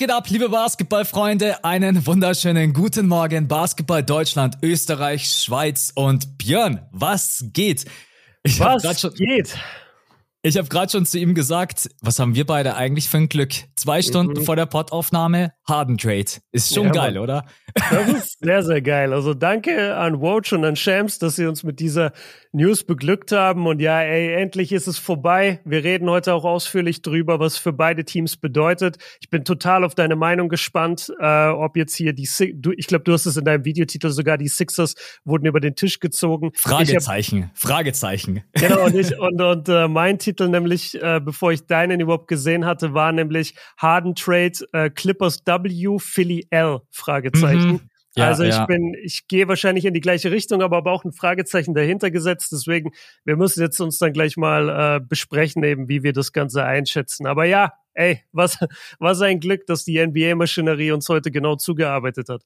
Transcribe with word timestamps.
Geht 0.00 0.10
ab, 0.10 0.30
liebe 0.30 0.48
Basketballfreunde? 0.48 1.62
Einen 1.62 2.06
wunderschönen 2.06 2.72
guten 2.72 3.06
Morgen, 3.06 3.48
Basketball 3.48 4.02
Deutschland, 4.02 4.56
Österreich, 4.62 5.26
Schweiz 5.26 5.92
und 5.94 6.38
Björn. 6.38 6.88
Was 6.90 7.44
geht? 7.52 7.84
Ich 8.42 8.58
was 8.60 8.98
schon, 8.98 9.12
geht? 9.12 9.58
Ich 10.40 10.56
habe 10.56 10.68
gerade 10.68 10.90
schon 10.90 11.04
zu 11.04 11.18
ihm 11.18 11.34
gesagt, 11.34 11.90
was 12.00 12.18
haben 12.18 12.34
wir 12.34 12.46
beide 12.46 12.76
eigentlich 12.76 13.10
für 13.10 13.18
ein 13.18 13.28
Glück? 13.28 13.52
Zwei 13.76 14.00
Stunden 14.00 14.40
mhm. 14.40 14.44
vor 14.46 14.56
der 14.56 14.64
Pottaufnahme, 14.64 15.52
Harden 15.68 15.98
Trade. 15.98 16.30
Ist 16.50 16.74
schon 16.74 16.86
ja, 16.86 16.92
geil, 16.92 17.12
Mann. 17.12 17.22
oder? 17.22 17.44
Das 17.74 18.08
ist 18.08 18.38
sehr, 18.40 18.62
sehr 18.62 18.80
geil. 18.80 19.12
Also 19.12 19.34
danke 19.34 19.96
an 19.96 20.22
Woj 20.22 20.50
und 20.52 20.64
an 20.64 20.76
Shams, 20.76 21.18
dass 21.18 21.36
sie 21.36 21.44
uns 21.44 21.62
mit 21.62 21.78
dieser 21.78 22.12
News 22.52 22.84
beglückt 22.84 23.32
haben. 23.32 23.66
Und 23.66 23.80
ja, 23.80 24.00
ey, 24.00 24.32
endlich 24.34 24.72
ist 24.72 24.86
es 24.86 24.98
vorbei. 24.98 25.60
Wir 25.64 25.84
reden 25.84 26.10
heute 26.10 26.34
auch 26.34 26.44
ausführlich 26.44 27.02
drüber, 27.02 27.38
was 27.38 27.56
für 27.56 27.72
beide 27.72 28.04
Teams 28.04 28.36
bedeutet. 28.36 28.98
Ich 29.20 29.30
bin 29.30 29.44
total 29.44 29.84
auf 29.84 29.94
deine 29.94 30.16
Meinung 30.16 30.48
gespannt, 30.48 31.12
äh, 31.20 31.48
ob 31.48 31.76
jetzt 31.76 31.94
hier 31.94 32.12
die, 32.12 32.28
du, 32.54 32.72
ich 32.76 32.86
glaube, 32.86 33.04
du 33.04 33.12
hast 33.12 33.26
es 33.26 33.36
in 33.36 33.44
deinem 33.44 33.64
Videotitel 33.64 34.10
sogar, 34.10 34.38
die 34.38 34.48
Sixers 34.48 34.94
wurden 35.24 35.46
über 35.46 35.60
den 35.60 35.76
Tisch 35.76 36.00
gezogen. 36.00 36.50
Fragezeichen, 36.54 37.44
hab, 37.44 37.58
Fragezeichen. 37.58 38.42
Genau, 38.54 38.84
und, 38.84 38.96
ich, 38.96 39.18
und, 39.18 39.40
und 39.40 39.68
äh, 39.68 39.88
mein 39.88 40.18
Titel 40.18 40.48
nämlich, 40.48 41.00
äh, 41.00 41.20
bevor 41.20 41.52
ich 41.52 41.66
deinen 41.66 42.00
überhaupt 42.00 42.28
gesehen 42.28 42.64
hatte, 42.64 42.94
war 42.94 43.12
nämlich 43.12 43.54
Harden 43.76 44.14
Trade 44.14 44.52
äh, 44.72 44.90
Clippers 44.90 45.42
W, 45.46 45.98
Philly 45.98 46.46
L, 46.50 46.80
Fragezeichen. 46.90 47.72
Mhm. 47.72 47.89
Ja, 48.16 48.26
also 48.26 48.42
ich 48.42 48.54
ja. 48.54 48.66
bin, 48.66 48.94
ich 49.02 49.28
gehe 49.28 49.46
wahrscheinlich 49.46 49.84
in 49.84 49.94
die 49.94 50.00
gleiche 50.00 50.30
Richtung, 50.30 50.62
aber 50.62 50.78
habe 50.78 50.90
auch 50.90 51.04
ein 51.04 51.12
Fragezeichen 51.12 51.74
dahinter 51.74 52.10
gesetzt. 52.10 52.50
Deswegen, 52.52 52.92
wir 53.24 53.36
müssen 53.36 53.60
jetzt 53.62 53.80
uns 53.80 53.98
dann 53.98 54.12
gleich 54.12 54.36
mal 54.36 54.68
äh, 54.68 55.00
besprechen, 55.00 55.62
eben 55.62 55.88
wie 55.88 56.02
wir 56.02 56.12
das 56.12 56.32
Ganze 56.32 56.64
einschätzen. 56.64 57.26
Aber 57.26 57.44
ja, 57.44 57.72
ey, 57.94 58.22
was, 58.32 58.58
was 58.98 59.20
ein 59.20 59.38
Glück, 59.38 59.66
dass 59.66 59.84
die 59.84 60.04
NBA-Maschinerie 60.04 60.92
uns 60.92 61.08
heute 61.08 61.30
genau 61.30 61.56
zugearbeitet 61.56 62.28
hat. 62.28 62.42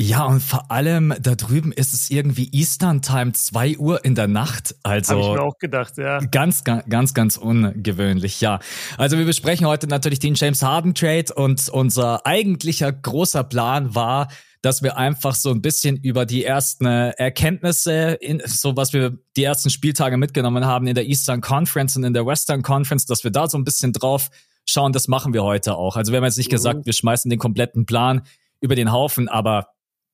Ja, 0.00 0.26
und 0.26 0.40
vor 0.40 0.70
allem 0.70 1.12
da 1.20 1.34
drüben 1.34 1.72
ist 1.72 1.92
es 1.92 2.08
irgendwie 2.08 2.48
Eastern 2.52 3.02
Time, 3.02 3.32
zwei 3.32 3.76
Uhr 3.78 4.04
in 4.04 4.14
der 4.14 4.28
Nacht. 4.28 4.76
Also. 4.84 5.14
Habe 5.14 5.22
ich 5.22 5.28
mir 5.32 5.42
auch 5.42 5.58
gedacht, 5.58 5.98
ja. 5.98 6.20
Ganz, 6.20 6.62
ganz, 6.62 7.14
ganz 7.14 7.36
ungewöhnlich, 7.36 8.40
ja. 8.40 8.60
Also 8.96 9.18
wir 9.18 9.24
besprechen 9.24 9.66
heute 9.66 9.88
natürlich 9.88 10.20
den 10.20 10.34
James 10.34 10.62
Harden 10.62 10.94
Trade 10.94 11.34
und 11.34 11.68
unser 11.68 12.24
eigentlicher 12.24 12.92
großer 12.92 13.42
Plan 13.42 13.96
war, 13.96 14.28
dass 14.62 14.82
wir 14.82 14.96
einfach 14.96 15.34
so 15.34 15.50
ein 15.50 15.62
bisschen 15.62 15.96
über 15.96 16.26
die 16.26 16.44
ersten 16.44 16.86
Erkenntnisse, 16.86 18.18
in, 18.20 18.42
so 18.44 18.76
was 18.76 18.92
wir 18.92 19.18
die 19.36 19.44
ersten 19.44 19.70
Spieltage 19.70 20.16
mitgenommen 20.16 20.64
haben 20.66 20.86
in 20.86 20.94
der 20.94 21.06
Eastern 21.06 21.40
Conference 21.40 21.96
und 21.96 22.04
in 22.04 22.12
der 22.12 22.26
Western 22.26 22.62
Conference, 22.62 23.06
dass 23.06 23.22
wir 23.22 23.30
da 23.30 23.48
so 23.48 23.56
ein 23.56 23.64
bisschen 23.64 23.92
drauf 23.92 24.30
schauen, 24.66 24.92
das 24.92 25.08
machen 25.08 25.32
wir 25.32 25.44
heute 25.44 25.76
auch. 25.76 25.96
Also 25.96 26.12
wir 26.12 26.18
haben 26.18 26.24
jetzt 26.24 26.38
nicht 26.38 26.50
mhm. 26.50 26.56
gesagt, 26.56 26.86
wir 26.86 26.92
schmeißen 26.92 27.28
den 27.30 27.38
kompletten 27.38 27.86
Plan 27.86 28.22
über 28.60 28.74
den 28.74 28.92
Haufen, 28.92 29.28
aber 29.28 29.68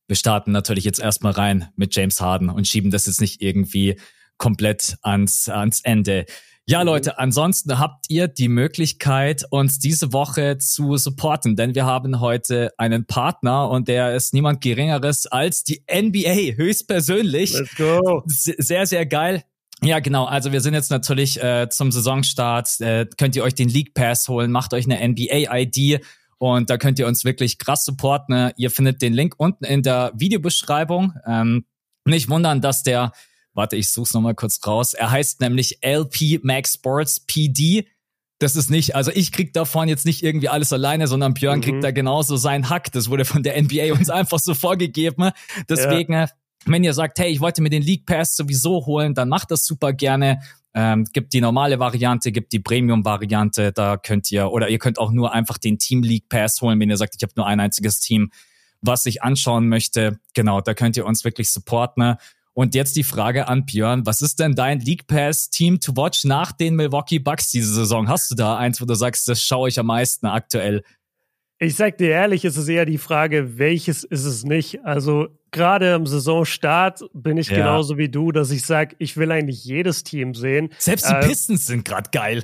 wir 0.07 0.17
starten 0.17 0.53
natürlich 0.53 0.85
jetzt 0.85 1.01
erstmal 1.01 1.33
rein 1.33 1.71
mit 1.77 1.95
James 1.97 2.21
Harden 2.21 2.51
und 2.51 2.69
schieben 2.69 2.91
das 2.91 3.07
jetzt 3.07 3.21
nicht 3.21 3.41
irgendwie 3.41 3.99
komplett 4.37 4.97
ans, 5.03 5.49
ans 5.49 5.81
Ende. 5.81 6.27
Ja, 6.67 6.81
mhm. 6.81 6.87
Leute, 6.87 7.19
ansonsten 7.19 7.79
habt 7.79 8.07
ihr 8.09 8.27
die 8.27 8.49
Möglichkeit, 8.49 9.45
uns 9.51 9.79
diese 9.79 10.13
Woche 10.13 10.57
zu 10.59 10.97
supporten, 10.97 11.57
denn 11.57 11.75
wir 11.75 11.85
haben 11.85 12.21
heute 12.21 12.73
einen 12.79 13.07
Partner 13.07 13.69
und 13.69 13.89
der 13.89 14.15
ist 14.15 14.33
niemand 14.33 14.63
Geringeres 14.63 15.27
als 15.27 15.65
die 15.65 15.85
NBA, 15.93 16.57
höchstpersönlich. 16.57 17.53
Let's 17.53 17.75
go. 17.77 18.23
Sehr, 18.27 18.87
sehr 18.87 19.05
geil. 19.05 19.45
Ja, 19.83 19.99
genau. 19.99 20.25
Also 20.25 20.53
wir 20.53 20.63
sind 20.63 20.73
jetzt 20.73 20.91
natürlich 20.91 21.43
äh, 21.43 21.69
zum 21.69 21.93
Saisonstart. 21.93 22.81
Äh, 22.81 23.07
könnt 23.19 23.37
ihr 23.37 23.45
euch 23.45 23.55
den 23.55 23.69
League 23.69 23.93
Pass 23.93 24.29
holen, 24.29 24.51
macht 24.51 24.73
euch 24.73 24.87
eine 24.91 25.07
NBA-ID 25.07 26.03
und 26.39 26.71
da 26.71 26.79
könnt 26.79 26.99
ihr 26.99 27.07
uns 27.07 27.27
wirklich 27.27 27.59
krass 27.59 27.85
supporten. 27.85 28.53
Ihr 28.57 28.71
findet 28.71 29.03
den 29.03 29.13
Link 29.13 29.35
unten 29.37 29.65
in 29.65 29.83
der 29.83 30.13
Videobeschreibung. 30.15 31.13
Ähm, 31.27 31.67
nicht 32.07 32.31
wundern, 32.31 32.63
dass 32.63 32.83
der 32.83 33.13
Warte, 33.55 33.77
ich 33.77 33.89
such's 33.89 34.13
nochmal 34.13 34.35
kurz 34.35 34.61
raus. 34.67 34.95
Er 34.95 35.11
heißt 35.11 35.41
nämlich 35.41 35.79
LP 35.83 36.43
Max 36.43 36.75
Sports 36.75 37.21
PD. 37.21 37.87
Das 38.41 38.57
ist 38.57 38.69
nicht, 38.69 38.97
also 38.97 39.13
ich 39.15 39.31
krieg 39.31 39.53
davon 39.53 39.89
jetzt 39.89 40.05
nicht 40.05 40.23
irgendwie 40.23 40.49
alles 40.49 40.73
alleine, 40.73 41.07
sondern 41.07 41.35
Björn 41.35 41.59
mhm. 41.59 41.63
kriegt 41.63 41.85
da 41.85 41.93
genauso 41.93 42.37
seinen 42.37 42.69
Hack. 42.69 42.91
Das 42.93 43.09
wurde 43.09 43.25
von 43.25 43.43
der 43.45 43.61
NBA 43.63 43.93
uns 43.93 44.11
einfach 44.11 44.41
so 44.41 44.55
vorgegeben. 44.55 45.31
Deswegen, 45.69 46.13
ja. 46.13 46.29
wenn 46.67 46.83
ihr 46.83 46.95
sagt, 46.95 47.19
hey, 47.21 47.31
ich 47.31 47.41
wollte 47.41 47.63
mir 47.63 47.71
den 47.71 47.83
League 47.83 48.07
Pass 48.07 48.35
sowieso 48.35 48.85
holen, 48.87 49.15
dann 49.15 49.29
macht 49.29 49.53
das 49.53 49.65
super 49.65 49.93
gerne. 49.93 50.41
Ähm, 50.77 51.05
gibt 51.13 51.33
die 51.33 51.41
normale 51.41 51.79
Variante, 51.79 52.33
gibt 52.33 52.53
die 52.53 52.59
Premium-Variante, 52.59 53.71
da 53.71 53.97
könnt 53.97 54.33
ihr, 54.33 54.51
oder 54.51 54.69
ihr 54.69 54.81
könnt 54.81 54.99
auch 54.99 55.13
nur 55.13 55.33
einfach 55.33 55.57
den 55.57 55.79
Team 55.79 56.03
League 56.03 56.29
Pass 56.29 56.61
holen, 56.61 56.81
wenn 56.81 56.91
ihr 56.91 56.97
sagt, 56.97 57.15
ich 57.17 57.23
habe 57.23 57.35
nur 57.37 57.47
ein 57.47 57.61
einziges 57.61 58.01
Team, 58.01 58.33
was 58.81 59.07
ich 59.07 59.23
anschauen 59.23 59.69
möchte. 59.69 60.19
Genau, 60.35 60.61
da 60.61 60.75
könnt 60.75 60.97
ihr 60.97 61.07
uns 61.07 61.23
wirklich 61.23 61.53
supporten. 61.53 62.17
Und 62.55 62.77
jetzt 62.77 62.95
die 62.95 63.03
Frage 63.03 63.49
an 63.49 63.67
Björn, 63.67 64.07
was 64.07 64.23
ist 64.23 64.39
denn 64.39 64.55
dein 64.55 64.79
League 64.79 65.09
Pass 65.09 65.51
Team 65.51 65.81
to 65.81 65.97
watch 65.97 66.25
nach 66.25 66.53
den 66.53 66.77
Milwaukee 66.77 67.19
Bucks 67.19 67.51
diese 67.51 67.75
Saison? 67.75 68.09
Hast 68.09 68.31
du 68.31 68.37
da 68.37 68.57
eins, 68.57 68.81
wo 68.81 68.85
du 68.85 68.95
sagst, 68.95 69.27
das 69.29 69.43
schaue 69.43 69.69
ich 69.69 69.79
am 69.79 69.87
meisten 69.87 70.27
aktuell? 70.27 70.83
Ich 71.59 71.75
sag 71.75 71.99
dir 71.99 72.11
ehrlich, 72.11 72.45
es 72.45 72.57
ist 72.57 72.69
eher 72.69 72.85
die 72.85 72.99
Frage, 72.99 73.59
welches 73.59 74.05
ist 74.05 74.25
es 74.25 74.45
nicht? 74.45 74.85
Also 74.85 75.29
gerade 75.55 75.95
am 75.95 76.05
Saisonstart 76.05 77.05
bin 77.15 77.39
ich 77.39 77.49
ja. 77.49 77.59
genauso 77.59 77.97
wie 77.97 78.09
du, 78.09 78.33
dass 78.33 78.51
ich 78.51 78.67
sage, 78.67 78.97
ich 78.99 79.17
will 79.17 79.31
eigentlich 79.31 79.65
jedes 79.65 80.03
Team 80.03 80.35
sehen. 80.35 80.71
Selbst 80.79 81.09
die 81.09 81.15
äh, 81.15 81.21
Pistons 81.21 81.67
sind 81.67 81.85
gerade 81.85 82.11
geil. 82.11 82.43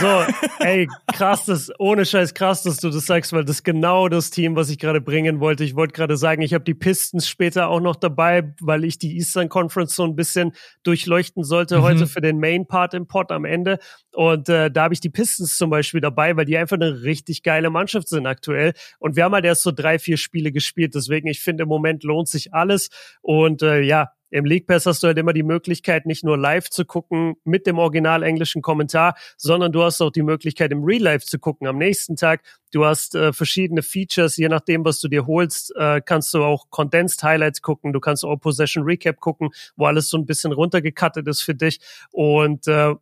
So, 0.00 0.24
ey, 0.60 0.88
krass, 1.12 1.44
das, 1.44 1.72
ohne 1.78 2.06
Scheiß 2.06 2.34
krass, 2.34 2.62
dass 2.62 2.78
du 2.78 2.90
das 2.90 3.04
sagst, 3.04 3.32
weil 3.32 3.44
das 3.44 3.56
ist 3.56 3.64
genau 3.64 4.08
das 4.08 4.30
Team, 4.30 4.54
was 4.54 4.70
ich 4.70 4.78
gerade 4.78 5.00
bringen 5.00 5.40
wollte. 5.40 5.64
Ich 5.64 5.74
wollte 5.74 5.92
gerade 5.92 6.16
sagen, 6.16 6.40
ich 6.40 6.54
habe 6.54 6.64
die 6.64 6.74
Pistons 6.74 7.28
später 7.28 7.68
auch 7.68 7.80
noch 7.80 7.96
dabei, 7.96 8.54
weil 8.60 8.84
ich 8.84 8.96
die 8.96 9.16
Eastern 9.16 9.48
Conference 9.48 9.96
so 9.96 10.04
ein 10.04 10.14
bisschen 10.14 10.52
durchleuchten 10.84 11.42
sollte 11.42 11.78
mhm. 11.78 11.82
heute 11.82 12.06
für 12.06 12.20
den 12.20 12.38
Main 12.38 12.66
Part 12.66 12.94
im 12.94 13.06
Pod 13.06 13.32
am 13.32 13.44
Ende. 13.44 13.78
Und 14.12 14.48
äh, 14.48 14.70
da 14.70 14.84
habe 14.84 14.94
ich 14.94 15.00
die 15.00 15.10
Pistons 15.10 15.56
zum 15.56 15.70
Beispiel 15.70 16.00
dabei, 16.00 16.36
weil 16.36 16.44
die 16.44 16.56
einfach 16.56 16.76
eine 16.76 17.02
richtig 17.02 17.42
geile 17.42 17.70
Mannschaft 17.70 18.08
sind 18.08 18.26
aktuell. 18.26 18.74
Und 18.98 19.16
wir 19.16 19.24
haben 19.24 19.32
halt 19.32 19.44
erst 19.44 19.62
so 19.62 19.72
drei, 19.72 19.98
vier 19.98 20.16
Spiele 20.16 20.52
gespielt. 20.52 20.94
Deswegen, 20.94 21.26
ich 21.28 21.40
finde, 21.40 21.64
im 21.64 21.68
Moment 21.68 22.04
lohnt 22.04 22.28
sich 22.28 22.51
alles. 22.52 22.90
Und 23.22 23.62
äh, 23.62 23.80
ja, 23.80 24.12
im 24.32 24.46
League 24.46 24.66
Pass 24.66 24.86
hast 24.86 25.02
du 25.02 25.08
halt 25.08 25.18
immer 25.18 25.34
die 25.34 25.42
Möglichkeit, 25.42 26.06
nicht 26.06 26.24
nur 26.24 26.38
live 26.38 26.70
zu 26.70 26.86
gucken 26.86 27.34
mit 27.44 27.66
dem 27.66 27.78
original 27.78 28.22
englischen 28.22 28.62
Kommentar, 28.62 29.14
sondern 29.36 29.72
du 29.72 29.82
hast 29.82 30.00
auch 30.00 30.10
die 30.10 30.22
Möglichkeit, 30.22 30.72
im 30.72 30.82
Real 30.82 31.02
Life 31.02 31.26
zu 31.26 31.38
gucken 31.38 31.66
am 31.66 31.76
nächsten 31.76 32.16
Tag. 32.16 32.42
Du 32.72 32.86
hast 32.86 33.14
äh, 33.14 33.34
verschiedene 33.34 33.82
Features, 33.82 34.38
je 34.38 34.48
nachdem, 34.48 34.86
was 34.86 35.00
du 35.00 35.08
dir 35.08 35.26
holst, 35.26 35.74
äh, 35.76 36.00
kannst 36.00 36.32
du 36.32 36.42
auch 36.42 36.70
Condensed 36.70 37.22
Highlights 37.22 37.60
gucken, 37.60 37.92
du 37.92 38.00
kannst 38.00 38.24
auch 38.24 38.34
Possession 38.36 38.84
Recap 38.84 39.20
gucken, 39.20 39.50
wo 39.76 39.84
alles 39.84 40.08
so 40.08 40.16
ein 40.16 40.24
bisschen 40.24 40.52
runtergekattet 40.52 41.28
ist 41.28 41.42
für 41.42 41.54
dich. 41.54 41.80
Und 42.10 42.66
äh, 42.68 42.94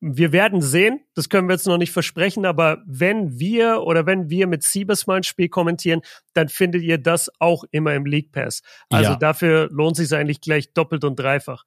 wir 0.00 0.32
werden 0.32 0.62
sehen, 0.62 1.00
das 1.14 1.28
können 1.28 1.48
wir 1.48 1.54
jetzt 1.54 1.66
noch 1.66 1.76
nicht 1.76 1.92
versprechen, 1.92 2.46
aber 2.46 2.82
wenn 2.86 3.38
wir 3.38 3.82
oder 3.82 4.06
wenn 4.06 4.30
wir 4.30 4.46
mit 4.46 4.62
Siebes 4.62 5.06
mal 5.06 5.18
ein 5.18 5.22
Spiel 5.22 5.48
kommentieren, 5.48 6.00
dann 6.32 6.48
findet 6.48 6.82
ihr 6.82 6.96
das 6.96 7.30
auch 7.38 7.64
immer 7.70 7.94
im 7.94 8.06
League 8.06 8.32
Pass. 8.32 8.62
Also 8.88 9.10
ja. 9.10 9.16
dafür 9.16 9.68
lohnt 9.70 9.96
sich 9.96 10.12
eigentlich 10.14 10.40
gleich 10.40 10.72
doppelt 10.72 11.04
und 11.04 11.16
dreifach. 11.16 11.64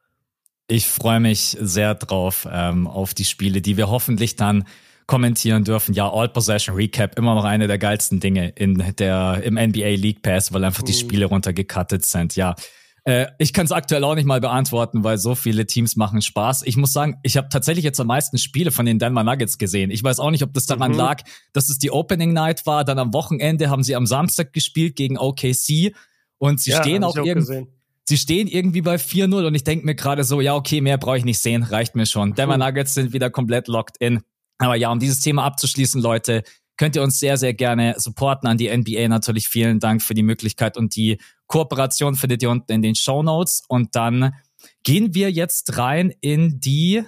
Ich 0.68 0.88
freue 0.88 1.20
mich 1.20 1.58
sehr 1.60 1.94
drauf 1.94 2.48
ähm, 2.52 2.88
auf 2.88 3.14
die 3.14 3.26
Spiele, 3.26 3.62
die 3.62 3.78
wir 3.78 3.90
hoffentlich 3.90 4.36
dann 4.36 4.66
kommentieren 5.06 5.64
dürfen. 5.64 5.94
Ja, 5.94 6.12
All 6.12 6.30
Possession 6.30 6.76
Recap, 6.76 7.18
immer 7.18 7.36
noch 7.36 7.44
eine 7.44 7.68
der 7.68 7.78
geilsten 7.78 8.20
Dinge 8.20 8.50
in 8.50 8.84
der, 8.98 9.42
im 9.44 9.56
NBA 9.56 9.96
League 9.96 10.24
Pass, 10.24 10.54
weil 10.54 10.64
einfach 10.64 10.84
die 10.84 10.94
mhm. 10.94 10.98
Spiele 10.98 11.26
runtergecuttet 11.26 12.06
sind. 12.06 12.36
Ja, 12.36 12.56
äh, 13.06 13.28
ich 13.38 13.52
kann 13.52 13.66
es 13.66 13.72
aktuell 13.72 14.04
auch 14.04 14.16
nicht 14.16 14.26
mal 14.26 14.40
beantworten, 14.40 15.04
weil 15.04 15.18
so 15.18 15.36
viele 15.36 15.66
Teams 15.66 15.96
machen 15.96 16.22
Spaß. 16.22 16.64
Ich 16.66 16.78
muss 16.78 16.94
sagen, 16.94 17.18
ich 17.24 17.36
habe 17.36 17.50
tatsächlich 17.50 17.84
jetzt 17.84 18.00
am 18.00 18.08
meisten 18.08 18.38
Spiele 18.38 18.72
von 18.72 18.86
den 18.86 18.98
Denver 18.98 19.24
Nuggets 19.24 19.58
gesehen. 19.58 19.92
Ich 19.92 20.04
weiß 20.04 20.20
auch 20.20 20.32
nicht, 20.32 20.44
ob 20.44 20.54
das 20.54 20.66
daran 20.66 20.94
mhm. 20.94 20.98
lag, 20.98 21.22
dass 21.52 21.70
es 21.70 21.78
die 21.78 21.92
Opening 21.92 22.32
Night 22.32 22.66
war. 22.66 22.86
Dann 22.86 23.00
am 23.00 23.14
Wochenende 23.14 23.70
haben 23.70 23.84
sie 23.84 23.96
am 23.96 24.06
Samstag 24.06 24.54
gespielt 24.54 24.96
gegen 24.96 25.18
OKC 25.18 25.94
und 26.38 26.62
sie 26.62 26.72
ja, 26.72 26.82
stehen 26.82 27.04
auch, 27.04 27.18
auch 27.18 27.26
irgendwie. 27.26 27.68
Sie 28.06 28.18
stehen 28.18 28.48
irgendwie 28.48 28.82
bei 28.82 28.96
4-0 28.96 29.48
und 29.48 29.56
ich 29.56 29.64
denke 29.64 29.86
mir 29.86 29.96
gerade 29.96 30.26
so, 30.26 30.42
ja, 30.42 30.56
okay, 30.56 30.82
mehr 30.82 30.98
brauche 30.98 31.18
ich 31.18 31.24
nicht 31.24 31.40
sehen, 31.40 31.64
reicht 31.64 31.96
mir 31.96 32.06
schon. 32.06 32.34
Denver 32.34 32.58
Nuggets 32.58 32.94
sind 32.94 33.14
wieder 33.14 33.30
komplett 33.30 33.70
locked 33.70 33.96
in. 34.00 34.22
Aber 34.58 34.76
ja, 34.76 34.92
um 34.92 35.00
dieses 35.00 35.22
Thema 35.22 35.46
abzuschließen, 35.46 36.02
Leute, 36.02 36.44
könnt 36.78 36.96
ihr 36.96 37.04
uns 37.04 37.20
sehr, 37.20 37.38
sehr 37.38 37.54
gerne 37.54 37.96
supporten. 37.98 38.48
An 38.48 38.58
die 38.58 38.76
NBA 38.76 39.08
natürlich 39.08 39.48
vielen 39.48 39.80
Dank 39.80 40.02
für 40.02 40.14
die 40.14 40.24
Möglichkeit 40.24 40.78
und 40.78 40.96
die 40.96 41.18
Kooperation 41.54 42.16
findet 42.16 42.42
ihr 42.42 42.50
unten 42.50 42.72
in 42.72 42.82
den 42.82 42.96
Show 42.96 43.22
Notes. 43.22 43.62
Und 43.68 43.96
dann 43.96 44.34
gehen 44.82 45.14
wir 45.14 45.32
jetzt 45.32 45.78
rein 45.78 46.12
in 46.20 46.60
die 46.60 47.04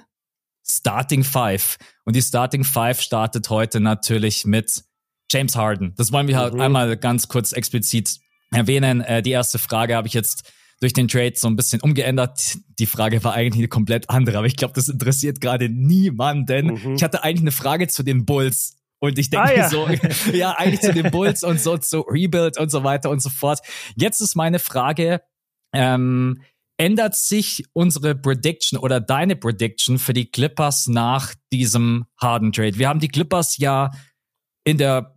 Starting 0.64 1.24
Five. 1.24 1.78
Und 2.04 2.16
die 2.16 2.22
Starting 2.22 2.64
Five 2.64 3.02
startet 3.02 3.50
heute 3.50 3.80
natürlich 3.80 4.46
mit 4.46 4.84
James 5.32 5.56
Harden. 5.56 5.96
Das 5.98 6.12
wollen 6.12 6.28
wir 6.28 6.38
halt 6.38 6.54
mhm. 6.54 6.62
einmal 6.62 6.96
ganz 6.96 7.28
kurz 7.28 7.54
explizit 7.54 8.20
erwähnen. 8.52 9.02
Äh, 9.02 9.24
die 9.24 9.32
erste 9.32 9.58
Frage 9.58 9.96
habe 9.96 10.08
ich 10.08 10.14
jetzt 10.14 10.54
durch 10.80 10.94
den 10.94 11.08
Trade 11.08 11.34
so 11.36 11.48
ein 11.48 11.56
bisschen 11.56 11.82
umgeändert. 11.82 12.60
Die 12.78 12.86
Frage 12.86 13.24
war 13.24 13.34
eigentlich 13.34 13.62
eine 13.62 13.68
komplett 13.68 14.12
andere, 14.12 14.38
aber 14.38 14.46
ich 14.46 14.58
glaube, 14.58 14.76
das 14.76 14.90
interessiert 14.90 15.42
gerade 15.42 15.70
niemanden. 15.70 16.68
Mhm. 16.68 16.94
Ich 16.94 17.04
hatte 17.04 17.24
eigentlich 17.24 17.42
eine 17.42 17.52
Frage 17.52 17.88
zu 17.88 18.04
den 18.04 18.28
Bulls 18.28 18.75
Und 19.00 19.20
ich 19.20 19.30
denke 19.30 19.50
ah, 19.50 19.56
ja. 19.56 19.70
so, 19.70 19.88
ja, 20.34 20.52
eigentlich 20.52 20.82
zu 20.82 20.94
den 20.94 21.12
Bulls 21.12 21.44
und 21.44 21.60
so 21.60 21.78
zu 21.78 22.02
Rebuild 22.02 22.58
und 22.58 22.72
so 22.72 22.84
weiter 22.84 23.10
und 23.10 23.22
so 23.22 23.30
fort. 23.30 23.60
Jetzt 23.96 24.22
ist 24.22 24.36
meine 24.36 24.60
Frage, 24.60 25.22
ähm, 25.74 26.42
ändert 26.78 27.16
sich 27.16 27.66
unsere 27.74 28.16
Prediction 28.16 28.80
oder 28.80 29.00
deine 29.00 29.36
Prediction 29.36 29.98
für 29.98 30.14
die 30.14 30.30
Clippers 30.30 30.88
nach 30.88 31.34
diesem 31.52 32.06
Harden 32.20 32.52
Trade? 32.52 32.78
Wir 32.78 32.90
haben 32.90 33.00
die 33.00 33.08
Clippers 33.08 33.58
ja 33.58 33.92
in 34.66 34.78
der 34.78 35.16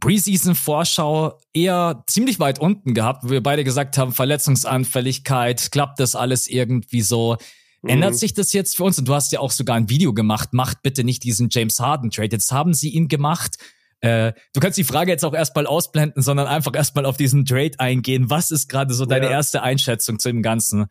Preseason-Vorschau 0.00 1.38
eher 1.52 2.04
ziemlich 2.06 2.38
weit 2.38 2.58
unten 2.58 2.94
gehabt, 2.94 3.24
wo 3.24 3.30
wir 3.30 3.42
beide 3.42 3.64
gesagt 3.64 3.98
haben, 3.98 4.12
Verletzungsanfälligkeit, 4.12 5.70
klappt 5.72 5.98
das 6.00 6.14
alles 6.14 6.46
irgendwie 6.46 7.02
so? 7.02 7.36
Mhm. 7.82 7.90
Ändert 7.90 8.16
sich 8.16 8.34
das 8.34 8.52
jetzt 8.52 8.76
für 8.76 8.84
uns? 8.84 8.98
Und 8.98 9.08
du 9.08 9.14
hast 9.14 9.32
ja 9.32 9.40
auch 9.40 9.50
sogar 9.50 9.76
ein 9.76 9.88
Video 9.88 10.12
gemacht, 10.12 10.52
macht 10.52 10.82
bitte 10.82 11.04
nicht 11.04 11.24
diesen 11.24 11.48
James 11.50 11.80
Harden-Trade. 11.80 12.30
Jetzt 12.32 12.52
haben 12.52 12.74
sie 12.74 12.90
ihn 12.90 13.08
gemacht. 13.08 13.58
Äh, 14.00 14.32
du 14.54 14.60
kannst 14.60 14.78
die 14.78 14.84
Frage 14.84 15.10
jetzt 15.10 15.24
auch 15.24 15.34
erstmal 15.34 15.66
ausblenden, 15.66 16.22
sondern 16.22 16.46
einfach 16.46 16.74
erstmal 16.74 17.04
auf 17.04 17.16
diesen 17.16 17.44
Trade 17.44 17.72
eingehen. 17.78 18.30
Was 18.30 18.50
ist 18.50 18.68
gerade 18.68 18.94
so 18.94 19.06
deine 19.06 19.26
ja. 19.26 19.32
erste 19.32 19.62
Einschätzung 19.62 20.18
zu 20.18 20.28
dem 20.28 20.42
Ganzen? 20.42 20.86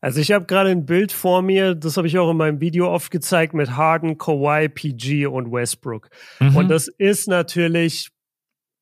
Also 0.00 0.20
ich 0.20 0.32
habe 0.32 0.46
gerade 0.46 0.70
ein 0.70 0.86
Bild 0.86 1.12
vor 1.12 1.42
mir, 1.42 1.74
das 1.74 1.96
habe 1.96 2.06
ich 2.06 2.18
auch 2.18 2.30
in 2.30 2.36
meinem 2.36 2.60
Video 2.60 2.90
oft 2.92 3.10
gezeigt 3.10 3.52
mit 3.52 3.72
Harden, 3.72 4.16
Kawhi, 4.16 4.68
PG 4.68 5.26
und 5.26 5.50
Westbrook. 5.50 6.08
Mhm. 6.38 6.56
Und 6.56 6.68
das 6.68 6.88
ist 6.88 7.26
natürlich 7.26 8.10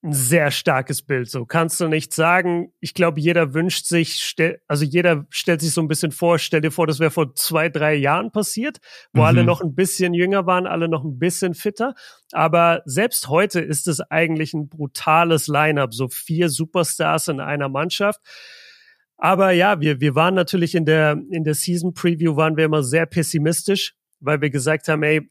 ein 0.06 0.12
sehr 0.12 0.50
starkes 0.50 1.02
Bild. 1.02 1.28
So 1.28 1.44
kannst 1.44 1.80
du 1.80 1.88
nicht 1.88 2.14
sagen. 2.14 2.72
Ich 2.80 2.94
glaube, 2.94 3.20
jeder 3.20 3.52
wünscht 3.52 3.86
sich, 3.86 4.20
stell, 4.20 4.60
also 4.68 4.84
jeder 4.84 5.26
stellt 5.30 5.60
sich 5.60 5.72
so 5.72 5.80
ein 5.80 5.88
bisschen 5.88 6.12
vor, 6.12 6.38
stell 6.38 6.60
dir 6.60 6.70
vor, 6.70 6.86
das 6.86 7.00
wäre 7.00 7.10
vor 7.10 7.34
zwei, 7.34 7.68
drei 7.68 7.94
Jahren 7.94 8.30
passiert, 8.30 8.78
wo 9.12 9.20
mhm. 9.20 9.26
alle 9.26 9.44
noch 9.44 9.60
ein 9.60 9.74
bisschen 9.74 10.14
jünger 10.14 10.46
waren, 10.46 10.66
alle 10.66 10.88
noch 10.88 11.04
ein 11.04 11.18
bisschen 11.18 11.54
fitter. 11.54 11.94
Aber 12.32 12.82
selbst 12.84 13.28
heute 13.28 13.60
ist 13.60 13.88
es 13.88 14.00
eigentlich 14.00 14.54
ein 14.54 14.68
brutales 14.68 15.48
Lineup, 15.48 15.92
so 15.92 16.08
vier 16.08 16.48
Superstars 16.48 17.28
in 17.28 17.40
einer 17.40 17.68
Mannschaft. 17.68 18.20
Aber 19.18 19.50
ja, 19.50 19.80
wir, 19.80 20.00
wir 20.00 20.14
waren 20.14 20.34
natürlich 20.34 20.74
in 20.74 20.84
der, 20.84 21.20
in 21.30 21.44
der 21.44 21.54
Season 21.54 21.94
Preview 21.94 22.36
waren 22.36 22.56
wir 22.56 22.66
immer 22.66 22.82
sehr 22.82 23.06
pessimistisch, 23.06 23.94
weil 24.20 24.40
wir 24.40 24.50
gesagt 24.50 24.88
haben, 24.88 25.02
ey, 25.02 25.28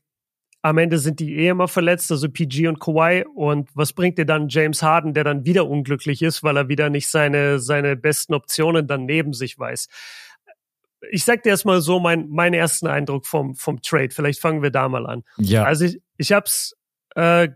am 0.66 0.80
Ende 0.80 0.98
sind 0.98 1.20
die 1.20 1.36
eh 1.38 1.50
immer 1.50 1.68
verletzt, 1.68 2.12
also 2.12 2.28
PG 2.28 2.68
und 2.68 2.80
Kawhi. 2.80 3.24
Und 3.36 3.70
was 3.76 3.94
bringt 3.94 4.18
dir 4.18 4.26
dann 4.26 4.50
James 4.50 4.82
Harden, 4.82 5.14
der 5.14 5.24
dann 5.24 5.46
wieder 5.46 5.70
unglücklich 5.70 6.24
ist, 6.24 6.42
weil 6.42 6.58
er 6.58 6.70
wieder 6.70 6.90
nicht 6.90 7.08
seine, 7.08 7.60
seine 7.60 7.96
besten 7.96 8.34
Optionen 8.34 8.88
dann 8.88 9.06
neben 9.06 9.34
sich 9.34 9.60
weiß? 9.60 9.88
Ich 11.12 11.24
sag 11.24 11.44
dir 11.44 11.50
erstmal 11.50 11.82
so 11.82 12.00
mein, 12.00 12.30
mein 12.30 12.56
ersten 12.56 12.88
Eindruck 12.88 13.28
vom, 13.28 13.54
vom 13.54 13.80
Trade. 13.84 14.10
Vielleicht 14.10 14.42
fangen 14.42 14.64
wir 14.64 14.72
da 14.72 14.90
mal 14.90 15.06
an. 15.06 15.22
Ja. 15.38 15.66
Also 15.66 15.86
ich, 15.86 16.02
ich 16.18 16.32
hab's 16.32 16.76
äh, 17.16 17.50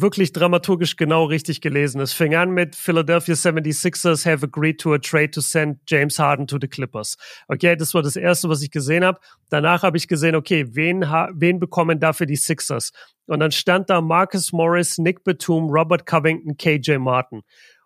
wirklich 0.00 0.32
dramaturgisch 0.32 0.96
genau 0.96 1.24
richtig 1.24 1.60
gelesen. 1.60 2.00
Es 2.00 2.12
fing 2.12 2.34
an 2.34 2.50
mit 2.50 2.76
Philadelphia 2.76 3.34
76ers 3.34 4.24
have 4.24 4.44
agreed 4.44 4.80
to 4.80 4.92
a 4.92 4.98
trade 4.98 5.30
to 5.30 5.40
send 5.40 5.78
James 5.86 6.18
Harden 6.18 6.46
to 6.46 6.58
the 6.60 6.68
Clippers. 6.68 7.16
Okay, 7.48 7.76
das 7.76 7.94
war 7.94 8.02
das 8.02 8.16
erste, 8.16 8.48
was 8.48 8.62
ich 8.62 8.70
gesehen 8.70 9.04
habe. 9.04 9.20
Danach 9.50 9.82
habe 9.82 9.96
ich 9.96 10.08
gesehen, 10.08 10.34
okay, 10.34 10.66
wen, 10.70 11.00
wen 11.00 11.58
bekommen 11.58 12.00
dafür 12.00 12.26
die 12.26 12.36
Sixers? 12.36 12.92
Und 13.26 13.40
dann 13.40 13.52
stand 13.52 13.90
da 13.90 14.00
Marcus 14.00 14.52
Morris, 14.52 14.98
Nick 14.98 15.24
Batum, 15.24 15.70
Robert 15.70 16.06
Covington, 16.06 16.56
KJ 16.56 16.98
Martin. 16.98 17.42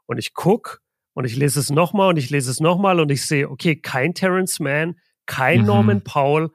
Und 0.06 0.18
ich 0.18 0.34
guck 0.34 0.80
und 1.14 1.24
ich 1.24 1.36
lese 1.36 1.60
es 1.60 1.70
nochmal 1.70 2.10
und 2.10 2.16
ich 2.16 2.30
lese 2.30 2.50
es 2.50 2.60
nochmal 2.60 3.00
und 3.00 3.10
ich 3.10 3.26
sehe, 3.26 3.48
okay, 3.48 3.76
kein 3.76 4.14
Terrence 4.14 4.60
Mann, 4.60 4.96
kein 5.26 5.60
mhm. 5.60 5.66
Norman 5.66 6.04
Powell. 6.04 6.50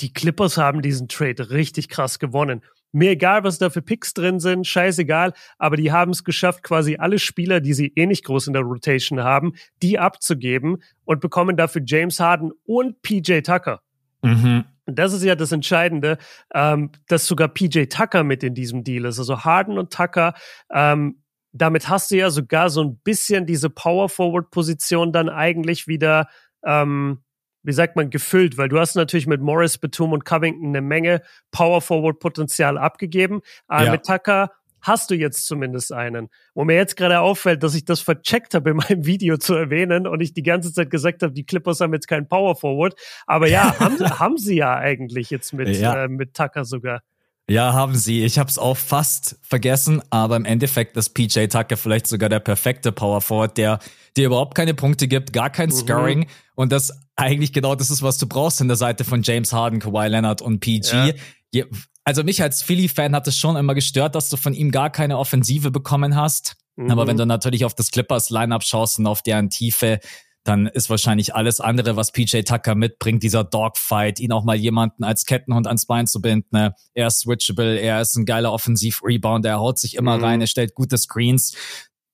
Die 0.00 0.12
Clippers 0.12 0.56
haben 0.56 0.82
diesen 0.82 1.08
Trade 1.08 1.50
richtig 1.50 1.88
krass 1.88 2.18
gewonnen. 2.18 2.62
Mir 2.92 3.10
egal, 3.10 3.42
was 3.42 3.58
da 3.58 3.70
für 3.70 3.82
Picks 3.82 4.12
drin 4.12 4.38
sind, 4.38 4.66
scheißegal, 4.66 5.32
aber 5.58 5.76
die 5.76 5.92
haben 5.92 6.12
es 6.12 6.24
geschafft, 6.24 6.62
quasi 6.62 6.96
alle 6.96 7.18
Spieler, 7.18 7.60
die 7.60 7.72
sie 7.72 7.92
eh 7.96 8.06
nicht 8.06 8.24
groß 8.24 8.48
in 8.48 8.52
der 8.52 8.62
Rotation 8.62 9.24
haben, 9.24 9.54
die 9.82 9.98
abzugeben 9.98 10.82
und 11.04 11.20
bekommen 11.20 11.56
dafür 11.56 11.82
James 11.84 12.20
Harden 12.20 12.52
und 12.64 13.00
PJ 13.02 13.40
Tucker. 13.40 13.80
Mhm. 14.22 14.64
Und 14.84 14.98
das 14.98 15.12
ist 15.12 15.24
ja 15.24 15.34
das 15.34 15.52
Entscheidende, 15.52 16.18
ähm, 16.54 16.90
dass 17.08 17.26
sogar 17.26 17.48
PJ 17.48 17.84
Tucker 17.84 18.24
mit 18.24 18.42
in 18.42 18.54
diesem 18.54 18.84
Deal 18.84 19.04
ist. 19.04 19.18
Also 19.18 19.44
Harden 19.44 19.78
und 19.78 19.92
Tucker, 19.92 20.34
ähm, 20.70 21.22
damit 21.52 21.88
hast 21.88 22.10
du 22.10 22.16
ja 22.16 22.30
sogar 22.30 22.70
so 22.70 22.82
ein 22.82 22.96
bisschen 22.98 23.46
diese 23.46 23.70
Power-Forward-Position 23.70 25.12
dann 25.12 25.28
eigentlich 25.28 25.86
wieder 25.86 26.28
ähm, 26.64 27.22
wie 27.62 27.72
sagt 27.72 27.96
man, 27.96 28.10
gefüllt, 28.10 28.58
weil 28.58 28.68
du 28.68 28.78
hast 28.78 28.94
natürlich 28.94 29.26
mit 29.26 29.40
Morris, 29.40 29.78
Batum 29.78 30.12
und 30.12 30.24
Covington 30.24 30.68
eine 30.68 30.80
Menge 30.80 31.22
Power-Forward-Potenzial 31.50 32.78
abgegeben. 32.78 33.40
Aber 33.66 33.84
ja. 33.86 33.92
mit 33.92 34.04
Tucker 34.04 34.50
hast 34.82 35.10
du 35.10 35.14
jetzt 35.14 35.46
zumindest 35.46 35.92
einen. 35.92 36.28
Wo 36.54 36.64
mir 36.64 36.74
jetzt 36.74 36.96
gerade 36.96 37.20
auffällt, 37.20 37.62
dass 37.62 37.74
ich 37.74 37.84
das 37.84 38.00
vercheckt 38.00 38.54
habe 38.54 38.70
in 38.70 38.76
meinem 38.76 39.06
Video 39.06 39.36
zu 39.38 39.54
erwähnen 39.54 40.06
und 40.06 40.20
ich 40.20 40.34
die 40.34 40.42
ganze 40.42 40.72
Zeit 40.72 40.90
gesagt 40.90 41.22
habe, 41.22 41.32
die 41.32 41.44
Clippers 41.44 41.80
haben 41.80 41.94
jetzt 41.94 42.08
keinen 42.08 42.28
Power 42.28 42.56
Forward. 42.56 42.94
Aber 43.26 43.48
ja, 43.48 43.76
haben, 43.80 43.98
haben 44.18 44.38
sie 44.38 44.56
ja 44.56 44.74
eigentlich 44.74 45.30
jetzt 45.30 45.52
mit, 45.52 45.68
ja. 45.68 46.04
Äh, 46.04 46.08
mit 46.08 46.34
Tucker 46.34 46.64
sogar. 46.64 47.02
Ja, 47.48 47.72
haben 47.72 47.96
sie. 47.96 48.24
Ich 48.24 48.38
habe 48.38 48.48
es 48.48 48.58
auch 48.58 48.76
fast 48.76 49.36
vergessen, 49.42 50.00
aber 50.10 50.36
im 50.36 50.44
Endeffekt 50.44 50.96
ist 50.96 51.10
PJ 51.10 51.46
Tucker 51.46 51.76
vielleicht 51.76 52.06
sogar 52.06 52.28
der 52.28 52.40
perfekte 52.40 52.92
Power 52.92 53.20
Forward, 53.20 53.58
der 53.58 53.78
dir 54.16 54.26
überhaupt 54.26 54.54
keine 54.54 54.74
Punkte 54.74 55.08
gibt, 55.08 55.32
gar 55.32 55.50
kein 55.50 55.70
mhm. 55.70 55.74
Scoring 55.74 56.26
und 56.54 56.72
das 56.72 56.92
eigentlich 57.16 57.52
genau 57.52 57.74
das 57.74 57.90
ist, 57.90 58.02
was 58.02 58.18
du 58.18 58.26
brauchst 58.26 58.60
in 58.60 58.68
der 58.68 58.76
Seite 58.76 59.04
von 59.04 59.22
James 59.22 59.52
Harden, 59.52 59.80
Kawhi 59.80 60.08
Leonard 60.08 60.40
und 60.40 60.60
PG. 60.60 61.14
Ja. 61.52 61.64
Also 62.04 62.24
mich 62.24 62.42
als 62.42 62.62
Philly-Fan 62.62 63.14
hat 63.14 63.28
es 63.28 63.36
schon 63.36 63.56
immer 63.56 63.74
gestört, 63.74 64.14
dass 64.14 64.28
du 64.28 64.36
von 64.36 64.54
ihm 64.54 64.70
gar 64.70 64.90
keine 64.90 65.18
Offensive 65.18 65.70
bekommen 65.70 66.16
hast. 66.16 66.56
Mhm. 66.76 66.90
Aber 66.90 67.06
wenn 67.06 67.16
du 67.16 67.26
natürlich 67.26 67.64
auf 67.64 67.74
das 67.74 67.90
Clippers-Lineup 67.90 68.64
schaust 68.64 68.98
und 68.98 69.06
auf 69.06 69.22
deren 69.22 69.50
Tiefe, 69.50 70.00
dann 70.44 70.66
ist 70.66 70.90
wahrscheinlich 70.90 71.34
alles 71.34 71.60
andere, 71.60 71.96
was 71.96 72.10
PJ 72.10 72.40
Tucker 72.42 72.74
mitbringt, 72.74 73.22
dieser 73.22 73.44
Dogfight, 73.44 74.18
ihn 74.18 74.32
auch 74.32 74.44
mal 74.44 74.56
jemanden 74.56 75.04
als 75.04 75.24
Kettenhund 75.24 75.66
ans 75.66 75.86
Bein 75.86 76.06
zu 76.06 76.20
binden. 76.20 76.48
Ne? 76.50 76.74
Er 76.94 77.06
ist 77.06 77.20
switchable, 77.20 77.78
er 77.78 78.00
ist 78.00 78.16
ein 78.16 78.24
geiler 78.24 78.52
Offensiv-Rebound, 78.52 79.46
er 79.46 79.60
haut 79.60 79.78
sich 79.78 79.94
immer 79.94 80.18
mhm. 80.18 80.24
rein, 80.24 80.40
er 80.40 80.48
stellt 80.48 80.74
gute 80.74 80.98
Screens. 80.98 81.54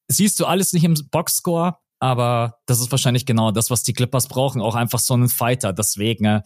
Siehst 0.08 0.38
du 0.40 0.46
alles 0.46 0.72
nicht 0.72 0.84
im 0.84 0.94
Boxscore, 1.10 1.76
aber 2.00 2.58
das 2.66 2.80
ist 2.80 2.90
wahrscheinlich 2.90 3.26
genau 3.26 3.50
das, 3.50 3.70
was 3.70 3.82
die 3.82 3.92
Clippers 3.92 4.28
brauchen, 4.28 4.60
auch 4.60 4.74
einfach 4.74 4.98
so 4.98 5.14
einen 5.14 5.28
Fighter. 5.28 5.72
Deswegen 5.72 6.24
äh, 6.24 6.42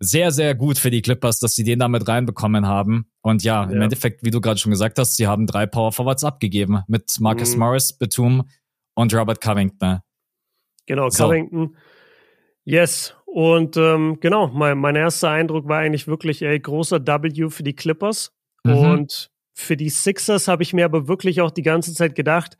sehr, 0.00 0.30
sehr 0.30 0.54
gut 0.54 0.78
für 0.78 0.90
die 0.90 1.02
Clippers, 1.02 1.40
dass 1.40 1.54
sie 1.54 1.64
den 1.64 1.78
damit 1.78 2.06
reinbekommen 2.08 2.66
haben. 2.66 3.10
Und 3.22 3.42
ja, 3.42 3.64
ja. 3.64 3.70
im 3.70 3.82
Endeffekt, 3.82 4.24
wie 4.24 4.30
du 4.30 4.40
gerade 4.40 4.58
schon 4.58 4.70
gesagt 4.70 4.98
hast, 4.98 5.16
sie 5.16 5.26
haben 5.26 5.46
drei 5.46 5.66
Power 5.66 5.92
Forwards 5.92 6.24
abgegeben 6.24 6.82
mit 6.86 7.18
Marcus 7.20 7.52
mhm. 7.52 7.60
Morris, 7.60 7.92
Batum 7.92 8.48
und 8.94 9.14
Robert 9.14 9.40
Covington. 9.40 10.00
Genau, 10.88 11.10
so. 11.10 11.24
Covington. 11.24 11.76
Yes. 12.64 13.14
Und 13.26 13.76
ähm, 13.76 14.18
genau, 14.20 14.48
mein, 14.48 14.78
mein 14.78 14.96
erster 14.96 15.30
Eindruck 15.30 15.68
war 15.68 15.78
eigentlich 15.78 16.08
wirklich, 16.08 16.42
ey, 16.42 16.58
großer 16.58 17.06
W 17.06 17.50
für 17.50 17.62
die 17.62 17.76
Clippers. 17.76 18.32
Mhm. 18.64 18.76
Und 18.76 19.30
für 19.54 19.76
die 19.76 19.90
Sixers 19.90 20.48
habe 20.48 20.62
ich 20.62 20.72
mir 20.72 20.86
aber 20.86 21.08
wirklich 21.08 21.40
auch 21.40 21.50
die 21.50 21.62
ganze 21.62 21.94
Zeit 21.94 22.14
gedacht, 22.14 22.56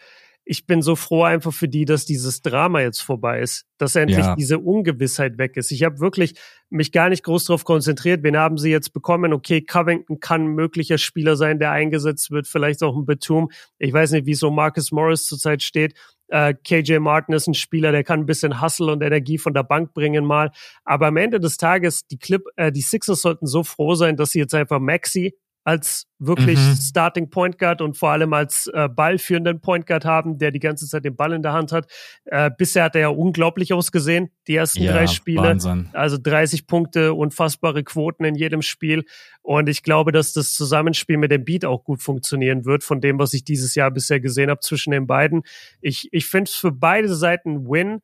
ich 0.50 0.64
bin 0.64 0.81
so 0.81 0.97
froh 0.97 1.25
einfach 1.25 1.52
für 1.52 1.69
die, 1.69 1.85
dass 1.85 2.07
dieses 2.07 2.40
Drama 2.40 2.81
jetzt 2.81 3.02
vorbei 3.02 3.40
ist, 3.40 3.67
dass 3.76 3.97
endlich 3.97 4.25
ja. 4.25 4.35
diese 4.35 4.59
Ungewissheit 4.59 5.37
weg 5.37 5.59
ist. 5.59 5.71
Ich 5.73 5.83
habe 5.85 6.00
wirklich 6.00 6.37
mich 6.71 6.90
gar 6.90 7.11
nicht 7.11 7.23
groß 7.23 7.45
darauf 7.45 7.64
konzentriert. 7.64 8.23
Wen 8.23 8.35
haben 8.35 8.57
sie 8.57 8.71
jetzt 8.71 8.95
bekommen? 8.95 9.35
Okay, 9.35 9.61
Covington 9.61 10.21
kann 10.21 10.45
ein 10.45 10.55
möglicher 10.55 10.97
Spieler 10.97 11.37
sein, 11.37 11.59
der 11.59 11.73
eingesetzt 11.73 12.31
wird, 12.31 12.49
vielleicht 12.49 12.83
auch 12.83 12.97
ein 12.97 13.05
Betum. 13.05 13.50
Ich 13.78 13.93
weiß 13.93 14.12
nicht, 14.12 14.25
wie 14.25 14.33
so 14.33 14.50
Marcus 14.50 14.90
Morris 14.90 15.26
zurzeit 15.26 15.62
steht. 15.62 15.93
Äh, 16.28 16.55
KJ 16.55 16.99
Martin 16.99 17.35
ist 17.35 17.47
ein 17.47 17.52
Spieler, 17.52 17.93
der 17.93 18.02
kann 18.02 18.21
ein 18.21 18.26
bisschen 18.26 18.62
Hustle 18.62 18.90
und 18.90 19.02
Energie 19.02 19.37
von 19.37 19.52
der 19.52 19.64
Bank 19.64 19.93
bringen 19.93 20.25
mal. 20.25 20.50
Aber 20.83 21.09
am 21.09 21.19
Ende 21.19 21.40
des 21.40 21.59
Tages, 21.59 22.07
die 22.07 22.19
Clip, 22.19 22.43
äh, 22.57 22.73
die 22.73 22.81
Sixers 22.81 23.21
sollten 23.21 23.47
so 23.47 23.64
froh 23.64 23.95
sein, 23.97 24.17
dass 24.17 24.31
sie 24.31 24.38
jetzt 24.38 24.55
einfach 24.55 24.81
Maxi 24.81 25.35
als 25.69 26.07
wirklich 26.19 26.59
mhm. 26.59 26.77
Starting 26.77 27.29
Point 27.29 27.59
Guard 27.59 27.83
und 27.83 27.99
vor 27.99 28.09
allem 28.09 28.33
als 28.33 28.71
äh, 28.73 28.89
ballführenden 28.89 29.61
Point 29.61 29.87
Guard 29.87 30.07
haben, 30.07 30.39
der 30.39 30.51
die 30.51 30.61
ganze 30.61 30.89
Zeit 30.89 31.05
den 31.05 31.15
Ball 31.15 31.35
in 31.35 31.43
der 31.43 31.53
Hand 31.53 31.73
hat. 31.73 31.93
Äh, 32.25 32.51
bisher 32.57 32.85
hat 32.85 32.95
er 32.95 33.03
ja 33.03 33.09
unglaublich 33.09 33.75
ausgesehen, 33.75 34.31
die 34.47 34.55
ersten 34.55 34.83
ja, 34.83 34.93
drei 34.93 35.07
Spiele. 35.07 35.43
Wahnsinn. 35.43 35.91
Also 35.93 36.17
30 36.17 36.67
Punkte, 36.67 37.13
unfassbare 37.13 37.85
Quoten 37.85 38.25
in 38.25 38.35
jedem 38.35 38.63
Spiel. 38.63 39.05
Und 39.43 39.69
ich 39.69 39.83
glaube, 39.83 40.11
dass 40.11 40.33
das 40.33 40.55
Zusammenspiel 40.55 41.19
mit 41.19 41.31
dem 41.31 41.45
Beat 41.45 41.67
auch 41.67 41.85
gut 41.85 42.01
funktionieren 42.01 42.65
wird, 42.65 42.83
von 42.83 43.03
dem, 43.03 43.19
was 43.19 43.35
ich 43.35 43.45
dieses 43.45 43.75
Jahr 43.75 43.91
bisher 43.91 44.21
gesehen 44.21 44.49
habe 44.49 44.61
zwischen 44.61 44.93
den 44.93 45.07
beiden. 45.07 45.43
Ich, 45.83 46.09
ich 46.13 46.25
finde 46.25 46.49
es 46.49 46.55
für 46.55 46.73
beide 46.73 47.15
Seiten 47.15 47.69
Win. 47.69 48.01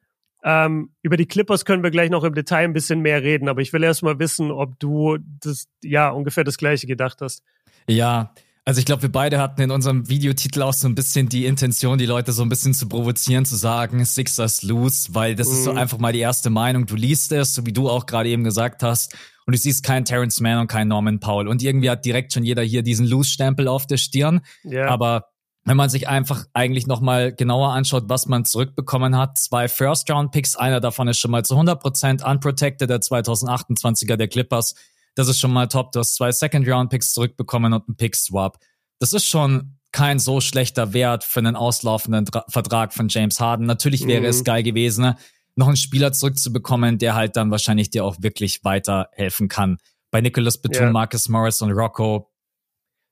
Ähm, 0.47 0.91
über 1.01 1.17
die 1.17 1.27
Clippers 1.27 1.65
können 1.65 1.83
wir 1.83 1.91
gleich 1.91 2.11
noch 2.11 2.25
im 2.25 2.35
Detail 2.35 2.65
ein 2.65 2.75
bisschen 2.75 3.01
mehr 3.01 3.23
reden, 3.23 3.49
aber 3.49 3.63
ich 3.63 3.73
will 3.73 3.83
erst 3.83 4.03
mal 4.03 4.19
wissen, 4.19 4.51
ob 4.51 4.79
du 4.79 5.17
das, 5.41 5.69
ja, 5.83 6.11
ungefähr 6.11 6.45
das 6.45 6.59
Gleiche 6.59 6.87
gedacht 6.87 7.23
hast. 7.23 7.43
Ja, 7.87 8.33
also 8.67 8.79
ich 8.79 8.87
glaube, 8.87 9.03
wir 9.03 9.13
beide 9.13 9.39
hatten 9.39 9.61
in 9.61 9.71
unserem 9.71 10.09
Videotitel 10.09 10.63
auch 10.63 10.73
so 10.73 10.89
ein 10.89 10.95
bisschen 10.95 11.29
die 11.29 11.45
Intention, 11.45 11.99
die 11.99 12.07
Leute 12.07 12.33
so 12.33 12.43
ein 12.43 12.49
bisschen 12.49 12.73
zu 12.73 12.89
provozieren, 12.89 13.45
zu 13.45 13.57
sagen, 13.57 14.03
Sixers 14.05 14.63
lose, 14.63 15.09
weil 15.13 15.35
das 15.35 15.49
mhm. 15.49 15.55
ist 15.55 15.65
so 15.65 15.73
mhm. 15.73 15.79
einfach 15.79 15.99
mal 15.99 16.15
die 16.15 16.21
erste 16.21 16.49
Meinung. 16.49 16.87
Du 16.87 16.97
liest 16.97 17.31
es, 17.33 17.55
so 17.55 17.67
wie 17.67 17.73
du 17.73 17.91
auch 17.91 18.07
gerade 18.07 18.31
eben 18.31 18.43
gesagt 18.43 18.83
hast. 18.83 19.15
und 19.47 19.55
du 19.55 19.59
siehst 19.59 19.83
keinen 19.85 20.07
Terrence 20.07 20.41
Mann 20.41 20.61
und 20.61 20.69
keinen 20.69 20.89
Norman 20.89 21.21
Powell. 21.21 21.49
Und 21.49 21.63
irgendwie 21.63 21.91
hat 21.91 22.07
direkt 22.07 22.33
schon 22.33 22.45
jeder 22.45 22.63
hier 22.63 22.83
diesen 22.83 23.07
Loose-Stempel 23.07 23.69
auf 23.69 23.87
der 23.87 23.99
Stirn. 23.99 24.41
Ja. 24.63 24.89
Aber 24.89 25.27
wenn 25.67 25.77
man 25.77 25.91
sich 25.91 26.09
einfach 26.09 26.47
eigentlich 26.55 26.87
nochmal 26.87 27.35
genauer 27.35 27.73
anschaut, 27.73 28.05
was 28.09 28.27
man 28.27 28.47
zurückbekommen 28.47 29.17
hat, 29.17 29.37
zwei 29.37 29.69
First-Round-Picks, 29.69 30.57
einer 30.57 30.81
davon 30.81 31.09
ist 31.09 31.19
schon 31.19 31.31
mal 31.31 31.45
zu 31.45 31.55
100% 31.55 32.25
unprotected, 32.25 32.89
der 32.89 33.01
2028er 33.01 34.17
der 34.17 34.29
Clippers. 34.29 34.75
Das 35.15 35.29
ist 35.29 35.39
schon 35.39 35.53
mal 35.53 35.69
top. 35.69 35.93
Du 35.93 36.01
hast 36.01 36.17
zwei 36.17 36.33
Second-Round-Picks 36.33 37.13
zurückbekommen 37.13 37.73
und 37.73 37.89
einen 37.89 37.97
Pick-Swap. 37.97 38.59
Das 38.99 39.13
ist 39.13 39.27
schon 39.27 39.79
kein 39.93 40.19
so 40.19 40.41
schlechter 40.41 40.93
Wert 40.93 41.23
für 41.23 41.39
einen 41.41 41.55
auslaufenden 41.55 42.25
Dra 42.25 42.45
Vertrag 42.49 42.93
von 42.93 43.09
James 43.09 43.39
Harden. 43.39 43.67
Natürlich 43.67 44.07
wäre 44.07 44.23
mhm. 44.23 44.27
es 44.27 44.43
geil 44.43 44.63
gewesen, 44.63 45.03
ne? 45.03 45.17
noch 45.57 45.69
einen 45.69 45.77
Spieler 45.77 46.13
zurückzubekommen, 46.13 46.99
der 46.99 47.15
halt 47.15 47.37
dann 47.37 47.51
wahrscheinlich 47.51 47.91
dir 47.91 48.05
auch 48.05 48.17
wirklich 48.21 48.65
weiterhelfen 48.65 49.49
kann. 49.49 49.79
Bei 50.11 50.21
Nicholas 50.21 50.61
Batum, 50.61 50.83
yeah. 50.83 50.93
Marcus 50.93 51.29
Morris 51.29 51.63
und 51.63 51.71
Rocco 51.71 52.31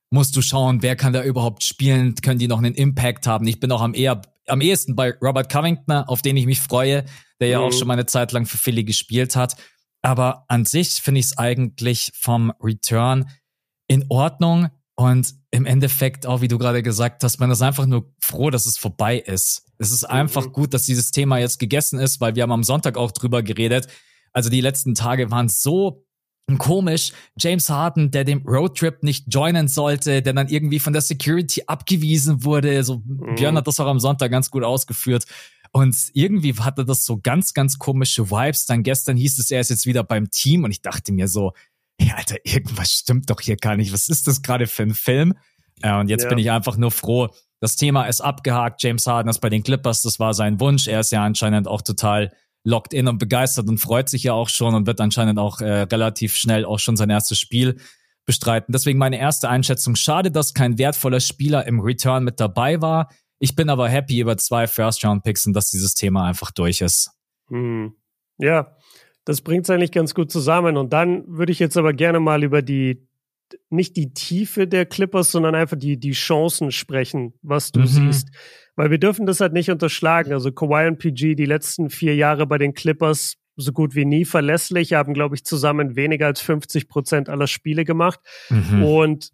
musst 0.09 0.35
du 0.35 0.41
schauen, 0.41 0.81
wer 0.81 0.95
kann 0.95 1.13
da 1.13 1.23
überhaupt 1.23 1.63
spielen, 1.63 2.15
können 2.15 2.37
die 2.37 2.47
noch 2.47 2.59
einen 2.59 2.75
Impact 2.75 3.27
haben. 3.27 3.47
Ich 3.47 3.59
bin 3.59 3.71
auch 3.71 3.81
am 3.81 3.93
eher 3.93 4.21
am 4.47 4.61
ehesten 4.61 4.95
bei 4.95 5.13
Robert 5.21 5.49
Covington, 5.49 6.03
auf 6.03 6.21
den 6.21 6.35
ich 6.35 6.45
mich 6.45 6.59
freue, 6.59 7.05
der 7.39 7.47
ja 7.47 7.59
auch 7.59 7.71
mhm. 7.71 7.77
schon 7.77 7.87
mal 7.87 7.93
eine 7.93 8.05
Zeit 8.05 8.33
lang 8.33 8.45
für 8.45 8.57
Philly 8.57 8.83
gespielt 8.83 9.35
hat. 9.35 9.55
Aber 10.03 10.45
an 10.49 10.65
sich 10.65 11.01
finde 11.01 11.19
ich 11.19 11.27
es 11.27 11.37
eigentlich 11.37 12.11
vom 12.13 12.53
Return 12.61 13.25
in 13.87 14.05
Ordnung. 14.09 14.69
Und 14.95 15.33
im 15.49 15.65
Endeffekt, 15.65 16.27
auch 16.27 16.41
wie 16.41 16.47
du 16.47 16.59
gerade 16.59 16.83
gesagt 16.83 17.23
hast, 17.23 17.39
man 17.39 17.49
ist 17.49 17.63
einfach 17.63 17.87
nur 17.87 18.13
froh, 18.21 18.51
dass 18.51 18.67
es 18.67 18.77
vorbei 18.77 19.17
ist. 19.17 19.65
Es 19.79 19.91
ist 19.91 20.03
einfach 20.03 20.45
mhm. 20.45 20.51
gut, 20.51 20.73
dass 20.73 20.83
dieses 20.83 21.11
Thema 21.11 21.39
jetzt 21.39 21.57
gegessen 21.57 21.99
ist, 21.99 22.21
weil 22.21 22.35
wir 22.35 22.43
haben 22.43 22.51
am 22.51 22.63
Sonntag 22.63 22.97
auch 22.97 23.11
drüber 23.11 23.41
geredet. 23.41 23.87
Also 24.33 24.49
die 24.49 24.61
letzten 24.61 24.93
Tage 24.93 25.31
waren 25.31 25.49
so 25.49 26.05
komisch. 26.57 27.11
James 27.37 27.69
Harden, 27.69 28.11
der 28.11 28.23
dem 28.23 28.45
Roadtrip 28.45 29.01
nicht 29.01 29.33
joinen 29.33 29.67
sollte, 29.67 30.21
der 30.21 30.33
dann 30.33 30.49
irgendwie 30.49 30.79
von 30.79 30.93
der 30.93 31.01
Security 31.01 31.63
abgewiesen 31.65 32.43
wurde. 32.43 32.83
So, 32.83 33.01
mhm. 33.05 33.35
Björn 33.35 33.57
hat 33.57 33.67
das 33.67 33.79
auch 33.79 33.87
am 33.87 33.99
Sonntag 33.99 34.31
ganz 34.31 34.51
gut 34.51 34.63
ausgeführt. 34.63 35.25
Und 35.75 35.97
irgendwie 36.13 36.53
hatte 36.53 36.85
das 36.85 37.03
so 37.03 37.17
ganz, 37.17 37.53
ganz 37.55 37.79
komische 37.79 38.29
Vibes. 38.29 38.67
Dann 38.67 38.83
gestern 38.83 39.17
hieß 39.17 39.39
es, 39.39 39.49
er 39.49 39.59
ist 39.59 39.71
jetzt 39.71 39.87
wieder 39.87 40.03
beim 40.03 40.29
Team 40.29 40.63
und 40.63 40.71
ich 40.71 40.81
dachte 40.81 41.11
mir 41.11 41.27
so, 41.27 41.53
ja, 41.99 42.13
Alter, 42.15 42.37
irgendwas 42.43 42.91
stimmt 42.91 43.29
doch 43.31 43.41
hier 43.41 43.57
gar 43.57 43.75
nicht. 43.75 43.91
Was 43.91 44.07
ist 44.07 44.27
das 44.27 44.43
gerade 44.43 44.67
für 44.67 44.83
ein 44.83 44.93
Film? 44.93 45.33
Äh, 45.81 45.95
und 45.95 46.09
jetzt 46.09 46.23
ja. 46.23 46.29
bin 46.29 46.37
ich 46.37 46.51
einfach 46.51 46.77
nur 46.77 46.91
froh. 46.91 47.29
Das 47.59 47.75
Thema 47.75 48.05
ist 48.05 48.21
abgehakt. 48.21 48.83
James 48.83 49.07
Harden 49.07 49.29
ist 49.29 49.39
bei 49.39 49.49
den 49.49 49.63
Clippers. 49.63 50.03
Das 50.03 50.19
war 50.19 50.35
sein 50.35 50.59
Wunsch. 50.59 50.87
Er 50.87 50.99
ist 50.99 51.11
ja 51.11 51.23
anscheinend 51.23 51.67
auch 51.67 51.81
total 51.81 52.31
locked 52.63 52.93
in 52.93 53.07
und 53.07 53.17
begeistert 53.17 53.67
und 53.67 53.79
freut 53.79 54.09
sich 54.09 54.23
ja 54.23 54.33
auch 54.33 54.49
schon 54.49 54.75
und 54.75 54.85
wird 54.85 55.01
anscheinend 55.01 55.39
auch 55.39 55.59
äh, 55.59 55.81
relativ 55.81 56.35
schnell 56.35 56.65
auch 56.65 56.79
schon 56.79 56.97
sein 56.97 57.09
erstes 57.09 57.39
Spiel 57.39 57.77
bestreiten. 58.25 58.71
Deswegen 58.71 58.99
meine 58.99 59.17
erste 59.17 59.49
Einschätzung. 59.49 59.95
Schade, 59.95 60.29
dass 60.29 60.53
kein 60.53 60.77
wertvoller 60.77 61.19
Spieler 61.19 61.65
im 61.65 61.79
Return 61.79 62.23
mit 62.23 62.39
dabei 62.39 62.79
war. 62.79 63.09
Ich 63.43 63.57
bin 63.57 63.69
aber 63.69 63.89
happy 63.89 64.21
über 64.21 64.37
zwei 64.37 64.67
First-Round-Picks 64.67 65.47
und 65.47 65.51
dass 65.51 65.69
dieses 65.69 65.95
Thema 65.95 66.25
einfach 66.25 66.49
durch 66.51 66.79
ist. 66.79 67.11
Hm. 67.49 67.93
Ja, 68.37 68.77
das 69.25 69.41
bringt 69.41 69.65
es 69.65 69.69
eigentlich 69.69 69.91
ganz 69.91 70.15
gut 70.15 70.31
zusammen. 70.31 70.77
Und 70.77 70.93
dann 70.93 71.25
würde 71.27 71.51
ich 71.51 71.59
jetzt 71.59 71.75
aber 71.75 71.91
gerne 71.91 72.21
mal 72.21 72.41
über 72.41 72.61
die, 72.61 73.05
nicht 73.69 73.97
die 73.97 74.13
Tiefe 74.13 74.65
der 74.65 74.85
Clippers, 74.85 75.29
sondern 75.29 75.55
einfach 75.55 75.77
die, 75.77 75.99
die 75.99 76.13
Chancen 76.13 76.71
sprechen, 76.71 77.33
was 77.41 77.73
du 77.73 77.81
mhm. 77.81 77.87
siehst. 77.87 78.29
Weil 78.77 78.91
wir 78.91 78.97
dürfen 78.97 79.25
das 79.25 79.41
halt 79.41 79.51
nicht 79.51 79.69
unterschlagen. 79.69 80.31
Also 80.31 80.53
Kawhi 80.53 80.87
und 80.87 80.99
PG 80.99 81.35
die 81.35 81.43
letzten 81.43 81.89
vier 81.89 82.15
Jahre 82.15 82.47
bei 82.47 82.57
den 82.57 82.73
Clippers 82.73 83.35
so 83.57 83.73
gut 83.73 83.93
wie 83.93 84.05
nie 84.05 84.23
verlässlich, 84.23 84.93
haben, 84.93 85.13
glaube 85.13 85.35
ich, 85.35 85.43
zusammen 85.43 85.97
weniger 85.97 86.27
als 86.27 86.39
50 86.39 86.87
Prozent 86.87 87.27
aller 87.27 87.47
Spiele 87.47 87.83
gemacht. 87.83 88.21
Mhm. 88.49 88.83
Und 88.85 89.31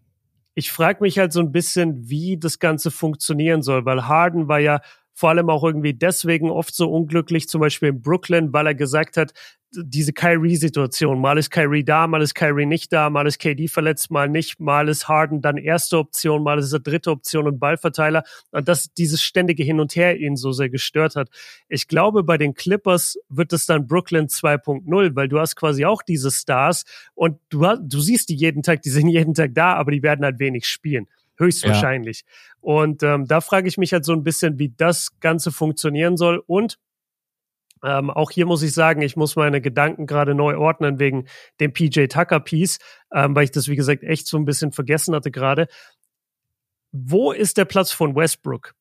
ich 0.60 0.72
frage 0.72 1.02
mich 1.02 1.18
halt 1.18 1.34
so 1.34 1.40
ein 1.40 1.52
bisschen, 1.52 2.10
wie 2.10 2.38
das 2.38 2.60
Ganze 2.60 2.92
funktionieren 2.92 3.62
soll, 3.62 3.86
weil 3.86 4.08
Harden 4.08 4.48
war 4.48 4.60
ja 4.60 4.82
vor 5.14 5.30
allem 5.30 5.50
auch 5.50 5.64
irgendwie 5.64 5.94
deswegen 5.94 6.50
oft 6.50 6.76
so 6.76 6.90
unglücklich, 6.92 7.50
zum 7.50 7.62
Beispiel 7.62 7.90
in 7.90 8.02
Brooklyn, 8.02 8.54
weil 8.54 8.68
er 8.68 8.76
gesagt 8.76 9.18
hat, 9.18 9.34
diese 9.72 10.14
Kyrie-Situation, 10.14 11.20
mal 11.20 11.38
ist 11.38 11.52
Kyrie 11.52 11.84
da, 11.84 12.08
mal 12.08 12.22
ist 12.22 12.34
Kyrie 12.34 12.66
nicht 12.66 12.92
da, 12.92 13.10
mal 13.10 13.28
ist 13.28 13.38
KD 13.40 13.68
verletzt, 13.68 14.10
mal 14.10 14.28
nicht, 14.28 14.60
mal 14.60 14.90
ist 14.90 15.08
Harden 15.08 15.42
dann 15.42 15.58
erste 15.58 15.98
Option, 15.98 16.44
mal 16.44 16.58
ist 16.58 16.74
er 16.74 16.80
dritte 16.80 17.12
Option 17.12 17.48
und 17.48 17.60
Ballverteiler 17.60 18.24
und 18.52 18.68
dass 18.68 18.94
dieses 18.94 19.22
ständige 19.22 19.64
Hin 19.64 19.80
und 19.80 19.96
Her 19.96 20.18
ihn 20.18 20.36
so 20.36 20.52
sehr 20.52 20.70
gestört 20.70 21.16
hat. 21.16 21.30
Ich 21.68 21.88
glaube, 21.88 22.24
bei 22.24 22.38
den 22.38 22.56
Clippers 22.56 23.18
wird 23.30 23.54
es 23.54 23.68
dann 23.68 23.86
Brooklyn 23.86 24.28
2.0, 24.28 25.16
weil 25.16 25.28
du 25.28 25.40
hast 25.40 25.56
quasi 25.56 25.86
auch 25.86 26.02
diese 26.02 26.32
Stars 26.32 26.86
und 27.14 27.40
du, 27.50 27.66
hast, 27.66 27.82
du 27.84 28.00
siehst 28.00 28.30
die 28.30 28.36
jeden 28.36 28.64
Tag, 28.64 28.82
die 28.82 28.90
sind 28.90 29.08
jeden 29.08 29.36
Tag 29.36 29.54
da, 29.54 29.74
aber 29.74 29.92
die 29.92 30.02
werden 30.02 30.26
halt 30.26 30.40
wenig 30.40 30.66
spielen 30.66 31.08
höchstwahrscheinlich. 31.38 32.24
Ja. 32.26 32.58
Und 32.60 33.02
ähm, 33.02 33.26
da 33.26 33.40
frage 33.40 33.70
ich 33.70 33.78
mich 33.78 33.94
halt 33.94 34.04
so 34.04 34.12
ein 34.12 34.24
bisschen, 34.24 34.60
wie 34.60 34.74
das 34.76 35.18
Ganze 35.22 35.54
funktionieren 35.54 36.18
soll. 36.18 36.44
Und 36.46 36.78
ähm, 37.84 38.10
auch 38.10 38.32
hier 38.32 38.46
muss 38.46 38.64
ich 38.64 38.74
sagen, 38.74 39.02
ich 39.02 39.16
muss 39.16 39.36
meine 39.36 39.62
Gedanken 39.62 40.06
gerade 40.06 40.36
neu 40.36 40.58
ordnen 40.58 41.00
wegen 41.00 41.26
dem 41.60 41.74
PJ 41.74 42.08
Tucker 42.08 42.40
Piece, 42.40 42.80
ähm, 43.14 43.36
weil 43.36 43.46
ich 43.46 43.52
das, 43.52 43.68
wie 43.68 43.76
gesagt, 43.76 44.04
echt 44.04 44.28
so 44.28 44.38
ein 44.38 44.46
bisschen 44.46 44.72
vergessen 44.72 45.16
hatte 45.16 45.32
gerade. 45.32 45.68
Wo 46.92 47.32
ist 47.32 47.58
der 47.58 47.66
Platz 47.66 47.92
von 47.92 48.16
Westbrook? 48.16 48.74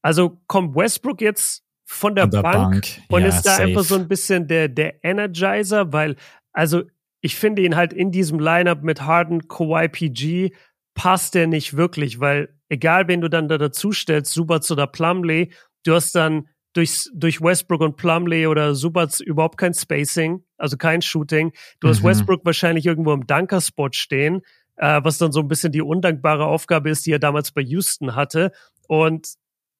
Also 0.00 0.40
kommt 0.46 0.74
Westbrook 0.74 1.20
jetzt 1.20 1.64
von 1.84 2.14
der, 2.14 2.26
der 2.26 2.42
Bank, 2.42 2.72
Bank, 2.72 2.86
und 3.08 3.22
ja, 3.22 3.28
ist 3.28 3.42
da 3.42 3.56
safe. 3.56 3.62
einfach 3.64 3.84
so 3.84 3.96
ein 3.96 4.08
bisschen 4.08 4.48
der, 4.48 4.68
der 4.68 5.04
Energizer, 5.04 5.92
weil, 5.92 6.16
also 6.52 6.82
ich 7.20 7.36
finde 7.36 7.62
ihn 7.62 7.76
halt 7.76 7.92
in 7.92 8.10
diesem 8.10 8.38
Lineup 8.38 8.82
mit 8.82 9.02
Harden, 9.02 9.46
Kawhi, 9.46 9.88
PG 9.88 10.54
passt 10.94 11.34
der 11.34 11.46
nicht 11.46 11.76
wirklich, 11.76 12.20
weil 12.20 12.54
egal 12.68 13.08
wen 13.08 13.20
du 13.20 13.28
dann 13.28 13.48
da 13.48 13.58
dazu 13.58 13.92
stellst, 13.92 14.32
Subats 14.32 14.70
oder 14.70 14.86
Plumley, 14.86 15.52
du 15.84 15.94
hast 15.94 16.14
dann 16.14 16.48
durch, 16.72 17.08
durch 17.14 17.40
Westbrook 17.40 17.80
und 17.80 17.96
Plumley 17.96 18.46
oder 18.46 18.74
Subats 18.74 19.20
überhaupt 19.20 19.58
kein 19.58 19.74
Spacing, 19.74 20.42
also 20.56 20.76
kein 20.76 21.02
Shooting. 21.02 21.52
Du 21.80 21.86
mhm. 21.86 21.90
hast 21.90 22.02
Westbrook 22.02 22.44
wahrscheinlich 22.44 22.86
irgendwo 22.86 23.12
im 23.12 23.26
Dunker-Spot 23.26 23.90
stehen, 23.92 24.42
äh, 24.76 25.00
was 25.02 25.18
dann 25.18 25.32
so 25.32 25.40
ein 25.40 25.48
bisschen 25.48 25.72
die 25.72 25.82
undankbare 25.82 26.46
Aufgabe 26.46 26.90
ist, 26.90 27.06
die 27.06 27.12
er 27.12 27.18
damals 27.18 27.52
bei 27.52 27.62
Houston 27.62 28.14
hatte. 28.14 28.52
Und 28.88 29.34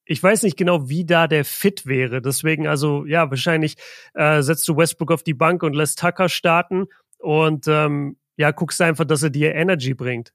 ich 0.04 0.22
weiß 0.22 0.42
nicht 0.42 0.56
genau, 0.56 0.88
wie 0.88 1.04
da 1.04 1.28
der 1.28 1.44
Fit 1.44 1.86
wäre. 1.86 2.20
Deswegen, 2.20 2.66
also 2.66 3.06
ja, 3.06 3.30
wahrscheinlich 3.30 3.76
äh, 4.14 4.42
setzt 4.42 4.66
du 4.68 4.76
Westbrook 4.76 5.12
auf 5.12 5.22
die 5.22 5.34
Bank 5.34 5.62
und 5.62 5.74
lässt 5.74 5.98
Tucker 5.98 6.28
starten 6.28 6.86
und 7.18 7.66
ähm, 7.68 8.16
ja, 8.36 8.50
guckst 8.50 8.80
einfach, 8.80 9.04
dass 9.04 9.22
er 9.22 9.30
dir 9.30 9.54
Energy 9.54 9.94
bringt. 9.94 10.32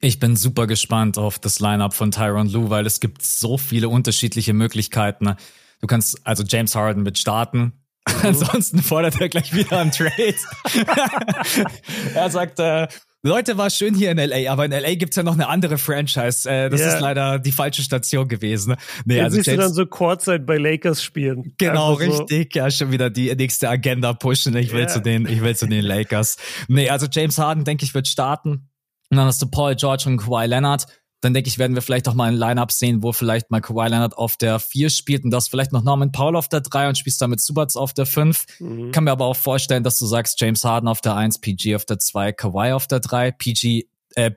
Ich 0.00 0.18
bin 0.18 0.36
super 0.36 0.66
gespannt 0.66 1.16
auf 1.16 1.38
das 1.38 1.60
Lineup 1.60 1.94
von 1.94 2.10
Tyron 2.10 2.48
Lue, 2.48 2.68
weil 2.68 2.84
es 2.84 3.00
gibt 3.00 3.22
so 3.22 3.56
viele 3.56 3.88
unterschiedliche 3.88 4.52
Möglichkeiten. 4.52 5.36
Du 5.80 5.86
kannst 5.86 6.26
also 6.26 6.42
James 6.46 6.74
Harden 6.74 7.02
mit 7.02 7.18
starten. 7.18 7.72
Mhm. 8.08 8.14
Ansonsten 8.22 8.82
fordert 8.82 9.20
er 9.20 9.28
gleich 9.28 9.54
wieder 9.54 9.80
einen 9.80 9.90
Trade. 9.90 10.36
er 12.14 12.30
sagt, 12.30 12.58
äh, 12.60 12.86
Leute, 13.22 13.58
war 13.58 13.70
schön 13.70 13.94
hier 13.94 14.12
in 14.12 14.18
LA, 14.18 14.50
aber 14.50 14.66
in 14.66 14.70
LA 14.70 14.94
gibt's 14.94 15.16
ja 15.16 15.24
noch 15.24 15.34
eine 15.34 15.48
andere 15.48 15.78
Franchise. 15.78 16.48
Äh, 16.48 16.70
das 16.70 16.80
yeah. 16.80 16.94
ist 16.94 17.00
leider 17.00 17.38
die 17.40 17.50
falsche 17.50 17.82
Station 17.82 18.28
gewesen. 18.28 18.76
Nee, 19.04 19.20
also 19.20 19.34
siehst 19.36 19.48
James, 19.48 19.58
du 19.58 19.62
dann 19.64 19.74
so 19.74 19.86
Kurzzeit 19.86 20.46
bei 20.46 20.58
Lakers 20.58 21.02
spielen. 21.02 21.54
Genau, 21.58 21.94
richtig. 21.94 22.52
So. 22.52 22.60
Ja, 22.60 22.70
schon 22.70 22.92
wieder 22.92 23.10
die 23.10 23.34
nächste 23.34 23.68
Agenda 23.68 24.12
pushen. 24.12 24.56
Ich 24.56 24.70
will 24.70 24.80
yeah. 24.80 24.88
zu 24.88 25.00
den, 25.00 25.26
ich 25.26 25.42
will 25.42 25.56
zu 25.56 25.66
den 25.66 25.84
Lakers. 25.84 26.36
Nee, 26.68 26.88
also 26.88 27.08
James 27.10 27.38
Harden, 27.38 27.64
denke 27.64 27.84
ich, 27.84 27.94
wird 27.94 28.06
starten. 28.06 28.70
Und 29.10 29.16
dann 29.16 29.26
hast 29.26 29.42
du 29.42 29.46
Paul 29.46 29.74
George 29.74 30.04
und 30.06 30.18
Kawhi 30.18 30.46
Leonard. 30.46 30.86
Dann 31.22 31.32
denke 31.32 31.48
ich, 31.48 31.58
werden 31.58 31.74
wir 31.74 31.82
vielleicht 31.82 32.08
auch 32.08 32.14
mal 32.14 32.28
ein 32.28 32.36
Line-Up 32.36 32.70
sehen, 32.70 33.02
wo 33.02 33.12
vielleicht 33.12 33.50
mal 33.50 33.60
Kawhi 33.60 33.88
Leonard 33.88 34.16
auf 34.16 34.36
der 34.36 34.58
4 34.58 34.90
spielt 34.90 35.24
und 35.24 35.30
das 35.30 35.48
vielleicht 35.48 35.72
noch 35.72 35.82
Norman 35.82 36.12
Paul 36.12 36.36
auf 36.36 36.48
der 36.48 36.60
3 36.60 36.88
und 36.88 36.98
spielst 36.98 37.20
damit 37.22 37.40
Subats 37.40 37.76
auf 37.76 37.94
der 37.94 38.06
5. 38.06 38.44
Mhm. 38.60 38.92
Kann 38.92 39.04
mir 39.04 39.12
aber 39.12 39.24
auch 39.24 39.36
vorstellen, 39.36 39.82
dass 39.82 39.98
du 39.98 40.06
sagst, 40.06 40.40
James 40.40 40.62
Harden 40.64 40.88
auf 40.88 41.00
der 41.00 41.16
1, 41.16 41.40
PG 41.40 41.74
auf 41.74 41.86
der 41.86 41.98
2, 41.98 42.32
Kawhi 42.32 42.72
auf 42.72 42.86
der 42.86 43.00
3, 43.00 43.32
PG, 43.32 43.86
äh, 44.14 44.32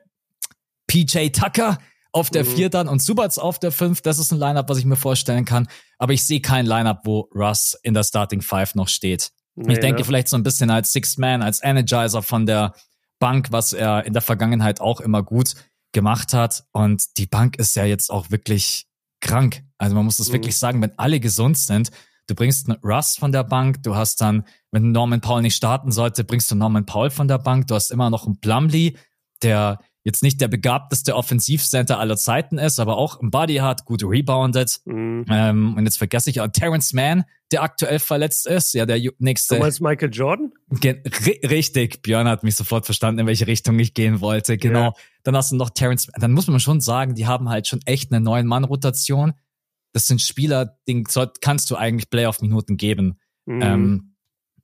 PJ 0.86 1.28
Tucker 1.28 1.78
auf 2.12 2.30
der 2.30 2.44
4 2.44 2.66
mhm. 2.66 2.70
dann 2.70 2.88
und 2.88 3.02
Subats 3.02 3.38
auf 3.38 3.58
der 3.58 3.72
5. 3.72 4.00
Das 4.00 4.18
ist 4.18 4.32
ein 4.32 4.38
Line-Up, 4.38 4.68
was 4.68 4.78
ich 4.78 4.84
mir 4.84 4.96
vorstellen 4.96 5.44
kann. 5.44 5.68
Aber 5.98 6.12
ich 6.12 6.24
sehe 6.24 6.40
kein 6.40 6.66
Line-Up, 6.66 7.02
wo 7.04 7.28
Russ 7.34 7.78
in 7.82 7.94
der 7.94 8.04
Starting 8.04 8.40
5 8.40 8.74
noch 8.74 8.88
steht. 8.88 9.30
Nee, 9.54 9.74
ich 9.74 9.80
denke 9.80 10.00
ne? 10.00 10.04
vielleicht 10.04 10.28
so 10.28 10.36
ein 10.36 10.42
bisschen 10.42 10.70
als 10.70 10.92
Sixth 10.92 11.18
Man, 11.18 11.42
als 11.42 11.62
Energizer 11.62 12.22
von 12.22 12.46
der 12.46 12.74
Bank, 13.18 13.48
was 13.50 13.72
er 13.72 14.06
in 14.06 14.14
der 14.14 14.22
Vergangenheit 14.22 14.80
auch 14.80 15.00
immer 15.00 15.22
gut 15.22 15.54
gemacht 15.92 16.32
hat. 16.32 16.64
Und 16.72 17.16
die 17.18 17.26
Bank 17.26 17.56
ist 17.56 17.76
ja 17.76 17.84
jetzt 17.84 18.10
auch 18.10 18.30
wirklich 18.30 18.86
krank. 19.20 19.62
Also 19.78 19.94
man 19.94 20.04
muss 20.04 20.16
das 20.16 20.28
mhm. 20.28 20.34
wirklich 20.34 20.56
sagen, 20.56 20.82
wenn 20.82 20.98
alle 20.98 21.20
gesund 21.20 21.58
sind, 21.58 21.90
du 22.26 22.34
bringst 22.34 22.68
einen 22.68 22.78
Russ 22.82 23.16
von 23.16 23.32
der 23.32 23.44
Bank, 23.44 23.82
du 23.82 23.96
hast 23.96 24.20
dann, 24.20 24.44
wenn 24.70 24.92
Norman 24.92 25.20
Paul 25.20 25.42
nicht 25.42 25.56
starten 25.56 25.92
sollte, 25.92 26.24
bringst 26.24 26.50
du 26.50 26.54
Norman 26.54 26.86
Paul 26.86 27.10
von 27.10 27.28
der 27.28 27.38
Bank, 27.38 27.66
du 27.66 27.74
hast 27.74 27.90
immer 27.90 28.10
noch 28.10 28.26
einen 28.26 28.40
Plumlee, 28.40 28.96
der 29.42 29.78
jetzt 30.02 30.22
nicht 30.22 30.40
der 30.40 30.48
begabteste 30.48 31.14
Offensivcenter 31.14 31.98
aller 31.98 32.16
Zeiten 32.16 32.58
ist, 32.58 32.78
aber 32.78 32.96
auch 32.96 33.20
ein 33.20 33.30
Body 33.30 33.56
hat, 33.56 33.84
gut 33.84 34.02
rebounded. 34.02 34.80
Mhm. 34.84 35.26
Ähm, 35.28 35.74
und 35.76 35.84
jetzt 35.84 35.98
vergesse 35.98 36.30
ich 36.30 36.40
auch 36.40 36.48
Terrence 36.48 36.92
Mann, 36.92 37.24
der 37.52 37.62
aktuell 37.62 37.98
verletzt 37.98 38.46
ist. 38.46 38.72
Ja, 38.72 38.86
der 38.86 39.00
nächste. 39.18 39.56
Du 39.56 39.60
meinst 39.60 39.80
Michael 39.80 40.10
Jordan? 40.10 40.52
richtig. 40.82 42.02
Björn 42.02 42.28
hat 42.28 42.42
mich 42.42 42.56
sofort 42.56 42.86
verstanden, 42.86 43.20
in 43.20 43.26
welche 43.26 43.46
Richtung 43.46 43.78
ich 43.78 43.92
gehen 43.92 44.20
wollte. 44.20 44.56
Genau. 44.56 44.80
Ja. 44.80 44.92
Dann 45.22 45.36
hast 45.36 45.52
du 45.52 45.56
noch 45.56 45.70
Terrence. 45.70 46.10
Dann 46.16 46.32
muss 46.32 46.46
man 46.46 46.60
schon 46.60 46.80
sagen, 46.80 47.14
die 47.14 47.26
haben 47.26 47.48
halt 47.48 47.66
schon 47.66 47.80
echt 47.84 48.12
eine 48.12 48.20
neuen 48.22 48.46
Mann-Rotation. 48.46 49.34
Das 49.92 50.06
sind 50.06 50.22
Spieler, 50.22 50.78
den 50.86 51.04
kannst 51.40 51.70
du 51.70 51.76
eigentlich 51.76 52.08
Playoff-Minuten 52.08 52.76
geben. 52.76 53.18
Mhm. 53.44 53.62
Ähm, 53.62 54.09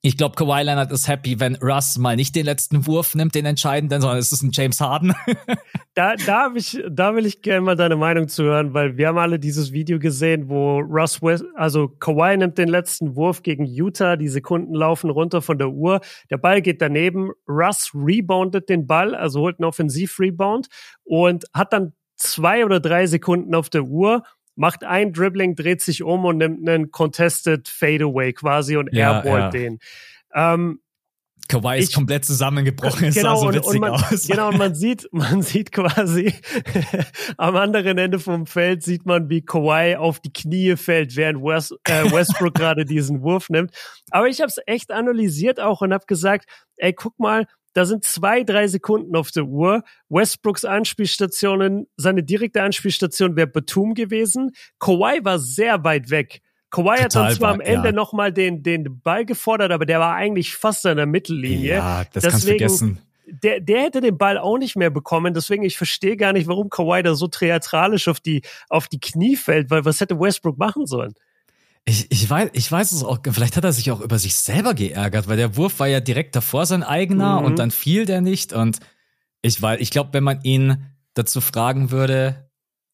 ich 0.06 0.16
glaube, 0.16 0.36
Kawhi 0.36 0.62
Leonard 0.62 0.92
ist 0.92 1.08
happy, 1.08 1.40
wenn 1.40 1.56
Russ 1.56 1.98
mal 1.98 2.14
nicht 2.14 2.36
den 2.36 2.44
letzten 2.44 2.86
Wurf 2.86 3.16
nimmt, 3.16 3.34
den 3.34 3.44
entscheidenden, 3.44 4.00
sondern 4.00 4.18
es 4.18 4.30
ist 4.30 4.40
ein 4.42 4.50
James 4.52 4.80
Harden. 4.80 5.12
da, 5.94 6.14
da, 6.14 6.52
ich, 6.54 6.80
da 6.88 7.16
will 7.16 7.26
ich 7.26 7.42
gerne 7.42 7.62
mal 7.62 7.74
deine 7.74 7.96
Meinung 7.96 8.28
zu 8.28 8.44
hören, 8.44 8.72
weil 8.72 8.96
wir 8.96 9.08
haben 9.08 9.18
alle 9.18 9.40
dieses 9.40 9.72
Video 9.72 9.98
gesehen, 9.98 10.48
wo 10.48 10.78
Russ 10.78 11.20
West, 11.22 11.44
also 11.56 11.88
Kawhi 11.88 12.36
nimmt 12.36 12.56
den 12.56 12.68
letzten 12.68 13.16
Wurf 13.16 13.42
gegen 13.42 13.64
Utah, 13.64 14.14
die 14.14 14.28
Sekunden 14.28 14.74
laufen 14.74 15.10
runter 15.10 15.42
von 15.42 15.58
der 15.58 15.70
Uhr, 15.70 16.00
der 16.30 16.38
Ball 16.38 16.62
geht 16.62 16.80
daneben, 16.80 17.32
Russ 17.48 17.90
reboundet 17.92 18.68
den 18.68 18.86
Ball, 18.86 19.12
also 19.12 19.40
holt 19.40 19.58
einen 19.58 19.66
Offensiv-Rebound 19.66 20.68
und 21.02 21.46
hat 21.52 21.72
dann 21.72 21.94
zwei 22.14 22.64
oder 22.64 22.78
drei 22.78 23.08
Sekunden 23.08 23.56
auf 23.56 23.70
der 23.70 23.82
Uhr 23.82 24.22
macht 24.56 24.84
ein 24.84 25.12
Dribbling, 25.12 25.54
dreht 25.54 25.82
sich 25.82 26.02
um 26.02 26.24
und 26.24 26.38
nimmt 26.38 26.68
einen 26.68 26.90
Contested 26.90 27.68
Fadeaway 27.68 28.32
quasi 28.32 28.76
und 28.76 28.92
ja, 28.92 29.12
airballt 29.12 29.54
ja. 29.54 29.60
den. 29.60 29.78
Ähm, 30.34 30.80
Kawhi 31.48 31.78
ist 31.78 31.90
ich, 31.90 31.94
komplett 31.94 32.24
zusammengebrochen, 32.24 33.08
es 33.08 33.14
genau, 33.14 33.36
sah 33.36 33.40
so 33.40 33.54
witzig 33.54 33.66
und, 33.66 33.74
und 33.74 33.80
man, 33.80 33.92
aus. 33.92 34.26
Genau, 34.26 34.48
und 34.48 34.58
man 34.58 34.74
sieht, 34.74 35.08
man 35.12 35.42
sieht 35.42 35.70
quasi 35.72 36.34
am 37.36 37.56
anderen 37.56 37.98
Ende 37.98 38.18
vom 38.18 38.46
Feld 38.46 38.82
sieht 38.82 39.06
man, 39.06 39.28
wie 39.28 39.42
Kawhi 39.42 39.96
auf 39.96 40.20
die 40.20 40.32
Knie 40.32 40.76
fällt, 40.76 41.14
während 41.16 41.42
West, 41.42 41.74
äh, 41.84 42.10
Westbrook 42.10 42.54
gerade 42.54 42.84
diesen 42.84 43.22
Wurf 43.22 43.48
nimmt. 43.48 43.72
Aber 44.10 44.26
ich 44.26 44.40
habe 44.40 44.48
es 44.48 44.58
echt 44.66 44.90
analysiert 44.90 45.60
auch 45.60 45.82
und 45.82 45.92
habe 45.92 46.06
gesagt, 46.06 46.46
ey, 46.78 46.92
guck 46.92 47.18
mal, 47.18 47.46
da 47.76 47.84
sind 47.84 48.04
zwei, 48.04 48.42
drei 48.42 48.68
Sekunden 48.68 49.14
auf 49.16 49.30
der 49.32 49.44
Uhr. 49.44 49.82
Westbrooks 50.08 50.64
Anspielstationen, 50.64 51.86
seine 51.98 52.22
direkte 52.22 52.62
Anspielstation 52.62 53.36
wäre 53.36 53.48
Batum 53.48 53.92
gewesen. 53.92 54.52
Kawhi 54.78 55.22
war 55.24 55.38
sehr 55.38 55.84
weit 55.84 56.08
weg. 56.08 56.40
Kawhi 56.70 56.96
hat 57.02 57.14
dann 57.14 57.34
zwar 57.34 57.52
am 57.52 57.60
Ende 57.60 57.88
ja. 57.88 57.92
nochmal 57.92 58.32
den, 58.32 58.62
den 58.62 59.02
Ball 59.02 59.26
gefordert, 59.26 59.72
aber 59.72 59.84
der 59.84 60.00
war 60.00 60.14
eigentlich 60.14 60.54
fast 60.54 60.86
an 60.86 60.96
der 60.96 61.04
Mittellinie. 61.04 61.74
Ja, 61.76 62.04
das 62.14 62.22
Deswegen, 62.22 62.60
kannst 62.60 62.78
vergessen. 62.78 62.98
Der, 63.26 63.60
der 63.60 63.82
hätte 63.82 64.00
den 64.00 64.16
Ball 64.16 64.38
auch 64.38 64.56
nicht 64.56 64.76
mehr 64.76 64.88
bekommen. 64.88 65.34
Deswegen, 65.34 65.62
ich 65.62 65.76
verstehe 65.76 66.16
gar 66.16 66.32
nicht, 66.32 66.48
warum 66.48 66.70
Kawhi 66.70 67.02
da 67.02 67.14
so 67.14 67.26
theatralisch 67.26 68.08
auf 68.08 68.20
die, 68.20 68.40
auf 68.70 68.88
die 68.88 69.00
Knie 69.00 69.36
fällt, 69.36 69.68
weil 69.68 69.84
was 69.84 70.00
hätte 70.00 70.18
Westbrook 70.18 70.56
machen 70.56 70.86
sollen? 70.86 71.12
Ich, 71.88 72.10
ich, 72.10 72.28
weiß, 72.28 72.50
ich 72.52 72.70
weiß 72.70 72.90
es 72.92 73.04
auch, 73.04 73.18
vielleicht 73.22 73.56
hat 73.56 73.62
er 73.62 73.72
sich 73.72 73.92
auch 73.92 74.00
über 74.00 74.18
sich 74.18 74.34
selber 74.34 74.74
geärgert, 74.74 75.28
weil 75.28 75.36
der 75.36 75.56
Wurf 75.56 75.78
war 75.78 75.86
ja 75.86 76.00
direkt 76.00 76.34
davor 76.34 76.66
sein 76.66 76.82
eigener 76.82 77.40
mhm. 77.40 77.46
und 77.46 77.58
dann 77.60 77.70
fiel 77.70 78.06
der 78.06 78.20
nicht. 78.20 78.52
Und 78.52 78.80
ich 79.42 79.62
weiß, 79.62 79.80
ich 79.80 79.90
glaube, 79.90 80.12
wenn 80.12 80.24
man 80.24 80.42
ihn 80.42 80.84
dazu 81.14 81.40
fragen 81.40 81.92
würde, 81.92 82.50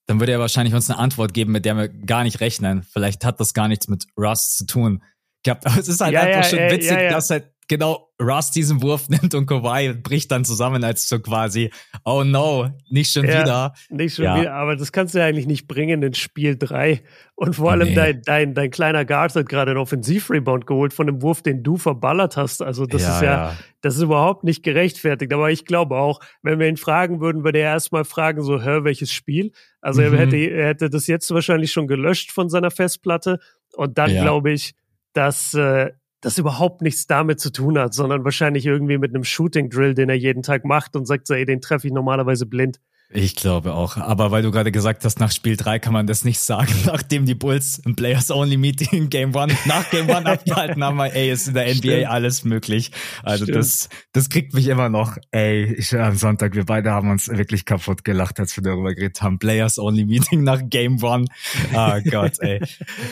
dann 0.07 0.21
würde 0.21 0.33
er 0.33 0.41
wahrscheinlich 0.41 0.75
uns 0.75 0.91
eine 0.91 0.99
Antwort 0.99 1.33
geben, 1.33 1.53
mit 1.53 1.65
der 1.65 1.77
wir 1.77 1.89
gar 1.89 2.23
nicht 2.23 2.41
rechnen. 2.41 2.83
Vielleicht 2.83 3.25
hat 3.25 3.41
das 3.41 3.55
gar 3.55 3.69
nichts 3.69 3.89
mit 3.89 4.07
Rust 4.17 4.59
zu 4.59 4.67
tun. 4.67 5.03
Gehabt. 5.43 5.67
Aber 5.67 5.79
es 5.79 5.89
ist 5.89 6.01
halt 6.01 6.13
ja, 6.13 6.21
einfach 6.21 6.45
ja, 6.45 6.59
schon 6.59 6.71
witzig, 6.71 6.93
ja, 6.93 7.11
dass 7.11 7.31
halt 7.31 7.52
genau 7.69 8.09
Russ 8.21 8.51
diesen 8.51 8.83
Wurf 8.83 9.09
nimmt 9.09 9.35
und 9.35 9.47
Kawhi 9.47 9.95
bricht 9.95 10.31
dann 10.31 10.45
zusammen 10.45 10.85
als 10.85 11.09
so 11.09 11.19
quasi, 11.21 11.71
oh 12.05 12.25
no, 12.25 12.71
nicht 12.91 13.13
schon 13.13 13.25
ja, 13.25 13.43
wieder. 13.43 13.75
Nicht 13.91 14.17
schon 14.17 14.25
ja. 14.25 14.41
wieder, 14.41 14.55
aber 14.55 14.77
das 14.77 14.93
kannst 14.93 15.15
du 15.15 15.19
ja 15.19 15.27
eigentlich 15.27 15.47
nicht 15.47 15.67
bringen 15.67 16.03
in 16.03 16.15
Spiel 16.15 16.57
3. 16.57 17.03
Und 17.35 17.57
vor 17.57 17.73
allem 17.73 17.89
nee. 17.89 17.95
dein, 17.95 18.23
dein, 18.23 18.55
dein 18.55 18.71
kleiner 18.71 19.05
Guard 19.05 19.35
hat 19.35 19.49
gerade 19.49 19.73
einen 19.73 19.81
Offensivrebound 19.81 20.67
geholt 20.67 20.93
von 20.93 21.07
dem 21.07 21.23
Wurf, 21.23 21.43
den 21.43 21.63
du 21.63 21.77
verballert 21.77 22.37
hast. 22.37 22.63
Also 22.63 22.87
das 22.87 23.03
ja, 23.03 23.17
ist 23.17 23.23
ja, 23.23 23.57
das 23.81 23.97
ist 23.97 24.03
überhaupt 24.03 24.45
nicht 24.45 24.63
gerechtfertigt. 24.63 25.33
Aber 25.33 25.51
ich 25.51 25.65
glaube 25.65 25.97
auch, 25.97 26.21
wenn 26.43 26.59
wir 26.61 26.69
ihn 26.69 26.77
fragen 26.77 27.21
würden, 27.21 27.43
würde 27.43 27.59
er 27.59 27.73
erstmal 27.73 28.05
fragen, 28.05 28.43
so, 28.43 28.63
hör, 28.63 28.85
welches 28.85 29.13
Spiel? 29.13 29.53
Also 29.81 30.03
mhm. 30.03 30.15
er, 30.15 30.21
hätte, 30.21 30.37
er 30.37 30.67
hätte 30.69 30.91
das 30.91 31.07
jetzt 31.07 31.33
wahrscheinlich 31.33 31.73
schon 31.73 31.89
gelöscht 31.89 32.31
von 32.31 32.49
seiner 32.49 32.71
Festplatte. 32.71 33.41
Und 33.75 33.99
dann 33.99 34.11
glaube 34.11 34.53
ich, 34.53 34.75
dass 35.15 35.55
äh, 35.55 35.91
das 36.23 36.39
überhaupt 36.39 36.81
nichts 36.81 37.07
damit 37.07 37.41
zu 37.41 37.51
tun 37.51 37.77
hat, 37.79 37.93
sondern 37.93 38.25
wahrscheinlich 38.25 38.65
irgendwie 38.65 38.97
mit 38.97 39.15
einem 39.15 39.25
Shooting 39.25 39.69
Drill, 39.69 39.93
den 39.93 40.09
er 40.09 40.15
jeden 40.15 40.43
Tag 40.43 40.65
macht 40.65 40.97
und 40.97 41.07
sagt 41.07 41.27
so, 41.27 41.35
ey, 41.35 41.45
den 41.45 41.61
treffe 41.61 41.89
ich 41.89 41.93
normalerweise 41.93 42.47
blind. 42.47 42.81
Ich 43.15 43.35
glaube 43.35 43.75
auch. 43.75 43.99
Aber 43.99 44.31
weil 44.31 44.43
du 44.43 44.51
gerade 44.51 44.73
gesagt 44.73 45.05
hast, 45.05 45.21
nach 45.21 45.31
Spiel 45.31 45.57
3 45.57 45.81
kann 45.81 45.93
man 45.93 46.07
das 46.07 46.25
nicht 46.25 46.41
sagen, 46.41 46.73
nachdem 46.87 47.27
die 47.27 47.35
Bulls 47.35 47.83
ein 47.85 47.95
Players-Only-Meeting 47.95 48.89
in 48.93 49.11
Game 49.11 49.37
1, 49.37 49.67
nach 49.67 49.91
Game 49.91 50.09
1 50.09 50.25
abgehalten 50.25 50.83
haben, 50.83 50.99
ey, 51.01 51.31
ist 51.31 51.49
in 51.49 51.55
der 51.55 51.67
NBA 51.67 51.75
Stimmt. 51.75 52.07
alles 52.07 52.45
möglich. 52.45 52.93
Also 53.23 53.45
das, 53.45 53.91
das 54.13 54.31
kriegt 54.31 54.55
mich 54.55 54.69
immer 54.69 54.89
noch, 54.89 55.19
ey, 55.33 55.75
ich 55.75 55.95
am 55.95 56.17
Sonntag, 56.17 56.55
wir 56.55 56.65
beide 56.65 56.93
haben 56.93 57.11
uns 57.11 57.29
wirklich 57.29 57.67
kaputt 57.67 58.05
gelacht, 58.05 58.41
als 58.41 58.57
wir 58.57 58.63
darüber 58.63 58.95
geredet 58.95 59.21
haben. 59.21 59.39
Players-Only-Meeting 59.39 60.43
nach 60.45 60.63
Game 60.65 61.05
1. 61.05 61.29
Ah 61.75 61.99
oh 61.99 62.11
Gott, 62.11 62.39
ey. 62.39 62.63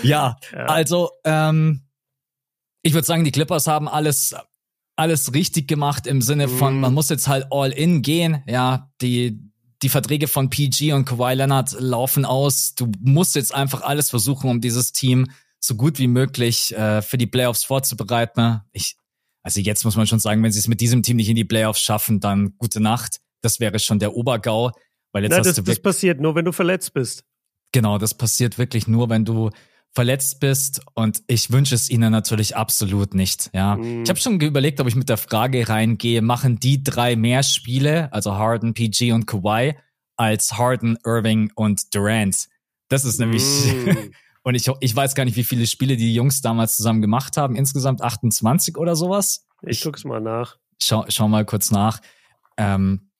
Ja, 0.02 0.36
ja, 0.52 0.64
also, 0.66 1.10
ähm, 1.24 1.82
ich 2.82 2.94
würde 2.94 3.06
sagen, 3.06 3.24
die 3.24 3.32
Clippers 3.32 3.66
haben 3.66 3.88
alles 3.88 4.34
alles 5.00 5.32
richtig 5.32 5.66
gemacht 5.66 6.06
im 6.06 6.20
Sinne 6.20 6.46
von, 6.46 6.78
man 6.78 6.92
muss 6.92 7.08
jetzt 7.08 7.26
halt 7.26 7.46
all 7.50 7.72
in 7.72 8.02
gehen. 8.02 8.42
Ja, 8.46 8.90
die, 9.00 9.40
die 9.82 9.88
Verträge 9.88 10.28
von 10.28 10.50
PG 10.50 10.92
und 10.92 11.06
Kawhi 11.06 11.32
Leonard 11.34 11.72
laufen 11.78 12.26
aus. 12.26 12.74
Du 12.74 12.92
musst 13.00 13.34
jetzt 13.34 13.54
einfach 13.54 13.80
alles 13.80 14.10
versuchen, 14.10 14.50
um 14.50 14.60
dieses 14.60 14.92
Team 14.92 15.30
so 15.58 15.74
gut 15.74 15.98
wie 15.98 16.06
möglich 16.06 16.76
äh, 16.76 17.00
für 17.00 17.16
die 17.16 17.26
Playoffs 17.26 17.64
vorzubereiten. 17.64 18.60
Ich, 18.72 18.96
also 19.42 19.60
jetzt 19.60 19.84
muss 19.84 19.96
man 19.96 20.06
schon 20.06 20.20
sagen, 20.20 20.42
wenn 20.42 20.52
sie 20.52 20.58
es 20.58 20.68
mit 20.68 20.82
diesem 20.82 21.02
Team 21.02 21.16
nicht 21.16 21.30
in 21.30 21.36
die 21.36 21.44
Playoffs 21.46 21.80
schaffen, 21.80 22.20
dann 22.20 22.54
gute 22.58 22.80
Nacht. 22.80 23.20
Das 23.40 23.58
wäre 23.58 23.78
schon 23.78 24.00
der 24.00 24.14
Obergau. 24.14 24.72
Weil 25.12 25.22
jetzt 25.22 25.32
Na, 25.32 25.38
hast 25.38 25.46
das, 25.46 25.56
du 25.56 25.62
das 25.62 25.80
passiert 25.80 26.20
nur, 26.20 26.34
wenn 26.34 26.44
du 26.44 26.52
verletzt 26.52 26.92
bist. 26.92 27.24
Genau, 27.72 27.96
das 27.96 28.14
passiert 28.14 28.58
wirklich 28.58 28.86
nur, 28.86 29.08
wenn 29.08 29.24
du 29.24 29.50
verletzt 29.92 30.40
bist 30.40 30.80
und 30.94 31.22
ich 31.26 31.50
wünsche 31.50 31.74
es 31.74 31.90
ihnen 31.90 32.12
natürlich 32.12 32.56
absolut 32.56 33.14
nicht. 33.14 33.50
Ja, 33.52 33.76
mhm. 33.76 34.04
ich 34.04 34.08
habe 34.08 34.20
schon 34.20 34.40
überlegt, 34.40 34.80
ob 34.80 34.86
ich 34.86 34.94
mit 34.94 35.08
der 35.08 35.16
Frage 35.16 35.68
reingehe: 35.68 36.22
Machen 36.22 36.58
die 36.60 36.82
drei 36.82 37.16
mehr 37.16 37.42
Spiele, 37.42 38.12
also 38.12 38.34
Harden, 38.34 38.74
PG 38.74 39.12
und 39.12 39.26
Kawhi, 39.26 39.74
als 40.16 40.56
Harden, 40.56 40.98
Irving 41.04 41.50
und 41.54 41.94
Durant? 41.94 42.48
Das 42.88 43.04
ist 43.04 43.18
nämlich 43.18 43.42
mhm. 43.42 44.12
und 44.42 44.54
ich 44.54 44.70
ich 44.80 44.94
weiß 44.94 45.14
gar 45.14 45.24
nicht, 45.24 45.36
wie 45.36 45.44
viele 45.44 45.66
Spiele 45.66 45.96
die 45.96 46.14
Jungs 46.14 46.40
damals 46.40 46.76
zusammen 46.76 47.00
gemacht 47.00 47.36
haben. 47.36 47.56
Insgesamt 47.56 48.02
28 48.02 48.76
oder 48.76 48.94
sowas. 48.94 49.46
Ich, 49.62 49.82
guck's 49.82 50.04
mal 50.04 50.20
nach. 50.20 50.56
Schau, 50.82 51.04
schau 51.08 51.28
mal 51.28 51.44
kurz 51.44 51.70
nach. 51.70 52.00
Ähm, 52.56 53.10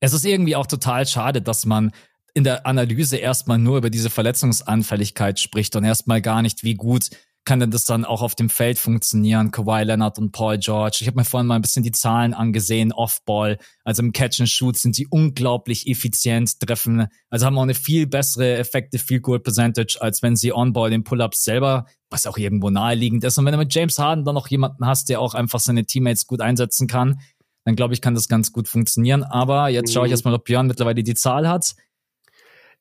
es 0.00 0.12
ist 0.12 0.24
irgendwie 0.24 0.56
auch 0.56 0.66
total 0.66 1.06
schade, 1.06 1.42
dass 1.42 1.66
man 1.66 1.92
in 2.34 2.44
der 2.44 2.66
Analyse 2.66 3.16
erstmal 3.16 3.58
nur 3.58 3.78
über 3.78 3.90
diese 3.90 4.10
Verletzungsanfälligkeit 4.10 5.38
spricht 5.38 5.76
und 5.76 5.84
erstmal 5.84 6.22
gar 6.22 6.42
nicht, 6.42 6.62
wie 6.64 6.74
gut 6.74 7.10
kann 7.44 7.58
denn 7.58 7.72
das 7.72 7.84
dann 7.84 8.04
auch 8.04 8.22
auf 8.22 8.36
dem 8.36 8.48
Feld 8.48 8.78
funktionieren, 8.78 9.50
Kawhi 9.50 9.82
Leonard 9.82 10.18
und 10.18 10.30
Paul 10.30 10.58
George. 10.58 10.98
Ich 11.00 11.08
habe 11.08 11.18
mir 11.18 11.24
vorhin 11.24 11.48
mal 11.48 11.56
ein 11.56 11.62
bisschen 11.62 11.82
die 11.82 11.90
Zahlen 11.90 12.34
angesehen, 12.34 12.92
Off-Ball, 12.92 13.58
also 13.84 14.02
im 14.02 14.12
Catch 14.12 14.40
and 14.40 14.48
Shoot 14.48 14.76
sind 14.78 14.94
sie 14.94 15.08
unglaublich 15.08 15.88
effizient, 15.88 16.60
treffen, 16.60 17.08
also 17.30 17.46
haben 17.46 17.58
auch 17.58 17.62
eine 17.62 17.74
viel 17.74 18.06
bessere 18.06 18.58
Effective 18.58 19.02
Field 19.02 19.22
Goal 19.22 19.40
Percentage, 19.40 19.98
als 20.00 20.22
wenn 20.22 20.36
sie 20.36 20.52
On-Ball 20.52 20.90
den 20.90 21.02
Pull-Ups 21.02 21.42
selber, 21.42 21.86
was 22.10 22.26
auch 22.26 22.38
irgendwo 22.38 22.70
naheliegend 22.70 23.24
ist. 23.24 23.38
Und 23.38 23.44
wenn 23.44 23.52
du 23.52 23.58
mit 23.58 23.74
James 23.74 23.98
Harden 23.98 24.24
dann 24.24 24.34
noch 24.34 24.48
jemanden 24.48 24.86
hast, 24.86 25.08
der 25.08 25.20
auch 25.20 25.34
einfach 25.34 25.58
seine 25.58 25.84
Teammates 25.84 26.26
gut 26.26 26.40
einsetzen 26.40 26.86
kann, 26.86 27.18
dann 27.64 27.76
glaube 27.76 27.94
ich, 27.94 28.00
kann 28.00 28.14
das 28.14 28.28
ganz 28.28 28.52
gut 28.52 28.68
funktionieren. 28.68 29.24
Aber 29.24 29.68
jetzt 29.68 29.92
schaue 29.92 30.06
ich 30.06 30.10
mhm. 30.10 30.14
erstmal, 30.14 30.34
ob 30.34 30.44
Björn 30.44 30.66
mittlerweile 30.66 31.02
die 31.02 31.14
Zahl 31.14 31.48
hat. 31.48 31.74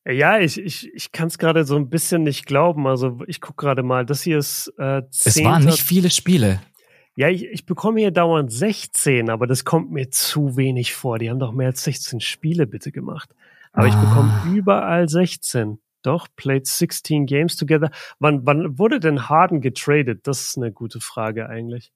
Ja, 0.06 0.40
ich, 0.40 0.60
ich, 0.60 0.92
ich 0.94 1.12
kann 1.12 1.28
es 1.28 1.38
gerade 1.38 1.64
so 1.64 1.76
ein 1.76 1.90
bisschen 1.90 2.24
nicht 2.24 2.46
glauben. 2.46 2.88
Also 2.88 3.20
ich 3.28 3.40
gucke 3.40 3.66
gerade 3.66 3.84
mal, 3.84 4.06
das 4.06 4.22
hier 4.24 4.40
ist 4.40 4.74
äh, 4.78 5.04
10. 5.10 5.30
Es 5.30 5.44
waren 5.44 5.66
nicht 5.66 5.84
viele 5.84 6.10
Spiele. 6.10 6.62
Ja, 7.16 7.30
ich, 7.30 7.46
ich 7.46 7.66
bekomme 7.66 8.00
hier 8.00 8.12
dauernd 8.12 8.52
16, 8.52 9.30
aber 9.30 9.46
das 9.46 9.64
kommt 9.66 9.92
mir 9.92 10.10
zu 10.10 10.58
wenig 10.58 10.94
vor. 10.94 11.20
Die 11.20 11.30
haben 11.30 11.40
doch 11.40 11.52
mehr 11.52 11.68
als 11.68 11.84
16 11.84 12.20
Spiele 12.20 12.66
bitte 12.66 12.92
gemacht. 12.92 13.30
Aber 13.74 13.86
ah. 13.86 13.90
ich 13.90 13.96
bekomme 13.96 14.56
überall 14.56 15.08
16. 15.08 15.80
Doch, 16.04 16.28
played 16.36 16.66
16 16.66 17.28
Games 17.28 17.56
together. 17.56 17.92
Wann, 18.18 18.46
wann 18.46 18.80
wurde 18.80 19.00
denn 19.00 19.30
Harden 19.30 19.62
getradet? 19.62 20.22
Das 20.26 20.42
ist 20.42 20.58
eine 20.58 20.72
gute 20.72 21.00
Frage 21.00 21.48
eigentlich. 21.48 21.92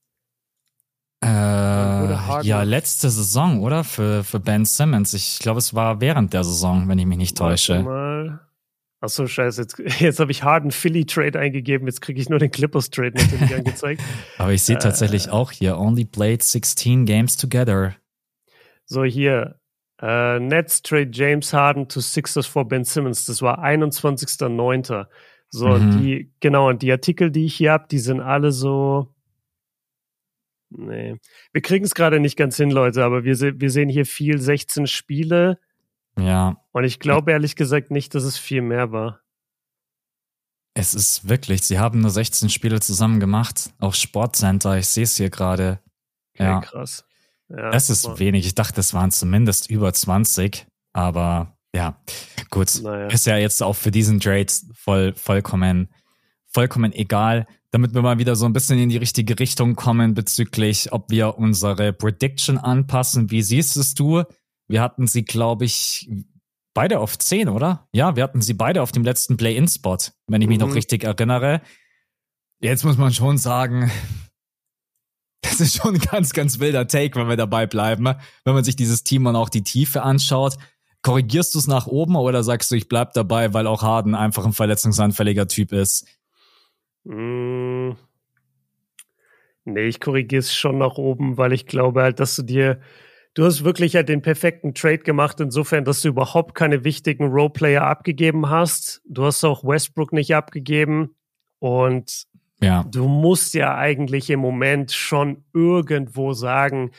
Äh, 1.25 2.43
ja, 2.43 2.61
letzte 2.63 3.09
Saison, 3.09 3.61
oder? 3.63 3.83
Für, 3.83 4.23
für 4.23 4.39
Ben 4.39 4.63
Simmons. 4.65 5.13
Ich 5.13 5.39
glaube, 5.39 5.57
es 5.57 5.73
war 5.73 5.99
während 5.99 6.33
der 6.33 6.43
Saison, 6.43 6.87
wenn 6.87 6.99
ich 6.99 7.05
mich 7.07 7.17
nicht 7.17 7.37
täusche. 7.37 7.81
Mal. 7.81 8.41
Achso, 9.01 9.25
scheiße. 9.25 9.61
Jetzt, 9.61 9.99
jetzt 9.99 10.19
habe 10.19 10.31
ich 10.31 10.43
Harden 10.43 10.71
Philly 10.71 11.05
Trade 11.05 11.39
eingegeben. 11.39 11.87
Jetzt 11.87 12.01
kriege 12.01 12.21
ich 12.21 12.29
nur 12.29 12.37
den 12.37 12.51
Clippers 12.51 12.91
Trade 12.91 13.13
natürlich 13.15 13.55
angezeigt. 13.55 14.01
Aber 14.37 14.53
ich 14.53 14.63
sehe 14.63 14.75
äh, 14.75 14.79
tatsächlich 14.79 15.29
auch 15.29 15.51
hier, 15.51 15.77
only 15.79 16.05
played 16.05 16.43
16 16.43 17.05
games 17.05 17.37
together. 17.37 17.95
So, 18.85 19.03
hier. 19.03 19.59
Äh, 20.01 20.39
Nets 20.39 20.81
trade 20.81 21.09
James 21.11 21.53
Harden 21.53 21.87
to 21.87 22.01
Sixers 22.01 22.45
for 22.45 22.67
Ben 22.67 22.83
Simmons. 22.83 23.25
Das 23.25 23.41
war 23.41 23.63
21.09. 23.63 25.05
So, 25.49 25.69
mhm. 25.69 26.01
die, 26.01 26.31
genau, 26.39 26.69
und 26.69 26.81
die 26.81 26.91
Artikel, 26.91 27.31
die 27.31 27.45
ich 27.45 27.55
hier 27.55 27.71
habe, 27.71 27.87
die 27.89 27.99
sind 27.99 28.19
alle 28.19 28.51
so. 28.51 29.14
Nee. 30.77 31.17
Wir 31.51 31.61
kriegen 31.61 31.85
es 31.85 31.95
gerade 31.95 32.19
nicht 32.19 32.37
ganz 32.37 32.57
hin, 32.57 32.71
Leute, 32.71 33.03
aber 33.03 33.23
wir, 33.23 33.35
se 33.35 33.59
wir 33.59 33.69
sehen 33.69 33.89
hier 33.89 34.05
viel 34.05 34.39
16 34.39 34.87
Spiele. 34.87 35.59
Ja. 36.17 36.57
Und 36.71 36.83
ich 36.83 36.99
glaube 36.99 37.31
ehrlich 37.31 37.55
gesagt 37.55 37.91
nicht, 37.91 38.15
dass 38.15 38.23
es 38.23 38.37
viel 38.37 38.61
mehr 38.61 38.91
war. 38.91 39.21
Es 40.73 40.93
ist 40.93 41.29
wirklich, 41.29 41.63
sie 41.63 41.79
haben 41.79 42.01
nur 42.01 42.11
16 42.11 42.49
Spiele 42.49 42.81
zusammen 42.81 43.19
gemacht. 43.19 43.71
Auch 43.79 43.93
Sportcenter, 43.93 44.77
ich 44.77 44.87
sehe 44.87 45.05
es 45.05 45.15
hier 45.15 45.29
gerade. 45.29 45.79
Okay, 46.33 46.43
ja, 46.43 46.59
krass. 46.59 47.05
Ja, 47.47 47.69
das 47.71 47.89
ist 47.89 48.07
mal. 48.07 48.19
wenig. 48.19 48.45
Ich 48.45 48.55
dachte, 48.55 48.81
es 48.81 48.93
waren 48.93 49.11
zumindest 49.11 49.69
über 49.69 49.93
20, 49.93 50.67
aber 50.91 51.57
ja, 51.73 51.97
gut. 52.49 52.81
Naja. 52.81 53.07
Ist 53.07 53.25
ja 53.25 53.37
jetzt 53.37 53.61
auch 53.63 53.75
für 53.75 53.91
diesen 53.91 54.19
Trade 54.19 54.51
voll, 54.73 55.13
vollkommen, 55.13 55.89
vollkommen 56.47 56.91
egal. 56.91 57.47
Damit 57.75 57.93
wir 57.93 58.01
mal 58.01 58.19
wieder 58.19 58.37
so 58.37 58.45
ein 58.45 58.53
bisschen 58.53 58.79
in 58.79 58.87
die 58.87 58.95
richtige 58.95 59.37
Richtung 59.37 59.75
kommen 59.75 60.13
bezüglich, 60.13 60.93
ob 60.93 61.11
wir 61.11 61.37
unsere 61.37 61.91
Prediction 61.91 62.57
anpassen. 62.57 63.31
Wie 63.31 63.41
siehst 63.41 63.75
es 63.75 63.93
du? 63.93 64.23
Wir 64.69 64.81
hatten 64.81 65.07
sie, 65.07 65.25
glaube 65.25 65.65
ich, 65.65 66.09
beide 66.73 67.01
auf 67.01 67.19
10, 67.19 67.49
oder? 67.49 67.89
Ja, 67.91 68.15
wir 68.15 68.23
hatten 68.23 68.39
sie 68.39 68.53
beide 68.53 68.81
auf 68.81 68.93
dem 68.93 69.03
letzten 69.03 69.35
Play-In-Spot, 69.35 69.97
wenn 70.27 70.41
ich 70.41 70.47
mich 70.47 70.57
mhm. 70.57 70.67
noch 70.67 70.73
richtig 70.73 71.03
erinnere. 71.03 71.61
Jetzt 72.61 72.85
muss 72.85 72.95
man 72.95 73.11
schon 73.11 73.37
sagen, 73.37 73.91
das 75.41 75.59
ist 75.59 75.75
schon 75.75 75.95
ein 75.95 75.99
ganz, 75.99 76.31
ganz 76.31 76.59
wilder 76.59 76.87
Take, 76.87 77.19
wenn 77.19 77.27
wir 77.27 77.35
dabei 77.35 77.67
bleiben. 77.67 78.03
Ne? 78.03 78.17
Wenn 78.45 78.53
man 78.53 78.63
sich 78.63 78.77
dieses 78.77 79.03
Team 79.03 79.25
und 79.25 79.35
auch 79.35 79.49
die 79.49 79.63
Tiefe 79.63 80.01
anschaut. 80.01 80.55
Korrigierst 81.01 81.53
du 81.53 81.59
es 81.59 81.67
nach 81.67 81.87
oben 81.87 82.15
oder 82.15 82.41
sagst 82.41 82.71
du, 82.71 82.75
ich 82.75 82.87
bleib 82.87 83.11
dabei, 83.15 83.53
weil 83.53 83.67
auch 83.67 83.81
Harden 83.81 84.15
einfach 84.15 84.45
ein 84.45 84.53
verletzungsanfälliger 84.53 85.49
Typ 85.49 85.73
ist? 85.73 86.05
Mm. 87.05 87.91
Nee, 89.63 89.87
ich 89.87 89.99
korrigiere 89.99 90.39
es 90.39 90.53
schon 90.53 90.77
nach 90.77 90.97
oben, 90.97 91.37
weil 91.37 91.51
ich 91.53 91.65
glaube 91.65 92.03
halt, 92.03 92.19
dass 92.19 92.35
du 92.35 92.43
dir, 92.43 92.79
du 93.33 93.45
hast 93.45 93.63
wirklich 93.63 93.95
halt 93.95 94.09
den 94.09 94.21
perfekten 94.21 94.75
Trade 94.75 94.99
gemacht, 94.99 95.39
insofern, 95.39 95.85
dass 95.85 96.01
du 96.01 96.09
überhaupt 96.09 96.53
keine 96.53 96.83
wichtigen 96.83 97.27
Roleplayer 97.27 97.81
abgegeben 97.81 98.49
hast. 98.49 99.01
Du 99.07 99.25
hast 99.25 99.43
auch 99.43 99.63
Westbrook 99.63 100.13
nicht 100.13 100.35
abgegeben 100.35 101.15
und 101.59 102.27
ja. 102.61 102.83
Du 102.83 103.07
musst 103.07 103.53
ja 103.53 103.75
eigentlich 103.75 104.29
im 104.29 104.39
Moment 104.39 104.91
schon 104.91 105.43
irgendwo 105.53 106.33
sagen, 106.33 106.91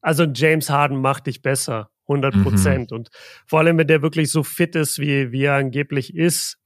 also 0.00 0.24
James 0.24 0.70
Harden 0.70 1.00
macht 1.00 1.26
dich 1.26 1.42
besser, 1.42 1.90
100 2.08 2.42
Prozent. 2.42 2.90
Mhm. 2.90 2.96
Und 2.96 3.10
vor 3.46 3.60
allem, 3.60 3.78
wenn 3.78 3.86
der 3.86 4.02
wirklich 4.02 4.30
so 4.30 4.42
fit 4.42 4.76
ist, 4.76 4.98
wie, 4.98 5.32
wie 5.32 5.44
er 5.44 5.54
angeblich 5.54 6.14
ist, 6.14 6.58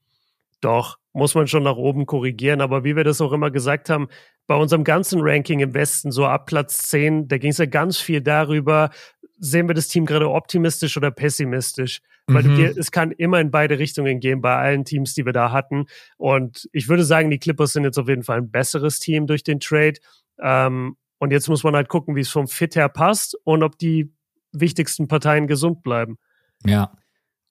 doch, 0.61 0.99
muss 1.15 1.35
man 1.35 1.47
schon 1.47 1.63
nach 1.63 1.77
oben 1.77 2.07
korrigieren. 2.07 2.61
Aber 2.61 2.85
wie 2.85 2.97
wir 2.97 3.05
das 3.05 3.21
auch 3.21 3.33
immer 3.33 3.51
gesagt 3.51 3.89
haben, 3.89 4.09
bei 4.47 4.57
unserem 4.57 4.85
ganzen 4.85 5.21
Ranking 5.23 5.61
im 5.61 5.73
Westen, 5.73 6.11
so 6.11 6.27
ab 6.27 6.47
Platz 6.47 6.89
10, 6.89 7.29
da 7.29 7.39
ging 7.39 7.53
es 7.53 7.59
ja 7.59 7.67
ganz 7.67 7.99
viel 7.99 8.21
darüber, 8.21 8.91
sehen 9.39 9.69
wir 9.69 9.75
das 9.75 9.89
Team 9.89 10.07
gerade 10.07 10.29
optimistisch 10.31 10.97
oder 10.97 11.11
pessimistisch? 11.11 12.01
Weil 12.27 12.43
mhm. 12.43 12.75
es 12.77 12.91
kann 12.91 13.13
immer 13.13 13.41
in 13.41 13.51
beide 13.51 13.79
Richtungen 13.79 14.19
gehen 14.19 14.41
bei 14.41 14.57
allen 14.57 14.85
Teams, 14.85 15.15
die 15.15 15.25
wir 15.25 15.33
da 15.33 15.53
hatten. 15.53 15.87
Und 16.17 16.69
ich 16.73 16.89
würde 16.89 17.05
sagen, 17.05 17.31
die 17.31 17.39
Clippers 17.39 17.73
sind 17.73 17.85
jetzt 17.85 17.99
auf 17.99 18.09
jeden 18.09 18.23
Fall 18.23 18.39
ein 18.39 18.51
besseres 18.51 18.99
Team 18.99 19.27
durch 19.27 19.45
den 19.45 19.61
Trade. 19.61 19.95
Ähm, 20.41 20.97
und 21.19 21.31
jetzt 21.31 21.49
muss 21.49 21.63
man 21.65 21.77
halt 21.77 21.89
gucken, 21.89 22.17
wie 22.17 22.21
es 22.21 22.31
vom 22.31 22.49
Fit 22.49 22.77
her 22.77 22.89
passt 22.89 23.37
und 23.45 23.63
ob 23.63 23.79
die 23.79 24.13
wichtigsten 24.53 25.07
Parteien 25.07 25.47
gesund 25.47 25.83
bleiben. 25.83 26.19
Ja. 26.65 26.93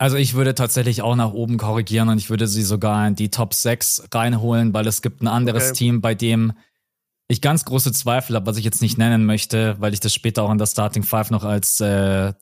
Also 0.04 0.18
ich 0.18 0.34
würde 0.34 0.54
tatsächlich 0.54 1.02
auch 1.02 1.16
nach 1.16 1.32
oben 1.32 1.58
korrigieren 1.58 2.10
und 2.10 2.18
ich 2.18 2.30
würde 2.30 2.46
sie 2.46 2.64
sogar 2.64 3.08
in 3.08 3.16
die 3.16 3.32
Top 3.32 3.54
6 3.54 4.10
reinholen, 4.14 4.74
weil 4.74 4.86
es 4.86 5.02
gibt 5.02 5.22
ein 5.22 5.30
anderes 5.30 5.70
okay. 5.70 5.78
Team, 5.78 6.02
bei 6.02 6.14
dem 6.14 6.52
ich 7.30 7.40
ganz 7.40 7.64
große 7.64 7.94
Zweifel 7.94 8.36
habe, 8.36 8.46
was 8.46 8.58
ich 8.58 8.66
jetzt 8.66 8.82
nicht 8.82 8.98
nennen 8.98 9.26
möchte, 9.26 9.78
weil 9.80 9.94
ich 9.94 10.02
das 10.02 10.14
später 10.14 10.44
auch 10.44 10.52
in 10.52 10.58
der 10.58 10.66
Starting 10.66 11.04
Five 11.04 11.32
noch 11.32 11.46
als 11.46 11.80
äh, 11.80 12.34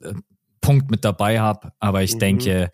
Punkt 0.59 0.89
mit 0.89 1.05
dabei 1.05 1.39
habe. 1.39 1.71
Aber 1.79 2.01
ich 2.01 2.15
mhm. 2.15 2.19
denke, 2.19 2.71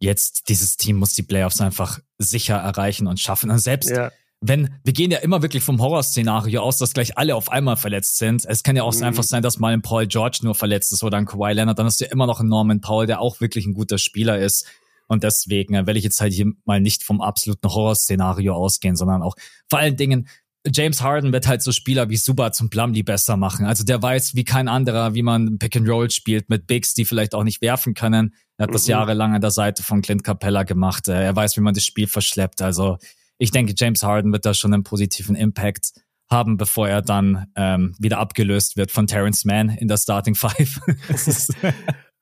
jetzt 0.00 0.48
dieses 0.48 0.76
Team 0.78 0.96
muss 0.96 1.14
die 1.14 1.22
Playoffs 1.22 1.60
einfach 1.60 2.00
sicher 2.18 2.56
erreichen 2.56 3.06
und 3.06 3.20
schaffen. 3.20 3.52
Und 3.52 3.60
selbst 3.60 3.90
ja. 3.90 4.10
Wenn, 4.46 4.74
wir 4.84 4.92
gehen 4.92 5.10
ja 5.10 5.18
immer 5.18 5.40
wirklich 5.40 5.62
vom 5.62 5.80
Horrorszenario 5.80 6.60
aus, 6.60 6.76
dass 6.76 6.92
gleich 6.92 7.16
alle 7.16 7.34
auf 7.34 7.50
einmal 7.50 7.76
verletzt 7.76 8.18
sind. 8.18 8.44
Es 8.44 8.62
kann 8.62 8.76
ja 8.76 8.82
auch 8.82 8.94
mhm. 8.94 9.04
einfach 9.04 9.22
sein, 9.22 9.42
dass 9.42 9.58
mal 9.58 9.72
ein 9.72 9.80
Paul 9.80 10.06
George 10.06 10.40
nur 10.42 10.54
verletzt 10.54 10.92
ist 10.92 11.02
oder 11.02 11.16
ein 11.16 11.24
Kawhi 11.24 11.54
Leonard. 11.54 11.78
Dann 11.78 11.86
hast 11.86 12.00
du 12.00 12.04
ja 12.04 12.12
immer 12.12 12.26
noch 12.26 12.40
einen 12.40 12.50
Norman 12.50 12.82
Paul, 12.82 13.06
der 13.06 13.20
auch 13.20 13.40
wirklich 13.40 13.64
ein 13.64 13.72
guter 13.72 13.96
Spieler 13.96 14.38
ist. 14.38 14.66
Und 15.06 15.24
deswegen 15.24 15.74
äh, 15.74 15.86
will 15.86 15.96
ich 15.96 16.04
jetzt 16.04 16.20
halt 16.20 16.34
hier 16.34 16.52
mal 16.66 16.80
nicht 16.80 17.02
vom 17.04 17.22
absoluten 17.22 17.68
Horrorszenario 17.68 18.54
ausgehen, 18.54 18.96
sondern 18.96 19.22
auch 19.22 19.34
vor 19.68 19.78
allen 19.78 19.96
Dingen, 19.96 20.28
James 20.66 21.00
Harden 21.00 21.32
wird 21.32 21.46
halt 21.46 21.62
so 21.62 21.72
Spieler 21.72 22.10
wie 22.10 22.16
Suba 22.16 22.52
zum 22.52 22.68
Plumlee 22.68 23.02
besser 23.02 23.36
machen. 23.38 23.64
Also 23.64 23.82
der 23.84 24.02
weiß 24.02 24.34
wie 24.34 24.44
kein 24.44 24.68
anderer, 24.68 25.14
wie 25.14 25.22
man 25.22 25.58
Pick 25.58 25.76
and 25.76 25.88
Roll 25.88 26.10
spielt 26.10 26.50
mit 26.50 26.66
Bigs, 26.66 26.92
die 26.92 27.04
vielleicht 27.04 27.34
auch 27.34 27.44
nicht 27.44 27.62
werfen 27.62 27.94
können. 27.94 28.34
Er 28.58 28.64
hat 28.64 28.70
mhm. 28.70 28.74
das 28.74 28.86
jahrelang 28.86 29.34
an 29.34 29.40
der 29.40 29.50
Seite 29.50 29.82
von 29.82 30.02
Clint 30.02 30.24
Capella 30.24 30.64
gemacht. 30.64 31.08
Äh, 31.08 31.24
er 31.24 31.36
weiß, 31.36 31.56
wie 31.56 31.62
man 31.62 31.74
das 31.74 31.84
Spiel 31.84 32.06
verschleppt. 32.06 32.60
Also 32.60 32.98
ich 33.38 33.50
denke, 33.50 33.74
James 33.76 34.02
Harden 34.02 34.32
wird 34.32 34.44
da 34.44 34.54
schon 34.54 34.72
einen 34.72 34.84
positiven 34.84 35.36
Impact 35.36 35.92
haben, 36.30 36.56
bevor 36.56 36.88
er 36.88 37.02
dann 37.02 37.46
ähm, 37.56 37.94
wieder 37.98 38.18
abgelöst 38.18 38.76
wird 38.76 38.90
von 38.90 39.06
Terrence 39.06 39.44
Mann 39.44 39.68
in 39.68 39.88
der 39.88 39.98
Starting 39.98 40.34
Five. 40.34 40.80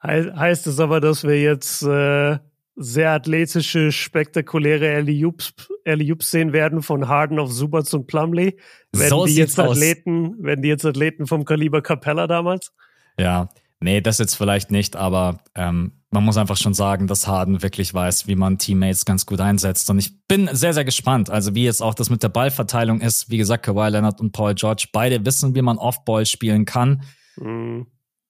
heißt 0.03 0.67
es 0.67 0.81
aber, 0.81 1.01
dass 1.01 1.23
wir 1.25 1.41
jetzt 1.41 1.83
äh, 1.83 2.39
sehr 2.77 3.11
athletische, 3.11 3.93
spektakuläre 3.93 4.95
Alley-Oops 4.97 6.31
sehen 6.31 6.53
werden 6.53 6.83
von 6.83 7.09
Harden 7.09 7.39
auf 7.39 7.53
Subats 7.53 7.93
und 7.95 8.07
Plumley. 8.07 8.59
Werden 8.93 9.09
so 9.09 9.27
die 9.27 9.37
jetzt 9.37 9.59
Athleten, 9.59 10.35
aus. 10.35 10.45
werden 10.45 10.63
die 10.63 10.69
jetzt 10.69 10.85
Athleten 10.85 11.27
vom 11.27 11.45
Kaliber 11.45 11.83
Capella 11.83 12.27
damals? 12.27 12.73
Ja, 13.19 13.51
nee, 13.81 14.01
das 14.01 14.19
jetzt 14.19 14.35
vielleicht 14.35 14.71
nicht, 14.71 14.97
aber 14.97 15.41
ähm, 15.55 16.02
man 16.13 16.25
muss 16.25 16.37
einfach 16.37 16.59
schon 16.59 16.75
sagen, 16.75 17.07
dass 17.07 17.27
Harden 17.27 17.63
wirklich 17.63 17.95
weiß, 17.95 18.27
wie 18.27 18.37
man 18.37 18.59
Teammates 18.59 19.07
ganz 19.07 19.25
gut 19.25 19.41
einsetzt. 19.41 19.89
Und 19.89 19.99
ich 19.99 20.27
bin 20.29 20.49
sehr, 20.53 20.75
sehr 20.75 20.85
gespannt. 20.85 21.31
Also 21.31 21.55
wie 21.55 21.65
jetzt 21.65 21.83
auch 21.83 21.95
das 21.95 22.11
mit 22.11 22.23
der 22.23 22.29
Ballverteilung 22.29 23.01
ist. 23.01 23.31
Wie 23.31 23.39
gesagt, 23.39 23.65
Kawhi 23.65 23.89
Leonard 23.89 24.21
und 24.21 24.33
Paul 24.33 24.55
George, 24.55 24.89
beide 24.93 25.25
wissen, 25.25 25.55
wie 25.55 25.63
man 25.63 25.79
Off-Ball 25.79 26.27
spielen 26.27 26.67
kann. 26.67 27.03
Mhm. 27.37 27.87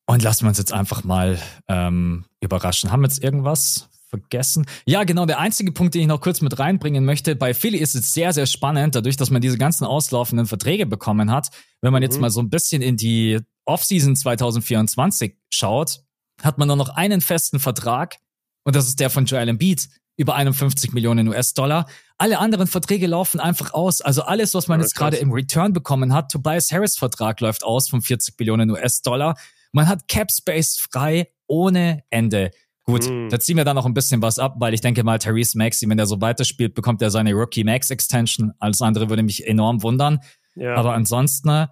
Und 0.07 0.23
lassen 0.23 0.45
wir 0.45 0.49
uns 0.49 0.59
jetzt 0.59 0.73
einfach 0.73 1.03
mal 1.03 1.39
ähm, 1.69 2.25
überraschen. 2.41 2.93
Haben 2.93 3.03
wir 3.03 3.09
jetzt 3.09 3.23
irgendwas 3.23 3.89
vergessen. 4.07 4.67
Ja, 4.87 5.03
genau, 5.03 5.27
der 5.27 5.41
einzige 5.41 5.73
Punkt, 5.73 5.95
den 5.95 6.03
ich 6.03 6.07
noch 6.07 6.21
kurz 6.21 6.41
mit 6.41 6.59
reinbringen 6.59 7.05
möchte, 7.05 7.35
bei 7.35 7.53
Philly 7.53 7.79
ist 7.79 7.97
es 7.97 8.13
sehr, 8.13 8.33
sehr 8.33 8.47
spannend, 8.47 8.95
dadurch, 8.95 9.17
dass 9.17 9.31
man 9.31 9.43
diese 9.43 9.59
ganzen 9.59 9.87
auslaufenden 9.87 10.47
Verträge 10.47 10.87
bekommen 10.87 11.33
hat. 11.33 11.49
Wenn 11.81 11.93
man 11.93 12.03
jetzt 12.03 12.17
mhm. 12.17 12.23
mal 12.23 12.31
so 12.31 12.41
ein 12.41 12.51
bisschen 12.51 12.83
in 12.83 12.97
die 12.97 13.41
Offseason 13.65 14.15
2024 14.15 15.37
schaut, 15.51 16.03
hat 16.43 16.59
man 16.59 16.69
nur 16.69 16.77
noch 16.77 16.91
einen 16.91 17.21
festen 17.21 17.59
Vertrag 17.59 18.19
und 18.65 18.77
das 18.77 18.87
ist 18.87 19.01
der 19.01 19.11
von 19.11 19.25
Joel 19.25 19.49
Embiid 19.49 19.89
über 20.17 20.35
51 20.35 20.93
Millionen 20.93 21.29
US-Dollar. 21.29 21.87
Alle 22.19 22.39
anderen 22.39 22.67
Verträge 22.67 23.07
laufen 23.07 23.41
einfach 23.41 23.73
aus. 23.73 24.03
Also 24.03 24.23
alles, 24.23 24.55
was 24.55 24.69
man 24.69 24.79
ja, 24.79 24.85
jetzt 24.85 24.95
gerade 24.95 25.17
im 25.17 25.33
Return 25.33 25.73
bekommen 25.73 26.13
hat, 26.13 26.31
Tobias 26.31 26.71
Harris 26.71 26.97
Vertrag 26.97 27.41
läuft 27.41 27.65
aus 27.65 27.89
von 27.89 28.03
40 28.03 28.39
Millionen 28.39 28.71
US-Dollar. 28.71 29.37
Man 29.73 29.89
hat 29.89 30.09
Cap 30.09 30.31
Space 30.31 30.77
frei 30.77 31.29
ohne 31.47 32.05
Ende. 32.11 32.51
Gut, 32.85 33.09
mm. 33.09 33.29
da 33.31 33.39
ziehen 33.39 33.57
wir 33.57 33.65
dann 33.65 33.77
noch 33.77 33.87
ein 33.87 33.95
bisschen 33.95 34.23
was 34.23 34.39
ab, 34.39 34.57
weil 34.59 34.75
ich 34.75 34.81
denke 34.81 35.03
mal, 35.03 35.19
Therese 35.19 35.57
Maxi, 35.57 35.89
wenn 35.89 35.97
der 35.97 36.07
so 36.07 36.21
weiterspielt, 36.21 36.75
bekommt 36.75 37.01
er 37.01 37.11
seine 37.11 37.33
Rookie 37.33 37.65
Max 37.65 37.91
Extension. 37.91 38.53
Alles 38.59 38.83
andere 38.83 39.09
würde 39.09 39.23
mich 39.23 39.47
enorm 39.47 39.83
wundern. 39.83 40.19
Ja. 40.55 40.75
Aber 40.75 40.95
ansonsten 40.95 41.67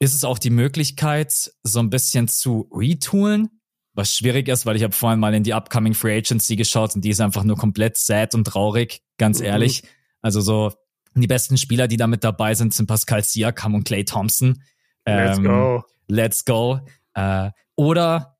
ist 0.00 0.14
es 0.14 0.24
auch 0.24 0.38
die 0.38 0.50
Möglichkeit, 0.50 1.52
so 1.62 1.78
ein 1.78 1.88
bisschen 1.88 2.28
zu 2.28 2.68
retoolen, 2.72 3.59
was 3.94 4.16
schwierig 4.16 4.48
ist, 4.48 4.66
weil 4.66 4.76
ich 4.76 4.82
habe 4.82 4.94
vorhin 4.94 5.20
mal 5.20 5.34
in 5.34 5.42
die 5.42 5.52
Upcoming 5.52 5.94
Free 5.94 6.16
Agency 6.16 6.56
geschaut 6.56 6.94
und 6.94 7.04
die 7.04 7.10
ist 7.10 7.20
einfach 7.20 7.44
nur 7.44 7.56
komplett 7.56 7.98
sad 7.98 8.34
und 8.34 8.44
traurig, 8.44 9.02
ganz 9.18 9.40
mhm. 9.40 9.46
ehrlich. 9.46 9.82
Also 10.22 10.40
so 10.40 10.72
die 11.14 11.26
besten 11.26 11.56
Spieler, 11.56 11.88
die 11.88 11.96
da 11.96 12.06
mit 12.06 12.22
dabei 12.24 12.54
sind, 12.54 12.72
sind 12.72 12.86
Pascal 12.86 13.24
Siakam 13.24 13.74
und 13.74 13.84
Clay 13.84 14.04
Thompson. 14.04 14.62
Let's 15.06 15.38
ähm, 15.38 15.44
go. 15.44 15.84
Let's 16.06 16.44
go. 16.44 16.80
Äh, 17.14 17.50
oder 17.74 18.36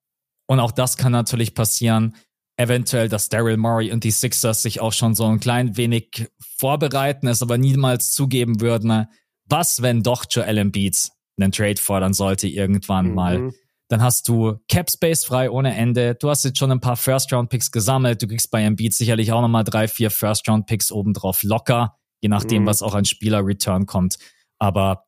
und 0.46 0.60
auch 0.60 0.72
das 0.72 0.96
kann 0.96 1.12
natürlich 1.12 1.54
passieren. 1.54 2.16
Eventuell, 2.56 3.08
dass 3.08 3.28
Daryl 3.28 3.56
Murray 3.56 3.90
und 3.92 4.04
die 4.04 4.10
Sixers 4.10 4.62
sich 4.62 4.80
auch 4.80 4.92
schon 4.92 5.14
so 5.14 5.24
ein 5.24 5.40
klein 5.40 5.76
wenig 5.76 6.28
vorbereiten, 6.58 7.26
es 7.26 7.40
aber 7.40 7.56
niemals 7.56 8.12
zugeben 8.12 8.60
würden. 8.60 9.06
Was, 9.46 9.80
wenn 9.80 10.02
doch 10.02 10.24
Joel 10.28 10.58
Embiid 10.58 11.08
einen 11.38 11.52
Trade 11.52 11.80
fordern 11.80 12.12
sollte 12.12 12.48
irgendwann 12.48 13.08
mhm. 13.08 13.14
mal? 13.14 13.52
Dann 13.90 14.02
hast 14.02 14.28
du 14.28 14.60
Cap 14.68 14.88
Space 14.88 15.24
frei 15.24 15.50
ohne 15.50 15.74
Ende. 15.74 16.14
Du 16.14 16.30
hast 16.30 16.44
jetzt 16.44 16.58
schon 16.58 16.70
ein 16.70 16.80
paar 16.80 16.96
First 16.96 17.32
Round 17.32 17.50
Picks 17.50 17.72
gesammelt. 17.72 18.22
Du 18.22 18.28
kriegst 18.28 18.52
bei 18.52 18.62
Embiid 18.62 18.94
sicherlich 18.94 19.32
auch 19.32 19.40
nochmal 19.40 19.64
drei, 19.64 19.88
vier 19.88 20.12
First 20.12 20.48
Round 20.48 20.66
Picks 20.66 20.92
obendrauf 20.92 21.42
locker, 21.42 21.96
je 22.20 22.28
nachdem, 22.28 22.62
mhm. 22.62 22.66
was 22.66 22.82
auch 22.82 22.94
an 22.94 23.04
Spieler 23.04 23.44
Return 23.44 23.86
kommt. 23.86 24.18
Aber 24.58 25.06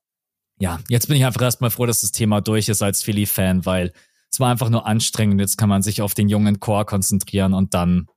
ja, 0.59 0.81
jetzt 0.89 1.07
bin 1.07 1.17
ich 1.17 1.25
einfach 1.25 1.43
erstmal 1.43 1.71
froh, 1.71 1.87
dass 1.87 2.01
das 2.01 2.11
Thema 2.11 2.41
durch 2.41 2.69
ist 2.69 2.83
als 2.83 3.05
Philly-Fan, 3.05 3.65
weil 3.67 3.93
Es 4.33 4.41
war 4.41 4.51
einfach 4.51 4.71
nur 4.71 4.87
anstrengend. 4.87 5.41
Jetzt 5.41 5.59
kann 5.59 5.69
man 5.69 5.83
sich 5.83 6.01
auf 6.01 6.15
den 6.15 6.29
jungen 6.29 6.59
Chor 6.59 6.87
konzentrieren 6.87 7.53
und 7.53 7.75
dann 7.75 8.09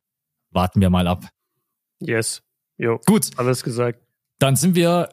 warten 0.52 0.80
wir 0.80 0.90
mal 0.90 1.08
ab. 1.08 1.26
Yes. 2.00 2.42
Jo. 2.78 3.00
Gut. 3.06 3.32
Alles 3.38 3.64
gesagt. 3.64 4.00
Dann 4.40 4.56
sind 4.56 4.76
wir 4.76 5.10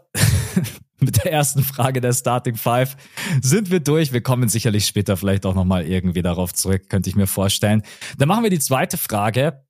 mit 1.07 1.25
der 1.25 1.33
ersten 1.33 1.63
Frage 1.63 2.01
der 2.01 2.13
Starting 2.13 2.57
Five 2.57 2.97
sind 3.41 3.71
wir 3.71 3.81
durch. 3.81 4.13
Wir 4.13 4.23
kommen 4.23 4.49
sicherlich 4.49 4.87
später 4.87 5.17
vielleicht 5.17 5.45
auch 5.47 5.55
nochmal 5.55 5.87
irgendwie 5.87 6.23
darauf 6.23 6.55
zurück, 6.55 6.89
könnte 6.89 7.11
ich 7.11 7.17
mir 7.17 7.27
vorstellen. 7.27 7.83
Dann 8.19 8.29
machen 8.29 8.43
wir 8.45 8.51
die 8.51 8.59
zweite 8.59 8.97
Frage. 8.97 9.65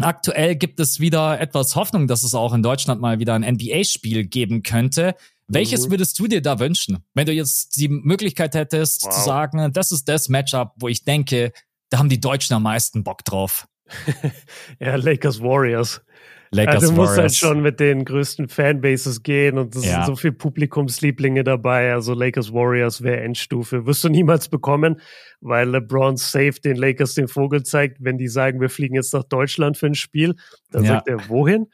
Aktuell 0.00 0.54
gibt 0.56 0.78
es 0.80 1.00
wieder 1.00 1.40
etwas 1.40 1.74
Hoffnung, 1.74 2.06
dass 2.06 2.22
es 2.22 2.34
auch 2.34 2.54
in 2.54 2.62
Deutschland 2.62 3.00
mal 3.00 3.18
wieder 3.18 3.34
ein 3.34 3.42
NBA-Spiel 3.42 4.26
geben 4.26 4.62
könnte. 4.62 5.14
Welches 5.48 5.86
mhm. 5.86 5.92
würdest 5.92 6.18
du 6.18 6.26
dir 6.26 6.42
da 6.42 6.60
wünschen, 6.60 6.98
wenn 7.14 7.26
du 7.26 7.32
jetzt 7.32 7.76
die 7.76 7.88
Möglichkeit 7.88 8.54
hättest 8.54 9.04
wow. 9.04 9.14
zu 9.14 9.20
sagen, 9.22 9.72
das 9.72 9.92
ist 9.92 10.08
das 10.08 10.28
Matchup, 10.28 10.72
wo 10.76 10.88
ich 10.88 11.04
denke, 11.04 11.52
da 11.90 11.98
haben 11.98 12.10
die 12.10 12.20
Deutschen 12.20 12.54
am 12.54 12.62
meisten 12.62 13.02
Bock 13.02 13.24
drauf? 13.24 13.66
ja, 14.78 14.96
Lakers 14.96 15.40
Warriors. 15.40 16.02
Lakers 16.50 16.82
ja, 16.82 16.88
du 16.88 16.94
musst 16.94 16.98
halt 16.98 16.98
Warriors. 16.98 17.18
halt 17.18 17.34
schon 17.34 17.62
mit 17.62 17.80
den 17.80 18.04
größten 18.04 18.48
Fanbases 18.48 19.22
gehen 19.22 19.58
und 19.58 19.76
es 19.76 19.84
ja. 19.84 19.96
sind 19.96 20.06
so 20.06 20.16
viele 20.16 20.32
Publikumslieblinge 20.32 21.44
dabei. 21.44 21.92
Also 21.92 22.14
Lakers 22.14 22.52
Warriors 22.52 23.02
wäre 23.02 23.20
Endstufe. 23.20 23.86
Wirst 23.86 24.02
du 24.04 24.08
niemals 24.08 24.48
bekommen, 24.48 25.00
weil 25.40 25.68
LeBron 25.68 26.16
safe 26.16 26.54
den 26.64 26.76
Lakers 26.76 27.14
den 27.14 27.28
Vogel 27.28 27.64
zeigt, 27.64 27.98
wenn 28.00 28.16
die 28.16 28.28
sagen, 28.28 28.60
wir 28.60 28.70
fliegen 28.70 28.94
jetzt 28.94 29.12
nach 29.12 29.24
Deutschland 29.24 29.76
für 29.76 29.86
ein 29.86 29.94
Spiel. 29.94 30.36
Dann 30.70 30.84
ja. 30.84 30.94
sagt 30.94 31.08
er, 31.08 31.28
wohin? 31.28 31.66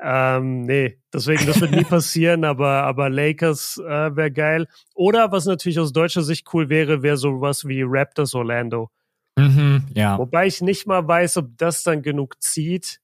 Ähm, 0.00 0.62
nee, 0.62 0.98
deswegen, 1.12 1.46
das 1.46 1.60
wird 1.60 1.72
nie 1.72 1.84
passieren, 1.84 2.44
aber, 2.44 2.84
aber 2.84 3.10
Lakers 3.10 3.78
äh, 3.84 4.14
wäre 4.14 4.30
geil. 4.30 4.66
Oder 4.94 5.32
was 5.32 5.46
natürlich 5.46 5.80
aus 5.80 5.92
deutscher 5.92 6.22
Sicht 6.22 6.46
cool 6.52 6.68
wäre, 6.68 7.02
wäre 7.02 7.16
sowas 7.16 7.66
wie 7.66 7.82
Raptors 7.84 8.34
Orlando. 8.34 8.90
Mhm, 9.36 9.86
ja. 9.94 10.18
Wobei 10.18 10.46
ich 10.46 10.60
nicht 10.60 10.86
mal 10.86 11.06
weiß, 11.06 11.38
ob 11.38 11.56
das 11.56 11.82
dann 11.82 12.02
genug 12.02 12.40
zieht 12.42 13.00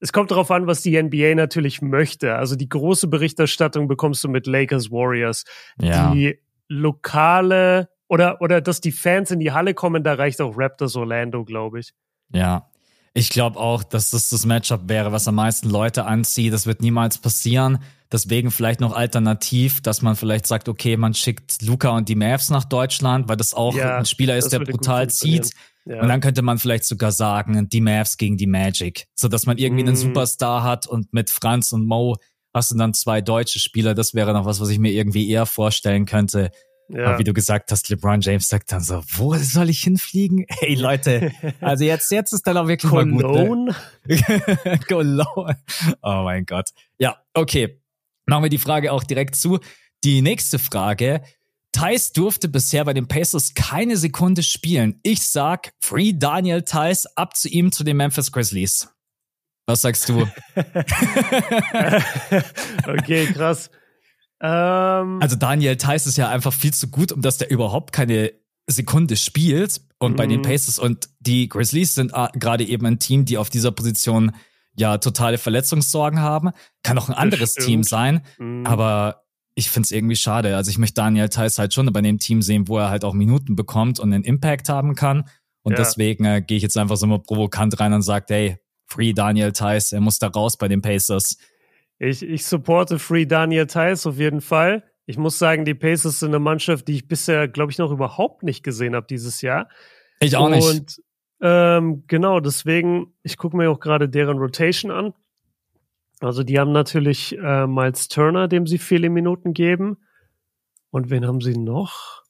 es 0.00 0.12
kommt 0.12 0.30
darauf 0.30 0.50
an, 0.50 0.66
was 0.66 0.82
die 0.82 1.00
NBA 1.00 1.34
natürlich 1.34 1.82
möchte. 1.82 2.36
Also 2.36 2.56
die 2.56 2.68
große 2.68 3.08
Berichterstattung 3.08 3.88
bekommst 3.88 4.22
du 4.24 4.28
mit 4.28 4.46
Lakers 4.46 4.90
Warriors. 4.90 5.44
Ja. 5.80 6.12
Die 6.12 6.38
lokale 6.68 7.88
oder, 8.08 8.40
oder 8.40 8.60
dass 8.60 8.80
die 8.80 8.92
Fans 8.92 9.30
in 9.30 9.40
die 9.40 9.52
Halle 9.52 9.74
kommen, 9.74 10.02
da 10.02 10.14
reicht 10.14 10.40
auch 10.40 10.54
Raptors 10.56 10.96
Orlando, 10.96 11.44
glaube 11.44 11.80
ich. 11.80 11.92
Ja. 12.32 12.70
Ich 13.14 13.30
glaube 13.30 13.58
auch, 13.58 13.82
dass 13.82 14.10
das 14.10 14.30
das 14.30 14.46
Matchup 14.46 14.82
wäre, 14.88 15.10
was 15.10 15.26
am 15.26 15.34
meisten 15.34 15.68
Leute 15.68 16.04
anzieht. 16.04 16.52
Das 16.52 16.66
wird 16.66 16.80
niemals 16.80 17.18
passieren. 17.18 17.78
Deswegen 18.12 18.50
vielleicht 18.50 18.80
noch 18.80 18.94
alternativ, 18.94 19.80
dass 19.80 20.02
man 20.02 20.14
vielleicht 20.14 20.46
sagt, 20.46 20.68
okay, 20.68 20.96
man 20.96 21.14
schickt 21.14 21.62
Luca 21.62 21.90
und 21.90 22.08
die 22.08 22.14
Mavs 22.14 22.48
nach 22.48 22.64
Deutschland, 22.64 23.28
weil 23.28 23.36
das 23.36 23.54
auch 23.54 23.74
ja, 23.74 23.98
ein 23.98 24.06
Spieler 24.06 24.36
ist, 24.36 24.52
der 24.52 24.60
brutal 24.60 25.10
zieht. 25.10 25.50
Ja. 25.88 26.02
Und 26.02 26.08
dann 26.08 26.20
könnte 26.20 26.42
man 26.42 26.58
vielleicht 26.58 26.84
sogar 26.84 27.12
sagen, 27.12 27.68
die 27.70 27.80
Mavs 27.80 28.18
gegen 28.18 28.36
die 28.36 28.46
Magic, 28.46 29.06
so 29.14 29.26
dass 29.26 29.46
man 29.46 29.56
irgendwie 29.56 29.82
mhm. 29.82 29.88
einen 29.88 29.96
Superstar 29.96 30.62
hat 30.62 30.86
und 30.86 31.14
mit 31.14 31.30
Franz 31.30 31.72
und 31.72 31.86
Mo 31.86 32.16
hast 32.52 32.72
du 32.72 32.76
dann 32.76 32.92
zwei 32.92 33.22
deutsche 33.22 33.58
Spieler. 33.58 33.94
Das 33.94 34.12
wäre 34.12 34.34
noch 34.34 34.44
was, 34.44 34.60
was 34.60 34.68
ich 34.68 34.78
mir 34.78 34.92
irgendwie 34.92 35.30
eher 35.30 35.46
vorstellen 35.46 36.04
könnte. 36.04 36.50
Ja. 36.90 37.06
Aber 37.06 37.18
wie 37.18 37.24
du 37.24 37.32
gesagt 37.32 37.70
hast, 37.70 37.88
LeBron 37.88 38.20
James 38.20 38.48
sagt 38.48 38.70
dann 38.72 38.82
so, 38.82 39.02
wo 39.16 39.34
soll 39.36 39.70
ich 39.70 39.82
hinfliegen? 39.82 40.44
Hey 40.60 40.74
Leute, 40.74 41.32
also 41.60 41.84
jetzt, 41.84 42.10
jetzt 42.10 42.32
ist 42.32 42.46
dann 42.46 42.58
auch 42.58 42.68
wirklich 42.68 42.90
Cologne? 42.90 43.22
mal 43.22 43.46
gut. 43.46 43.74
Ne? 44.06 44.80
Cologne. 44.88 45.56
Oh 46.02 46.22
mein 46.24 46.44
Gott. 46.44 46.70
Ja, 46.98 47.16
okay. 47.32 47.80
Machen 48.26 48.42
wir 48.42 48.50
die 48.50 48.58
Frage 48.58 48.92
auch 48.92 49.04
direkt 49.04 49.36
zu. 49.36 49.58
Die 50.04 50.20
nächste 50.20 50.58
Frage 50.58 51.22
Thais 51.72 52.12
durfte 52.12 52.48
bisher 52.48 52.84
bei 52.84 52.94
den 52.94 53.08
Pacers 53.08 53.54
keine 53.54 53.96
Sekunde 53.96 54.42
spielen. 54.42 54.98
Ich 55.02 55.28
sag, 55.28 55.72
free 55.80 56.12
Daniel 56.12 56.62
Thais, 56.62 57.06
ab 57.16 57.36
zu 57.36 57.48
ihm 57.48 57.72
zu 57.72 57.84
den 57.84 57.96
Memphis 57.96 58.32
Grizzlies. 58.32 58.88
Was 59.66 59.82
sagst 59.82 60.08
du? 60.08 60.22
okay, 62.86 63.26
krass. 63.26 63.70
Ähm, 64.40 65.18
also 65.20 65.36
Daniel 65.36 65.76
Theiss 65.76 66.06
ist 66.06 66.16
ja 66.16 66.30
einfach 66.30 66.54
viel 66.54 66.72
zu 66.72 66.88
gut, 66.88 67.12
um 67.12 67.20
dass 67.20 67.36
der 67.38 67.50
überhaupt 67.50 67.92
keine 67.92 68.32
Sekunde 68.66 69.16
spielt. 69.16 69.82
Und 69.98 70.16
bei 70.16 70.26
den 70.26 70.38
mhm. 70.38 70.44
Pacers 70.44 70.78
und 70.78 71.10
die 71.18 71.48
Grizzlies 71.48 71.94
sind 71.96 72.12
gerade 72.34 72.64
eben 72.64 72.86
ein 72.86 72.98
Team, 72.98 73.24
die 73.24 73.36
auf 73.36 73.50
dieser 73.50 73.72
Position 73.72 74.32
ja 74.74 74.98
totale 74.98 75.38
Verletzungssorgen 75.38 76.20
haben. 76.20 76.50
Kann 76.82 76.98
auch 76.98 77.08
ein 77.08 77.14
anderes 77.14 77.54
Team 77.54 77.82
sein, 77.82 78.24
mhm. 78.38 78.64
aber 78.64 79.24
ich 79.58 79.70
finde 79.70 79.86
es 79.86 79.90
irgendwie 79.90 80.14
schade. 80.14 80.54
Also 80.54 80.70
ich 80.70 80.78
möchte 80.78 80.94
Daniel 80.94 81.28
Theiss 81.28 81.58
halt 81.58 81.74
schon 81.74 81.92
bei 81.92 82.00
dem 82.00 82.18
Team 82.18 82.42
sehen, 82.42 82.68
wo 82.68 82.78
er 82.78 82.90
halt 82.90 83.04
auch 83.04 83.12
Minuten 83.12 83.56
bekommt 83.56 83.98
und 83.98 84.12
einen 84.12 84.22
Impact 84.22 84.68
haben 84.68 84.94
kann. 84.94 85.28
Und 85.62 85.72
ja. 85.72 85.78
deswegen 85.78 86.24
äh, 86.24 86.40
gehe 86.40 86.58
ich 86.58 86.62
jetzt 86.62 86.78
einfach 86.78 86.96
so 86.96 87.08
mal 87.08 87.18
provokant 87.18 87.80
rein 87.80 87.92
und 87.92 88.02
sage, 88.02 88.26
hey, 88.28 88.58
Free 88.86 89.12
Daniel 89.12 89.50
Theiss, 89.50 89.90
er 89.90 90.00
muss 90.00 90.20
da 90.20 90.28
raus 90.28 90.56
bei 90.56 90.68
den 90.68 90.80
Pacers. 90.80 91.38
Ich, 91.98 92.22
ich 92.22 92.46
supporte 92.46 93.00
Free 93.00 93.26
Daniel 93.26 93.66
Theiss 93.66 94.06
auf 94.06 94.18
jeden 94.18 94.40
Fall. 94.40 94.84
Ich 95.06 95.18
muss 95.18 95.40
sagen, 95.40 95.64
die 95.64 95.74
Pacers 95.74 96.20
sind 96.20 96.28
eine 96.28 96.38
Mannschaft, 96.38 96.86
die 96.86 96.94
ich 96.94 97.08
bisher, 97.08 97.48
glaube 97.48 97.72
ich, 97.72 97.78
noch 97.78 97.90
überhaupt 97.90 98.44
nicht 98.44 98.62
gesehen 98.62 98.94
habe 98.94 99.08
dieses 99.10 99.42
Jahr. 99.42 99.68
Ich 100.20 100.36
auch 100.36 100.50
nicht. 100.50 100.68
Und 100.68 101.02
ähm, 101.40 102.04
genau, 102.06 102.38
deswegen, 102.38 103.12
ich 103.24 103.36
gucke 103.36 103.56
mir 103.56 103.72
auch 103.72 103.80
gerade 103.80 104.08
deren 104.08 104.38
Rotation 104.38 104.92
an. 104.92 105.14
Also 106.20 106.42
die 106.42 106.58
haben 106.58 106.72
natürlich 106.72 107.36
äh, 107.38 107.66
Miles 107.66 108.08
Turner, 108.08 108.48
dem 108.48 108.66
sie 108.66 108.78
viele 108.78 109.10
Minuten 109.10 109.52
geben. 109.52 109.98
Und 110.90 111.10
wen 111.10 111.26
haben 111.26 111.40
sie 111.40 111.56
noch? 111.56 112.22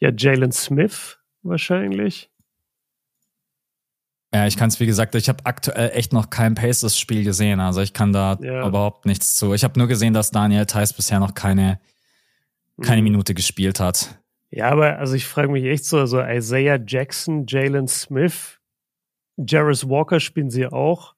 Ja, 0.00 0.10
Jalen 0.16 0.52
Smith 0.52 1.18
wahrscheinlich. 1.42 2.30
Ja, 4.34 4.48
ich 4.48 4.56
kann 4.56 4.68
es, 4.68 4.80
wie 4.80 4.86
gesagt, 4.86 5.14
ich 5.14 5.28
habe 5.28 5.46
aktuell 5.46 5.90
echt 5.94 6.12
noch 6.12 6.28
kein 6.28 6.56
Pacers-Spiel 6.56 7.22
gesehen. 7.22 7.60
Also 7.60 7.82
ich 7.82 7.92
kann 7.92 8.12
da 8.12 8.36
ja. 8.42 8.66
überhaupt 8.66 9.06
nichts 9.06 9.36
zu. 9.36 9.54
Ich 9.54 9.62
habe 9.62 9.78
nur 9.78 9.86
gesehen, 9.86 10.12
dass 10.12 10.32
Daniel 10.32 10.66
Theiss 10.66 10.92
bisher 10.92 11.20
noch 11.20 11.34
keine, 11.34 11.78
keine 12.82 13.00
mhm. 13.02 13.04
Minute 13.04 13.32
gespielt 13.34 13.78
hat. 13.78 14.18
Ja, 14.50 14.70
aber 14.70 14.98
also 14.98 15.14
ich 15.14 15.26
frage 15.26 15.52
mich 15.52 15.64
echt 15.64 15.84
so, 15.84 15.98
also 15.98 16.20
Isaiah 16.20 16.80
Jackson, 16.84 17.46
Jalen 17.46 17.86
Smith, 17.86 18.58
Jarvis 19.36 19.88
Walker 19.88 20.18
spielen 20.18 20.50
sie 20.50 20.66
auch. 20.66 21.13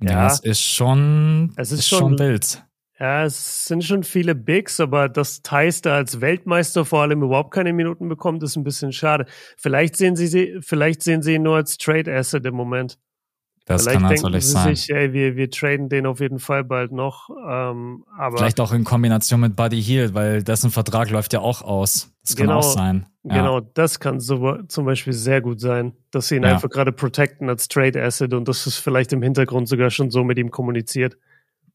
Ja, 0.00 0.10
ja 0.10 0.26
es 0.26 0.40
ist 0.40 0.62
schon, 0.62 1.52
es 1.56 1.72
ist, 1.72 1.80
ist 1.80 1.88
schon, 1.88 1.98
schon 1.98 2.18
wild. 2.18 2.64
Ja, 3.00 3.24
es 3.24 3.66
sind 3.66 3.84
schon 3.84 4.02
viele 4.02 4.34
Bigs, 4.34 4.80
aber 4.80 5.08
dass 5.08 5.42
Thais 5.42 5.82
da 5.82 5.94
als 5.94 6.20
Weltmeister 6.20 6.84
vor 6.84 7.02
allem 7.02 7.22
überhaupt 7.22 7.52
keine 7.52 7.72
Minuten 7.72 8.08
bekommt, 8.08 8.42
ist 8.42 8.56
ein 8.56 8.64
bisschen 8.64 8.92
schade. 8.92 9.26
Vielleicht 9.56 9.96
sehen 9.96 10.16
sie 10.16 10.26
sie, 10.26 10.58
vielleicht 10.62 11.04
sehen 11.04 11.22
sie 11.22 11.34
ihn 11.34 11.42
nur 11.42 11.56
als 11.56 11.78
Trade 11.78 12.12
Asset 12.12 12.44
im 12.44 12.54
Moment. 12.54 12.98
Das 13.68 13.82
Vielleicht 13.82 14.00
kann 14.00 14.10
natürlich 14.10 14.46
sie 14.46 14.52
sein. 14.52 14.74
Sich, 14.74 14.88
ey, 14.88 15.12
wir, 15.12 15.36
wir 15.36 15.50
traden 15.50 15.90
den 15.90 16.06
auf 16.06 16.20
jeden 16.20 16.38
Fall 16.38 16.64
bald 16.64 16.90
noch. 16.90 17.28
Ähm, 17.28 18.02
aber 18.16 18.38
Vielleicht 18.38 18.60
auch 18.60 18.72
in 18.72 18.82
Kombination 18.82 19.40
mit 19.40 19.56
Buddy 19.56 19.82
Hield, 19.82 20.14
weil 20.14 20.42
dessen 20.42 20.70
Vertrag 20.70 21.10
läuft 21.10 21.34
ja 21.34 21.40
auch 21.40 21.60
aus. 21.60 22.10
Das 22.22 22.34
kann 22.34 22.46
genau, 22.46 22.60
auch 22.60 22.62
sein. 22.62 23.04
Ja. 23.24 23.36
Genau, 23.36 23.60
das 23.60 24.00
kann 24.00 24.20
so, 24.20 24.56
zum 24.68 24.86
Beispiel 24.86 25.12
sehr 25.12 25.42
gut 25.42 25.60
sein, 25.60 25.92
dass 26.10 26.28
sie 26.28 26.36
ihn 26.36 26.44
ja. 26.44 26.54
einfach 26.54 26.70
gerade 26.70 26.92
protecten 26.92 27.50
als 27.50 27.68
Trade 27.68 28.02
Asset 28.02 28.32
und 28.32 28.48
das 28.48 28.66
ist 28.66 28.76
vielleicht 28.76 29.12
im 29.12 29.20
Hintergrund 29.20 29.68
sogar 29.68 29.90
schon 29.90 30.10
so 30.10 30.24
mit 30.24 30.38
ihm 30.38 30.50
kommuniziert. 30.50 31.18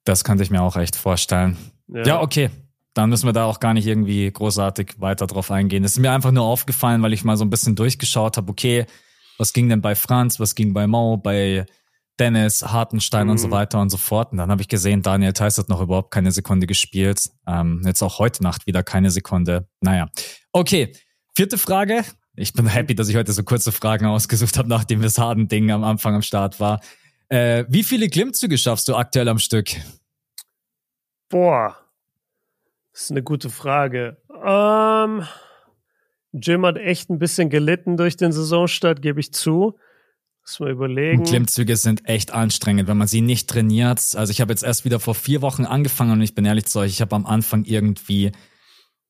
Das 0.03 0.23
könnte 0.23 0.41
ich 0.41 0.49
mir 0.49 0.63
auch 0.63 0.75
echt 0.75 0.95
vorstellen. 0.95 1.57
Ja, 1.89 2.03
ja 2.03 2.21
okay. 2.21 2.49
Dann 2.95 3.09
müssen 3.11 3.27
wir 3.27 3.33
da 3.33 3.45
auch 3.45 3.59
gar 3.59 3.75
nicht 3.75 3.85
irgendwie 3.85 4.31
großartig 4.31 4.95
weiter 4.97 5.27
drauf 5.27 5.51
eingehen. 5.51 5.83
Es 5.83 5.91
ist 5.91 5.99
mir 5.99 6.11
einfach 6.11 6.31
nur 6.31 6.43
aufgefallen, 6.43 7.03
weil 7.03 7.13
ich 7.13 7.23
mal 7.23 7.37
so 7.37 7.45
ein 7.45 7.51
bisschen 7.51 7.75
durchgeschaut 7.75 8.37
habe, 8.37 8.49
okay, 8.49 8.87
was 9.37 9.53
ging 9.53 9.69
denn 9.69 9.81
bei 9.81 9.93
Franz, 9.93 10.39
was 10.39 10.55
ging 10.55 10.73
bei 10.73 10.87
Mo, 10.87 11.17
bei 11.17 11.67
Dennis, 12.19 12.61
Hartenstein 12.61 13.25
mhm. 13.25 13.31
und 13.31 13.37
so 13.37 13.47
mhm. 13.47 13.51
weiter 13.51 13.81
und 13.81 13.89
so 13.89 13.97
fort. 13.97 14.31
Und 14.31 14.37
dann 14.37 14.51
habe 14.51 14.61
ich 14.61 14.67
gesehen, 14.67 15.01
Daniel 15.01 15.33
Theiss 15.33 15.57
hat 15.57 15.69
noch 15.69 15.81
überhaupt 15.81 16.11
keine 16.11 16.31
Sekunde 16.31 16.67
gespielt. 16.67 17.29
Ähm, 17.47 17.81
jetzt 17.85 18.01
auch 18.01 18.19
heute 18.19 18.43
Nacht 18.43 18.67
wieder 18.67 18.83
keine 18.83 19.09
Sekunde. 19.09 19.67
Naja. 19.81 20.09
Okay, 20.51 20.93
vierte 21.35 21.57
Frage. 21.57 22.03
Ich 22.35 22.53
bin 22.53 22.67
happy, 22.67 22.95
dass 22.95 23.09
ich 23.09 23.15
heute 23.15 23.31
so 23.31 23.43
kurze 23.43 23.71
Fragen 23.71 24.05
ausgesucht 24.05 24.57
habe, 24.57 24.67
nachdem 24.67 25.01
das 25.01 25.17
Harden-Ding 25.17 25.71
am 25.71 25.83
Anfang 25.83 26.15
am 26.15 26.21
Start 26.21 26.59
war. 26.59 26.81
Äh, 27.29 27.65
wie 27.69 27.83
viele 27.83 28.09
Klimmzüge 28.09 28.57
schaffst 28.57 28.87
du 28.87 28.95
aktuell 28.95 29.27
am 29.27 29.39
Stück? 29.39 29.71
Boah, 31.29 31.77
das 32.91 33.03
ist 33.03 33.11
eine 33.11 33.23
gute 33.23 33.49
Frage. 33.49 34.17
Ähm, 34.43 35.25
Jim 36.31 36.65
hat 36.65 36.77
echt 36.77 37.09
ein 37.09 37.19
bisschen 37.19 37.49
gelitten 37.49 37.97
durch 37.97 38.17
den 38.17 38.31
Saisonstart, 38.31 39.01
gebe 39.01 39.19
ich 39.19 39.33
zu. 39.33 39.77
Muss 40.43 40.59
mal 40.59 40.71
überlegen. 40.71 41.23
Klimmzüge 41.23 41.77
sind 41.77 42.07
echt 42.07 42.31
anstrengend, 42.31 42.87
wenn 42.87 42.97
man 42.97 43.07
sie 43.07 43.21
nicht 43.21 43.49
trainiert. 43.49 43.99
Also 44.15 44.31
ich 44.31 44.41
habe 44.41 44.51
jetzt 44.51 44.63
erst 44.63 44.85
wieder 44.85 44.99
vor 44.99 45.15
vier 45.15 45.41
Wochen 45.41 45.65
angefangen 45.65 46.11
und 46.11 46.21
ich 46.21 46.35
bin 46.35 46.45
ehrlich 46.45 46.65
zu 46.65 46.79
euch, 46.79 46.91
ich 46.91 47.01
habe 47.01 47.15
am 47.15 47.25
Anfang 47.25 47.63
irgendwie 47.63 48.31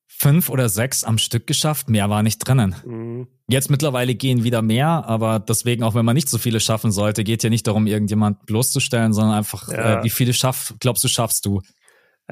fünf 0.06 0.48
oder 0.48 0.68
sechs 0.68 1.02
am 1.02 1.18
Stück 1.18 1.46
geschafft. 1.46 1.90
Mehr 1.90 2.08
war 2.08 2.22
nicht 2.22 2.38
drinnen. 2.38 2.76
Mhm. 2.84 3.28
Jetzt 3.48 3.68
mittlerweile 3.68 4.14
gehen 4.14 4.44
wieder 4.44 4.62
mehr, 4.62 4.86
aber 4.86 5.40
deswegen, 5.40 5.82
auch 5.82 5.94
wenn 5.94 6.04
man 6.04 6.14
nicht 6.14 6.28
so 6.28 6.38
viele 6.38 6.60
schaffen 6.60 6.92
sollte, 6.92 7.24
geht 7.24 7.42
ja 7.42 7.50
nicht 7.50 7.66
darum, 7.66 7.86
irgendjemand 7.86 8.46
bloßzustellen, 8.46 9.12
sondern 9.12 9.36
einfach, 9.36 9.68
ja. 9.68 10.00
äh, 10.00 10.04
wie 10.04 10.10
viele 10.10 10.32
schaff, 10.32 10.74
glaubst 10.78 11.02
du, 11.04 11.08
schaffst 11.08 11.44
du? 11.44 11.60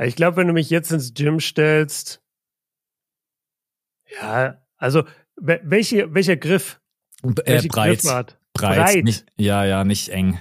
Ich 0.01 0.17
glaube, 0.17 0.39
wenn 0.39 0.47
du 0.47 0.53
mich 0.53 0.71
jetzt 0.71 0.93
ins 0.93 1.13
Gym 1.13 1.41
stellst, 1.41 2.23
ja, 4.21 4.63
also 4.77 5.05
Welche, 5.37 6.15
welcher 6.15 6.37
Griff? 6.37 6.81
Äh, 7.45 7.67
breit. 7.67 8.39
Breit. 8.53 8.77
breit. 8.77 9.05
Nicht, 9.05 9.27
ja, 9.37 9.65
ja, 9.65 9.85
nicht 9.85 10.09
eng. 10.11 10.39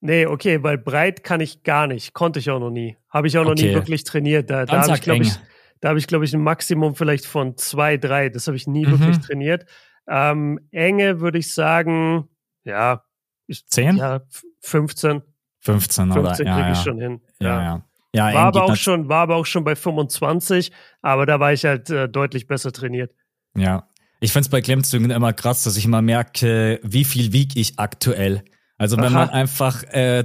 Nee, 0.00 0.26
okay, 0.26 0.62
weil 0.62 0.78
breit 0.78 1.24
kann 1.24 1.40
ich 1.40 1.64
gar 1.64 1.86
nicht. 1.86 2.14
Konnte 2.14 2.38
ich 2.38 2.50
auch 2.50 2.60
noch 2.60 2.70
nie. 2.70 2.96
Habe 3.10 3.26
ich 3.26 3.36
auch 3.36 3.44
noch 3.44 3.52
okay. 3.52 3.68
nie 3.68 3.74
wirklich 3.74 4.04
trainiert. 4.04 4.48
Da, 4.48 4.64
da 4.64 4.82
habe 4.82 4.94
ich, 4.94 5.00
glaube 5.02 5.22
ich, 5.22 5.32
da 5.80 5.88
habe 5.88 5.98
ich, 5.98 6.06
glaube 6.06 6.24
ich, 6.24 6.34
ein 6.34 6.40
Maximum 6.40 6.94
vielleicht 6.94 7.26
von 7.26 7.56
zwei, 7.56 7.96
drei. 7.96 8.28
Das 8.28 8.46
habe 8.46 8.56
ich 8.56 8.66
nie 8.66 8.86
mhm. 8.86 8.92
wirklich 8.92 9.18
trainiert. 9.18 9.66
Ähm, 10.06 10.60
Enge 10.70 11.20
würde 11.20 11.38
ich 11.38 11.52
sagen, 11.52 12.28
ja. 12.64 13.02
Ich, 13.46 13.66
Zehn? 13.66 13.96
Ja, 13.96 14.20
15. 14.60 15.22
15, 15.60 16.12
15 16.12 16.12
oder? 16.12 16.34
15 16.34 16.46
kriege 16.46 16.60
ja, 16.60 16.72
ich 16.72 16.78
schon 16.78 16.98
hin. 16.98 17.20
Ja, 17.40 17.48
ja. 17.48 17.84
ja. 18.14 18.30
ja 18.30 18.34
war, 18.34 18.46
aber 18.46 18.64
auch 18.64 18.76
schon, 18.76 19.08
war 19.08 19.22
aber 19.22 19.36
auch 19.36 19.46
schon 19.46 19.64
bei 19.64 19.74
25, 19.74 20.70
aber 21.02 21.26
da 21.26 21.40
war 21.40 21.52
ich 21.52 21.64
halt 21.64 21.90
äh, 21.90 22.08
deutlich 22.08 22.46
besser 22.46 22.72
trainiert. 22.72 23.12
Ja. 23.56 23.88
Ich 24.20 24.32
finde 24.32 24.46
es 24.46 24.50
bei 24.50 24.60
Klimmzügen 24.60 25.10
immer 25.10 25.32
krass, 25.32 25.62
dass 25.62 25.76
ich 25.76 25.84
immer 25.84 26.02
merke, 26.02 26.80
wie 26.82 27.04
viel 27.04 27.32
wiege 27.32 27.58
ich 27.60 27.78
aktuell. 27.78 28.44
Also 28.76 28.96
wenn 28.96 29.04
Aha. 29.06 29.26
man 29.26 29.30
einfach, 29.30 29.82
äh, 29.84 30.24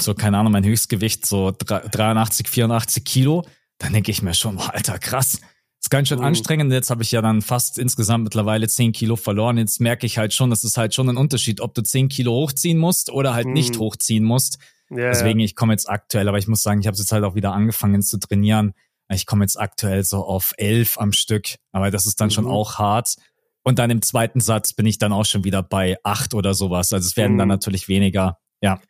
so 0.00 0.14
keine 0.14 0.38
Ahnung, 0.38 0.52
mein 0.52 0.64
Höchstgewicht 0.64 1.26
so 1.26 1.52
83, 1.52 2.48
84 2.48 3.04
Kilo, 3.04 3.44
dann 3.78 3.92
denke 3.92 4.10
ich 4.10 4.22
mir 4.22 4.34
schon, 4.34 4.58
Alter, 4.58 4.98
krass. 4.98 5.40
Ist 5.80 5.90
ganz 5.90 6.08
schön 6.08 6.18
mhm. 6.18 6.24
anstrengend. 6.24 6.72
Jetzt 6.72 6.90
habe 6.90 7.02
ich 7.02 7.12
ja 7.12 7.20
dann 7.20 7.42
fast 7.42 7.78
insgesamt 7.78 8.24
mittlerweile 8.24 8.66
10 8.68 8.92
Kilo 8.92 9.16
verloren. 9.16 9.58
Jetzt 9.58 9.80
merke 9.80 10.06
ich 10.06 10.16
halt 10.16 10.32
schon, 10.32 10.48
das 10.48 10.64
ist 10.64 10.78
halt 10.78 10.94
schon 10.94 11.10
ein 11.10 11.16
Unterschied, 11.16 11.60
ob 11.60 11.74
du 11.74 11.82
10 11.82 12.08
Kilo 12.08 12.32
hochziehen 12.32 12.78
musst 12.78 13.10
oder 13.10 13.34
halt 13.34 13.46
mhm. 13.46 13.52
nicht 13.52 13.78
hochziehen 13.78 14.24
musst. 14.24 14.58
Ja, 14.88 15.08
Deswegen, 15.08 15.40
ich 15.40 15.54
komme 15.56 15.72
jetzt 15.72 15.88
aktuell, 15.88 16.28
aber 16.28 16.38
ich 16.38 16.48
muss 16.48 16.62
sagen, 16.62 16.80
ich 16.80 16.86
habe 16.86 16.96
jetzt 16.96 17.12
halt 17.12 17.24
auch 17.24 17.34
wieder 17.34 17.52
angefangen 17.52 18.00
zu 18.00 18.18
trainieren. 18.18 18.74
Ich 19.08 19.26
komme 19.26 19.44
jetzt 19.44 19.60
aktuell 19.60 20.04
so 20.04 20.24
auf 20.24 20.52
11 20.56 20.98
am 20.98 21.12
Stück, 21.12 21.56
aber 21.72 21.90
das 21.90 22.06
ist 22.06 22.20
dann 22.20 22.28
mhm. 22.28 22.32
schon 22.32 22.46
auch 22.46 22.78
hart. 22.78 23.16
Und 23.62 23.78
dann 23.78 23.90
im 23.90 24.02
zweiten 24.02 24.40
Satz 24.40 24.74
bin 24.74 24.86
ich 24.86 24.98
dann 24.98 25.12
auch 25.12 25.24
schon 25.24 25.44
wieder 25.44 25.62
bei 25.62 25.96
8 26.04 26.34
oder 26.34 26.54
sowas. 26.54 26.92
Also 26.92 27.06
es 27.06 27.16
werden 27.16 27.38
dann 27.38 27.48
mhm. 27.48 27.54
natürlich 27.54 27.88
weniger. 27.88 28.38
Ja. 28.60 28.80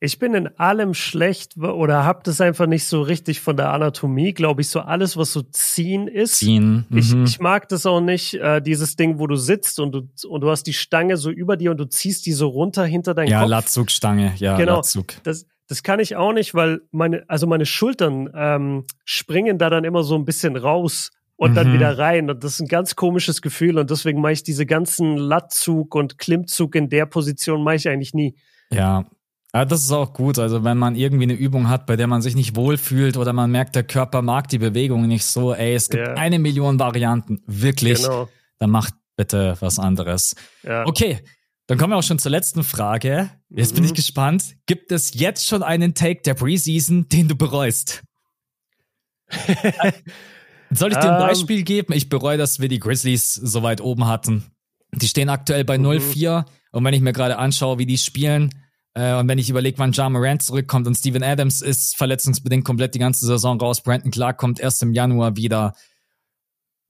Ich 0.00 0.18
bin 0.18 0.34
in 0.34 0.48
allem 0.58 0.92
schlecht 0.92 1.56
oder 1.56 2.04
hab 2.04 2.24
das 2.24 2.40
einfach 2.40 2.66
nicht 2.66 2.84
so 2.84 3.00
richtig 3.00 3.40
von 3.40 3.56
der 3.56 3.72
Anatomie, 3.72 4.34
glaube 4.34 4.60
ich, 4.60 4.68
so 4.68 4.80
alles, 4.80 5.16
was 5.16 5.32
so 5.32 5.40
ziehen 5.42 6.08
ist. 6.08 6.38
Ziehen. 6.38 6.84
Mhm. 6.88 6.98
Ich, 6.98 7.14
ich 7.14 7.40
mag 7.40 7.68
das 7.68 7.86
auch 7.86 8.00
nicht, 8.00 8.34
äh, 8.34 8.60
dieses 8.60 8.96
Ding, 8.96 9.18
wo 9.18 9.26
du 9.26 9.36
sitzt 9.36 9.80
und 9.80 9.92
du, 9.92 10.08
und 10.28 10.40
du 10.42 10.50
hast 10.50 10.64
die 10.64 10.74
Stange 10.74 11.16
so 11.16 11.30
über 11.30 11.56
dir 11.56 11.70
und 11.70 11.78
du 11.78 11.86
ziehst 11.86 12.26
die 12.26 12.32
so 12.32 12.48
runter 12.48 12.84
hinter 12.84 13.14
deinen 13.14 13.28
ja, 13.28 13.40
Kopf. 13.40 13.50
Ja, 13.50 13.56
Latzugstange, 13.56 14.34
ja, 14.36 14.56
genau. 14.56 14.76
Latzug. 14.76 15.14
Das, 15.22 15.46
das 15.68 15.82
kann 15.82 16.00
ich 16.00 16.16
auch 16.16 16.32
nicht, 16.32 16.54
weil 16.54 16.80
meine, 16.90 17.24
also 17.28 17.46
meine 17.46 17.66
Schultern 17.66 18.30
ähm, 18.34 18.84
springen 19.04 19.58
da 19.58 19.70
dann 19.70 19.84
immer 19.84 20.02
so 20.02 20.14
ein 20.14 20.24
bisschen 20.24 20.56
raus 20.56 21.10
und 21.36 21.52
mhm. 21.52 21.54
dann 21.54 21.72
wieder 21.72 21.98
rein. 21.98 22.30
Und 22.30 22.44
das 22.44 22.54
ist 22.54 22.60
ein 22.60 22.68
ganz 22.68 22.96
komisches 22.96 23.42
Gefühl. 23.42 23.78
Und 23.78 23.90
deswegen 23.90 24.20
mache 24.20 24.32
ich 24.32 24.42
diese 24.42 24.66
ganzen 24.66 25.16
Lattzug 25.16 25.94
und 25.94 26.18
Klimmzug 26.18 26.74
in 26.74 26.88
der 26.88 27.06
Position 27.06 27.62
mache 27.64 27.76
ich 27.76 27.88
eigentlich 27.88 28.14
nie. 28.14 28.36
Ja, 28.70 29.04
ja, 29.54 29.64
das 29.64 29.82
ist 29.82 29.92
auch 29.92 30.12
gut. 30.12 30.38
Also 30.40 30.64
wenn 30.64 30.76
man 30.76 30.96
irgendwie 30.96 31.24
eine 31.24 31.34
Übung 31.34 31.68
hat, 31.68 31.86
bei 31.86 31.94
der 31.94 32.08
man 32.08 32.22
sich 32.22 32.34
nicht 32.34 32.56
wohlfühlt 32.56 33.16
oder 33.16 33.32
man 33.32 33.52
merkt, 33.52 33.76
der 33.76 33.84
Körper 33.84 34.20
mag 34.20 34.48
die 34.48 34.58
Bewegung 34.58 35.06
nicht 35.06 35.24
so, 35.24 35.54
ey, 35.54 35.74
es 35.74 35.88
gibt 35.88 36.08
ja. 36.08 36.14
eine 36.14 36.40
Million 36.40 36.80
Varianten, 36.80 37.40
wirklich, 37.46 38.02
genau. 38.02 38.28
dann 38.58 38.70
macht 38.70 38.94
bitte 39.16 39.56
was 39.60 39.78
anderes. 39.78 40.34
Ja. 40.64 40.84
Okay, 40.86 41.20
dann 41.66 41.78
kommen 41.78 41.92
wir 41.92 41.96
auch 41.96 42.02
schon 42.02 42.18
zur 42.18 42.30
letzten 42.30 42.62
Frage. 42.62 43.30
Jetzt 43.48 43.72
mhm. 43.72 43.76
bin 43.76 43.84
ich 43.84 43.90
mhm. 43.90 43.96
gespannt. 43.96 44.56
Gibt 44.66 44.92
es 44.92 45.14
jetzt 45.14 45.46
schon 45.46 45.62
einen 45.62 45.94
Take 45.94 46.22
der 46.22 46.34
Preseason, 46.34 47.08
den 47.08 47.28
du 47.28 47.36
bereust? 47.36 48.02
Soll 50.70 50.92
ich 50.92 50.98
dir 50.98 51.12
ein 51.12 51.20
ähm. 51.20 51.28
Beispiel 51.28 51.62
geben? 51.62 51.92
Ich 51.92 52.08
bereue, 52.08 52.36
dass 52.36 52.60
wir 52.60 52.68
die 52.68 52.80
Grizzlies 52.80 53.34
so 53.34 53.62
weit 53.62 53.80
oben 53.80 54.06
hatten. 54.06 54.44
Die 54.92 55.08
stehen 55.08 55.28
aktuell 55.28 55.64
bei 55.64 55.78
mhm. 55.78 55.86
0-4 55.86 56.44
und 56.72 56.84
wenn 56.84 56.94
ich 56.94 57.00
mir 57.00 57.12
gerade 57.12 57.38
anschaue, 57.38 57.78
wie 57.78 57.86
die 57.86 57.98
spielen, 57.98 58.50
äh, 58.94 59.14
und 59.14 59.28
wenn 59.28 59.38
ich 59.38 59.50
überlege, 59.50 59.78
wann 59.78 59.92
Ja 59.92 60.08
Morant 60.08 60.42
zurückkommt 60.42 60.86
und 60.86 60.94
Steven 60.94 61.22
Adams 61.22 61.60
ist 61.60 61.96
verletzungsbedingt 61.96 62.64
komplett 62.64 62.94
die 62.94 63.00
ganze 63.00 63.26
Saison 63.26 63.60
raus, 63.60 63.82
Brandon 63.82 64.10
Clark 64.10 64.38
kommt 64.38 64.60
erst 64.60 64.82
im 64.82 64.92
Januar 64.92 65.36
wieder. 65.36 65.74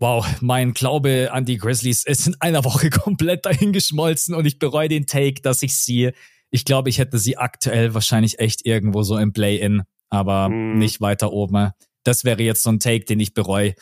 Wow, 0.01 0.27
mein 0.41 0.75
Glaube 0.75 1.31
an 1.33 1.45
die 1.45 1.57
Grizzlies 1.57 2.05
ist 2.05 2.27
in 2.27 2.37
einer 2.41 2.65
Woche 2.65 2.91
komplett 2.91 3.47
dahingeschmolzen 3.47 4.35
und 4.35 4.45
ich 4.45 4.59
bereue 4.59 4.89
den 4.89 5.07
Take, 5.07 5.41
dass 5.43 5.63
ich 5.63 5.77
sie, 5.77 6.11
ich 6.51 6.65
glaube, 6.65 6.91
ich 6.91 6.99
hätte 6.99 7.19
sie 7.19 7.37
aktuell 7.37 7.95
wahrscheinlich 7.95 8.39
echt 8.39 8.67
irgendwo 8.67 9.03
so 9.03 9.17
im 9.19 9.33
Play-In, 9.33 9.83
aber 10.11 10.49
mm. 10.49 10.79
nicht 10.79 11.01
weiter 11.01 11.33
oben. 11.33 11.71
Das 12.03 12.25
wäre 12.25 12.43
jetzt 12.43 12.63
so 12.63 12.71
ein 12.71 12.81
Take, 12.81 13.05
den 13.05 13.21
ich 13.21 13.35
bereue. 13.35 13.75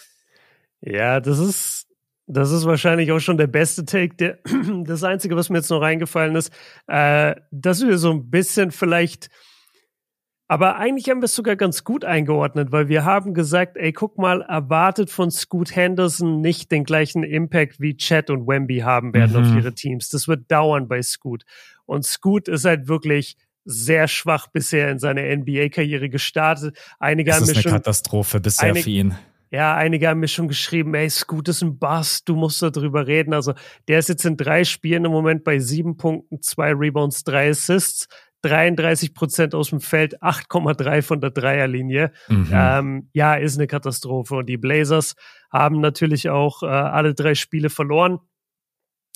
Ja, 0.80 1.20
das 1.20 1.38
ist, 1.38 1.86
das 2.26 2.50
ist 2.50 2.66
wahrscheinlich 2.66 3.10
auch 3.12 3.20
schon 3.20 3.38
der 3.38 3.46
beste 3.46 3.84
Take. 3.84 4.14
Der, 4.16 4.38
das 4.84 5.04
Einzige, 5.04 5.36
was 5.36 5.48
mir 5.48 5.58
jetzt 5.58 5.70
noch 5.70 5.80
reingefallen 5.80 6.36
ist, 6.36 6.52
äh, 6.88 7.34
dass 7.50 7.86
wir 7.86 7.98
so 7.98 8.10
ein 8.12 8.30
bisschen 8.30 8.70
vielleicht, 8.70 9.28
aber 10.52 10.76
eigentlich 10.76 11.08
haben 11.08 11.22
wir 11.22 11.24
es 11.24 11.34
sogar 11.34 11.56
ganz 11.56 11.82
gut 11.82 12.04
eingeordnet, 12.04 12.72
weil 12.72 12.90
wir 12.90 13.06
haben 13.06 13.32
gesagt, 13.32 13.78
ey, 13.78 13.90
guck 13.90 14.18
mal, 14.18 14.42
erwartet 14.42 15.08
von 15.08 15.30
Scoot 15.30 15.74
Henderson 15.74 16.42
nicht 16.42 16.70
den 16.70 16.84
gleichen 16.84 17.24
Impact 17.24 17.80
wie 17.80 17.96
Chad 17.96 18.28
und 18.28 18.46
Wemby 18.46 18.80
haben 18.80 19.14
werden 19.14 19.32
mhm. 19.32 19.48
auf 19.48 19.56
ihre 19.56 19.72
Teams. 19.72 20.10
Das 20.10 20.28
wird 20.28 20.50
dauern 20.52 20.88
bei 20.88 21.00
Scoot. 21.00 21.44
Und 21.86 22.04
Scoot 22.04 22.48
ist 22.48 22.66
halt 22.66 22.86
wirklich 22.86 23.38
sehr 23.64 24.08
schwach 24.08 24.46
bisher 24.48 24.90
in 24.90 24.98
seiner 24.98 25.22
NBA-Karriere 25.22 26.10
gestartet. 26.10 26.76
Einige 26.98 27.30
das 27.30 27.40
haben 27.40 27.44
ist 27.44 27.54
eine 27.54 27.62
schon, 27.62 27.72
Katastrophe 27.72 28.38
bisher 28.38 28.68
einig, 28.68 28.84
für 28.84 28.90
ihn. 28.90 29.14
Ja, 29.50 29.74
einige 29.74 30.08
haben 30.08 30.20
mir 30.20 30.28
schon 30.28 30.48
geschrieben, 30.48 30.92
ey, 30.92 31.08
Scoot 31.08 31.48
ist 31.48 31.62
ein 31.62 31.78
Bass, 31.78 32.24
du 32.24 32.36
musst 32.36 32.60
darüber 32.60 33.06
reden. 33.06 33.32
Also 33.32 33.54
der 33.88 34.00
ist 34.00 34.10
jetzt 34.10 34.26
in 34.26 34.36
drei 34.36 34.64
Spielen 34.64 35.06
im 35.06 35.12
Moment 35.12 35.44
bei 35.44 35.58
sieben 35.60 35.96
Punkten, 35.96 36.42
zwei 36.42 36.74
Rebounds, 36.74 37.24
drei 37.24 37.48
Assists, 37.48 38.06
33 38.42 39.14
Prozent 39.14 39.54
aus 39.54 39.70
dem 39.70 39.80
Feld, 39.80 40.22
8,3 40.22 41.02
von 41.02 41.20
der 41.20 41.30
Dreierlinie. 41.30 42.12
Mhm. 42.28 42.50
Ähm, 42.52 43.08
ja, 43.12 43.34
ist 43.34 43.56
eine 43.56 43.66
Katastrophe. 43.66 44.36
Und 44.36 44.46
die 44.46 44.58
Blazers 44.58 45.14
haben 45.50 45.80
natürlich 45.80 46.28
auch 46.28 46.62
äh, 46.62 46.66
alle 46.66 47.14
drei 47.14 47.34
Spiele 47.34 47.70
verloren. 47.70 48.18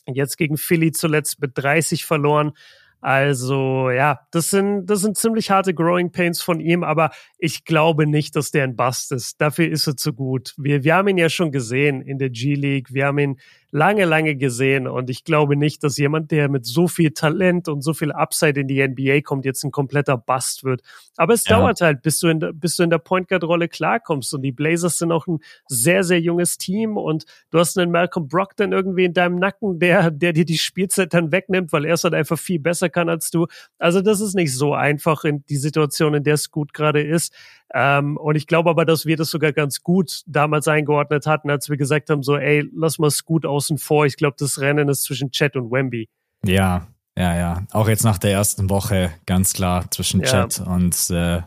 Jetzt 0.06 0.38
gegen 0.38 0.56
Philly 0.56 0.92
zuletzt 0.92 1.40
mit 1.40 1.52
30 1.54 2.04
verloren. 2.04 2.52
Also 3.00 3.90
ja, 3.90 4.20
das 4.30 4.50
sind, 4.50 4.86
das 4.86 5.00
sind 5.00 5.16
ziemlich 5.16 5.50
harte 5.50 5.74
Growing 5.74 6.10
Pains 6.10 6.40
von 6.40 6.60
ihm, 6.60 6.82
aber 6.82 7.10
ich 7.38 7.64
glaube 7.64 8.06
nicht, 8.06 8.34
dass 8.34 8.50
der 8.50 8.64
ein 8.64 8.74
Bust 8.74 9.12
ist. 9.12 9.40
Dafür 9.40 9.68
ist 9.68 9.86
er 9.86 9.96
zu 9.96 10.12
gut. 10.12 10.54
Wir, 10.56 10.82
wir 10.82 10.94
haben 10.94 11.08
ihn 11.08 11.18
ja 11.18 11.28
schon 11.28 11.52
gesehen 11.52 12.00
in 12.00 12.18
der 12.18 12.30
G-League. 12.30 12.92
Wir 12.92 13.06
haben 13.06 13.18
ihn 13.18 13.36
lange, 13.70 14.04
lange 14.04 14.36
gesehen. 14.36 14.86
Und 14.86 15.10
ich 15.10 15.24
glaube 15.24 15.56
nicht, 15.56 15.82
dass 15.82 15.96
jemand, 15.98 16.30
der 16.30 16.48
mit 16.48 16.66
so 16.66 16.88
viel 16.88 17.10
Talent 17.10 17.68
und 17.68 17.82
so 17.82 17.94
viel 17.94 18.12
Upside 18.12 18.60
in 18.60 18.68
die 18.68 18.86
NBA 18.86 19.20
kommt, 19.22 19.44
jetzt 19.44 19.64
ein 19.64 19.70
kompletter 19.70 20.16
Bust 20.16 20.64
wird. 20.64 20.82
Aber 21.16 21.34
es 21.34 21.46
ja. 21.46 21.58
dauert 21.58 21.80
halt, 21.80 22.02
bis 22.02 22.18
du 22.20 22.28
in 22.28 22.40
der, 22.40 22.52
bis 22.52 22.76
du 22.76 22.82
in 22.82 22.90
der 22.90 22.98
Point 22.98 23.28
Guard 23.28 23.44
Rolle 23.44 23.68
klarkommst. 23.68 24.32
Und 24.34 24.42
die 24.42 24.52
Blazers 24.52 24.98
sind 24.98 25.12
auch 25.12 25.26
ein 25.26 25.40
sehr, 25.66 26.04
sehr 26.04 26.20
junges 26.20 26.58
Team. 26.58 26.96
Und 26.96 27.24
du 27.50 27.58
hast 27.58 27.78
einen 27.78 27.90
Malcolm 27.90 28.28
Brockton 28.28 28.72
irgendwie 28.72 29.04
in 29.04 29.12
deinem 29.12 29.36
Nacken, 29.38 29.78
der, 29.78 30.10
der 30.10 30.32
dir 30.32 30.44
die 30.44 30.58
Spielzeit 30.58 31.14
dann 31.14 31.32
wegnimmt, 31.32 31.72
weil 31.72 31.84
er 31.84 31.94
es 31.94 32.04
halt 32.04 32.14
einfach 32.14 32.38
viel 32.38 32.58
besser 32.58 32.88
kann 32.88 33.08
als 33.08 33.30
du. 33.30 33.46
Also 33.78 34.00
das 34.00 34.20
ist 34.20 34.34
nicht 34.34 34.54
so 34.54 34.74
einfach 34.74 35.24
in 35.24 35.44
die 35.48 35.56
Situation, 35.56 36.14
in 36.14 36.24
der 36.24 36.34
es 36.34 36.50
gut 36.50 36.72
gerade 36.72 37.02
ist. 37.02 37.34
Ähm, 37.74 38.16
und 38.16 38.36
ich 38.36 38.46
glaube 38.46 38.70
aber, 38.70 38.84
dass 38.84 39.06
wir 39.06 39.16
das 39.16 39.30
sogar 39.30 39.52
ganz 39.52 39.82
gut 39.82 40.22
damals 40.26 40.68
eingeordnet 40.68 41.26
hatten, 41.26 41.50
als 41.50 41.68
wir 41.68 41.76
gesagt 41.76 42.10
haben, 42.10 42.22
so, 42.22 42.36
ey, 42.36 42.68
lass 42.74 42.98
mal 42.98 43.08
es 43.08 43.24
gut 43.24 43.44
außen 43.56 43.78
vor. 43.78 44.06
Ich 44.06 44.16
glaube, 44.16 44.36
das 44.38 44.60
Rennen 44.60 44.88
ist 44.88 45.02
zwischen 45.02 45.30
Chat 45.30 45.56
und 45.56 45.70
Wemby. 45.70 46.08
Ja, 46.44 46.86
ja, 47.16 47.34
ja. 47.34 47.66
Auch 47.72 47.88
jetzt 47.88 48.04
nach 48.04 48.18
der 48.18 48.32
ersten 48.32 48.68
Woche 48.68 49.12
ganz 49.24 49.52
klar 49.52 49.90
zwischen 49.90 50.20
ja. 50.20 50.26
Chat 50.26 50.60
und 50.60 51.10
äh, 51.10 51.40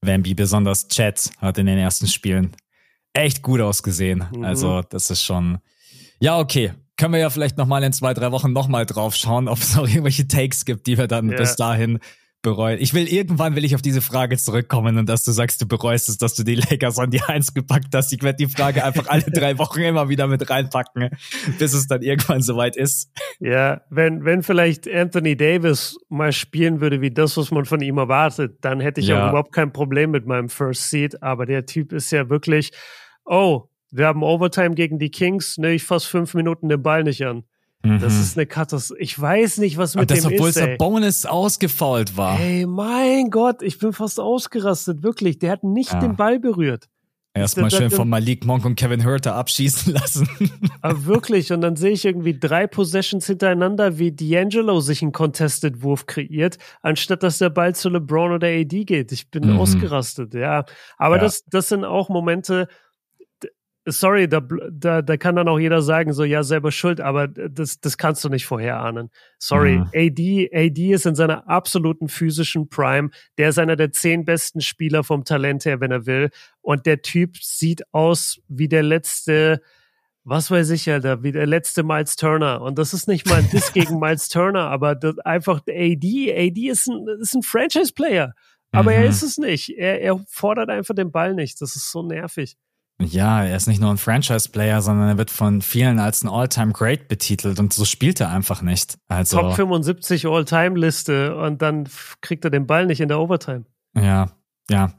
Wemby. 0.00 0.34
Besonders 0.34 0.88
Chat 0.88 1.30
hat 1.38 1.58
in 1.58 1.66
den 1.66 1.78
ersten 1.78 2.06
Spielen 2.06 2.54
echt 3.12 3.42
gut 3.42 3.60
ausgesehen. 3.60 4.24
Mhm. 4.34 4.44
Also 4.44 4.82
das 4.82 5.10
ist 5.10 5.22
schon, 5.22 5.58
ja, 6.20 6.38
okay. 6.38 6.72
Können 6.96 7.12
wir 7.12 7.20
ja 7.20 7.28
vielleicht 7.28 7.58
nochmal 7.58 7.82
in 7.82 7.92
zwei, 7.92 8.14
drei 8.14 8.32
Wochen 8.32 8.52
nochmal 8.52 8.86
drauf 8.86 9.14
schauen, 9.14 9.48
ob 9.48 9.58
es 9.58 9.74
noch 9.76 9.86
irgendwelche 9.86 10.28
Takes 10.28 10.64
gibt, 10.64 10.86
die 10.86 10.96
wir 10.96 11.08
dann 11.08 11.30
ja. 11.30 11.36
bis 11.36 11.56
dahin 11.56 11.98
bereut. 12.46 12.78
Ich 12.80 12.94
will 12.94 13.08
irgendwann 13.12 13.56
will 13.56 13.64
ich 13.64 13.74
auf 13.74 13.82
diese 13.82 14.00
Frage 14.00 14.36
zurückkommen 14.36 14.98
und 14.98 15.08
dass 15.08 15.24
du 15.24 15.32
sagst, 15.32 15.60
du 15.60 15.66
bereust 15.66 16.08
es, 16.08 16.16
dass 16.16 16.34
du 16.34 16.44
die 16.44 16.54
Lakers 16.54 16.96
an 17.00 17.10
die 17.10 17.20
Eins 17.20 17.52
gepackt 17.52 17.92
hast. 17.92 18.12
Ich 18.12 18.22
werde 18.22 18.36
die 18.36 18.46
Frage 18.46 18.84
einfach 18.84 19.08
alle 19.08 19.24
drei 19.24 19.58
Wochen 19.58 19.80
immer 19.80 20.08
wieder 20.08 20.28
mit 20.28 20.48
reinpacken, 20.48 21.10
bis 21.58 21.74
es 21.74 21.88
dann 21.88 22.02
irgendwann 22.02 22.42
soweit 22.42 22.76
ist. 22.76 23.10
Ja, 23.40 23.80
wenn, 23.90 24.24
wenn 24.24 24.44
vielleicht 24.44 24.88
Anthony 24.88 25.36
Davis 25.36 25.98
mal 26.08 26.30
spielen 26.30 26.80
würde 26.80 27.00
wie 27.00 27.10
das, 27.10 27.36
was 27.36 27.50
man 27.50 27.64
von 27.64 27.80
ihm 27.80 27.98
erwartet, 27.98 28.58
dann 28.60 28.78
hätte 28.78 29.00
ich 29.00 29.08
ja. 29.08 29.24
auch 29.24 29.30
überhaupt 29.30 29.52
kein 29.52 29.72
Problem 29.72 30.12
mit 30.12 30.24
meinem 30.24 30.48
First 30.48 30.88
Seed. 30.88 31.24
Aber 31.24 31.46
der 31.46 31.66
Typ 31.66 31.92
ist 31.92 32.12
ja 32.12 32.30
wirklich, 32.30 32.70
oh, 33.24 33.64
wir 33.90 34.06
haben 34.06 34.22
Overtime 34.22 34.76
gegen 34.76 35.00
die 35.00 35.10
Kings, 35.10 35.58
ne, 35.58 35.72
ich 35.72 35.82
fasse 35.82 36.08
fünf 36.08 36.34
Minuten 36.34 36.68
den 36.68 36.82
Ball 36.82 37.02
nicht 37.02 37.26
an. 37.26 37.42
Das 37.82 38.14
mhm. 38.14 38.20
ist 38.20 38.36
eine 38.36 38.46
Katastrophe. 38.46 39.00
Ich 39.00 39.20
weiß 39.20 39.58
nicht, 39.58 39.76
was 39.76 39.94
mit 39.94 40.10
das, 40.10 40.22
dem 40.22 40.32
obwohl 40.32 40.48
ist. 40.48 40.58
Obwohl 40.60 40.76
Bonus 40.76 41.24
ausgefault 41.24 42.16
war. 42.16 42.40
Ey, 42.40 42.66
mein 42.66 43.30
Gott, 43.30 43.62
ich 43.62 43.78
bin 43.78 43.92
fast 43.92 44.18
ausgerastet, 44.18 45.02
wirklich. 45.02 45.38
Der 45.38 45.52
hat 45.52 45.62
nicht 45.62 45.92
ja. 45.92 46.00
den 46.00 46.16
Ball 46.16 46.40
berührt. 46.40 46.88
Erstmal 47.36 47.70
schön 47.70 47.90
von 47.90 48.08
Malik 48.08 48.46
Monk 48.46 48.64
und 48.64 48.76
Kevin 48.76 49.04
Hurter 49.04 49.34
abschießen 49.34 49.92
lassen. 49.92 50.26
Aber 50.80 51.04
wirklich, 51.04 51.52
und 51.52 51.60
dann 51.60 51.76
sehe 51.76 51.90
ich 51.90 52.06
irgendwie 52.06 52.38
drei 52.38 52.66
Possessions 52.66 53.26
hintereinander, 53.26 53.98
wie 53.98 54.08
D'Angelo 54.08 54.80
sich 54.80 55.02
einen 55.02 55.12
Contested-Wurf 55.12 56.06
kreiert, 56.06 56.56
anstatt 56.80 57.22
dass 57.22 57.36
der 57.36 57.50
Ball 57.50 57.74
zu 57.74 57.90
LeBron 57.90 58.32
oder 58.32 58.48
AD 58.48 58.84
geht. 58.84 59.12
Ich 59.12 59.30
bin 59.30 59.50
mhm. 59.50 59.58
ausgerastet, 59.58 60.32
ja. 60.32 60.64
Aber 60.96 61.16
ja. 61.16 61.22
Das, 61.22 61.44
das 61.44 61.68
sind 61.68 61.84
auch 61.84 62.08
Momente, 62.08 62.68
sorry, 63.86 64.28
da, 64.28 64.40
da, 64.70 65.02
da 65.02 65.16
kann 65.16 65.36
dann 65.36 65.48
auch 65.48 65.58
jeder 65.58 65.80
sagen, 65.80 66.12
so 66.12 66.24
ja, 66.24 66.42
selber 66.42 66.72
schuld, 66.72 67.00
aber 67.00 67.28
das, 67.28 67.80
das 67.80 67.96
kannst 67.96 68.24
du 68.24 68.28
nicht 68.28 68.46
vorherahnen. 68.46 69.10
Sorry, 69.38 69.78
mhm. 69.78 69.90
AD, 69.94 70.50
AD 70.52 70.92
ist 70.92 71.06
in 71.06 71.14
seiner 71.14 71.48
absoluten 71.48 72.08
physischen 72.08 72.68
Prime. 72.68 73.10
Der 73.38 73.50
ist 73.50 73.58
einer 73.58 73.76
der 73.76 73.92
zehn 73.92 74.24
besten 74.24 74.60
Spieler 74.60 75.04
vom 75.04 75.24
Talent 75.24 75.64
her, 75.64 75.80
wenn 75.80 75.92
er 75.92 76.06
will. 76.06 76.30
Und 76.60 76.86
der 76.86 77.02
Typ 77.02 77.36
sieht 77.38 77.82
aus 77.92 78.40
wie 78.48 78.68
der 78.68 78.82
letzte, 78.82 79.62
was 80.24 80.50
weiß 80.50 80.70
ich, 80.70 80.90
Alter, 80.90 81.22
wie 81.22 81.32
der 81.32 81.46
letzte 81.46 81.84
Miles 81.84 82.16
Turner. 82.16 82.60
Und 82.62 82.78
das 82.78 82.92
ist 82.92 83.06
nicht 83.06 83.28
mal 83.28 83.38
ein 83.38 83.50
Diss 83.50 83.72
gegen 83.72 83.98
Miles 84.00 84.28
Turner, 84.28 84.68
aber 84.68 84.96
das, 84.96 85.18
einfach 85.20 85.60
AD, 85.68 86.34
AD 86.36 86.68
ist 86.68 86.88
ein, 86.88 87.06
ist 87.20 87.34
ein 87.34 87.42
Franchise-Player. 87.42 88.34
Aber 88.72 88.90
mhm. 88.90 88.96
er 88.96 89.06
ist 89.06 89.22
es 89.22 89.38
nicht. 89.38 89.70
Er, 89.70 90.02
er 90.02 90.18
fordert 90.28 90.70
einfach 90.70 90.94
den 90.94 91.12
Ball 91.12 91.34
nicht. 91.34 91.60
Das 91.60 91.76
ist 91.76 91.90
so 91.90 92.02
nervig. 92.02 92.56
Ja, 92.98 93.44
er 93.44 93.56
ist 93.56 93.66
nicht 93.66 93.80
nur 93.80 93.90
ein 93.90 93.98
Franchise-Player, 93.98 94.80
sondern 94.80 95.08
er 95.08 95.18
wird 95.18 95.30
von 95.30 95.60
vielen 95.60 95.98
als 95.98 96.24
ein 96.24 96.28
All-Time-Great 96.28 97.08
betitelt 97.08 97.60
und 97.60 97.72
so 97.72 97.84
spielt 97.84 98.20
er 98.20 98.30
einfach 98.30 98.62
nicht. 98.62 98.96
Also, 99.08 99.38
Top 99.38 99.54
75 99.54 100.26
All-Time-Liste 100.26 101.36
und 101.36 101.60
dann 101.60 101.86
kriegt 102.22 102.44
er 102.44 102.50
den 102.50 102.66
Ball 102.66 102.86
nicht 102.86 103.00
in 103.00 103.08
der 103.08 103.20
Overtime. 103.20 103.64
Ja, 103.94 104.30
ja. 104.70 104.92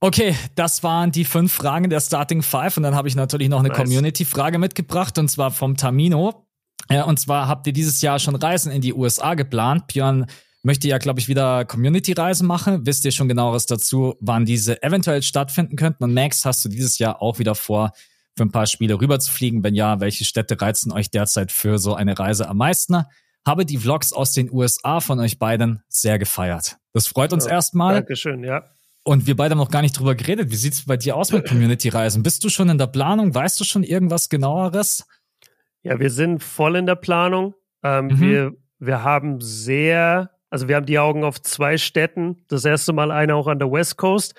Okay, 0.00 0.36
das 0.54 0.82
waren 0.82 1.12
die 1.12 1.24
fünf 1.24 1.50
Fragen 1.50 1.88
der 1.88 2.00
Starting 2.00 2.42
Five 2.42 2.76
und 2.76 2.82
dann 2.82 2.94
habe 2.94 3.08
ich 3.08 3.16
natürlich 3.16 3.48
noch 3.48 3.60
eine 3.60 3.68
nice. 3.68 3.78
Community-Frage 3.78 4.58
mitgebracht 4.58 5.18
und 5.18 5.28
zwar 5.28 5.50
vom 5.50 5.78
Tamino. 5.78 6.46
Ja, 6.90 7.04
und 7.04 7.18
zwar 7.18 7.48
habt 7.48 7.66
ihr 7.66 7.72
dieses 7.72 8.02
Jahr 8.02 8.18
schon 8.18 8.34
Reisen 8.34 8.70
in 8.70 8.82
die 8.82 8.92
USA 8.92 9.32
geplant. 9.32 9.86
Björn 9.86 10.26
möchte 10.64 10.88
ja, 10.88 10.98
glaube 10.98 11.20
ich, 11.20 11.28
wieder 11.28 11.64
Community-Reisen 11.64 12.46
machen. 12.46 12.86
Wisst 12.86 13.04
ihr 13.04 13.12
schon 13.12 13.28
genaueres 13.28 13.66
dazu, 13.66 14.14
wann 14.20 14.44
diese 14.44 14.82
eventuell 14.82 15.22
stattfinden 15.22 15.76
könnten? 15.76 16.02
Und 16.04 16.14
Max, 16.14 16.44
hast 16.44 16.64
du 16.64 16.68
dieses 16.68 16.98
Jahr 16.98 17.20
auch 17.20 17.38
wieder 17.38 17.54
vor, 17.54 17.92
für 18.36 18.44
ein 18.44 18.50
paar 18.50 18.66
Spiele 18.66 19.00
rüber 19.00 19.20
zu 19.20 19.30
fliegen? 19.30 19.62
Wenn 19.62 19.74
ja, 19.74 20.00
welche 20.00 20.24
Städte 20.24 20.60
reizen 20.60 20.90
euch 20.90 21.10
derzeit 21.10 21.52
für 21.52 21.78
so 21.78 21.94
eine 21.94 22.18
Reise 22.18 22.48
am 22.48 22.56
meisten? 22.56 23.04
Habe 23.46 23.66
die 23.66 23.76
Vlogs 23.76 24.12
aus 24.14 24.32
den 24.32 24.50
USA 24.50 25.00
von 25.00 25.20
euch 25.20 25.38
beiden 25.38 25.82
sehr 25.88 26.18
gefeiert. 26.18 26.78
Das 26.94 27.06
freut 27.06 27.34
uns 27.34 27.44
ja, 27.44 27.52
erstmal. 27.52 27.96
Dankeschön, 27.96 28.42
ja. 28.42 28.64
Und 29.02 29.26
wir 29.26 29.36
beide 29.36 29.50
haben 29.50 29.58
noch 29.58 29.70
gar 29.70 29.82
nicht 29.82 29.98
drüber 29.98 30.14
geredet. 30.14 30.50
Wie 30.50 30.56
sieht's 30.56 30.86
bei 30.86 30.96
dir 30.96 31.14
aus 31.14 31.30
mit 31.30 31.46
Community-Reisen? 31.48 32.22
Bist 32.22 32.42
du 32.42 32.48
schon 32.48 32.70
in 32.70 32.78
der 32.78 32.86
Planung? 32.86 33.34
Weißt 33.34 33.60
du 33.60 33.64
schon 33.64 33.82
irgendwas 33.82 34.30
genaueres? 34.30 35.06
Ja, 35.82 36.00
wir 36.00 36.10
sind 36.10 36.42
voll 36.42 36.76
in 36.76 36.86
der 36.86 36.94
Planung. 36.94 37.54
Ähm, 37.82 38.06
mhm. 38.06 38.20
wir, 38.20 38.52
wir 38.78 39.04
haben 39.04 39.42
sehr 39.42 40.30
also 40.54 40.68
wir 40.68 40.76
haben 40.76 40.86
die 40.86 41.00
Augen 41.00 41.24
auf 41.24 41.42
zwei 41.42 41.76
Städten. 41.78 42.44
Das 42.46 42.64
erste 42.64 42.92
Mal 42.92 43.10
eine 43.10 43.34
auch 43.34 43.48
an 43.48 43.58
der 43.58 43.72
West 43.72 43.96
Coast. 43.96 44.36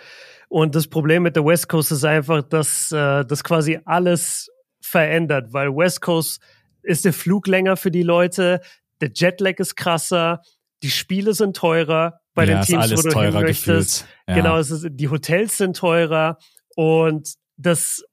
Und 0.48 0.74
das 0.74 0.88
Problem 0.88 1.24
mit 1.24 1.36
der 1.36 1.44
West 1.44 1.68
Coast 1.68 1.92
ist 1.92 2.06
einfach, 2.06 2.42
dass 2.42 2.90
äh, 2.94 3.26
das 3.26 3.44
quasi 3.44 3.82
alles 3.84 4.50
verändert, 4.80 5.52
weil 5.52 5.76
West 5.76 6.00
Coast 6.00 6.42
ist 6.84 7.04
der 7.04 7.12
Flug 7.12 7.48
länger 7.48 7.76
für 7.76 7.92
die 7.92 8.02
Leute, 8.04 8.62
der 9.02 9.12
Jetlag 9.14 9.56
ist 9.58 9.76
krasser, 9.76 10.42
die 10.84 10.90
Spiele 10.90 11.34
sind 11.34 11.58
teurer 11.58 12.22
bei 12.34 12.46
ja, 12.46 12.62
den 12.62 12.64
Teams, 12.64 12.92
wo 12.96 13.10
du 13.10 13.22
hin 13.22 13.34
möchtest. 13.34 14.08
Ja. 14.26 14.36
Genau, 14.36 14.58
es 14.58 14.72
ist, 14.72 14.88
die 14.90 15.10
Hotels 15.10 15.58
sind 15.58 15.76
teurer 15.76 16.38
und 16.78 17.34
das 17.58 18.06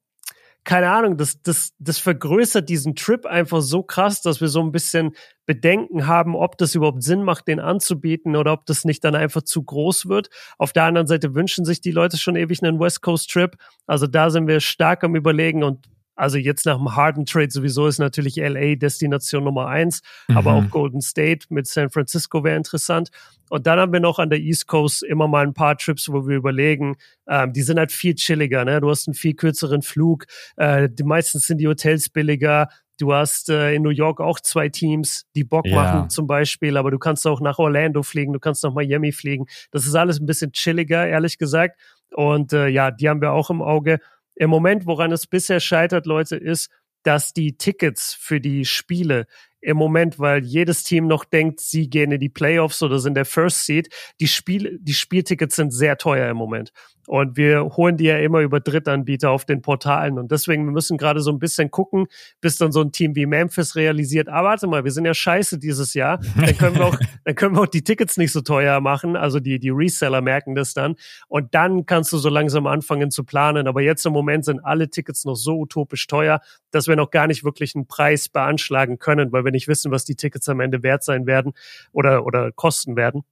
keine 0.63 0.89
Ahnung, 0.89 1.17
das, 1.17 1.41
das, 1.41 1.73
das 1.79 1.97
vergrößert 1.97 2.69
diesen 2.69 2.95
Trip 2.95 3.25
einfach 3.25 3.61
so 3.61 3.83
krass, 3.83 4.21
dass 4.21 4.39
wir 4.39 4.47
so 4.47 4.61
ein 4.61 4.71
bisschen 4.71 5.11
Bedenken 5.45 6.07
haben, 6.07 6.35
ob 6.35 6.57
das 6.57 6.73
überhaupt 6.73 7.03
Sinn 7.03 7.23
macht, 7.23 7.47
den 7.49 7.59
anzubieten 7.59 8.35
oder 8.37 8.53
ob 8.53 8.65
das 8.65 8.85
nicht 8.85 9.03
dann 9.03 9.15
einfach 9.15 9.41
zu 9.41 9.61
groß 9.61 10.07
wird. 10.07 10.29
Auf 10.57 10.71
der 10.71 10.83
anderen 10.83 11.07
Seite 11.07 11.35
wünschen 11.35 11.65
sich 11.65 11.81
die 11.81 11.91
Leute 11.91 12.17
schon 12.17 12.37
ewig 12.37 12.63
einen 12.63 12.79
West 12.79 13.01
Coast 13.01 13.29
Trip. 13.29 13.57
Also 13.87 14.07
da 14.07 14.29
sind 14.29 14.47
wir 14.47 14.61
stark 14.61 15.03
am 15.03 15.15
Überlegen 15.15 15.63
und 15.63 15.89
also 16.15 16.37
jetzt 16.37 16.65
nach 16.65 16.77
dem 16.77 16.95
Harden 16.95 17.25
Trade 17.25 17.49
sowieso 17.49 17.87
ist 17.87 17.99
natürlich 17.99 18.35
LA 18.35 18.75
Destination 18.75 19.43
Nummer 19.43 19.67
eins, 19.67 20.01
mhm. 20.27 20.37
aber 20.37 20.53
auch 20.53 20.69
Golden 20.69 21.01
State 21.01 21.47
mit 21.49 21.67
San 21.67 21.89
Francisco 21.89 22.43
wäre 22.43 22.57
interessant. 22.57 23.09
Und 23.49 23.67
dann 23.67 23.79
haben 23.79 23.93
wir 23.93 23.99
noch 23.99 24.19
an 24.19 24.29
der 24.29 24.39
East 24.39 24.67
Coast 24.67 25.03
immer 25.03 25.27
mal 25.27 25.45
ein 25.45 25.53
paar 25.53 25.77
Trips, 25.77 26.09
wo 26.09 26.27
wir 26.27 26.37
überlegen, 26.37 26.95
ähm, 27.27 27.53
die 27.53 27.61
sind 27.61 27.77
halt 27.77 27.91
viel 27.91 28.15
chilliger, 28.15 28.65
ne? 28.65 28.81
Du 28.81 28.89
hast 28.89 29.07
einen 29.07 29.13
viel 29.13 29.35
kürzeren 29.35 29.81
Flug, 29.81 30.25
äh, 30.55 30.89
die 30.89 31.03
meistens 31.03 31.47
sind 31.47 31.59
die 31.59 31.67
Hotels 31.67 32.09
billiger. 32.09 32.69
Du 32.99 33.13
hast 33.13 33.49
äh, 33.49 33.73
in 33.73 33.81
New 33.81 33.89
York 33.89 34.21
auch 34.21 34.39
zwei 34.39 34.69
Teams, 34.69 35.25
die 35.35 35.43
Bock 35.43 35.65
ja. 35.65 35.75
machen 35.75 36.09
zum 36.09 36.27
Beispiel, 36.27 36.77
aber 36.77 36.91
du 36.91 36.99
kannst 36.99 37.25
auch 37.25 37.41
nach 37.41 37.57
Orlando 37.57 38.03
fliegen, 38.03 38.33
du 38.33 38.39
kannst 38.39 38.63
nach 38.63 38.73
Miami 38.73 39.11
fliegen. 39.11 39.45
Das 39.71 39.85
ist 39.85 39.95
alles 39.95 40.19
ein 40.19 40.25
bisschen 40.25 40.51
chilliger, 40.51 41.07
ehrlich 41.07 41.37
gesagt. 41.37 41.79
Und 42.11 42.53
äh, 42.53 42.67
ja, 42.67 42.91
die 42.91 43.09
haben 43.09 43.21
wir 43.21 43.31
auch 43.31 43.49
im 43.49 43.61
Auge. 43.61 43.99
Im 44.35 44.49
Moment, 44.49 44.85
woran 44.85 45.11
es 45.11 45.27
bisher 45.27 45.59
scheitert, 45.59 46.05
Leute, 46.05 46.35
ist, 46.35 46.69
dass 47.03 47.33
die 47.33 47.57
Tickets 47.57 48.13
für 48.13 48.39
die 48.39 48.65
Spiele 48.65 49.27
im 49.63 49.77
Moment, 49.77 50.19
weil 50.19 50.43
jedes 50.43 50.83
Team 50.83 51.07
noch 51.07 51.23
denkt, 51.23 51.61
sie 51.61 51.89
gehen 51.89 52.11
in 52.11 52.19
die 52.19 52.29
Playoffs 52.29 52.83
oder 52.83 52.99
sind 52.99 53.15
der 53.15 53.25
First 53.25 53.65
Seed. 53.65 53.89
Die 54.19 54.27
Spiel, 54.27 54.77
die 54.81 54.93
Spieltickets 54.93 55.55
sind 55.55 55.73
sehr 55.73 55.97
teuer 55.97 56.29
im 56.29 56.37
Moment. 56.37 56.73
Und 57.07 57.35
wir 57.35 57.65
holen 57.75 57.97
die 57.97 58.05
ja 58.05 58.17
immer 58.17 58.39
über 58.39 58.59
Drittanbieter 58.59 59.29
auf 59.29 59.45
den 59.45 59.61
Portalen. 59.61 60.17
Und 60.17 60.31
deswegen, 60.31 60.65
wir 60.65 60.71
müssen 60.71 60.97
gerade 60.97 61.19
so 61.19 61.31
ein 61.31 61.39
bisschen 61.39 61.69
gucken, 61.69 62.07
bis 62.39 62.57
dann 62.57 62.71
so 62.71 62.81
ein 62.81 62.91
Team 62.91 63.15
wie 63.15 63.25
Memphis 63.25 63.75
realisiert, 63.75 64.29
ah, 64.29 64.43
warte 64.43 64.67
mal, 64.67 64.83
wir 64.83 64.91
sind 64.91 65.05
ja 65.05 65.13
scheiße 65.13 65.59
dieses 65.59 65.93
Jahr. 65.93 66.19
Dann 66.37 66.57
können 66.57 66.75
wir 66.77 66.85
auch, 66.85 66.97
dann 67.25 67.35
können 67.35 67.55
wir 67.55 67.63
auch 67.63 67.67
die 67.67 67.83
Tickets 67.83 68.17
nicht 68.17 68.31
so 68.31 68.41
teuer 68.41 68.79
machen. 68.79 69.15
Also 69.17 69.39
die, 69.39 69.59
die 69.59 69.69
Reseller 69.69 70.21
merken 70.21 70.55
das 70.55 70.73
dann. 70.73 70.95
Und 71.27 71.53
dann 71.53 71.85
kannst 71.85 72.13
du 72.13 72.17
so 72.17 72.29
langsam 72.29 72.67
anfangen 72.67 73.11
zu 73.11 73.25
planen. 73.25 73.67
Aber 73.67 73.81
jetzt 73.81 74.05
im 74.05 74.13
Moment 74.13 74.45
sind 74.45 74.61
alle 74.63 74.89
Tickets 74.89 75.25
noch 75.25 75.35
so 75.35 75.59
utopisch 75.59 76.07
teuer, 76.07 76.39
dass 76.71 76.87
wir 76.87 76.95
noch 76.95 77.11
gar 77.11 77.27
nicht 77.27 77.43
wirklich 77.43 77.75
einen 77.75 77.85
Preis 77.85 78.29
beanschlagen 78.29 78.97
können, 78.97 79.31
weil 79.33 79.43
wir 79.43 79.51
nicht 79.53 79.69
wissen, 79.69 79.91
was 79.91 80.03
die 80.03 80.15
Tickets 80.15 80.49
am 80.49 80.59
Ende 80.59 80.83
wert 80.83 81.03
sein 81.03 81.25
werden 81.25 81.53
oder, 81.93 82.25
oder 82.25 82.51
kosten 82.51 82.97
werden. 82.97 83.23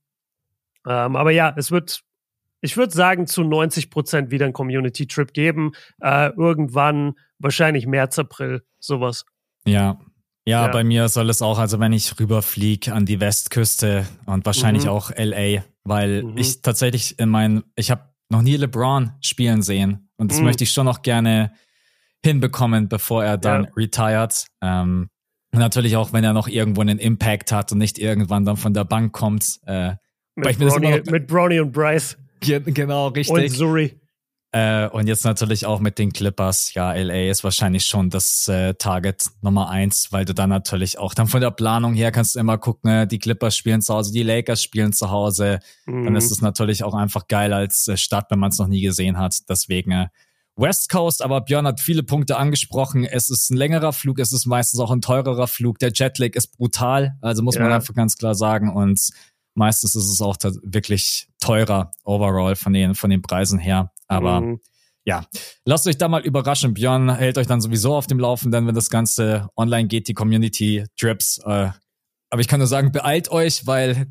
Ähm, 0.87 1.15
aber 1.15 1.31
ja, 1.31 1.53
es 1.57 1.71
wird 1.71 2.03
ich 2.61 2.77
würde 2.77 2.93
sagen, 2.93 3.27
zu 3.27 3.43
90 3.43 3.89
Prozent 3.89 4.31
wieder 4.31 4.45
ein 4.45 4.53
Community-Trip 4.53 5.33
geben. 5.33 5.73
Äh, 5.99 6.29
irgendwann, 6.37 7.15
wahrscheinlich 7.39 7.87
März, 7.87 8.19
April, 8.19 8.63
sowas. 8.79 9.25
Ja. 9.65 9.99
ja. 10.45 10.65
Ja, 10.65 10.67
bei 10.67 10.83
mir 10.83 11.09
soll 11.09 11.29
es 11.29 11.41
auch, 11.41 11.57
also 11.57 11.79
wenn 11.79 11.91
ich 11.91 12.19
rüberfliege 12.19 12.93
an 12.93 13.05
die 13.05 13.19
Westküste 13.19 14.07
und 14.25 14.45
wahrscheinlich 14.45 14.85
mhm. 14.85 14.91
auch 14.91 15.11
LA, 15.15 15.63
weil 15.83 16.23
mhm. 16.23 16.37
ich 16.37 16.61
tatsächlich 16.61 17.19
in 17.19 17.29
meinen, 17.29 17.63
ich 17.75 17.89
habe 17.89 18.09
noch 18.29 18.43
nie 18.43 18.55
LeBron 18.55 19.11
spielen 19.21 19.63
sehen 19.63 20.09
und 20.17 20.31
das 20.31 20.37
mhm. 20.37 20.45
möchte 20.45 20.63
ich 20.63 20.71
schon 20.71 20.85
noch 20.85 21.01
gerne 21.01 21.51
hinbekommen, 22.23 22.87
bevor 22.87 23.23
er 23.23 23.37
dann 23.37 23.63
ja. 23.63 23.69
retired. 23.75 24.45
Ähm, 24.61 25.09
natürlich 25.59 25.97
auch, 25.97 26.13
wenn 26.13 26.23
er 26.23 26.33
noch 26.33 26.47
irgendwo 26.47 26.81
einen 26.81 26.99
Impact 26.99 27.51
hat 27.51 27.71
und 27.71 27.77
nicht 27.77 27.99
irgendwann 27.99 28.45
dann 28.45 28.57
von 28.57 28.73
der 28.73 28.85
Bank 28.85 29.11
kommt. 29.11 29.59
Äh, 29.65 29.95
mit, 30.35 30.57
Bronny, 30.57 31.01
mit 31.09 31.27
Bronny 31.27 31.59
und 31.59 31.71
Bryce. 31.71 32.17
Genau, 32.39 33.07
richtig. 33.09 33.35
Und 33.35 33.49
Surrey. 33.49 34.01
Äh, 34.53 34.89
und 34.89 35.07
jetzt 35.07 35.23
natürlich 35.23 35.65
auch 35.65 35.79
mit 35.79 35.97
den 35.97 36.11
Clippers. 36.11 36.73
Ja, 36.73 36.91
LA 36.91 37.29
ist 37.29 37.43
wahrscheinlich 37.43 37.85
schon 37.85 38.09
das 38.09 38.49
äh, 38.49 38.73
Target 38.73 39.27
Nummer 39.41 39.69
eins, 39.69 40.11
weil 40.11 40.25
du 40.25 40.33
dann 40.33 40.49
natürlich 40.49 40.97
auch 40.97 41.13
dann 41.13 41.27
von 41.27 41.39
der 41.39 41.51
Planung 41.51 41.93
her 41.93 42.11
kannst 42.11 42.35
du 42.35 42.39
immer 42.39 42.57
gucken, 42.57 42.91
äh, 42.91 43.07
die 43.07 43.19
Clippers 43.19 43.55
spielen 43.55 43.81
zu 43.81 43.93
Hause, 43.93 44.11
die 44.11 44.23
Lakers 44.23 44.61
spielen 44.61 44.91
zu 44.91 45.09
Hause. 45.09 45.59
Mhm. 45.85 46.03
Dann 46.03 46.15
ist 46.17 46.31
es 46.31 46.41
natürlich 46.41 46.83
auch 46.83 46.93
einfach 46.93 47.27
geil 47.27 47.53
als 47.53 47.87
äh, 47.87 47.95
Stadt, 47.95 48.25
wenn 48.29 48.39
man 48.39 48.51
es 48.51 48.57
noch 48.57 48.67
nie 48.67 48.81
gesehen 48.81 49.17
hat. 49.17 49.37
Deswegen 49.47 49.91
äh, 49.91 50.07
West 50.55 50.89
Coast, 50.89 51.21
aber 51.21 51.41
Björn 51.41 51.65
hat 51.65 51.79
viele 51.79 52.03
Punkte 52.03 52.37
angesprochen. 52.37 53.05
Es 53.05 53.29
ist 53.29 53.49
ein 53.49 53.57
längerer 53.57 53.93
Flug, 53.93 54.19
es 54.19 54.33
ist 54.33 54.45
meistens 54.45 54.79
auch 54.79 54.91
ein 54.91 55.01
teurerer 55.01 55.47
Flug. 55.47 55.79
Der 55.79 55.91
Jetlag 55.93 56.31
ist 56.33 56.57
brutal, 56.57 57.17
also 57.21 57.41
muss 57.41 57.55
ja. 57.55 57.63
man 57.63 57.71
einfach 57.71 57.93
ganz 57.93 58.17
klar 58.17 58.35
sagen. 58.35 58.69
Und 58.69 59.11
Meistens 59.53 59.95
ist 59.95 60.09
es 60.09 60.21
auch 60.21 60.37
wirklich 60.63 61.27
teurer 61.39 61.91
overall 62.03 62.55
von 62.55 62.73
den, 62.73 62.95
von 62.95 63.09
den 63.09 63.21
Preisen 63.21 63.59
her. 63.59 63.91
Aber 64.07 64.41
mhm. 64.41 64.61
ja, 65.03 65.25
lasst 65.65 65.87
euch 65.87 65.97
da 65.97 66.07
mal 66.07 66.21
überraschen. 66.21 66.73
Björn 66.73 67.13
hält 67.13 67.37
euch 67.37 67.47
dann 67.47 67.59
sowieso 67.59 67.95
auf 67.95 68.07
dem 68.07 68.19
Laufenden, 68.19 68.67
wenn 68.67 68.75
das 68.75 68.89
Ganze 68.89 69.49
online 69.57 69.87
geht, 69.87 70.07
die 70.07 70.13
Community 70.13 70.85
Trips. 70.97 71.39
Äh, 71.45 71.71
aber 72.29 72.41
ich 72.41 72.47
kann 72.47 72.59
nur 72.59 72.67
sagen, 72.67 72.93
beeilt 72.93 73.29
euch, 73.29 73.67
weil 73.67 74.07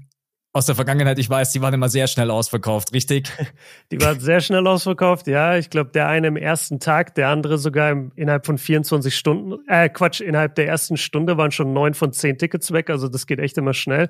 aus 0.52 0.66
der 0.66 0.74
Vergangenheit, 0.74 1.18
ich 1.20 1.30
weiß, 1.30 1.52
die 1.52 1.62
waren 1.62 1.74
immer 1.74 1.88
sehr 1.88 2.08
schnell 2.08 2.30
ausverkauft, 2.30 2.92
richtig? 2.92 3.30
Die 3.92 4.00
waren 4.00 4.18
sehr 4.18 4.40
schnell 4.40 4.66
ausverkauft, 4.66 5.28
ja. 5.28 5.56
Ich 5.56 5.70
glaube, 5.70 5.90
der 5.90 6.08
eine 6.08 6.26
im 6.26 6.36
ersten 6.36 6.80
Tag, 6.80 7.14
der 7.14 7.28
andere 7.28 7.56
sogar 7.56 7.90
im, 7.90 8.10
innerhalb 8.16 8.46
von 8.46 8.58
24 8.58 9.16
Stunden, 9.16 9.58
äh, 9.68 9.88
Quatsch, 9.88 10.20
innerhalb 10.20 10.56
der 10.56 10.66
ersten 10.66 10.96
Stunde 10.96 11.36
waren 11.36 11.52
schon 11.52 11.72
neun 11.72 11.94
von 11.94 12.12
zehn 12.12 12.36
Tickets 12.36 12.72
weg. 12.72 12.90
Also 12.90 13.08
das 13.08 13.26
geht 13.26 13.38
echt 13.38 13.58
immer 13.58 13.74
schnell. 13.74 14.08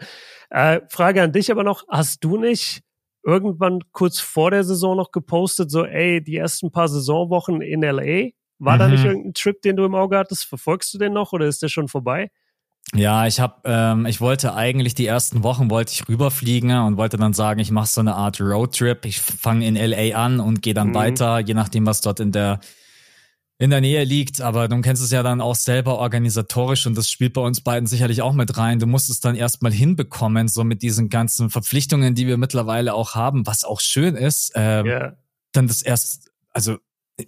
Äh, 0.48 0.80
Frage 0.88 1.22
an 1.22 1.32
dich 1.32 1.50
aber 1.50 1.62
noch, 1.62 1.84
hast 1.88 2.24
du 2.24 2.38
nicht 2.38 2.82
irgendwann 3.22 3.80
kurz 3.92 4.18
vor 4.18 4.50
der 4.50 4.64
Saison 4.64 4.96
noch 4.96 5.12
gepostet, 5.12 5.70
so, 5.70 5.84
ey, 5.84 6.22
die 6.22 6.36
ersten 6.36 6.72
paar 6.72 6.88
Saisonwochen 6.88 7.60
in 7.60 7.82
LA. 7.82 8.30
War 8.58 8.74
mhm. 8.76 8.78
da 8.78 8.88
nicht 8.88 9.04
mhm. 9.04 9.10
irgendein 9.10 9.34
Trip, 9.34 9.60
den 9.60 9.76
du 9.76 9.84
im 9.84 9.94
Auge 9.94 10.16
hattest? 10.16 10.46
Verfolgst 10.46 10.92
du 10.94 10.98
den 10.98 11.12
noch 11.12 11.32
oder 11.32 11.46
ist 11.46 11.62
der 11.62 11.68
schon 11.68 11.88
vorbei? 11.88 12.30
Ja, 12.94 13.26
ich 13.26 13.38
habe, 13.38 13.54
ähm, 13.64 14.06
ich 14.06 14.20
wollte 14.20 14.54
eigentlich 14.54 14.94
die 14.94 15.06
ersten 15.06 15.44
Wochen 15.44 15.70
wollte 15.70 15.92
ich 15.92 16.08
rüberfliegen 16.08 16.70
und 16.72 16.96
wollte 16.96 17.16
dann 17.16 17.32
sagen, 17.32 17.60
ich 17.60 17.70
mache 17.70 17.86
so 17.86 18.00
eine 18.00 18.16
Art 18.16 18.40
Roadtrip. 18.40 19.04
Ich 19.04 19.20
fange 19.20 19.66
in 19.66 19.76
LA 19.76 20.16
an 20.16 20.40
und 20.40 20.60
gehe 20.60 20.74
dann 20.74 20.88
mhm. 20.88 20.94
weiter, 20.94 21.38
je 21.38 21.54
nachdem, 21.54 21.86
was 21.86 22.00
dort 22.00 22.18
in 22.18 22.32
der 22.32 22.60
in 23.60 23.68
der 23.68 23.82
Nähe 23.82 24.04
liegt, 24.04 24.40
aber 24.40 24.68
du 24.68 24.80
kennst 24.80 25.02
es 25.02 25.10
ja 25.10 25.22
dann 25.22 25.42
auch 25.42 25.54
selber 25.54 25.98
organisatorisch 25.98 26.86
und 26.86 26.96
das 26.96 27.10
spielt 27.10 27.34
bei 27.34 27.42
uns 27.42 27.60
beiden 27.60 27.86
sicherlich 27.86 28.22
auch 28.22 28.32
mit 28.32 28.56
rein. 28.56 28.78
Du 28.78 28.86
musst 28.86 29.10
es 29.10 29.20
dann 29.20 29.36
erstmal 29.36 29.70
hinbekommen, 29.70 30.48
so 30.48 30.64
mit 30.64 30.80
diesen 30.80 31.10
ganzen 31.10 31.50
Verpflichtungen, 31.50 32.14
die 32.14 32.26
wir 32.26 32.38
mittlerweile 32.38 32.94
auch 32.94 33.14
haben, 33.14 33.46
was 33.46 33.64
auch 33.64 33.80
schön 33.80 34.16
ist. 34.16 34.52
Ähm, 34.54 34.86
yeah. 34.86 35.16
Dann 35.52 35.68
das 35.68 35.82
erst, 35.82 36.30
also 36.52 36.78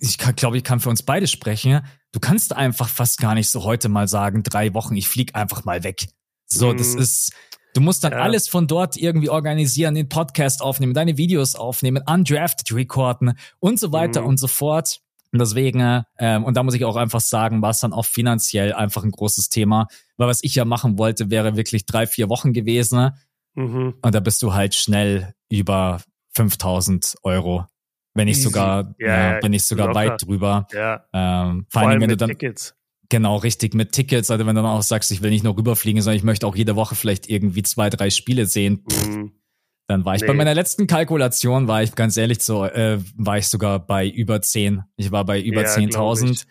ich 0.00 0.18
glaube, 0.18 0.56
ich 0.56 0.64
kann 0.64 0.80
für 0.80 0.90
uns 0.90 1.02
beide 1.02 1.26
sprechen. 1.26 1.80
Du 2.12 2.20
kannst 2.20 2.54
einfach 2.54 2.88
fast 2.88 3.18
gar 3.18 3.34
nicht 3.34 3.48
so 3.48 3.64
heute 3.64 3.88
mal 3.88 4.08
sagen, 4.08 4.42
drei 4.42 4.74
Wochen, 4.74 4.96
ich 4.96 5.08
flieg 5.08 5.34
einfach 5.34 5.64
mal 5.64 5.84
weg. 5.84 6.06
So, 6.46 6.72
das 6.72 6.94
ist, 6.94 7.32
du 7.74 7.80
musst 7.80 8.04
dann 8.04 8.12
ja. 8.12 8.18
alles 8.18 8.48
von 8.48 8.66
dort 8.66 8.96
irgendwie 8.96 9.30
organisieren, 9.30 9.94
den 9.94 10.08
Podcast 10.08 10.60
aufnehmen, 10.60 10.92
deine 10.92 11.16
Videos 11.16 11.54
aufnehmen, 11.54 12.02
undrafted 12.06 12.74
recorden 12.74 13.38
und 13.58 13.80
so 13.80 13.92
weiter 13.92 14.22
mm. 14.22 14.26
und 14.26 14.36
so 14.38 14.48
fort. 14.48 15.00
Und 15.32 15.40
deswegen, 15.40 16.04
ähm, 16.18 16.44
und 16.44 16.56
da 16.56 16.62
muss 16.62 16.74
ich 16.74 16.84
auch 16.84 16.96
einfach 16.96 17.20
sagen, 17.20 17.62
war 17.62 17.70
es 17.70 17.80
dann 17.80 17.94
auch 17.94 18.04
finanziell 18.04 18.74
einfach 18.74 19.02
ein 19.02 19.10
großes 19.10 19.48
Thema. 19.48 19.88
Weil 20.18 20.28
was 20.28 20.44
ich 20.44 20.54
ja 20.54 20.66
machen 20.66 20.98
wollte, 20.98 21.30
wäre 21.30 21.56
wirklich 21.56 21.86
drei, 21.86 22.06
vier 22.06 22.28
Wochen 22.28 22.52
gewesen. 22.52 23.12
Mhm. 23.54 23.94
Und 24.02 24.14
da 24.14 24.20
bist 24.20 24.42
du 24.42 24.52
halt 24.52 24.74
schnell 24.74 25.34
über 25.48 26.02
5000 26.34 27.16
Euro. 27.22 27.64
Wenn 28.14 28.26
nicht 28.26 28.42
sogar, 28.42 28.94
ja, 28.98 29.34
ja, 29.34 29.42
wenn 29.42 29.52
nicht 29.52 29.64
sogar 29.64 29.88
locker. 29.88 29.98
weit 29.98 30.22
drüber. 30.22 30.66
Ja. 30.72 31.06
Ähm, 31.12 31.66
vor, 31.70 31.82
vor 31.82 31.90
allem, 31.90 32.00
wenn 32.00 32.10
du 32.10 32.16
dann, 32.16 32.30
Tickets. 32.30 32.74
Genau, 33.08 33.36
richtig, 33.36 33.74
mit 33.74 33.92
Tickets. 33.92 34.30
Also 34.30 34.46
wenn 34.46 34.54
du 34.54 34.62
dann 34.62 34.70
auch 34.70 34.82
sagst, 34.82 35.10
ich 35.12 35.22
will 35.22 35.30
nicht 35.30 35.44
nur 35.44 35.56
rüberfliegen, 35.56 36.00
sondern 36.02 36.16
ich 36.16 36.24
möchte 36.24 36.46
auch 36.46 36.56
jede 36.56 36.76
Woche 36.76 36.94
vielleicht 36.94 37.28
irgendwie 37.28 37.62
zwei, 37.62 37.90
drei 37.90 38.10
Spiele 38.10 38.46
sehen. 38.46 38.84
Mhm. 38.90 39.32
Dann 39.86 40.04
war 40.04 40.14
ich 40.14 40.22
nee. 40.22 40.28
bei 40.28 40.34
meiner 40.34 40.54
letzten 40.54 40.86
Kalkulation, 40.86 41.68
war 41.68 41.82
ich 41.82 41.94
ganz 41.94 42.16
ehrlich 42.16 42.42
so, 42.42 42.64
äh, 42.64 42.98
war 43.16 43.38
ich 43.38 43.48
sogar 43.48 43.84
bei 43.84 44.08
über 44.08 44.40
10. 44.40 44.82
Ich 44.96 45.10
war 45.10 45.24
bei 45.24 45.40
über 45.40 45.62
ja, 45.62 45.68
10.000 45.68 46.46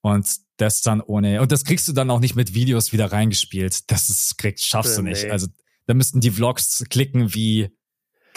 und 0.00 0.26
das 0.56 0.80
dann 0.80 1.00
ohne, 1.00 1.40
und 1.40 1.52
das 1.52 1.64
kriegst 1.64 1.86
du 1.88 1.92
dann 1.92 2.10
auch 2.10 2.20
nicht 2.20 2.36
mit 2.36 2.54
Videos 2.54 2.92
wieder 2.92 3.12
reingespielt. 3.12 3.90
Das 3.90 4.08
ist, 4.08 4.38
kriegst, 4.38 4.66
schaffst 4.66 4.96
du 4.96 5.02
nicht. 5.02 5.30
Also 5.30 5.48
da 5.86 5.94
müssten 5.94 6.20
die 6.20 6.30
Vlogs 6.30 6.84
klicken 6.88 7.34
wie, 7.34 7.68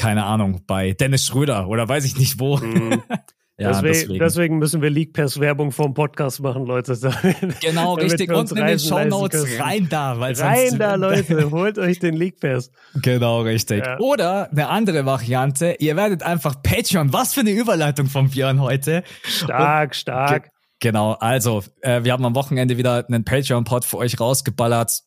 keine 0.02 0.24
Ahnung, 0.26 0.62
bei 0.66 0.94
Dennis 0.94 1.28
Schröder 1.28 1.68
oder 1.68 1.88
weiß 1.88 2.06
ich 2.06 2.18
nicht 2.18 2.40
wo. 2.40 2.58
Mhm. 2.58 3.04
Ja, 3.58 3.68
deswegen, 3.74 3.94
deswegen. 3.94 4.20
deswegen, 4.20 4.58
müssen 4.58 4.82
wir 4.82 4.90
League 4.90 5.14
Pass 5.14 5.40
Werbung 5.40 5.72
vom 5.72 5.94
Podcast 5.94 6.42
machen, 6.42 6.66
Leute. 6.66 6.98
genau, 7.62 7.94
richtig. 7.94 8.32
Unten 8.32 8.58
in 8.58 8.66
den 8.66 8.80
Show 8.80 9.04
Notes 9.04 9.60
rein 9.60 9.88
da. 9.88 10.20
Weil 10.20 10.34
rein 10.34 10.80
da, 10.80 10.96
Leute. 10.96 11.52
Holt 11.52 11.78
euch 11.78 12.00
den 12.00 12.16
League 12.16 12.40
Pass. 12.40 12.72
Genau, 12.96 13.42
richtig. 13.42 13.86
Ja. 13.86 14.00
Oder 14.00 14.50
eine 14.50 14.68
andere 14.68 15.06
Variante. 15.06 15.76
Ihr 15.78 15.96
werdet 15.96 16.24
einfach 16.24 16.64
Patreon. 16.64 17.14
Was 17.14 17.36
für 17.36 17.42
eine 17.42 17.52
Überleitung 17.52 18.08
vom 18.08 18.32
Björn 18.32 18.60
heute. 18.62 19.04
Stark, 19.22 19.90
Und, 19.90 19.96
stark. 19.96 20.44
Ge 20.46 20.52
genau. 20.80 21.12
Also, 21.20 21.62
äh, 21.82 22.04
wir 22.04 22.14
haben 22.14 22.26
am 22.26 22.34
Wochenende 22.34 22.78
wieder 22.78 23.06
einen 23.08 23.26
Patreon-Pod 23.26 23.86
für 23.86 23.98
euch 23.98 24.20
rausgeballert. 24.20 25.02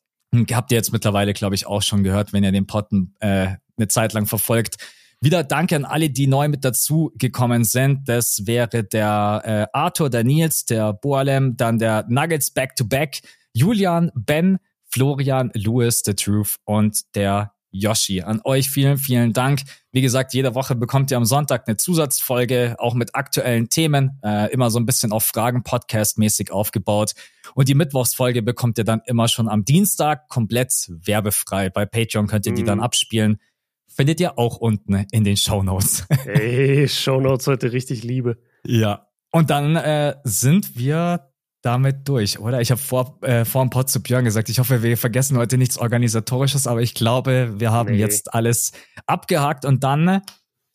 Habt 0.52 0.70
ihr 0.70 0.76
jetzt 0.76 0.92
mittlerweile, 0.92 1.32
glaube 1.32 1.56
ich, 1.56 1.66
auch 1.66 1.82
schon 1.82 2.04
gehört, 2.04 2.32
wenn 2.32 2.44
ihr 2.44 2.52
den 2.52 2.68
Pod 2.68 2.86
äh, 3.18 3.54
eine 3.76 3.88
Zeit 3.88 4.12
lang 4.12 4.26
verfolgt. 4.26 4.76
Wieder 5.20 5.42
danke 5.42 5.74
an 5.76 5.84
alle, 5.86 6.10
die 6.10 6.26
neu 6.26 6.48
mit 6.48 6.64
dazu 6.64 7.10
gekommen 7.16 7.64
sind. 7.64 8.08
Das 8.08 8.46
wäre 8.46 8.84
der 8.84 9.42
äh, 9.44 9.66
Arthur, 9.72 10.10
der 10.10 10.22
Nils, 10.22 10.66
der 10.66 10.92
Boalem, 10.92 11.56
dann 11.56 11.78
der 11.78 12.04
Nuggets 12.08 12.50
Back-to-Back, 12.50 13.22
Julian, 13.54 14.10
Ben, 14.14 14.58
Florian, 14.90 15.50
Louis, 15.54 16.02
The 16.04 16.14
Truth 16.14 16.56
und 16.64 17.14
der 17.14 17.54
Yoshi. 17.70 18.22
An 18.22 18.40
euch 18.44 18.68
vielen, 18.68 18.98
vielen 18.98 19.32
Dank. 19.32 19.62
Wie 19.92 20.02
gesagt, 20.02 20.34
jede 20.34 20.54
Woche 20.54 20.74
bekommt 20.74 21.10
ihr 21.10 21.16
am 21.16 21.24
Sonntag 21.24 21.66
eine 21.66 21.76
Zusatzfolge, 21.76 22.76
auch 22.78 22.94
mit 22.94 23.14
aktuellen 23.14 23.68
Themen, 23.68 24.20
äh, 24.22 24.52
immer 24.52 24.70
so 24.70 24.78
ein 24.78 24.86
bisschen 24.86 25.10
auf 25.10 25.24
Fragen 25.24 25.64
Podcast-mäßig 25.64 26.50
aufgebaut. 26.52 27.14
Und 27.54 27.68
die 27.68 27.74
Mittwochsfolge 27.74 28.42
bekommt 28.42 28.78
ihr 28.78 28.84
dann 28.84 29.00
immer 29.06 29.28
schon 29.28 29.48
am 29.48 29.64
Dienstag 29.64 30.28
komplett 30.28 30.72
werbefrei. 30.88 31.70
Bei 31.70 31.86
Patreon 31.86 32.26
könnt 32.26 32.46
ihr 32.46 32.54
die 32.54 32.62
dann 32.62 32.78
mhm. 32.78 32.84
abspielen 32.84 33.38
findet 33.86 34.20
ihr 34.20 34.38
auch 34.38 34.56
unten 34.56 35.06
in 35.10 35.24
den 35.24 35.36
Show 35.36 35.62
Notes. 35.62 36.06
Ey, 36.26 36.88
Show 36.88 37.20
Notes 37.20 37.46
heute 37.46 37.72
richtig 37.72 38.02
Liebe. 38.02 38.38
Ja. 38.66 39.08
Und 39.30 39.50
dann 39.50 39.76
äh, 39.76 40.14
sind 40.24 40.76
wir 40.76 41.30
damit 41.64 42.06
durch, 42.06 42.38
oder? 42.38 42.60
Ich 42.60 42.70
habe 42.70 42.80
vor, 42.80 43.18
äh, 43.22 43.44
vor 43.44 43.64
dem 43.64 43.70
Pod 43.70 43.88
zu 43.88 44.02
Björn 44.02 44.24
gesagt, 44.24 44.48
ich 44.48 44.58
hoffe, 44.58 44.82
wir 44.82 44.96
vergessen 44.96 45.38
heute 45.38 45.56
nichts 45.56 45.78
Organisatorisches, 45.78 46.66
aber 46.66 46.82
ich 46.82 46.94
glaube, 46.94 47.54
wir 47.56 47.72
haben 47.72 47.92
nee. 47.92 47.98
jetzt 47.98 48.34
alles 48.34 48.72
abgehakt 49.06 49.64
und 49.64 49.82
dann, 49.82 50.20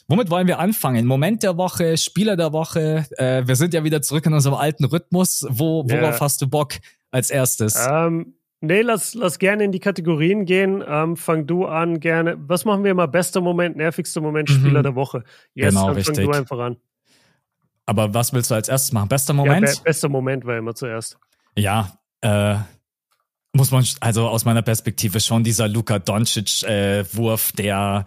womit 0.07 0.31
wollen 0.31 0.47
wir 0.47 0.59
anfangen? 0.59 1.05
Moment 1.05 1.43
der 1.43 1.57
Woche, 1.57 1.95
Spieler 1.95 2.35
der 2.35 2.53
Woche, 2.53 3.05
äh, 3.17 3.43
wir 3.45 3.55
sind 3.55 3.73
ja 3.73 3.83
wieder 3.83 4.01
zurück 4.01 4.25
in 4.25 4.33
unserem 4.33 4.55
alten 4.55 4.85
Rhythmus. 4.85 5.45
Wo, 5.49 5.83
worauf 5.87 6.15
ja. 6.15 6.21
hast 6.21 6.41
du 6.41 6.47
Bock 6.47 6.73
als 7.11 7.29
erstes? 7.29 7.75
Ähm, 7.87 8.38
Nee, 8.61 8.81
lass, 8.81 9.13
lass 9.13 9.39
gerne 9.39 9.63
in 9.63 9.71
die 9.71 9.79
Kategorien 9.79 10.45
gehen. 10.45 10.83
Ähm, 10.85 11.15
fang 11.15 11.47
du 11.47 11.65
an, 11.65 11.99
gerne. 11.99 12.35
Was 12.39 12.65
machen 12.65 12.83
wir 12.83 12.91
immer? 12.91 13.07
Bester 13.07 13.39
Moment, 13.39 13.77
nervigster 13.77 14.19
Moment, 14.19 14.49
Spieler 14.49 14.79
mhm. 14.79 14.83
der 14.83 14.95
Woche. 14.95 15.23
Yes, 15.53 15.69
genau, 15.69 15.87
dann 15.87 15.95
richtig. 15.95 16.15
fang 16.17 16.25
du 16.25 16.37
einfach 16.37 16.59
an. 16.59 16.77
Aber 17.85 18.13
was 18.13 18.33
willst 18.33 18.51
du 18.51 18.55
als 18.55 18.67
erstes 18.67 18.91
machen? 18.91 19.07
Bester 19.07 19.33
Moment? 19.33 19.67
Ja, 19.67 19.73
be 19.73 19.81
bester 19.83 20.09
Moment 20.09 20.45
war 20.45 20.57
immer 20.57 20.75
zuerst. 20.75 21.17
Ja, 21.55 21.99
äh, 22.21 22.55
muss 23.53 23.71
man, 23.71 23.85
also 24.01 24.27
aus 24.27 24.45
meiner 24.45 24.61
Perspektive 24.61 25.19
schon 25.21 25.43
dieser 25.43 25.67
Luka 25.67 25.97
Doncic-Wurf, 25.97 27.51
äh, 27.51 27.55
der 27.55 28.05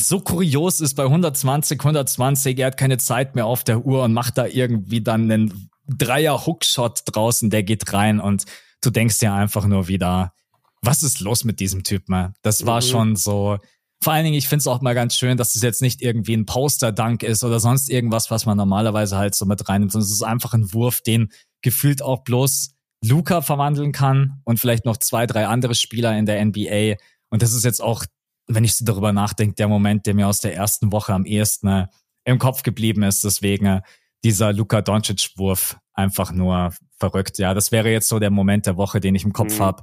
so 0.00 0.20
kurios 0.20 0.80
ist 0.80 0.94
bei 0.94 1.04
120, 1.04 1.78
120, 1.78 2.58
er 2.58 2.68
hat 2.68 2.76
keine 2.76 2.98
Zeit 2.98 3.34
mehr 3.34 3.46
auf 3.46 3.62
der 3.62 3.84
Uhr 3.84 4.02
und 4.02 4.12
macht 4.12 4.38
da 4.38 4.46
irgendwie 4.46 5.02
dann 5.02 5.30
einen 5.30 5.70
Dreier-Hookshot 5.86 7.02
draußen, 7.06 7.50
der 7.50 7.62
geht 7.62 7.92
rein 7.92 8.18
und 8.18 8.44
du 8.82 8.90
denkst 8.90 9.22
ja 9.22 9.34
einfach 9.34 9.66
nur 9.66 9.88
wieder, 9.88 10.34
was 10.82 11.02
ist 11.02 11.20
los 11.20 11.44
mit 11.44 11.60
diesem 11.60 11.84
Typen? 11.84 12.34
Das 12.42 12.66
war 12.66 12.80
mhm. 12.80 12.86
schon 12.86 13.16
so. 13.16 13.58
Vor 14.02 14.12
allen 14.12 14.24
Dingen, 14.24 14.36
ich 14.36 14.48
finde 14.48 14.62
es 14.62 14.66
auch 14.66 14.80
mal 14.80 14.94
ganz 14.94 15.16
schön, 15.16 15.36
dass 15.36 15.54
es 15.54 15.62
jetzt 15.62 15.80
nicht 15.80 16.02
irgendwie 16.02 16.34
ein 16.34 16.44
Poster-Dank 16.44 17.22
ist 17.22 17.44
oder 17.44 17.60
sonst 17.60 17.88
irgendwas, 17.88 18.32
was 18.32 18.46
man 18.46 18.56
normalerweise 18.56 19.16
halt 19.16 19.36
so 19.36 19.46
mit 19.46 19.68
reinnimmt, 19.68 19.92
sondern 19.92 20.06
es 20.06 20.12
ist 20.12 20.24
einfach 20.24 20.54
ein 20.54 20.72
Wurf, 20.72 21.02
den 21.02 21.30
gefühlt 21.62 22.02
auch 22.02 22.24
bloß 22.24 22.74
Luca 23.04 23.42
verwandeln 23.42 23.92
kann 23.92 24.40
und 24.44 24.58
vielleicht 24.58 24.84
noch 24.84 24.96
zwei, 24.96 25.26
drei 25.26 25.46
andere 25.46 25.76
Spieler 25.76 26.18
in 26.18 26.26
der 26.26 26.44
NBA. 26.44 26.96
Und 27.30 27.42
das 27.42 27.52
ist 27.52 27.64
jetzt 27.64 27.80
auch, 27.80 28.04
wenn 28.48 28.64
ich 28.64 28.74
so 28.74 28.84
darüber 28.84 29.12
nachdenke, 29.12 29.54
der 29.54 29.68
Moment, 29.68 30.06
der 30.06 30.14
mir 30.14 30.26
aus 30.26 30.40
der 30.40 30.56
ersten 30.56 30.90
Woche 30.90 31.14
am 31.14 31.24
ehesten 31.24 31.68
äh, 31.68 31.86
im 32.24 32.38
Kopf 32.38 32.64
geblieben 32.64 33.04
ist. 33.04 33.22
Deswegen 33.22 33.66
äh, 33.66 33.80
dieser 34.24 34.52
Luka 34.52 34.82
Doncic-Wurf 34.82 35.76
einfach 35.92 36.32
nur 36.32 36.72
verrückt. 37.02 37.38
Ja, 37.38 37.52
das 37.52 37.72
wäre 37.72 37.90
jetzt 37.90 38.08
so 38.08 38.18
der 38.20 38.30
Moment 38.30 38.66
der 38.66 38.76
Woche, 38.76 39.00
den 39.00 39.14
ich 39.14 39.24
im 39.24 39.32
Kopf 39.32 39.58
mhm. 39.58 39.64
habe. 39.64 39.82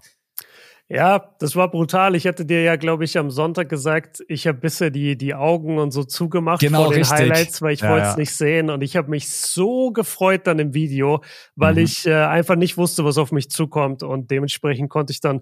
Ja, 0.91 1.36
das 1.39 1.55
war 1.55 1.70
brutal. 1.70 2.15
Ich 2.15 2.26
hatte 2.26 2.45
dir 2.45 2.63
ja, 2.63 2.76
glaube 2.76 3.03
ich, 3.03 3.17
am 3.17 3.30
Sonntag 3.30 3.70
gesagt, 3.70 4.24
ich 4.28 4.47
habe 4.47 4.57
bisher 4.57 4.89
die, 4.89 5.15
die 5.17 5.36
Augen 5.36 5.78
und 5.78 5.91
so 5.91 6.03
zugemacht 6.03 6.61
genau, 6.61 6.86
vor 6.86 6.93
den 6.93 7.03
richtig. 7.03 7.20
Highlights, 7.20 7.61
weil 7.61 7.74
ich 7.74 7.82
ja, 7.82 7.91
wollte 7.91 8.05
es 8.07 8.13
ja. 8.13 8.17
nicht 8.17 8.34
sehen. 8.34 8.70
Und 8.72 8.82
ich 8.82 8.95
habe 8.95 9.09
mich 9.09 9.30
so 9.30 9.91
gefreut 9.91 10.47
dann 10.47 10.57
im 10.57 10.74
Video, 10.74 11.22
weil 11.55 11.74
mhm. 11.74 11.82
ich 11.82 12.07
äh, 12.07 12.13
einfach 12.13 12.55
nicht 12.55 12.78
wusste, 12.78 13.05
was 13.05 13.20
auf 13.20 13.32
mich 13.32 13.51
zukommt. 13.51 14.01
Und 14.01 14.32
dementsprechend 14.32 14.89
konnte 14.89 15.13
ich 15.13 15.20
dann 15.20 15.41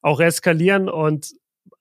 auch 0.00 0.20
eskalieren. 0.20 0.88
Und 0.88 1.34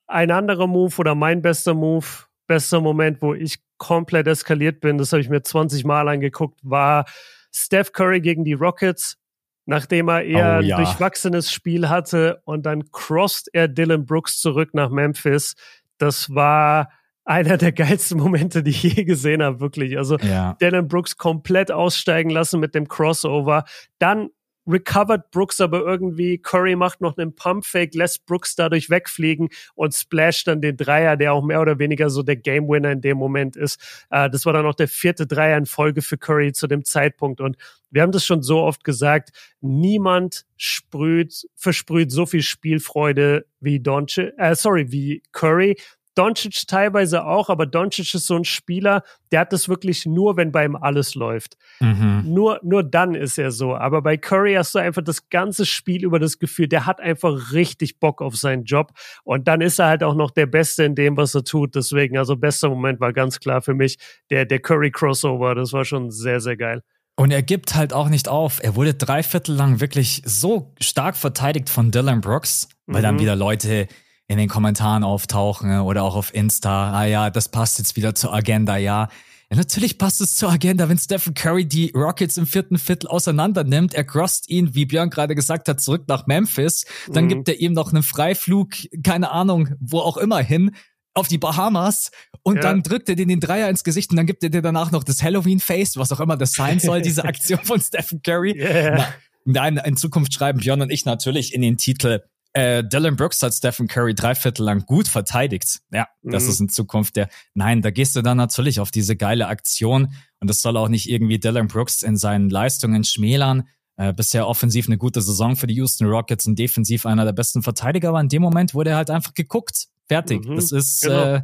ein 0.08 0.32
anderer 0.32 0.68
Move 0.68 0.96
oder 0.98 1.16
mein 1.16 1.42
bester 1.42 1.74
Move, 1.74 2.06
bester 2.48 2.82
Moment, 2.82 3.22
wo 3.22 3.34
ich 3.34 3.60
komplett 3.78 4.28
eskaliert 4.28 4.82
bin, 4.82 4.98
das 4.98 5.14
habe 5.14 5.22
ich 5.22 5.30
mir 5.30 5.42
20 5.42 5.86
Mal 5.86 6.10
angeguckt, 6.10 6.60
war 6.64 7.06
Steph 7.54 7.94
Curry 7.94 8.20
gegen 8.20 8.44
die 8.44 8.54
Rockets, 8.54 9.18
nachdem 9.66 10.10
er 10.10 10.24
eher 10.24 10.60
oh, 10.60 10.62
ja. 10.62 10.78
ein 10.78 10.84
durchwachsenes 10.84 11.52
Spiel 11.52 11.90
hatte 11.90 12.42
und 12.46 12.66
dann 12.66 12.92
crossed 12.92 13.50
er 13.54 13.68
Dylan 13.68 14.06
Brooks 14.06 14.40
zurück 14.40 14.74
nach 14.74 14.90
Memphis. 14.90 15.56
Das 15.98 16.34
war 16.34 16.90
einer 17.26 17.58
der 17.58 17.72
geilsten 17.72 18.20
Momente, 18.20 18.62
die 18.64 18.72
ich 18.72 18.84
je 18.84 19.04
gesehen 19.04 19.42
habe, 19.42 19.60
wirklich. 19.60 19.98
Also 19.98 20.18
ja. 20.18 20.54
Dylan 20.62 20.88
Brooks 20.88 21.18
komplett 21.18 21.72
aussteigen 21.72 22.30
lassen 22.30 22.60
mit 22.60 22.76
dem 22.76 22.88
Crossover. 22.88 23.66
Dann 23.98 24.30
recovered 24.68 25.32
Brooks 25.32 25.62
aber 25.62 25.82
irgendwie. 25.82 26.38
Curry 26.38 26.76
macht 26.76 27.02
noch 27.02 27.18
einen 27.18 27.36
Pumpfake, 27.36 27.96
lässt 27.96 28.26
Brooks 28.26 28.56
dadurch 28.56 28.90
wegfliegen 28.90 29.50
und 29.76 29.94
splasht 29.94 30.48
dann 30.48 30.62
den 30.62 30.78
Dreier, 30.78 31.18
der 31.18 31.34
auch 31.34 31.44
mehr 31.44 31.62
oder 31.62 31.80
weniger 31.80 32.10
so 32.10 32.24
der 32.24 32.36
Game 32.36 32.68
Winner 32.68 32.92
in 32.92 33.02
dem 33.02 33.18
Moment 33.18 33.56
ist. 33.56 33.80
Äh, 34.10 34.30
das 34.30 34.46
war 34.46 34.54
dann 34.54 34.66
auch 34.66 34.76
der 34.76 34.88
vierte 34.88 35.28
Dreier 35.28 35.58
in 35.58 35.66
Folge 35.66 36.02
für 36.02 36.18
Curry 36.18 36.54
zu 36.54 36.68
dem 36.68 36.84
Zeitpunkt. 36.84 37.42
Und 37.42 37.58
wir 37.92 38.02
haben 38.02 38.12
das 38.12 38.26
schon 38.26 38.42
so 38.42 38.62
oft 38.62 38.84
gesagt, 38.84 39.30
niemand 39.62 40.46
sprüht, 40.58 41.48
versprüht 41.56 42.12
so 42.12 42.26
viel 42.26 42.42
Spielfreude 42.42 43.46
wie 43.60 43.80
Donche, 43.80 44.38
äh, 44.38 44.56
sorry, 44.56 44.92
wie 44.92 45.24
Curry. 45.32 45.78
Doncic 46.16 46.68
teilweise 46.68 47.26
auch, 47.26 47.50
aber 47.50 47.66
Doncic 47.66 48.14
ist 48.14 48.26
so 48.26 48.36
ein 48.36 48.46
Spieler, 48.46 49.04
der 49.32 49.42
hat 49.42 49.54
das 49.54 49.68
wirklich 49.68 50.06
nur, 50.06 50.38
wenn 50.38 50.52
bei 50.52 50.66
ihm 50.66 50.76
alles 50.76 51.14
läuft. 51.14 51.58
Mhm. 51.80 52.24
Nur, 52.26 52.60
nur 52.64 52.84
dann 52.84 53.16
ist 53.16 53.38
er 53.38 53.52
so. 53.52 53.76
Aber 53.76 54.02
bei 54.02 54.18
Curry 54.18 54.54
hast 54.54 54.74
du 54.76 54.80
einfach 54.80 55.04
das 55.04 55.30
ganze 55.30 55.66
Spiel 55.66 56.04
über 56.04 56.20
das 56.20 56.40
Gefühl, 56.40 56.68
der 56.68 56.86
hat 56.86 57.02
einfach 57.02 57.52
richtig 57.52 58.00
Bock 58.00 58.22
auf 58.22 58.36
seinen 58.36 58.64
Job. 58.64 58.92
Und 59.24 59.48
dann 59.48 59.62
ist 59.62 59.80
er 59.80 59.88
halt 59.88 60.04
auch 60.04 60.16
noch 60.16 60.32
der 60.32 60.46
Beste 60.46 60.84
in 60.86 60.96
dem, 60.96 61.18
was 61.18 61.36
er 61.36 61.44
tut. 61.44 61.76
Deswegen, 61.76 62.18
also 62.18 62.36
bester 62.36 62.70
Moment 62.70 63.00
war 63.00 63.14
ganz 63.14 63.40
klar 63.40 63.62
für 63.62 63.74
mich 63.74 63.98
der, 64.30 64.46
der 64.46 64.60
Curry 64.60 64.92
Crossover. 64.92 65.54
Das 65.54 65.74
war 65.74 65.86
schon 65.86 66.12
sehr, 66.12 66.40
sehr 66.40 66.56
geil. 66.56 66.82
Und 67.18 67.32
er 67.32 67.44
gibt 67.44 67.76
halt 67.76 67.94
auch 67.94 68.10
nicht 68.10 68.28
auf. 68.28 68.62
Er 68.62 68.76
wurde 68.76 68.94
drei 68.94 69.24
Viertel 69.24 69.56
lang 69.56 69.80
wirklich 69.80 70.22
so 70.26 70.74
stark 70.82 71.16
verteidigt 71.16 71.70
von 71.70 71.92
Dylan 71.92 72.22
Brooks, 72.22 72.68
weil 72.88 73.00
mhm. 73.00 73.04
dann 73.04 73.20
wieder 73.20 73.36
Leute 73.36 73.88
in 74.28 74.38
den 74.38 74.50
Kommentaren 74.50 75.04
auftauchen 75.04 75.80
oder 75.82 76.04
auch 76.04 76.16
auf 76.16 76.34
Insta. 76.34 76.92
Ah 76.92 77.06
ja, 77.06 77.30
das 77.30 77.50
passt 77.50 77.78
jetzt 77.78 77.96
wieder 77.96 78.16
zur 78.16 78.34
Agenda, 78.34 78.78
ja. 78.78 79.10
Ja, 79.52 79.58
natürlich 79.58 80.00
passt 80.00 80.22
es 80.22 80.36
zur 80.36 80.52
Agenda, 80.52 80.90
wenn 80.90 80.98
Stephen 80.98 81.36
Curry 81.36 81.66
die 81.66 81.92
Rockets 81.94 82.38
im 82.38 82.48
vierten 82.48 82.80
Viertel 82.80 83.08
auseinander 83.08 83.64
nimmt. 83.64 83.94
Er 83.94 84.04
crosst 84.04 84.50
ihn, 84.50 84.74
wie 84.74 84.86
Björn 84.86 85.12
gerade 85.12 85.36
gesagt 85.36 85.70
hat, 85.70 85.82
zurück 85.82 86.06
nach 86.08 86.26
Memphis. 86.26 86.86
Dann 87.12 87.26
mhm. 87.26 87.30
gibt 87.30 87.50
er 87.50 87.60
ihm 87.60 87.74
noch 87.74 87.94
einen 87.94 88.02
Freiflug, 88.02 88.72
keine 89.04 89.30
Ahnung, 89.30 89.70
wo 89.80 90.00
auch 90.00 90.18
immer 90.18 90.40
hin 90.40 90.72
auf 91.14 91.28
die 91.28 91.38
Bahamas 91.38 92.12
und 92.44 92.58
ja. 92.58 92.62
dann 92.62 92.84
drückt 92.84 93.08
er 93.08 93.16
dir 93.16 93.26
den 93.26 93.40
Dreier 93.40 93.70
ins 93.70 93.84
Gesicht 93.84 94.12
und 94.12 94.18
dann 94.18 94.26
gibt 94.26 94.44
er 94.44 94.50
dir 94.50 94.62
danach 94.62 94.92
noch 94.92 95.04
das 95.04 95.24
Halloween-Face, 95.24 95.96
was 95.96 96.12
auch 96.12 96.20
immer 96.20 96.36
das 96.36 96.54
sein 96.54 96.80
soll, 96.80 97.02
diese 97.02 97.24
Aktion 97.26 97.60
von 97.64 97.80
Stephen 97.80 98.22
Curry. 98.22 98.54
Yeah. 98.58 99.08
nein, 99.46 99.78
in 99.78 99.96
Zukunft 99.96 100.34
schreiben 100.34 100.60
Björn 100.60 100.82
und 100.82 100.92
ich 100.92 101.06
natürlich 101.06 101.54
in 101.54 101.62
den 101.62 101.78
Titel 101.78 102.22
äh, 102.56 102.86
Dylan 102.86 103.18
Brooks 103.18 103.42
hat 103.42 103.54
Stephen 103.54 103.88
Curry 103.88 104.16
dreiviertel 104.16 104.64
lang 104.64 104.86
gut 104.86 105.10
verteidigt. 105.10 105.82
Ja, 105.92 106.08
das 106.24 106.46
mhm. 106.46 106.50
ist 106.50 106.60
in 106.62 106.70
Zukunft 106.70 107.18
der. 107.18 107.28
Nein, 107.54 107.82
da 107.82 107.92
gehst 107.92 108.16
du 108.16 108.22
dann 108.22 108.38
natürlich 108.38 108.80
auf 108.80 108.92
diese 108.92 109.18
geile 109.18 109.48
Aktion 109.48 110.14
und 110.40 110.50
das 110.50 110.62
soll 110.62 110.78
auch 110.78 110.88
nicht 110.88 111.10
irgendwie 111.10 111.38
Dylan 111.38 111.68
Brooks 111.68 112.02
in 112.02 112.16
seinen 112.16 112.50
Leistungen 112.50 113.04
schmälern. 113.04 113.68
Äh, 113.98 114.14
bisher 114.14 114.48
offensiv 114.48 114.88
eine 114.88 114.98
gute 114.98 115.22
Saison 115.22 115.58
für 115.58 115.68
die 115.68 115.76
Houston 115.76 116.08
Rockets 116.08 116.48
und 116.48 116.58
defensiv 116.58 117.06
einer 117.06 117.26
der 117.26 117.34
besten 117.34 117.62
Verteidiger, 117.62 118.10
aber 118.10 118.22
in 118.22 118.30
dem 118.30 118.42
Moment 118.42 118.74
wurde 118.74 118.92
er 118.92 118.98
halt 118.98 119.10
einfach 119.10 119.34
geguckt. 119.34 119.88
Fertig. 120.08 120.46
Mhm, 120.46 120.56
das 120.56 120.72
ist 120.72 121.02
genau. 121.02 121.36
äh, 121.36 121.42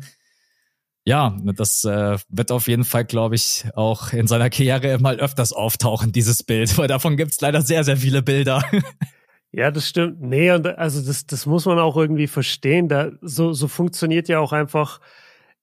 ja, 1.04 1.36
das 1.56 1.84
äh, 1.84 2.20
wird 2.30 2.52
auf 2.52 2.70
jeden 2.70 2.86
Fall, 2.86 3.04
glaube 3.04 3.36
ich, 3.36 3.66
auch 3.76 4.14
in 4.14 4.28
seiner 4.28 4.50
Karriere 4.50 4.98
mal 5.00 5.20
öfters 5.20 5.52
auftauchen, 5.52 6.14
dieses 6.14 6.44
Bild, 6.44 6.78
weil 6.78 6.88
davon 6.88 7.18
gibt 7.18 7.32
es 7.32 7.42
leider 7.42 7.62
sehr, 7.62 7.84
sehr 7.84 7.98
viele 7.98 8.22
Bilder. 8.22 8.64
Ja, 9.54 9.70
das 9.70 9.88
stimmt. 9.88 10.22
Nee, 10.22 10.52
und 10.52 10.66
also 10.66 11.02
das, 11.06 11.26
das 11.26 11.46
muss 11.46 11.66
man 11.66 11.78
auch 11.78 11.98
irgendwie 11.98 12.28
verstehen. 12.28 12.88
Da, 12.88 13.12
so, 13.22 13.52
so 13.52 13.68
funktioniert 13.68 14.30
ja 14.30 14.40
auch 14.40 14.54
einfach 14.54 15.02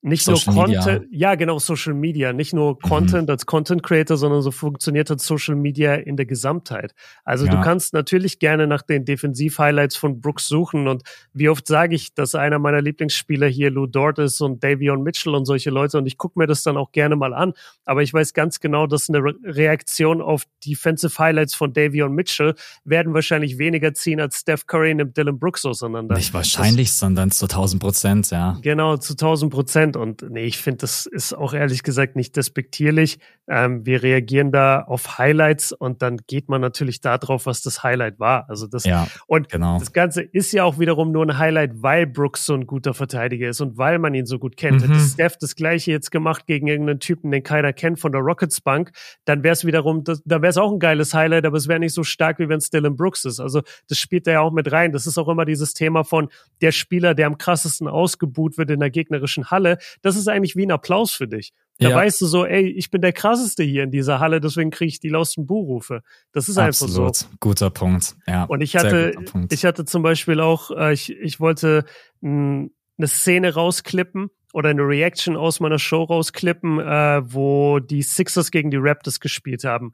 nicht 0.01 0.23
Social 0.23 0.53
nur 0.53 0.65
Content, 0.65 1.07
ja 1.11 1.35
genau, 1.35 1.59
Social 1.59 1.93
Media, 1.93 2.31
nicht 2.31 2.53
nur 2.53 2.73
mhm. 2.75 2.79
Content 2.79 3.27
mhm. 3.27 3.31
als 3.31 3.45
Content 3.45 3.83
Creator, 3.83 4.17
sondern 4.17 4.41
so 4.41 4.51
funktioniert 4.51 5.09
halt 5.09 5.19
Social 5.19 5.55
Media 5.55 5.95
in 5.95 6.15
der 6.15 6.25
Gesamtheit. 6.25 6.93
Also 7.25 7.45
ja. 7.45 7.55
du 7.55 7.61
kannst 7.61 7.93
natürlich 7.93 8.39
gerne 8.39 8.65
nach 8.67 8.81
den 8.81 9.03
Defensiv-Highlights 9.03 9.97
von 9.97 10.21
Brooks 10.21 10.47
suchen 10.47 10.87
und 10.87 11.03
wie 11.33 11.49
oft 11.49 11.67
sage 11.67 11.95
ich, 11.95 12.13
dass 12.13 12.35
einer 12.35 12.59
meiner 12.59 12.81
Lieblingsspieler 12.81 13.47
hier 13.47 13.71
Lou 13.71 13.87
Dort 13.87 14.19
ist 14.19 14.41
und 14.41 14.63
Davion 14.63 15.03
Mitchell 15.03 15.35
und 15.35 15.45
solche 15.45 15.69
Leute 15.69 15.97
und 15.97 16.05
ich 16.05 16.17
gucke 16.17 16.39
mir 16.39 16.47
das 16.47 16.63
dann 16.63 16.77
auch 16.77 16.91
gerne 16.91 17.15
mal 17.15 17.33
an, 17.33 17.53
aber 17.85 18.01
ich 18.01 18.13
weiß 18.13 18.33
ganz 18.33 18.59
genau, 18.59 18.87
dass 18.87 19.09
eine 19.09 19.19
Re 19.19 19.33
Reaktion 19.43 20.21
auf 20.21 20.43
Defensive 20.65 21.17
Highlights 21.17 21.55
von 21.55 21.73
Davion 21.73 22.13
Mitchell 22.13 22.55
werden 22.83 23.13
wahrscheinlich 23.13 23.57
weniger 23.57 23.93
ziehen 23.93 24.19
als 24.19 24.39
Steph 24.39 24.65
Curry 24.65 24.93
und 25.01 25.15
Dylan 25.17 25.39
Brooks 25.39 25.65
auseinander. 25.65 26.15
Nicht 26.15 26.33
wahrscheinlich, 26.33 26.89
das, 26.89 26.99
sondern 26.99 27.31
zu 27.31 27.45
1000 27.45 27.81
Prozent, 27.81 28.31
ja. 28.31 28.57
Genau, 28.61 28.97
zu 28.97 29.13
1000 29.13 29.51
Prozent. 29.51 29.88
Prozent. 29.91 29.97
Und 29.97 30.29
nee, 30.31 30.45
ich 30.45 30.57
finde, 30.57 30.79
das 30.79 31.05
ist 31.05 31.33
auch 31.33 31.53
ehrlich 31.53 31.83
gesagt 31.83 32.15
nicht 32.15 32.35
despektierlich. 32.35 33.19
Ähm, 33.47 33.85
wir 33.85 34.03
reagieren 34.03 34.51
da 34.51 34.81
auf 34.81 35.17
Highlights 35.17 35.71
und 35.71 36.01
dann 36.01 36.17
geht 36.27 36.49
man 36.49 36.61
natürlich 36.61 37.01
darauf, 37.01 37.45
was 37.45 37.61
das 37.61 37.83
Highlight 37.83 38.19
war. 38.19 38.49
Also 38.49 38.67
das 38.67 38.85
ja, 38.85 39.07
und 39.27 39.49
genau. 39.49 39.79
das 39.79 39.91
Ganze 39.91 40.21
ist 40.21 40.51
ja 40.51 40.63
auch 40.63 40.79
wiederum 40.79 41.11
nur 41.11 41.25
ein 41.25 41.37
Highlight, 41.37 41.81
weil 41.81 42.05
Brooks 42.05 42.45
so 42.45 42.53
ein 42.53 42.67
guter 42.67 42.93
Verteidiger 42.93 43.49
ist 43.49 43.61
und 43.61 43.77
weil 43.77 43.99
man 43.99 44.13
ihn 44.13 44.25
so 44.25 44.39
gut 44.39 44.57
kennt. 44.57 44.81
Mhm. 44.81 44.93
Hätte 44.93 44.99
Steph 44.99 45.37
das 45.37 45.55
gleiche 45.55 45.91
jetzt 45.91 46.11
gemacht 46.11 46.45
gegen 46.45 46.67
irgendeinen 46.67 46.99
Typen, 46.99 47.31
den 47.31 47.43
keiner 47.43 47.73
kennt 47.73 47.99
von 47.99 48.11
der 48.11 48.21
Rockets 48.21 48.61
Bank, 48.61 48.91
dann 49.25 49.43
wäre 49.43 49.53
es 49.53 49.65
wiederum, 49.65 50.03
das, 50.03 50.21
da 50.25 50.41
wäre 50.41 50.51
es 50.51 50.57
auch 50.57 50.71
ein 50.71 50.79
geiles 50.79 51.13
Highlight, 51.13 51.45
aber 51.45 51.57
es 51.57 51.67
wäre 51.67 51.79
nicht 51.79 51.93
so 51.93 52.03
stark, 52.03 52.39
wie 52.39 52.49
wenn 52.49 52.57
es 52.57 52.69
Dylan 52.69 52.95
Brooks 52.95 53.25
ist. 53.25 53.39
Also 53.39 53.61
das 53.87 53.97
spielt 53.97 54.27
da 54.27 54.31
ja 54.31 54.39
auch 54.41 54.51
mit 54.51 54.71
rein. 54.71 54.91
Das 54.91 55.07
ist 55.07 55.17
auch 55.17 55.27
immer 55.27 55.45
dieses 55.45 55.73
Thema 55.73 56.03
von 56.03 56.29
der 56.61 56.71
Spieler, 56.71 57.15
der 57.15 57.27
am 57.27 57.37
krassesten 57.37 57.87
ausgebuht 57.87 58.57
wird 58.57 58.69
in 58.69 58.79
der 58.79 58.91
gegnerischen 58.91 59.49
Halle 59.49 59.78
das 60.01 60.15
ist 60.15 60.27
eigentlich 60.27 60.55
wie 60.55 60.65
ein 60.65 60.71
Applaus 60.71 61.11
für 61.11 61.27
dich. 61.27 61.53
Da 61.79 61.89
ja. 61.89 61.95
weißt 61.95 62.19
du 62.19 62.25
so, 62.25 62.45
ey, 62.45 62.67
ich 62.69 62.91
bin 62.91 63.01
der 63.01 63.13
krasseste 63.13 63.63
hier 63.63 63.83
in 63.83 63.91
dieser 63.91 64.19
Halle, 64.19 64.41
deswegen 64.41 64.69
kriege 64.69 64.89
ich 64.89 64.99
die 64.99 65.07
lausten 65.07 65.47
Buhrufe. 65.47 66.01
Das 66.33 66.49
ist 66.49 66.57
Absolut. 66.57 66.97
einfach 66.97 67.15
so. 67.15 67.27
Guter 67.39 67.69
Punkt. 67.69 68.17
Ja. 68.27 68.43
Und 68.43 68.59
ich 68.59 68.75
hatte, 68.75 69.13
ich 69.49 69.63
hatte 69.63 69.85
zum 69.85 70.03
Beispiel 70.03 70.41
auch, 70.41 70.71
äh, 70.71 70.91
ich, 70.91 71.11
ich 71.11 71.39
wollte 71.39 71.85
mh, 72.19 72.67
eine 72.97 73.07
Szene 73.07 73.53
rausklippen 73.53 74.29
oder 74.51 74.69
eine 74.69 74.81
Reaction 74.81 75.37
aus 75.37 75.61
meiner 75.61 75.79
Show 75.79 76.03
rausklippen, 76.03 76.79
äh, 76.79 77.21
wo 77.23 77.79
die 77.79 78.01
Sixers 78.01 78.51
gegen 78.51 78.71
die 78.71 78.77
Raptors 78.79 79.21
gespielt 79.21 79.63
haben. 79.63 79.93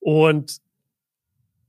Und 0.00 0.56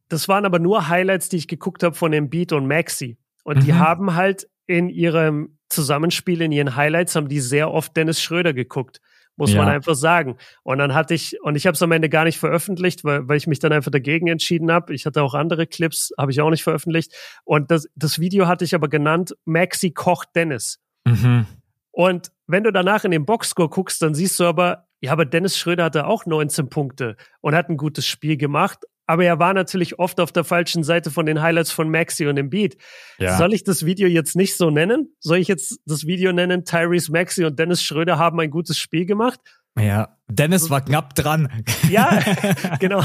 das 0.10 0.28
waren 0.28 0.45
aber 0.45 0.58
nur 0.58 0.88
Highlights, 0.88 1.30
die 1.30 1.38
ich 1.38 1.47
geguckt 1.47 1.84
habe 1.84 1.95
von 1.95 2.12
dem 2.12 2.32
Beat 2.32 2.54
und 2.54 2.68
Maxi. 2.68 3.18
Und 3.43 3.58
mhm. 3.58 3.66
die 3.66 3.74
haben 3.74 4.16
halt 4.16 4.47
in 4.66 4.89
ihrem 4.89 5.58
Zusammenspiel, 5.74 6.41
in 6.41 6.51
ihren 6.51 6.76
Highlights, 6.76 7.15
haben 7.15 7.30
die 7.30 7.39
sehr 7.39 7.71
oft 7.71 7.95
Dennis 7.95 8.21
Schröder 8.21 8.53
geguckt. 8.53 9.01
Muss 9.36 9.51
ja. 9.51 9.63
man 9.63 9.74
einfach 9.74 9.95
sagen. 9.95 10.38
Und 10.61 10.78
dann 10.78 10.93
hatte 10.93 11.15
ich, 11.15 11.41
und 11.41 11.55
ich 11.55 11.65
habe 11.65 11.74
es 11.74 11.82
am 11.82 11.91
Ende 11.91 12.07
gar 12.07 12.24
nicht 12.24 12.38
veröffentlicht, 12.38 13.03
weil, 13.03 13.28
weil 13.28 13.38
ich 13.38 13.47
mich 13.47 13.59
dann 13.59 13.74
einfach 13.74 13.91
dagegen 13.91 14.28
entschieden 14.28 14.71
habe. 14.71 14.93
Ich 14.93 15.07
hatte 15.07 15.24
auch 15.24 15.34
andere 15.34 15.65
Clips, 15.65 16.13
habe 16.19 16.32
ich 16.32 16.39
auch 16.39 16.51
nicht 16.51 16.63
veröffentlicht. 16.63 17.13
Und 17.43 17.71
das, 17.71 17.88
das 17.95 18.19
Video 18.19 18.47
hatte 18.47 18.63
ich 18.63 18.76
aber 18.76 18.89
genannt, 18.89 19.36
Maxi 19.45 19.89
kocht 19.89 20.30
Dennis. 20.36 20.80
Mhm. 21.05 21.47
Und 21.91 22.32
wenn 22.47 22.63
du 22.63 22.71
danach 22.71 23.05
in 23.05 23.11
den 23.11 23.26
Boxscore 23.26 23.69
guckst, 23.69 24.01
dann 24.01 24.13
siehst 24.13 24.39
du 24.39 24.45
aber, 24.45 24.88
ja, 25.01 25.11
aber 25.11 25.26
Dennis 25.26 25.57
Schröder 25.57 25.86
hatte 25.86 26.05
auch 26.05 26.26
19 26.26 26.69
Punkte 26.69 27.17
und 27.41 27.55
hat 27.55 27.69
ein 27.69 27.78
gutes 27.78 28.05
Spiel 28.05 28.38
gemacht, 28.38 28.86
aber 29.06 29.26
er 29.26 29.39
war 29.39 29.54
natürlich 29.54 29.99
oft 29.99 30.20
auf 30.20 30.32
der 30.32 30.43
falschen 30.43 30.84
Seite 30.84 31.12
von 31.12 31.26
den 31.26 31.41
Highlights 31.41 31.72
von 31.72 31.89
Maxi 31.89 32.26
und 32.28 32.36
dem 32.36 32.49
Beat. 32.49 32.78
Ja. 33.18 33.38
Soll 33.38 33.54
ich 33.54 33.64
das 33.64 33.86
Video 33.86 34.08
jetzt 34.08 34.36
nicht 34.36 34.56
so 34.56 34.70
nennen? 34.70 35.16
Soll 35.20 35.38
ich 35.38 35.47
jetzt 35.47 35.80
das 35.86 36.06
Video 36.06 36.32
nennen, 36.32 36.66
Tyrese 36.66 37.12
Maxi 37.12 37.45
und 37.45 37.60
Dennis 37.60 37.84
Schröder 37.84 38.18
haben 38.18 38.39
ein 38.39 38.49
gutes 38.49 38.78
Spiel 38.78 39.06
gemacht? 39.06 39.39
Ja, 39.80 40.18
Dennis 40.28 40.70
war 40.70 40.82
knapp 40.82 41.16
dran. 41.16 41.64
Ja, 41.89 42.20
genau. 42.80 43.04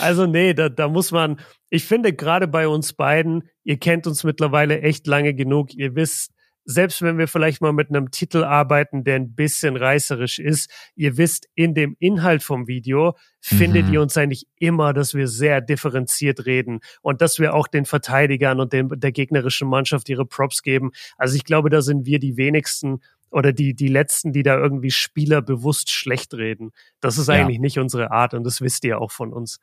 Also 0.00 0.26
nee, 0.26 0.54
da, 0.54 0.68
da 0.68 0.88
muss 0.88 1.10
man, 1.10 1.40
ich 1.70 1.84
finde 1.84 2.12
gerade 2.12 2.46
bei 2.46 2.68
uns 2.68 2.92
beiden, 2.92 3.48
ihr 3.64 3.78
kennt 3.78 4.06
uns 4.06 4.22
mittlerweile 4.22 4.80
echt 4.80 5.06
lange 5.06 5.34
genug, 5.34 5.74
ihr 5.74 5.96
wisst, 5.96 6.32
selbst 6.70 7.02
wenn 7.02 7.18
wir 7.18 7.28
vielleicht 7.28 7.60
mal 7.60 7.72
mit 7.72 7.88
einem 7.88 8.10
Titel 8.10 8.44
arbeiten, 8.44 9.02
der 9.04 9.16
ein 9.16 9.34
bisschen 9.34 9.76
reißerisch 9.76 10.38
ist, 10.38 10.70
ihr 10.94 11.16
wisst, 11.16 11.48
in 11.54 11.74
dem 11.74 11.96
Inhalt 11.98 12.42
vom 12.42 12.68
Video 12.68 13.16
findet 13.40 13.86
mhm. 13.86 13.94
ihr 13.94 14.02
uns 14.02 14.16
eigentlich 14.16 14.46
immer, 14.56 14.92
dass 14.92 15.14
wir 15.14 15.26
sehr 15.26 15.60
differenziert 15.60 16.46
reden 16.46 16.80
und 17.02 17.20
dass 17.20 17.38
wir 17.38 17.54
auch 17.54 17.66
den 17.66 17.86
Verteidigern 17.86 18.60
und 18.60 18.72
den, 18.72 18.88
der 18.88 19.12
gegnerischen 19.12 19.68
Mannschaft 19.68 20.08
ihre 20.08 20.26
Props 20.26 20.62
geben. 20.62 20.92
Also 21.16 21.36
ich 21.36 21.44
glaube, 21.44 21.70
da 21.70 21.82
sind 21.82 22.06
wir 22.06 22.18
die 22.20 22.36
wenigsten 22.36 23.00
oder 23.30 23.52
die, 23.52 23.74
die 23.74 23.88
letzten, 23.88 24.32
die 24.32 24.42
da 24.42 24.56
irgendwie 24.56 24.90
Spieler 24.90 25.42
bewusst 25.42 25.90
schlecht 25.90 26.34
reden. 26.34 26.70
Das 27.00 27.18
ist 27.18 27.28
eigentlich 27.28 27.56
ja. 27.56 27.62
nicht 27.62 27.78
unsere 27.78 28.10
Art 28.10 28.34
und 28.34 28.44
das 28.44 28.60
wisst 28.60 28.84
ihr 28.84 29.00
auch 29.00 29.10
von 29.10 29.32
uns. 29.32 29.60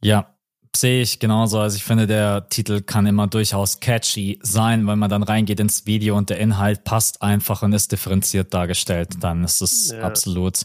Ja, 0.00 0.37
sehe 0.76 1.02
ich 1.02 1.18
genauso. 1.18 1.58
Also 1.60 1.76
ich 1.76 1.84
finde, 1.84 2.06
der 2.06 2.48
Titel 2.48 2.80
kann 2.80 3.06
immer 3.06 3.26
durchaus 3.26 3.80
catchy 3.80 4.38
sein, 4.42 4.86
wenn 4.86 4.98
man 4.98 5.10
dann 5.10 5.22
reingeht 5.22 5.60
ins 5.60 5.86
Video 5.86 6.16
und 6.16 6.30
der 6.30 6.38
Inhalt 6.38 6.84
passt 6.84 7.22
einfach 7.22 7.62
und 7.62 7.72
ist 7.72 7.92
differenziert 7.92 8.54
dargestellt. 8.54 9.16
Dann 9.20 9.44
ist 9.44 9.60
es 9.60 9.90
ja. 9.90 10.02
absolut 10.02 10.60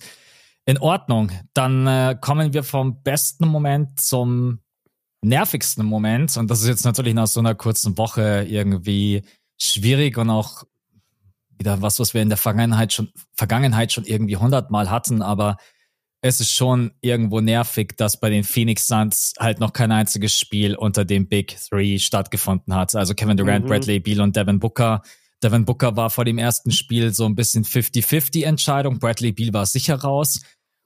in 0.66 0.78
Ordnung. 0.78 1.32
Dann 1.54 1.88
äh, 1.88 2.18
kommen 2.20 2.54
wir 2.54 2.64
vom 2.64 3.02
besten 3.02 3.48
Moment 3.48 4.00
zum 4.00 4.60
nervigsten 5.22 5.86
Moment. 5.86 6.36
Und 6.38 6.50
das 6.50 6.62
ist 6.62 6.68
jetzt 6.68 6.86
natürlich 6.86 7.14
nach 7.14 7.28
so 7.28 7.40
einer 7.40 7.56
kurzen 7.56 7.98
Woche 7.98 8.46
irgendwie 8.48 9.24
schwierig 9.60 10.18
und 10.18 10.30
auch 10.30 10.64
wieder 11.58 11.82
was, 11.82 12.00
was 12.00 12.14
wir 12.14 12.22
in 12.22 12.30
der 12.30 12.38
Vergangenheit 12.38 12.94
schon, 12.94 13.10
Vergangenheit 13.36 13.92
schon 13.92 14.06
irgendwie 14.06 14.38
hundertmal 14.38 14.90
hatten, 14.90 15.22
aber 15.22 15.58
es 16.26 16.40
ist 16.40 16.52
schon 16.52 16.94
irgendwo 17.02 17.42
nervig, 17.42 17.98
dass 17.98 18.18
bei 18.18 18.30
den 18.30 18.46
Phoenix 18.46 18.88
Suns 18.88 19.34
halt 19.38 19.60
noch 19.60 19.74
kein 19.74 19.92
einziges 19.92 20.40
Spiel 20.40 20.74
unter 20.74 21.04
dem 21.04 21.28
Big 21.28 21.58
Three 21.68 22.00
stattgefunden 22.00 22.74
hat. 22.74 22.96
Also 22.96 23.14
Kevin 23.14 23.36
Durant, 23.36 23.66
mhm. 23.66 23.70
Bradley 23.70 24.00
Beal 24.00 24.22
und 24.22 24.34
Devin 24.34 24.58
Booker. 24.58 25.02
Devin 25.44 25.66
Booker 25.66 25.98
war 25.98 26.10
vor 26.10 26.24
dem 26.24 26.38
ersten 26.38 26.72
Spiel 26.72 27.14
so 27.14 27.26
ein 27.26 27.36
bisschen 27.36 27.66
50-50 27.66 28.46
Entscheidung. 28.46 29.00
Bradley 29.00 29.34
Beal 29.34 29.52
war 29.52 29.66
sicher 29.66 29.96
raus. 29.96 30.40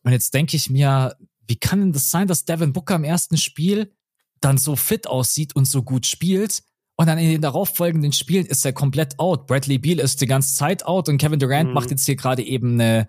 Und 0.03 0.11
jetzt 0.11 0.33
denke 0.33 0.57
ich 0.57 0.71
mir, 0.71 1.15
wie 1.47 1.57
kann 1.57 1.81
denn 1.81 1.93
das 1.93 2.09
sein, 2.09 2.27
dass 2.27 2.45
Devin 2.45 2.73
Booker 2.73 2.95
im 2.95 3.03
ersten 3.03 3.38
Spiel 3.38 3.93
dann 4.41 4.57
so 4.57 4.75
fit 4.75 5.05
aussieht 5.05 5.55
und 5.55 5.65
so 5.65 5.83
gut 5.83 6.07
spielt 6.07 6.63
Und 6.95 7.05
dann 7.05 7.19
in 7.19 7.29
den 7.29 7.41
darauffolgenden 7.41 8.11
Spielen 8.11 8.47
ist 8.47 8.65
er 8.65 8.73
komplett 8.73 9.19
out. 9.19 9.45
Bradley 9.45 9.77
Beal 9.77 9.99
ist 9.99 10.19
die 10.19 10.25
ganze 10.25 10.55
Zeit 10.55 10.83
out 10.83 11.09
und 11.09 11.19
Kevin 11.19 11.38
Durant 11.38 11.67
mhm. 11.69 11.75
macht 11.75 11.91
jetzt 11.91 12.07
hier 12.07 12.15
gerade 12.15 12.41
eben 12.41 12.81
eine 12.81 13.07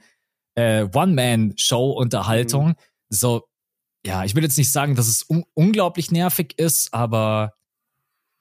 äh, 0.58 0.88
One-Man-Show-Unterhaltung. 0.92 2.68
Mhm. 2.68 2.74
So, 3.10 3.44
ja, 4.04 4.24
ich 4.24 4.34
will 4.34 4.42
jetzt 4.42 4.58
nicht 4.58 4.72
sagen, 4.72 4.96
dass 4.96 5.06
es 5.06 5.22
un 5.28 5.44
unglaublich 5.54 6.10
nervig 6.10 6.58
ist, 6.58 6.92
aber 6.92 7.54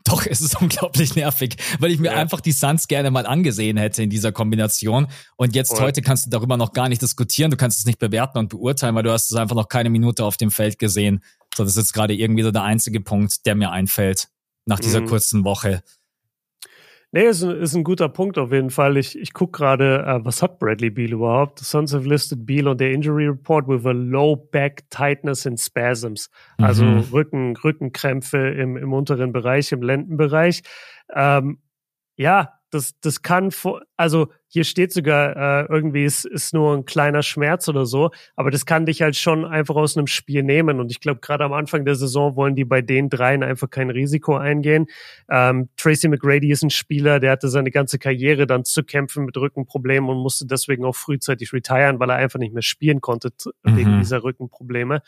doch, 0.03 0.25
es 0.25 0.41
ist 0.41 0.55
unglaublich 0.61 1.15
nervig, 1.15 1.57
weil 1.79 1.91
ich 1.91 1.99
mir 1.99 2.11
ja. 2.11 2.17
einfach 2.17 2.41
die 2.41 2.53
Suns 2.53 2.87
gerne 2.87 3.11
mal 3.11 3.27
angesehen 3.27 3.77
hätte 3.77 4.01
in 4.01 4.09
dieser 4.09 4.31
Kombination. 4.31 5.07
Und 5.35 5.55
jetzt 5.55 5.69
Voll. 5.69 5.81
heute 5.81 6.01
kannst 6.01 6.25
du 6.25 6.29
darüber 6.29 6.57
noch 6.57 6.73
gar 6.73 6.89
nicht 6.89 7.01
diskutieren, 7.01 7.51
du 7.51 7.57
kannst 7.57 7.79
es 7.79 7.85
nicht 7.85 7.99
bewerten 7.99 8.39
und 8.39 8.49
beurteilen, 8.49 8.95
weil 8.95 9.03
du 9.03 9.11
hast 9.11 9.29
es 9.29 9.37
einfach 9.37 9.55
noch 9.55 9.67
keine 9.67 9.89
Minute 9.89 10.25
auf 10.25 10.37
dem 10.37 10.49
Feld 10.49 10.79
gesehen. 10.79 11.23
So, 11.55 11.63
das 11.63 11.73
ist 11.73 11.77
jetzt 11.77 11.93
gerade 11.93 12.15
irgendwie 12.15 12.43
so 12.43 12.51
der 12.51 12.63
einzige 12.63 13.01
Punkt, 13.01 13.45
der 13.45 13.55
mir 13.55 13.71
einfällt 13.71 14.29
nach 14.65 14.79
dieser 14.79 15.01
mhm. 15.01 15.07
kurzen 15.07 15.43
Woche. 15.43 15.83
Nee, 17.11 17.23
ist 17.23 17.41
ein, 17.41 17.51
ist 17.61 17.73
ein 17.73 17.85
guter 17.85 18.09
Punkt 18.09 18.37
auf 18.37 18.51
jeden 18.51 18.69
Fall. 18.69 18.97
Ich, 18.97 19.17
ich 19.17 19.33
gucke 19.33 19.59
gerade, 19.59 20.03
uh, 20.05 20.25
was 20.25 20.41
hat 20.41 20.59
Bradley 20.59 20.89
Beal 20.89 21.13
überhaupt? 21.13 21.59
The 21.59 21.65
Sons 21.65 21.93
have 21.93 22.07
listed 22.07 22.45
Beal 22.45 22.67
on 22.67 22.77
their 22.77 22.91
injury 22.91 23.27
report 23.27 23.67
with 23.67 23.85
a 23.85 23.93
low 23.93 24.35
back 24.35 24.83
tightness 24.89 25.47
and 25.47 25.57
spasms. 25.57 26.29
Also 26.57 26.83
mhm. 26.83 26.99
Rücken, 27.13 27.55
Rückenkrämpfe 27.55 28.49
im, 28.49 28.75
im 28.75 28.91
unteren 28.91 29.31
Bereich, 29.31 29.71
im 29.71 29.81
Lendenbereich. 29.81 30.63
Ähm, 31.15 31.59
ja, 32.17 32.56
das, 32.69 32.99
das 32.99 33.21
kann, 33.21 33.49
also 33.95 34.27
hier 34.47 34.63
steht 34.63 34.91
sogar 34.93 35.35
äh, 35.35 35.65
irgendwie, 35.69 36.05
es 36.05 36.25
ist 36.25 36.53
nur 36.53 36.75
ein 36.75 36.85
kleiner 36.85 37.21
Schmerz 37.23 37.67
oder 37.67 37.85
so, 37.85 38.11
aber 38.35 38.51
das 38.51 38.65
kann 38.65 38.85
dich 38.85 39.01
halt 39.01 39.15
schon 39.15 39.45
einfach 39.45 39.75
aus 39.75 39.97
einem 39.97 40.07
Spiel 40.07 40.43
nehmen. 40.43 40.79
Und 40.79 40.91
ich 40.91 40.99
glaube, 40.99 41.19
gerade 41.19 41.43
am 41.43 41.53
Anfang 41.53 41.85
der 41.85 41.95
Saison 41.95 42.35
wollen 42.35 42.55
die 42.55 42.65
bei 42.65 42.81
den 42.81 43.09
dreien 43.09 43.43
einfach 43.43 43.69
kein 43.69 43.89
Risiko 43.89 44.35
eingehen. 44.35 44.87
Ähm, 45.29 45.69
Tracy 45.77 46.07
McGrady 46.07 46.51
ist 46.51 46.63
ein 46.63 46.69
Spieler, 46.69 47.19
der 47.19 47.31
hatte 47.31 47.49
seine 47.49 47.71
ganze 47.71 47.99
Karriere 47.99 48.47
dann 48.47 48.65
zu 48.65 48.83
kämpfen 48.83 49.25
mit 49.25 49.37
Rückenproblemen 49.37 50.09
und 50.09 50.17
musste 50.17 50.45
deswegen 50.45 50.85
auch 50.85 50.95
frühzeitig 50.95 51.53
retiren, 51.53 51.99
weil 51.99 52.09
er 52.09 52.17
einfach 52.17 52.39
nicht 52.39 52.53
mehr 52.53 52.63
spielen 52.63 53.01
konnte 53.01 53.31
mhm. 53.63 53.77
wegen 53.77 53.99
dieser 53.99 54.23
Rückenprobleme. 54.23 55.01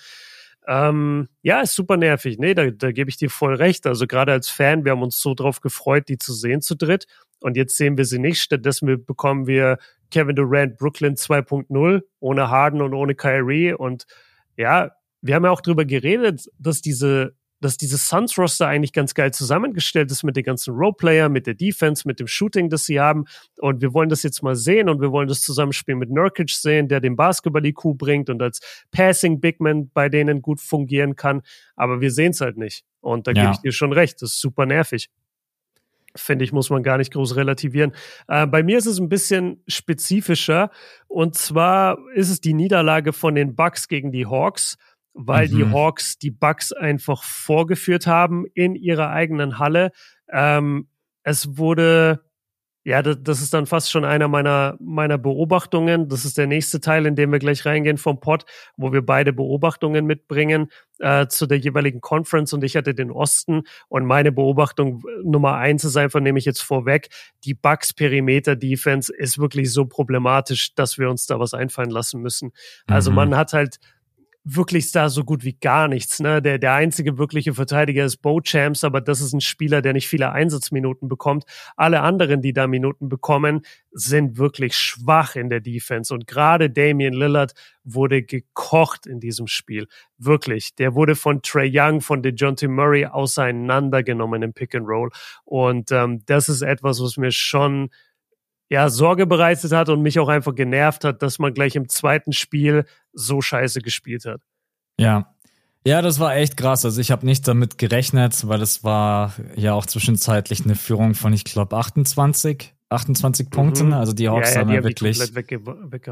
Ähm, 0.70 1.30
ja, 1.42 1.62
ist 1.62 1.74
super 1.74 1.98
nervig. 1.98 2.38
Nee, 2.38 2.54
da, 2.54 2.70
da 2.70 2.92
gebe 2.92 3.10
ich 3.10 3.18
dir 3.18 3.32
voll 3.32 3.56
recht. 3.56 3.88
Also 3.88 4.06
gerade 4.06 4.32
als 4.32 4.50
Fan, 4.50 4.86
wir 4.86 4.92
haben 4.92 5.02
uns 5.02 5.20
so 5.20 5.34
drauf 5.34 5.62
gefreut, 5.62 6.08
die 6.10 6.20
zu 6.20 6.32
sehen 6.32 6.62
zu 6.62 6.76
dritt. 6.76 7.08
Und 7.42 7.58
jetzt 7.58 7.76
sehen 7.76 7.98
wir 7.98 8.06
sie 8.06 8.20
nicht. 8.20 8.40
Stattdessen 8.40 9.04
bekommen 9.04 9.48
wir 9.48 9.80
Kevin 10.12 10.36
Durant 10.36 10.78
Brooklyn 10.78 11.16
2.0 11.16 12.04
ohne 12.20 12.50
Harden 12.52 12.84
und 12.84 12.94
ohne 12.94 13.16
Kyrie. 13.16 13.74
Und 13.74 14.06
ja, 14.58 14.92
wir 15.22 15.34
haben 15.34 15.44
ja 15.44 15.50
auch 15.50 15.62
drüber 15.62 15.86
geredet, 15.86 16.46
dass 16.60 16.82
diese 16.82 17.34
dass 17.62 17.78
dieses 17.78 18.08
Suns-Roster 18.08 18.68
eigentlich 18.68 18.94
ganz 18.94 19.14
geil 19.14 19.34
zusammengestellt 19.34 20.12
ist 20.12 20.24
mit 20.24 20.36
den 20.36 20.44
ganzen 20.44 20.74
Roleplayer, 20.74 21.30
mit 21.30 21.48
der 21.48 21.54
Defense, 21.54 22.08
mit 22.08 22.20
dem 22.20 22.28
Shooting, 22.28 22.70
das 22.70 22.86
sie 22.86 23.00
haben. 23.00 23.26
Und 23.60 23.82
wir 23.82 23.94
wollen 23.94 24.10
das 24.10 24.24
jetzt 24.24 24.44
mal 24.44 24.56
sehen 24.56 24.90
und 24.90 25.02
wir 25.02 25.12
wollen 25.12 25.28
das 25.28 25.42
Zusammenspiel 25.42 25.96
mit 25.96 26.10
Nurkic 26.10 26.52
sehen, 26.52 26.88
der 26.88 27.00
den 27.00 27.16
Basketball-IQ 27.16 27.98
bringt 27.98 28.30
und 28.30 28.42
als 28.42 28.60
Passing-Bigman 28.92 29.92
bei 29.94 30.10
denen 30.10 30.42
gut 30.42 30.62
fungieren 30.62 31.16
kann. 31.16 31.42
Aber 31.76 32.02
wir 32.02 32.12
sehen 32.12 32.32
es 32.32 32.42
halt 32.42 32.58
nicht. 32.58 32.84
Und 33.02 33.28
da 33.28 33.32
ja. 33.32 33.44
gebe 33.44 33.54
ich 33.54 33.62
dir 33.62 33.72
schon 33.72 33.94
recht. 33.94 34.22
Das 34.22 34.32
ist 34.32 34.42
super 34.42 34.66
nervig 34.66 35.10
finde 36.16 36.44
ich, 36.46 36.52
muss 36.52 36.70
man 36.70 36.84
gar 36.84 36.98
nicht 36.98 37.14
groß 37.14 37.36
relativieren. 37.36 37.94
Äh, 38.28 38.48
bei 38.48 38.64
mir 38.64 38.78
ist 38.78 38.86
es 38.86 39.00
ein 39.00 39.10
bisschen 39.10 39.64
spezifischer. 39.68 40.72
Und 41.08 41.36
zwar 41.36 42.00
ist 42.14 42.30
es 42.30 42.42
die 42.42 42.54
Niederlage 42.54 43.14
von 43.14 43.36
den 43.36 43.56
Bucks 43.56 43.88
gegen 43.88 44.12
die 44.12 44.26
Hawks 44.26 44.78
weil 45.14 45.48
mhm. 45.48 45.56
die 45.56 45.66
Hawks 45.72 46.18
die 46.18 46.32
Bucks 46.32 46.72
einfach 46.72 47.24
vorgeführt 47.24 48.08
haben 48.08 48.46
in 48.54 48.76
ihrer 48.76 49.10
eigenen 49.10 49.60
Halle. 49.60 49.92
Ähm, 50.32 50.88
es 51.24 51.58
wurde, 51.58 52.24
ja, 52.84 53.02
das, 53.02 53.18
das, 53.22 53.42
ist 53.42 53.54
dann 53.54 53.66
fast 53.66 53.92
schon 53.92 54.06
einer 54.06 54.28
meiner, 54.28 54.78
meiner 54.80 55.18
Beobachtungen. 55.18 56.08
Das 56.08 56.26
ist 56.26 56.38
der 56.38 56.48
nächste 56.48 56.80
Teil, 56.80 57.06
in 57.06 57.16
dem 57.16 57.32
wir 57.32 57.40
gleich 57.40 57.66
reingehen 57.66 57.98
vom 57.98 58.20
Pod, 58.20 58.46
wo 58.78 58.94
wir 58.94 59.06
beide 59.06 59.34
Beobachtungen 59.34 60.06
mitbringen 60.06 60.72
äh, 61.00 61.28
zu 61.28 61.46
der 61.46 61.58
jeweiligen 61.58 62.02
Conference 62.02 62.54
und 62.54 62.64
ich 62.64 62.76
hatte 62.76 62.94
den 62.94 63.12
Osten 63.12 63.64
und 63.90 64.06
meine 64.06 64.32
Beobachtung 64.32 65.04
Nummer 65.24 65.56
eins 65.56 65.84
ist 65.84 65.98
einfach, 65.98 66.20
nehme 66.20 66.40
ich 66.40 66.46
jetzt 66.46 66.62
vorweg, 66.62 67.10
die 67.44 67.54
Bucks 67.54 67.94
Perimeter 67.94 68.56
Defense 68.56 69.14
ist 69.14 69.40
wirklich 69.40 69.72
so 69.72 69.86
problematisch, 69.86 70.74
dass 70.76 70.98
wir 70.98 71.10
uns 71.10 71.26
da 71.26 71.40
was 71.40 71.54
einfallen 71.54 71.90
lassen 71.90 72.22
müssen. 72.22 72.52
Also 72.88 73.12
mhm. 73.12 73.16
man 73.16 73.36
hat 73.36 73.54
halt 73.54 73.80
wirklich 74.56 74.92
da 74.92 75.10
so 75.10 75.24
gut 75.24 75.44
wie 75.44 75.54
gar 75.54 75.88
nichts. 75.88 76.20
Ne? 76.20 76.42
Der, 76.42 76.58
der 76.58 76.74
einzige 76.74 77.18
wirkliche 77.18 77.54
Verteidiger 77.54 78.06
ist 78.06 78.18
Bo 78.18 78.42
Champs, 78.42 78.84
aber 78.84 79.02
das 79.02 79.22
ist 79.22 79.34
ein 79.34 79.42
Spieler, 79.42 79.82
der 79.82 79.94
nicht 79.94 80.08
viele 80.08 80.32
Einsatzminuten 80.32 81.08
bekommt. 81.08 81.46
Alle 81.76 82.02
anderen, 82.02 82.42
die 82.42 82.54
da 82.54 82.68
Minuten 82.68 83.10
bekommen, 83.10 83.62
sind 83.92 84.38
wirklich 84.38 84.76
schwach 84.76 85.36
in 85.36 85.50
der 85.50 85.62
Defense. 85.62 86.14
Und 86.14 86.28
gerade 86.28 86.70
Damian 86.70 87.14
Lillard 87.14 87.54
wurde 87.84 88.24
gekocht 88.24 89.06
in 89.06 89.20
diesem 89.20 89.48
Spiel. 89.48 89.88
Wirklich. 90.18 90.76
Der 90.76 90.96
wurde 90.96 91.16
von 91.16 91.42
Trey 91.42 91.70
Young, 91.74 92.02
von 92.02 92.22
DeJounte 92.22 92.68
Murray 92.68 93.06
auseinandergenommen 93.06 94.42
im 94.44 94.54
Pick 94.54 94.76
and 94.76 94.88
Roll. 94.88 95.10
Und 95.46 95.92
ähm, 95.92 96.24
das 96.26 96.50
ist 96.50 96.62
etwas, 96.62 97.02
was 97.02 97.18
mir 97.18 97.32
schon 97.32 97.90
ja, 98.70 98.90
Sorge 98.90 99.26
bereitet 99.26 99.72
hat 99.72 99.90
und 99.90 100.02
mich 100.02 100.20
auch 100.20 100.30
einfach 100.30 100.54
genervt 100.54 101.04
hat, 101.04 101.22
dass 101.22 101.40
man 101.40 101.54
gleich 101.54 101.76
im 101.76 101.90
zweiten 101.90 102.34
Spiel 102.34 102.86
so 103.14 103.42
scheiße 103.42 103.82
gespielt 103.82 104.26
hat. 104.26 104.42
Ja. 104.98 105.34
Ja, 105.86 106.02
das 106.02 106.20
war 106.20 106.36
echt 106.36 106.58
krass. 106.58 106.84
Also 106.86 107.00
ich 107.00 107.10
habe 107.10 107.26
nicht 107.26 107.48
damit 107.48 107.78
gerechnet, 107.78 108.48
weil 108.48 108.62
es 108.62 108.84
war 108.84 109.34
ja 109.56 109.74
auch 109.74 109.86
zwischenzeitlich 109.86 110.66
eine 110.66 110.76
Führung 110.76 111.16
von, 111.16 111.32
ich 111.32 111.46
glaube, 111.46 111.78
28, 111.78 112.76
28 112.90 113.46
mhm. 113.46 113.50
Punkten. 113.50 113.94
Also 113.94 114.14
die 114.14 114.30
Hawks 114.30 114.50
ja, 114.50 114.56
ja, 114.56 114.62
haben 114.62 114.74
ja 114.74 114.84
wirklich. 114.84 115.20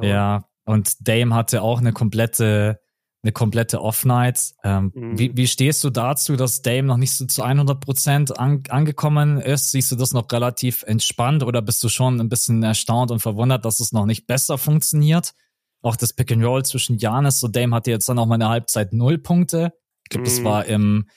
ja, 0.02 0.46
und 0.64 1.08
Dame 1.08 1.36
hatte 1.36 1.62
auch 1.62 1.80
eine 1.80 1.92
komplette 1.92 2.80
eine 3.24 3.32
komplette 3.32 3.82
Off-Night. 3.82 4.54
Ähm, 4.64 4.92
mhm. 4.94 5.20
wie, 5.20 5.36
wie 5.36 5.48
stehst 5.48 5.84
du 5.84 5.90
dazu, 5.90 6.36
dass 6.36 6.62
Dame 6.62 6.84
noch 6.84 6.98
nicht 6.98 7.14
so 7.14 7.26
zu 7.26 7.44
100 7.44 7.80
Prozent 7.80 8.40
an, 8.40 8.64
angekommen 8.70 9.40
ist? 9.40 9.72
Siehst 9.72 9.92
du 9.92 9.96
das 9.96 10.14
noch 10.14 10.32
relativ 10.32 10.84
entspannt 10.84 11.44
oder 11.44 11.62
bist 11.62 11.84
du 11.84 11.90
schon 11.90 12.20
ein 12.20 12.30
bisschen 12.30 12.64
erstaunt 12.64 13.12
und 13.12 13.20
verwundert, 13.20 13.66
dass 13.66 13.80
es 13.80 13.92
noch 13.92 14.06
nicht 14.06 14.28
besser 14.28 14.58
funktioniert? 14.58 15.34
Auch 15.82 15.96
das 15.96 16.14
Pick 16.14 16.32
and 16.32 16.44
Roll 16.44 16.64
zwischen 16.66 16.98
Janis 16.98 17.44
und 17.44 17.56
Dame 17.56 17.76
hatte 17.76 17.92
jetzt 17.92 18.08
dann 18.10 18.20
auch 18.20 18.26
mal 18.26 18.36
eine 18.36 18.50
Halbzeit 18.50 18.94
null 18.94 19.18
Punkte. 19.18 19.74
Ich 20.04 20.10
glaube, 20.10 20.30
mhm. 20.30 20.34
das 20.34 20.44
war 20.44 20.66
im, 20.66 21.08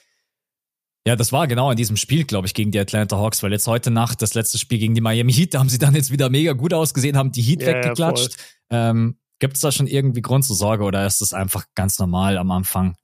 ja, 1.05 1.15
das 1.15 1.31
war 1.31 1.47
genau 1.47 1.71
in 1.71 1.77
diesem 1.77 1.97
Spiel, 1.97 2.25
glaube 2.25 2.45
ich, 2.45 2.53
gegen 2.53 2.71
die 2.71 2.79
Atlanta 2.79 3.17
Hawks, 3.17 3.41
weil 3.41 3.51
jetzt 3.51 3.67
heute 3.67 3.89
Nacht 3.89 4.21
das 4.21 4.35
letzte 4.35 4.59
Spiel 4.59 4.77
gegen 4.77 4.93
die 4.93 5.01
Miami 5.01 5.33
Heat, 5.33 5.53
da 5.53 5.59
haben 5.59 5.69
sie 5.69 5.79
dann 5.79 5.95
jetzt 5.95 6.11
wieder 6.11 6.29
mega 6.29 6.53
gut 6.53 6.73
ausgesehen, 6.73 7.17
haben 7.17 7.31
die 7.31 7.41
Heat 7.41 7.61
ja, 7.61 7.67
weggeklatscht. 7.69 8.37
Ja, 8.71 8.91
ähm, 8.91 9.17
Gibt 9.41 9.55
es 9.55 9.61
da 9.61 9.71
schon 9.71 9.87
irgendwie 9.87 10.21
Grund 10.21 10.45
zur 10.45 10.55
Sorge 10.55 10.83
oder 10.83 11.03
ist 11.03 11.19
es 11.19 11.33
einfach 11.33 11.65
ganz 11.73 11.97
normal 11.97 12.37
am 12.37 12.51
Anfang? 12.51 12.95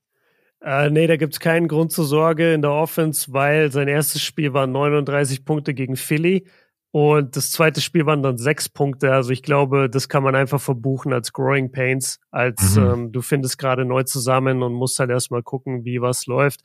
Äh, 0.61 0.91
nee, 0.91 1.07
da 1.07 1.17
gibt 1.17 1.33
es 1.33 1.39
keinen 1.39 1.67
Grund 1.67 1.91
zur 1.91 2.05
Sorge 2.05 2.53
in 2.53 2.61
der 2.61 2.71
Offense, 2.71 3.33
weil 3.33 3.71
sein 3.71 3.88
erstes 3.88 4.21
Spiel 4.21 4.53
war 4.53 4.67
39 4.67 5.45
Punkte 5.45 5.73
gegen 5.73 5.95
Philly 5.95 6.47
und 6.91 7.35
das 7.35 7.49
zweite 7.49 7.81
Spiel 7.81 8.05
waren 8.05 8.21
dann 8.21 8.38
sechs 8.38 8.69
Punkte. 8.69 9.13
Also 9.13 9.31
ich 9.31 9.41
glaube, 9.41 9.89
das 9.89 10.09
kann 10.09 10.21
man 10.21 10.35
einfach 10.35 10.61
verbuchen 10.61 11.11
als 11.11 11.33
Growing 11.33 11.71
Pains, 11.71 12.19
als 12.29 12.75
mhm. 12.75 12.83
ähm, 12.83 13.11
du 13.11 13.21
findest 13.21 13.57
gerade 13.57 13.83
neu 13.83 14.03
zusammen 14.03 14.61
und 14.61 14.73
musst 14.73 14.99
halt 14.99 15.09
erstmal 15.09 15.41
gucken, 15.41 15.85
wie 15.85 16.01
was 16.01 16.27
läuft. 16.27 16.61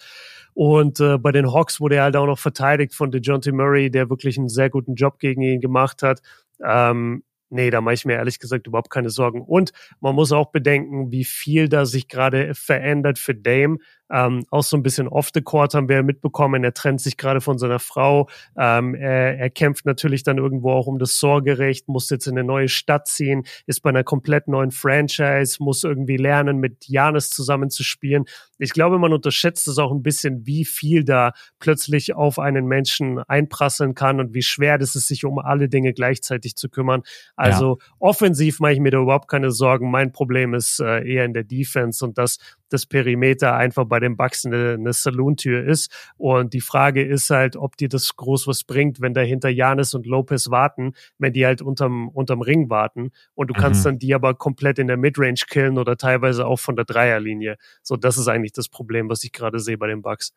Und 0.52 1.00
äh, 1.00 1.16
bei 1.16 1.32
den 1.32 1.50
Hawks 1.50 1.80
wurde 1.80 1.96
er 1.96 2.02
halt 2.02 2.16
auch 2.16 2.26
noch 2.26 2.38
verteidigt 2.38 2.94
von 2.94 3.10
DeJounte 3.10 3.52
Murray, 3.52 3.90
der 3.90 4.10
wirklich 4.10 4.36
einen 4.36 4.50
sehr 4.50 4.68
guten 4.68 4.96
Job 4.96 5.18
gegen 5.18 5.40
ihn 5.40 5.62
gemacht 5.62 6.02
hat. 6.02 6.20
Ähm, 6.62 7.22
Nee, 7.52 7.70
da 7.70 7.80
mache 7.82 7.94
ich 7.94 8.04
mir 8.06 8.14
ehrlich 8.14 8.38
gesagt 8.38 8.66
überhaupt 8.66 8.90
keine 8.90 9.10
Sorgen. 9.10 9.42
Und 9.42 9.72
man 10.00 10.14
muss 10.14 10.32
auch 10.32 10.50
bedenken, 10.52 11.10
wie 11.12 11.24
viel 11.24 11.68
da 11.68 11.84
sich 11.84 12.08
gerade 12.08 12.54
verändert 12.54 13.18
für 13.18 13.34
Dame. 13.34 13.78
Ähm, 14.12 14.44
auch 14.50 14.62
so 14.62 14.76
ein 14.76 14.82
bisschen 14.82 15.08
off 15.08 15.30
the 15.34 15.40
court 15.40 15.74
haben 15.74 15.88
wir 15.88 16.02
mitbekommen. 16.02 16.62
Er 16.64 16.74
trennt 16.74 17.00
sich 17.00 17.16
gerade 17.16 17.40
von 17.40 17.58
seiner 17.58 17.78
Frau. 17.78 18.28
Ähm, 18.56 18.94
er, 18.94 19.38
er 19.38 19.50
kämpft 19.50 19.86
natürlich 19.86 20.22
dann 20.22 20.38
irgendwo 20.38 20.72
auch 20.72 20.86
um 20.86 20.98
das 20.98 21.18
Sorgerecht, 21.18 21.88
muss 21.88 22.10
jetzt 22.10 22.26
in 22.26 22.36
eine 22.36 22.46
neue 22.46 22.68
Stadt 22.68 23.08
ziehen, 23.08 23.44
ist 23.66 23.82
bei 23.82 23.90
einer 23.90 24.04
komplett 24.04 24.48
neuen 24.48 24.70
Franchise, 24.70 25.56
muss 25.60 25.82
irgendwie 25.84 26.18
lernen, 26.18 26.58
mit 26.58 26.88
Janis 26.88 27.30
zusammenzuspielen. 27.30 28.26
Ich 28.58 28.72
glaube, 28.72 28.98
man 28.98 29.12
unterschätzt 29.12 29.66
es 29.66 29.78
auch 29.78 29.90
ein 29.90 30.02
bisschen, 30.02 30.46
wie 30.46 30.64
viel 30.64 31.04
da 31.04 31.32
plötzlich 31.58 32.14
auf 32.14 32.38
einen 32.38 32.66
Menschen 32.66 33.18
einprasseln 33.18 33.94
kann 33.94 34.20
und 34.20 34.34
wie 34.34 34.42
schwer 34.42 34.78
das 34.78 34.94
ist, 34.94 35.08
sich 35.08 35.24
um 35.24 35.38
alle 35.38 35.68
Dinge 35.68 35.92
gleichzeitig 35.94 36.54
zu 36.56 36.68
kümmern. 36.68 37.02
Also 37.34 37.78
ja. 37.80 37.86
offensiv 37.98 38.60
mache 38.60 38.74
ich 38.74 38.80
mir 38.80 38.90
da 38.90 38.98
überhaupt 38.98 39.28
keine 39.28 39.50
Sorgen. 39.50 39.90
Mein 39.90 40.12
Problem 40.12 40.54
ist 40.54 40.80
äh, 40.80 41.02
eher 41.02 41.24
in 41.24 41.32
der 41.32 41.44
Defense 41.44 42.04
und 42.04 42.18
das 42.18 42.38
das 42.72 42.86
Perimeter 42.86 43.54
einfach 43.54 43.84
bei 43.84 44.00
den 44.00 44.16
Bucks 44.16 44.44
eine, 44.44 44.74
eine 44.74 44.92
Saloon-Tür 44.92 45.64
ist. 45.64 45.92
Und 46.16 46.54
die 46.54 46.60
Frage 46.60 47.04
ist 47.04 47.30
halt, 47.30 47.56
ob 47.56 47.76
dir 47.76 47.88
das 47.88 48.16
groß 48.16 48.46
was 48.46 48.64
bringt, 48.64 49.00
wenn 49.00 49.14
dahinter 49.14 49.48
Janis 49.48 49.94
und 49.94 50.06
Lopez 50.06 50.50
warten, 50.50 50.94
wenn 51.18 51.32
die 51.32 51.44
halt 51.44 51.62
unterm, 51.62 52.08
unterm 52.08 52.42
Ring 52.42 52.70
warten. 52.70 53.10
Und 53.34 53.48
du 53.48 53.54
mhm. 53.54 53.58
kannst 53.58 53.86
dann 53.86 53.98
die 53.98 54.14
aber 54.14 54.34
komplett 54.34 54.78
in 54.78 54.86
der 54.86 54.96
Midrange 54.96 55.42
killen 55.48 55.78
oder 55.78 55.96
teilweise 55.96 56.46
auch 56.46 56.58
von 56.58 56.76
der 56.76 56.84
Dreierlinie. 56.84 57.56
So, 57.82 57.96
das 57.96 58.18
ist 58.18 58.28
eigentlich 58.28 58.52
das 58.52 58.68
Problem, 58.68 59.08
was 59.08 59.24
ich 59.24 59.32
gerade 59.32 59.58
sehe 59.60 59.78
bei 59.78 59.86
den 59.86 60.02
Bucks. 60.02 60.32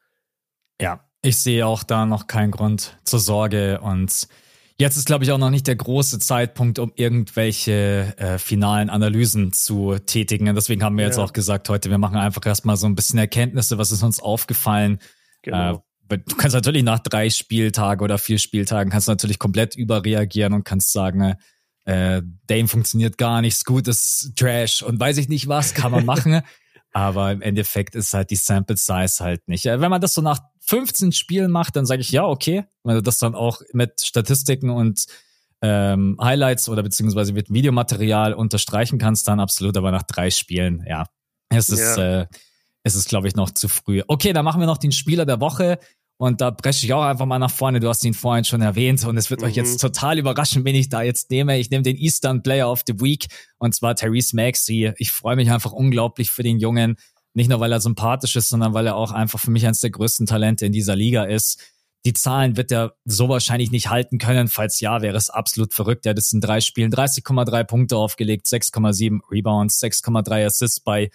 Ja, 0.82 1.06
Ich 1.22 1.38
sehe 1.38 1.66
auch 1.66 1.84
da 1.84 2.06
noch 2.06 2.28
keinen 2.28 2.52
Grund 2.52 2.98
zur 3.04 3.20
Sorge 3.20 3.80
und 3.82 4.28
Jetzt 4.78 4.98
ist, 4.98 5.06
glaube 5.06 5.24
ich, 5.24 5.32
auch 5.32 5.38
noch 5.38 5.52
nicht 5.52 5.68
der 5.68 5.78
große 5.78 6.20
Zeitpunkt, 6.20 6.80
um 6.80 6.92
irgendwelche 6.96 8.14
äh, 8.18 8.38
finalen 8.38 8.90
Analysen 8.90 9.54
zu 9.54 9.98
tätigen. 10.00 10.50
Und 10.50 10.56
deswegen 10.56 10.84
haben 10.84 10.98
wir 10.98 11.04
ja. 11.04 11.10
jetzt 11.10 11.18
auch 11.18 11.32
gesagt, 11.32 11.70
heute, 11.70 11.90
wir 11.90 11.98
machen 11.98 12.18
einfach 12.18 12.46
erstmal 12.46 12.76
so 12.76 12.86
ein 12.86 12.96
bisschen 12.96 13.18
Erkenntnisse, 13.18 13.78
was 13.78 13.94
ist 13.94 14.04
uns 14.04 14.20
aufgefallen. 14.20 15.00
Genau. 15.44 15.84
Äh, 16.10 16.18
du 16.18 16.36
kannst 16.36 16.56
natürlich 16.56 16.84
nach 16.84 17.00
drei 17.00 17.30
Spieltagen 17.30 18.04
oder 18.04 18.18
vier 18.18 18.38
Spieltagen 18.38 18.92
kannst 18.92 19.08
du 19.08 19.14
natürlich 19.14 19.40
komplett 19.40 19.76
überreagieren 19.76 20.52
und 20.52 20.66
kannst 20.66 20.92
sagen, 20.92 21.36
äh, 21.86 22.22
Dame 22.48 22.68
funktioniert 22.68 23.18
gar 23.18 23.42
nicht, 23.42 23.56
Scoot 23.56 23.88
ist 23.88 24.34
Trash 24.36 24.82
und 24.82 25.00
weiß 25.00 25.18
ich 25.18 25.30
nicht 25.30 25.48
was, 25.48 25.74
kann 25.74 25.92
man 25.92 26.06
machen. 26.06 26.42
Aber 26.92 27.32
im 27.32 27.42
Endeffekt 27.42 27.94
ist 27.96 28.14
halt 28.14 28.30
die 28.30 28.38
Sample 28.38 28.78
Size 28.78 29.24
halt 29.24 29.48
nicht. 29.48 29.66
Wenn 29.66 29.92
man 29.92 30.00
das 30.00 30.14
so 30.14 30.22
nach 30.22 30.40
15 30.68 31.12
Spielen 31.12 31.52
macht, 31.52 31.76
dann 31.76 31.86
sage 31.86 32.02
ich 32.02 32.12
ja, 32.12 32.26
okay. 32.26 32.66
Wenn 32.84 32.96
du 32.96 33.04
das 33.04 33.18
dann 33.18 33.36
auch 33.36 33.62
mit 33.74 34.02
Statistiken 34.02 34.70
und 34.70 35.06
ähm, 35.62 36.18
Highlights 36.22 36.70
oder 36.70 36.84
beziehungsweise 36.84 37.34
mit 37.34 37.52
Videomaterial 37.52 38.34
unterstreichen 38.34 38.98
kannst, 38.98 39.28
dann 39.28 39.40
absolut. 39.40 39.78
Aber 39.78 39.92
nach 39.92 40.04
drei 40.04 40.30
Spielen, 40.30 40.84
ja, 40.88 41.06
es 41.50 41.70
ist, 41.70 41.98
ja. 41.98 42.22
äh, 42.22 42.28
es 42.84 42.96
ist, 42.96 43.10
glaube 43.10 43.28
ich, 43.28 43.36
noch 43.36 43.52
zu 43.52 43.68
früh. 43.68 44.02
Okay, 44.08 44.34
dann 44.34 44.46
machen 44.46 44.60
wir 44.60 44.68
noch 44.68 44.78
den 44.78 44.92
Spieler 44.92 45.26
der 45.26 45.40
Woche. 45.40 45.80
Und 46.18 46.40
da 46.40 46.50
breche 46.50 46.86
ich 46.86 46.94
auch 46.94 47.04
einfach 47.04 47.26
mal 47.26 47.40
nach 47.40 47.52
vorne. 47.52 47.82
Du 47.82 47.90
hast 47.90 48.06
ihn 48.06 48.14
vorhin 48.14 48.46
schon 48.46 48.62
erwähnt 48.62 49.04
und 49.04 49.18
es 49.18 49.30
wird 49.30 49.42
mhm. 49.42 49.48
euch 49.48 49.56
jetzt 49.56 49.74
mhm. 49.74 49.88
total 49.88 50.18
überraschen, 50.18 50.64
wen 50.64 50.76
ich 50.76 50.88
da 50.88 51.02
jetzt 51.02 51.30
nehme. 51.30 51.58
Ich 51.60 51.70
nehme 51.70 51.84
den 51.84 51.98
Eastern 51.98 52.42
Player 52.42 52.72
of 52.72 52.84
the 52.88 53.02
Week 53.02 53.26
und 53.58 53.76
zwar 53.76 53.96
Therese 53.96 54.36
Maxey. 54.36 54.94
Ich 54.98 55.12
freue 55.12 55.36
mich 55.36 55.52
einfach 55.52 55.74
unglaublich 55.74 56.32
für 56.32 56.44
den 56.44 56.60
Jungen. 56.60 56.96
Nicht 57.36 57.50
nur, 57.50 57.60
weil 57.60 57.72
er 57.72 57.82
sympathisch 57.82 58.36
ist, 58.38 58.50
sondern 58.50 58.74
weil 58.74 58.88
er 58.88 58.96
auch 58.96 59.12
einfach 59.12 59.40
für 59.40 59.52
mich 59.52 59.66
eines 59.66 59.82
der 59.82 59.90
größten 59.90 60.26
Talente 60.26 60.66
in 60.66 60.72
dieser 60.72 60.96
Liga 60.96 61.26
ist. 61.26 61.62
Die 62.06 62.14
Zahlen 62.14 62.56
wird 62.56 62.72
er 62.72 62.96
so 63.04 63.28
wahrscheinlich 63.28 63.72
nicht 63.72 63.90
halten 63.90 64.20
können. 64.20 64.48
Falls 64.48 64.80
ja, 64.80 65.02
wäre 65.02 65.18
es 65.18 65.30
absolut 65.30 65.74
verrückt. 65.74 66.06
Er 66.06 66.12
hat 66.12 66.18
jetzt 66.18 66.34
in 66.34 66.40
drei 66.40 66.62
Spielen 66.62 66.92
30,3 66.92 67.64
Punkte 67.66 67.98
aufgelegt, 67.98 68.48
6,7 68.48 69.20
Rebounds, 69.30 69.82
6,3 69.84 70.46
Assists 70.46 70.80
bei 70.80 71.10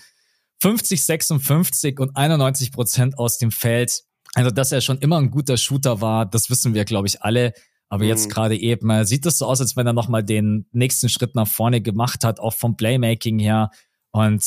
50, 0.60 1.04
56 1.06 1.98
und 1.98 2.14
91 2.16 2.70
Prozent 2.70 3.18
aus 3.18 3.38
dem 3.38 3.50
Feld. 3.50 4.02
Also, 4.34 4.50
dass 4.50 4.72
er 4.72 4.82
schon 4.82 4.98
immer 4.98 5.18
ein 5.18 5.30
guter 5.30 5.56
Shooter 5.56 6.02
war, 6.02 6.26
das 6.26 6.50
wissen 6.50 6.74
wir, 6.74 6.84
glaube 6.84 7.08
ich, 7.08 7.22
alle. 7.22 7.54
Aber 7.88 8.04
mhm. 8.04 8.10
jetzt 8.10 8.28
gerade 8.28 8.58
eben 8.58 9.04
sieht 9.06 9.24
es 9.24 9.38
so 9.38 9.46
aus, 9.46 9.60
als 9.62 9.74
wenn 9.74 9.86
er 9.86 9.94
nochmal 9.94 10.22
den 10.22 10.66
nächsten 10.72 11.08
Schritt 11.08 11.34
nach 11.34 11.48
vorne 11.48 11.80
gemacht 11.80 12.24
hat, 12.24 12.40
auch 12.40 12.52
vom 12.52 12.76
Playmaking 12.76 13.38
her. 13.38 13.70
Und 14.12 14.44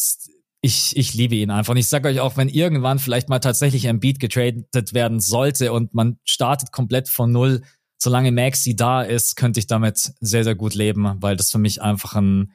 ich, 0.66 0.98
ich 0.98 1.14
liebe 1.14 1.36
ihn 1.36 1.52
einfach. 1.52 1.72
Und 1.72 1.78
ich 1.78 1.88
sage 1.88 2.08
euch 2.08 2.20
auch, 2.20 2.38
wenn 2.38 2.50
irgendwann 2.50 2.98
vielleicht 2.98 3.30
mal 3.30 3.40
tatsächlich 3.40 3.88
ein 3.88 4.00
Beat 4.00 4.20
getradet 4.20 4.94
werden 4.94 5.20
sollte 5.20 5.72
und 5.74 5.94
man 5.94 6.18
startet 6.24 6.72
komplett 6.72 7.10
von 7.10 7.32
null, 7.32 7.62
solange 8.02 8.32
Maxi 8.32 8.76
da 8.76 9.04
ist, 9.04 9.36
könnte 9.36 9.60
ich 9.60 9.68
damit 9.68 10.14
sehr, 10.20 10.44
sehr 10.44 10.56
gut 10.56 10.74
leben, 10.74 11.18
weil 11.22 11.36
das 11.36 11.52
für 11.52 11.60
mich 11.60 11.82
einfach 11.82 12.16
ein 12.16 12.54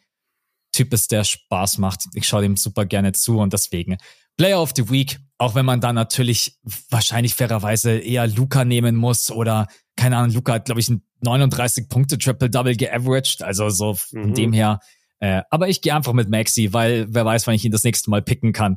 Typ 0.73 0.93
ist, 0.93 1.13
der 1.13 1.25
Spaß 1.25 1.79
macht. 1.79 2.07
Ich 2.15 2.27
schaue 2.27 2.43
dem 2.43 2.57
super 2.57 2.85
gerne 2.87 3.13
zu 3.13 3.39
und 3.39 3.53
deswegen 3.53 3.99
Player 4.37 4.61
of 4.61 4.73
the 4.75 4.91
Week 4.91 5.21
auch 5.39 5.55
wenn 5.55 5.65
man 5.65 5.81
da 5.81 5.93
natürlich 5.93 6.59
wahrscheinlich 6.91 7.35
fairerweise 7.35 7.97
eher 7.97 8.27
Luca 8.27 8.65
nehmen 8.65 8.97
muss 8.97 9.31
oder 9.31 9.69
keine 9.97 10.17
Ahnung, 10.17 10.35
Luca 10.35 10.55
hat, 10.55 10.67
glaube 10.67 10.81
ich, 10.81 10.89
ein 10.89 11.03
39 11.23 11.89
Punkte 11.89 12.19
Triple-Double 12.19 12.77
geaveraged, 12.77 13.43
also 13.43 13.69
so 13.71 13.95
von 13.95 14.31
mhm. 14.31 14.35
dem 14.35 14.53
her. 14.53 14.81
Äh, 15.21 15.43
aber 15.51 15.69
ich 15.69 15.83
gehe 15.83 15.95
einfach 15.95 16.13
mit 16.13 16.29
Maxi, 16.29 16.73
weil 16.73 17.07
wer 17.09 17.25
weiß, 17.25 17.47
wann 17.47 17.55
ich 17.55 17.65
ihn 17.65 17.73
das 17.73 17.85
nächste 17.85 18.11
Mal 18.11 18.23
picken 18.23 18.53
kann. 18.53 18.77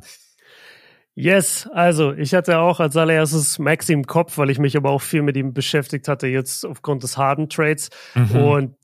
Yes, 1.14 1.68
also 1.72 2.12
ich 2.14 2.32
hatte 2.32 2.58
auch 2.58 2.80
als 2.80 2.96
allererstes 2.96 3.58
Maxi 3.58 3.92
im 3.92 4.06
Kopf, 4.06 4.38
weil 4.38 4.48
ich 4.48 4.58
mich 4.58 4.76
aber 4.76 4.90
auch 4.90 5.02
viel 5.02 5.22
mit 5.22 5.36
ihm 5.36 5.52
beschäftigt 5.52 6.08
hatte, 6.08 6.26
jetzt 6.26 6.64
aufgrund 6.64 7.02
des 7.02 7.18
Harden 7.18 7.50
Trades. 7.50 7.90
Mhm. 8.14 8.36
Und 8.36 8.76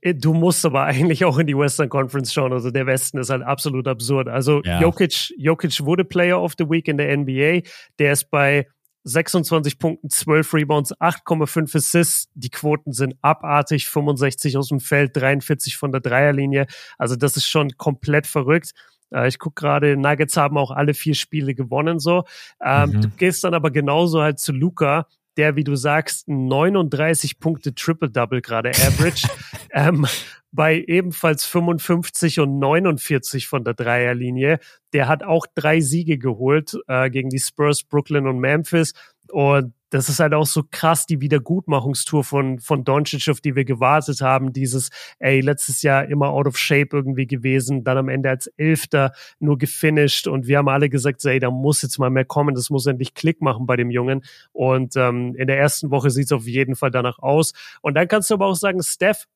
äh, 0.00 0.14
du 0.14 0.34
musst 0.34 0.64
aber 0.66 0.82
eigentlich 0.82 1.24
auch 1.24 1.38
in 1.38 1.46
die 1.46 1.56
Western 1.56 1.88
Conference 1.88 2.32
schauen. 2.32 2.52
Also 2.52 2.70
der 2.70 2.86
Westen 2.86 3.18
ist 3.18 3.30
halt 3.30 3.42
absolut 3.42 3.86
absurd. 3.86 4.28
Also 4.28 4.62
ja. 4.64 4.80
Jokic, 4.80 5.32
Jokic 5.36 5.84
wurde 5.84 6.04
Player 6.04 6.42
of 6.42 6.54
the 6.58 6.68
Week 6.68 6.88
in 6.88 6.96
der 6.96 7.16
NBA. 7.16 7.60
Der 7.98 8.12
ist 8.12 8.30
bei 8.30 8.66
26 9.04 9.78
Punkten, 9.78 10.10
12 10.10 10.54
Rebounds, 10.54 10.94
8,5 10.96 11.76
Assists. 11.76 12.28
Die 12.34 12.50
Quoten 12.50 12.92
sind 12.92 13.16
abartig. 13.22 13.88
65 13.88 14.56
aus 14.56 14.68
dem 14.68 14.80
Feld, 14.80 15.16
43 15.16 15.76
von 15.76 15.92
der 15.92 16.00
Dreierlinie. 16.00 16.66
Also 16.98 17.16
das 17.16 17.36
ist 17.36 17.46
schon 17.46 17.70
komplett 17.76 18.26
verrückt. 18.26 18.72
Äh, 19.12 19.28
ich 19.28 19.38
gucke 19.38 19.60
gerade, 19.60 19.96
Nuggets 19.96 20.36
haben 20.36 20.58
auch 20.58 20.70
alle 20.70 20.94
vier 20.94 21.14
Spiele 21.14 21.54
gewonnen 21.54 21.98
so. 21.98 22.24
Ähm, 22.62 22.90
mhm. 22.90 23.00
Du 23.02 23.08
gehst 23.10 23.44
dann 23.44 23.54
aber 23.54 23.70
genauso 23.70 24.22
halt 24.22 24.38
zu 24.38 24.52
Luca 24.52 25.06
der, 25.40 25.56
wie 25.56 25.64
du 25.64 25.74
sagst, 25.74 26.28
39 26.28 27.40
Punkte 27.40 27.74
Triple-Double 27.74 28.42
gerade 28.42 28.68
average, 28.72 29.26
ähm, 29.72 30.06
bei 30.52 30.84
ebenfalls 30.86 31.46
55 31.46 32.40
und 32.40 32.58
49 32.58 33.48
von 33.48 33.64
der 33.64 33.72
Dreierlinie. 33.72 34.58
Der 34.92 35.08
hat 35.08 35.22
auch 35.22 35.46
drei 35.54 35.80
Siege 35.80 36.18
geholt 36.18 36.76
äh, 36.88 37.08
gegen 37.08 37.30
die 37.30 37.38
Spurs, 37.38 37.84
Brooklyn 37.84 38.26
und 38.26 38.38
Memphis. 38.38 38.92
Und 39.30 39.74
das 39.90 40.08
ist 40.08 40.20
halt 40.20 40.34
auch 40.34 40.46
so 40.46 40.62
krass, 40.70 41.06
die 41.06 41.20
Wiedergutmachungstour 41.20 42.22
von, 42.24 42.60
von 42.60 42.84
Doncic, 42.84 43.28
auf 43.28 43.40
die 43.40 43.56
wir 43.56 43.64
gewartet 43.64 44.20
haben. 44.20 44.52
Dieses, 44.52 44.90
ey, 45.18 45.40
letztes 45.40 45.82
Jahr 45.82 46.06
immer 46.06 46.28
out 46.30 46.46
of 46.46 46.56
shape 46.56 46.96
irgendwie 46.96 47.26
gewesen, 47.26 47.84
dann 47.84 47.98
am 47.98 48.08
Ende 48.08 48.30
als 48.30 48.46
Elfter 48.56 49.12
nur 49.40 49.58
gefinisht 49.58 50.28
und 50.28 50.46
wir 50.46 50.58
haben 50.58 50.68
alle 50.68 50.88
gesagt, 50.88 51.24
ey, 51.24 51.40
da 51.40 51.50
muss 51.50 51.82
jetzt 51.82 51.98
mal 51.98 52.10
mehr 52.10 52.24
kommen, 52.24 52.54
das 52.54 52.70
muss 52.70 52.86
endlich 52.86 53.14
Klick 53.14 53.42
machen 53.42 53.66
bei 53.66 53.76
dem 53.76 53.90
Jungen. 53.90 54.22
Und 54.52 54.96
ähm, 54.96 55.34
in 55.36 55.48
der 55.48 55.58
ersten 55.58 55.90
Woche 55.90 56.10
sieht 56.10 56.26
es 56.26 56.32
auf 56.32 56.46
jeden 56.46 56.76
Fall 56.76 56.92
danach 56.92 57.18
aus. 57.18 57.52
Und 57.82 57.94
dann 57.94 58.06
kannst 58.06 58.30
du 58.30 58.34
aber 58.34 58.46
auch 58.46 58.54
sagen, 58.54 58.82
Steph, 58.82 59.26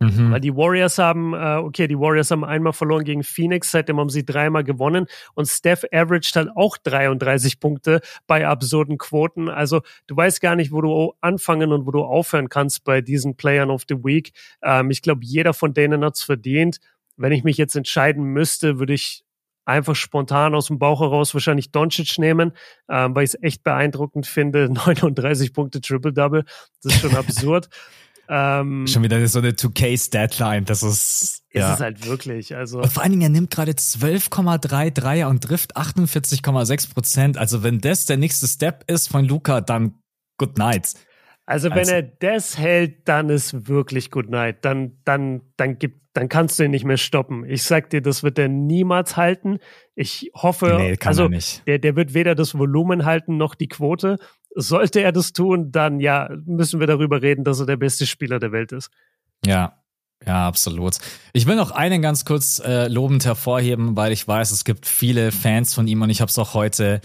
Mhm. 0.00 0.30
Weil 0.30 0.40
die 0.40 0.54
Warriors 0.54 0.98
haben, 0.98 1.34
äh, 1.34 1.56
okay, 1.56 1.88
die 1.88 1.98
Warriors 1.98 2.30
haben 2.30 2.44
einmal 2.44 2.72
verloren 2.72 3.02
gegen 3.02 3.24
Phoenix, 3.24 3.72
seitdem 3.72 3.98
haben 3.98 4.10
sie 4.10 4.24
dreimal 4.24 4.62
gewonnen 4.62 5.06
und 5.34 5.46
Steph 5.46 5.84
averaged 5.92 6.36
halt 6.36 6.50
auch 6.54 6.76
33 6.76 7.58
Punkte 7.58 8.00
bei 8.28 8.46
absurden 8.46 8.96
Quoten. 8.98 9.48
Also 9.48 9.80
du 10.06 10.16
weißt 10.16 10.40
gar 10.40 10.54
nicht, 10.54 10.70
wo 10.70 10.80
du 10.80 11.14
anfangen 11.20 11.72
und 11.72 11.84
wo 11.84 11.90
du 11.90 12.04
aufhören 12.04 12.48
kannst 12.48 12.84
bei 12.84 13.00
diesen 13.00 13.36
Playern 13.36 13.70
of 13.70 13.82
the 13.88 13.96
Week. 13.96 14.32
Ähm, 14.62 14.90
ich 14.90 15.02
glaube, 15.02 15.22
jeder 15.24 15.52
von 15.52 15.74
denen 15.74 16.04
hat's 16.04 16.22
verdient. 16.22 16.78
Wenn 17.16 17.32
ich 17.32 17.42
mich 17.42 17.56
jetzt 17.56 17.74
entscheiden 17.74 18.22
müsste, 18.22 18.78
würde 18.78 18.94
ich 18.94 19.24
einfach 19.64 19.96
spontan 19.96 20.54
aus 20.54 20.68
dem 20.68 20.78
Bauch 20.78 21.00
heraus 21.00 21.34
wahrscheinlich 21.34 21.72
Doncic 21.72 22.18
nehmen, 22.18 22.52
ähm, 22.88 23.14
weil 23.16 23.24
ich 23.24 23.34
es 23.34 23.42
echt 23.42 23.64
beeindruckend 23.64 24.26
finde. 24.26 24.68
39 24.72 25.52
Punkte 25.52 25.80
Triple-Double, 25.80 26.44
das 26.82 26.94
ist 26.94 27.00
schon 27.00 27.16
absurd. 27.16 27.68
Ähm, 28.30 28.86
Schon 28.86 29.02
wieder 29.02 29.26
so 29.26 29.38
eine 29.38 29.52
2K-Statline, 29.52 30.62
das 30.62 30.82
ist. 30.82 31.22
Ist 31.22 31.42
ja. 31.52 31.74
es 31.74 31.80
halt 31.80 32.06
wirklich. 32.06 32.54
Also. 32.54 32.80
Und 32.82 32.92
vor 32.92 33.02
allen 33.02 33.12
Dingen, 33.12 33.22
er 33.22 33.28
nimmt 33.30 33.50
gerade 33.50 33.72
12,3 33.72 34.90
Dreier 34.90 35.28
und 35.28 35.42
trifft 35.42 35.76
48,6 35.76 36.92
Prozent. 36.92 37.38
Also, 37.38 37.62
wenn 37.62 37.80
das 37.80 38.04
der 38.04 38.18
nächste 38.18 38.46
Step 38.46 38.84
ist 38.86 39.08
von 39.08 39.24
Luca, 39.24 39.62
dann 39.62 39.94
good 40.36 40.58
night. 40.58 40.92
Also, 41.46 41.70
wenn 41.70 41.78
also. 41.78 41.92
er 41.92 42.02
das 42.02 42.58
hält, 42.58 43.08
dann 43.08 43.30
ist 43.30 43.66
wirklich 43.66 44.10
good 44.10 44.28
night. 44.28 44.62
Dann, 44.66 44.98
dann, 45.04 45.40
dann 45.56 45.78
gibt, 45.78 46.02
dann 46.12 46.28
kannst 46.28 46.58
du 46.58 46.64
ihn 46.64 46.70
nicht 46.70 46.84
mehr 46.84 46.98
stoppen. 46.98 47.48
Ich 47.48 47.62
sag 47.62 47.88
dir, 47.88 48.02
das 48.02 48.22
wird 48.22 48.38
er 48.38 48.48
niemals 48.48 49.16
halten. 49.16 49.58
Ich 49.94 50.30
hoffe, 50.34 50.76
nee, 50.78 50.96
also, 51.02 51.30
Der, 51.66 51.78
der 51.78 51.96
wird 51.96 52.12
weder 52.12 52.34
das 52.34 52.58
Volumen 52.58 53.06
halten 53.06 53.38
noch 53.38 53.54
die 53.54 53.68
Quote. 53.68 54.18
Sollte 54.54 55.00
er 55.00 55.12
das 55.12 55.32
tun, 55.32 55.70
dann 55.70 56.00
ja, 56.00 56.30
müssen 56.46 56.80
wir 56.80 56.86
darüber 56.86 57.22
reden, 57.22 57.44
dass 57.44 57.60
er 57.60 57.66
der 57.66 57.76
beste 57.76 58.06
Spieler 58.06 58.38
der 58.38 58.52
Welt 58.52 58.72
ist. 58.72 58.90
Ja, 59.44 59.78
ja, 60.26 60.48
absolut. 60.48 60.98
Ich 61.32 61.46
will 61.46 61.56
noch 61.56 61.70
einen 61.70 62.02
ganz 62.02 62.24
kurz 62.24 62.58
äh, 62.58 62.88
lobend 62.88 63.24
hervorheben, 63.24 63.96
weil 63.96 64.12
ich 64.12 64.26
weiß, 64.26 64.50
es 64.50 64.64
gibt 64.64 64.86
viele 64.86 65.30
Fans 65.30 65.74
von 65.74 65.86
ihm 65.86 66.02
und 66.02 66.10
ich 66.10 66.20
habe 66.20 66.28
es 66.28 66.38
auch 66.38 66.54
heute 66.54 67.00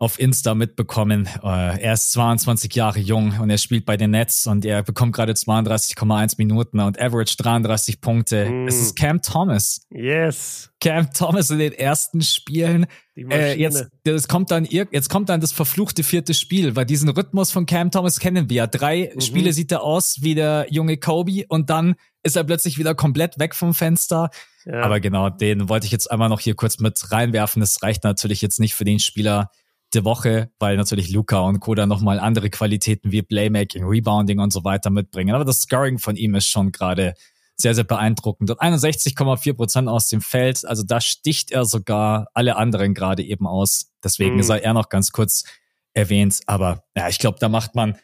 auf 0.00 0.18
Insta 0.18 0.54
mitbekommen. 0.54 1.28
Äh, 1.42 1.78
er 1.82 1.92
ist 1.92 2.10
22 2.12 2.74
Jahre 2.74 2.98
jung 2.98 3.38
und 3.38 3.50
er 3.50 3.58
spielt 3.58 3.84
bei 3.84 3.98
den 3.98 4.12
Nets 4.12 4.46
und 4.46 4.64
er 4.64 4.82
bekommt 4.82 5.14
gerade 5.14 5.34
32,1 5.34 6.36
Minuten 6.38 6.80
und 6.80 6.98
average 6.98 7.36
33 7.36 8.00
Punkte. 8.00 8.48
Mm. 8.48 8.66
Es 8.66 8.80
ist 8.80 8.96
Cam 8.96 9.20
Thomas. 9.20 9.82
Yes. 9.90 10.70
Cam 10.80 11.12
Thomas 11.12 11.50
in 11.50 11.58
den 11.58 11.72
ersten 11.72 12.22
Spielen. 12.22 12.86
Äh, 13.14 13.60
jetzt, 13.60 13.88
das 14.04 14.26
kommt 14.26 14.50
dann, 14.50 14.64
jetzt 14.64 15.10
kommt 15.10 15.28
dann 15.28 15.42
das 15.42 15.52
verfluchte 15.52 16.02
vierte 16.02 16.32
Spiel, 16.32 16.74
weil 16.76 16.86
diesen 16.86 17.10
Rhythmus 17.10 17.52
von 17.52 17.66
Cam 17.66 17.90
Thomas 17.90 18.18
kennen 18.18 18.48
wir. 18.48 18.68
Drei 18.68 19.12
mhm. 19.14 19.20
Spiele 19.20 19.52
sieht 19.52 19.70
er 19.70 19.82
aus 19.82 20.22
wie 20.22 20.34
der 20.34 20.66
junge 20.70 20.96
Kobe 20.96 21.44
und 21.48 21.68
dann 21.68 21.94
ist 22.22 22.36
er 22.36 22.44
plötzlich 22.44 22.78
wieder 22.78 22.94
komplett 22.94 23.38
weg 23.38 23.54
vom 23.54 23.74
Fenster. 23.74 24.30
Ja. 24.64 24.80
Aber 24.80 24.98
genau, 24.98 25.28
den 25.28 25.68
wollte 25.68 25.84
ich 25.84 25.92
jetzt 25.92 26.10
einmal 26.10 26.30
noch 26.30 26.40
hier 26.40 26.54
kurz 26.54 26.78
mit 26.78 27.12
reinwerfen. 27.12 27.60
Das 27.60 27.82
reicht 27.82 28.04
natürlich 28.04 28.40
jetzt 28.40 28.60
nicht 28.60 28.74
für 28.74 28.84
den 28.84 28.98
Spieler, 28.98 29.50
der 29.94 30.04
Woche, 30.04 30.50
weil 30.58 30.76
natürlich 30.76 31.10
Luca 31.10 31.40
und 31.40 31.60
Koda 31.60 31.86
nochmal 31.86 32.20
andere 32.20 32.50
Qualitäten 32.50 33.12
wie 33.12 33.22
Playmaking, 33.22 33.84
Rebounding 33.84 34.38
und 34.38 34.52
so 34.52 34.64
weiter 34.64 34.90
mitbringen. 34.90 35.34
Aber 35.34 35.44
das 35.44 35.62
Scoring 35.62 35.98
von 35.98 36.16
ihm 36.16 36.34
ist 36.34 36.46
schon 36.46 36.72
gerade 36.72 37.14
sehr, 37.56 37.74
sehr 37.74 37.84
beeindruckend. 37.84 38.50
Und 38.50 38.60
61,4 38.60 39.54
Prozent 39.54 39.88
aus 39.88 40.08
dem 40.08 40.20
Feld, 40.20 40.64
also 40.64 40.82
da 40.82 41.00
sticht 41.00 41.50
er 41.50 41.64
sogar 41.64 42.28
alle 42.34 42.56
anderen 42.56 42.94
gerade 42.94 43.22
eben 43.22 43.46
aus. 43.46 43.92
Deswegen 44.02 44.36
mhm. 44.36 44.42
sei 44.42 44.58
er 44.60 44.74
noch 44.74 44.88
ganz 44.88 45.12
kurz 45.12 45.44
erwähnt. 45.92 46.40
Aber 46.46 46.84
ja, 46.96 47.08
ich 47.08 47.18
glaube, 47.18 47.38
da 47.40 47.48
macht 47.48 47.74
man, 47.74 47.96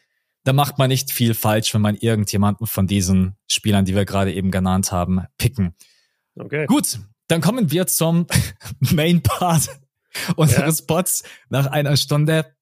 da 0.43 0.53
macht 0.53 0.77
man 0.77 0.89
nicht 0.89 1.11
viel 1.11 1.33
falsch, 1.33 1.73
wenn 1.73 1.81
man 1.81 1.95
irgendjemanden 1.95 2.67
von 2.67 2.87
diesen 2.87 3.35
Spielern, 3.47 3.85
die 3.85 3.95
wir 3.95 4.05
gerade 4.05 4.33
eben 4.33 4.51
genannt 4.51 4.91
haben, 4.91 5.25
picken. 5.37 5.75
Okay. 6.35 6.65
Gut, 6.67 6.99
dann 7.27 7.41
kommen 7.41 7.71
wir 7.71 7.87
zum 7.87 8.27
Main 8.79 9.21
Part 9.21 9.69
unseres 10.35 10.79
ja. 10.79 10.85
Pods 10.87 11.23
nach 11.49 11.67
einer 11.67 11.97
Stunde. 11.97 12.53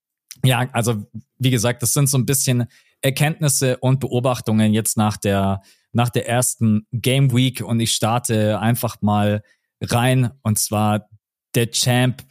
Ja, 0.43 0.67
also 0.71 1.05
wie 1.37 1.51
gesagt, 1.51 1.81
das 1.81 1.93
sind 1.93 2.09
so 2.09 2.17
ein 2.17 2.25
bisschen 2.25 2.65
Erkenntnisse 3.01 3.77
und 3.77 3.99
Beobachtungen 3.99 4.73
jetzt 4.73 4.97
nach 4.97 5.17
der 5.17 5.61
nach 5.91 6.09
der 6.09 6.27
ersten 6.27 6.85
Game 6.91 7.33
Week 7.33 7.61
und 7.61 7.79
ich 7.79 7.93
starte 7.93 8.59
einfach 8.59 9.01
mal 9.01 9.43
rein 9.81 10.31
und 10.43 10.59
zwar 10.59 11.07
der 11.55 11.71
Champ 11.71 12.23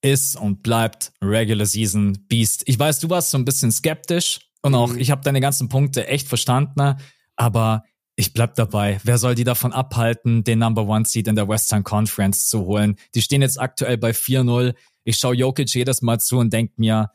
ist 0.00 0.36
und 0.36 0.62
bleibt 0.62 1.12
Regular 1.22 1.66
Season 1.66 2.16
Beast. 2.28 2.62
Ich 2.64 2.78
weiß, 2.78 2.98
du 3.00 3.10
warst 3.10 3.30
so 3.30 3.36
ein 3.36 3.44
bisschen 3.44 3.72
skeptisch 3.72 4.40
und 4.62 4.74
auch 4.74 4.92
mhm. 4.92 5.00
ich 5.00 5.10
habe 5.10 5.22
deine 5.22 5.40
ganzen 5.40 5.68
Punkte 5.68 6.06
echt 6.06 6.28
verstanden, 6.28 6.96
aber 7.36 7.84
ich 8.20 8.34
bleib 8.34 8.54
dabei. 8.54 9.00
Wer 9.02 9.16
soll 9.16 9.34
die 9.34 9.44
davon 9.44 9.72
abhalten, 9.72 10.44
den 10.44 10.58
Number 10.58 10.86
One 10.86 11.06
Seed 11.06 11.26
in 11.26 11.36
der 11.36 11.48
Western 11.48 11.84
Conference 11.84 12.48
zu 12.48 12.66
holen? 12.66 12.96
Die 13.14 13.22
stehen 13.22 13.40
jetzt 13.40 13.58
aktuell 13.58 13.96
bei 13.96 14.10
4-0. 14.10 14.74
Ich 15.04 15.16
schaue 15.16 15.34
Jokic 15.34 15.74
jedes 15.74 16.02
Mal 16.02 16.20
zu 16.20 16.36
und 16.36 16.52
denk 16.52 16.78
mir, 16.78 17.12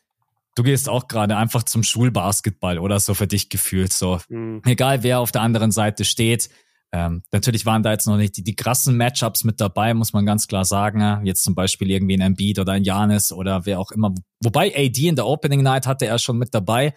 du 0.55 0.63
gehst 0.63 0.89
auch 0.89 1.07
gerade 1.07 1.37
einfach 1.37 1.61
zum 1.61 1.83
Schulbasketball 1.83 2.79
oder 2.79 2.99
so 2.99 3.13
für 3.13 3.27
dich 3.27 3.49
gefühlt 3.49 3.93
so. 3.93 4.19
Mhm. 4.29 4.63
Egal 4.65 5.03
wer 5.03 5.19
auf 5.19 5.31
der 5.31 5.43
anderen 5.43 5.71
Seite 5.71 6.05
steht. 6.05 6.49
Ähm, 6.91 7.21
natürlich 7.31 7.67
waren 7.67 7.83
da 7.83 7.91
jetzt 7.91 8.07
noch 8.07 8.17
nicht 8.17 8.37
die, 8.37 8.43
die 8.43 8.55
krassen 8.55 8.97
Matchups 8.97 9.43
mit 9.43 9.61
dabei, 9.61 9.93
muss 9.93 10.11
man 10.11 10.25
ganz 10.25 10.47
klar 10.47 10.65
sagen. 10.65 11.23
Jetzt 11.23 11.43
zum 11.43 11.53
Beispiel 11.53 11.91
irgendwie 11.91 12.17
ein 12.17 12.21
Embiid 12.21 12.57
oder 12.57 12.73
ein 12.73 12.83
Janis 12.83 13.31
oder 13.31 13.67
wer 13.67 13.79
auch 13.79 13.91
immer. 13.91 14.15
Wobei 14.41 14.73
AD 14.75 15.07
in 15.07 15.15
der 15.15 15.27
Opening 15.27 15.61
Night 15.61 15.85
hatte 15.85 16.07
er 16.07 16.17
schon 16.17 16.39
mit 16.39 16.55
dabei. 16.55 16.95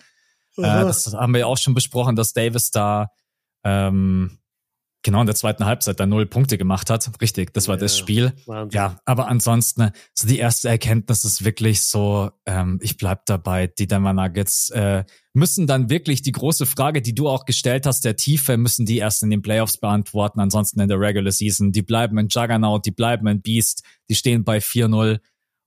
Äh, 0.57 0.63
das 0.63 1.13
haben 1.13 1.35
wir 1.35 1.41
ja 1.41 1.47
auch 1.47 1.59
schon 1.59 1.75
besprochen, 1.75 2.17
dass 2.17 2.33
Davis 2.33 2.71
da 2.71 3.09
ähm, 3.65 4.39
genau 5.03 5.21
in 5.21 5.27
der 5.27 5.37
zweiten 5.37 5.65
Halbzeit 5.65 6.01
da 6.01 6.07
null 6.07 6.27
Punkte 6.27 6.59
gemacht 6.59 6.91
hat. 6.91 7.09
Richtig, 7.21 7.55
das 7.55 7.69
war 7.69 7.77
ja, 7.77 7.81
das 7.81 7.97
Spiel. 7.97 8.33
Wahnsinn. 8.47 8.77
Ja, 8.77 9.01
aber 9.05 9.29
ansonsten, 9.29 9.91
so 10.13 10.27
die 10.29 10.39
erste 10.39 10.69
Erkenntnis 10.69 11.25
ist 11.25 11.45
wirklich 11.45 11.83
so, 11.83 12.31
ähm, 12.47 12.79
ich 12.83 12.97
bleib 12.97 13.25
dabei, 13.27 13.69
die 13.69 13.87
Denver 13.87 14.13
Nuggets 14.13 14.71
äh, 14.71 15.05
müssen 15.35 15.67
dann 15.67 15.89
wirklich 15.89 16.23
die 16.23 16.33
große 16.33 16.67
Frage, 16.67 17.01
die 17.01 17.15
du 17.15 17.29
auch 17.29 17.45
gestellt 17.45 17.87
hast, 17.87 18.05
der 18.05 18.17
Tiefe, 18.17 18.57
müssen 18.57 18.87
die 18.87 18.99
erst 18.99 19.23
in 19.23 19.31
den 19.31 19.41
Playoffs 19.41 19.79
beantworten, 19.79 20.41
ansonsten 20.41 20.81
in 20.81 20.89
der 20.89 21.01
Regular 21.01 21.33
Season. 21.33 21.73
Die 21.73 21.83
bleiben 21.83 22.19
in 22.19 22.29
Juggernaut, 22.29 22.85
die 22.85 22.91
bleiben 22.91 23.27
in 23.29 23.41
Beast, 23.41 23.85
die 24.11 24.15
stehen 24.15 24.45
bei 24.45 24.59
4-0 24.59 25.21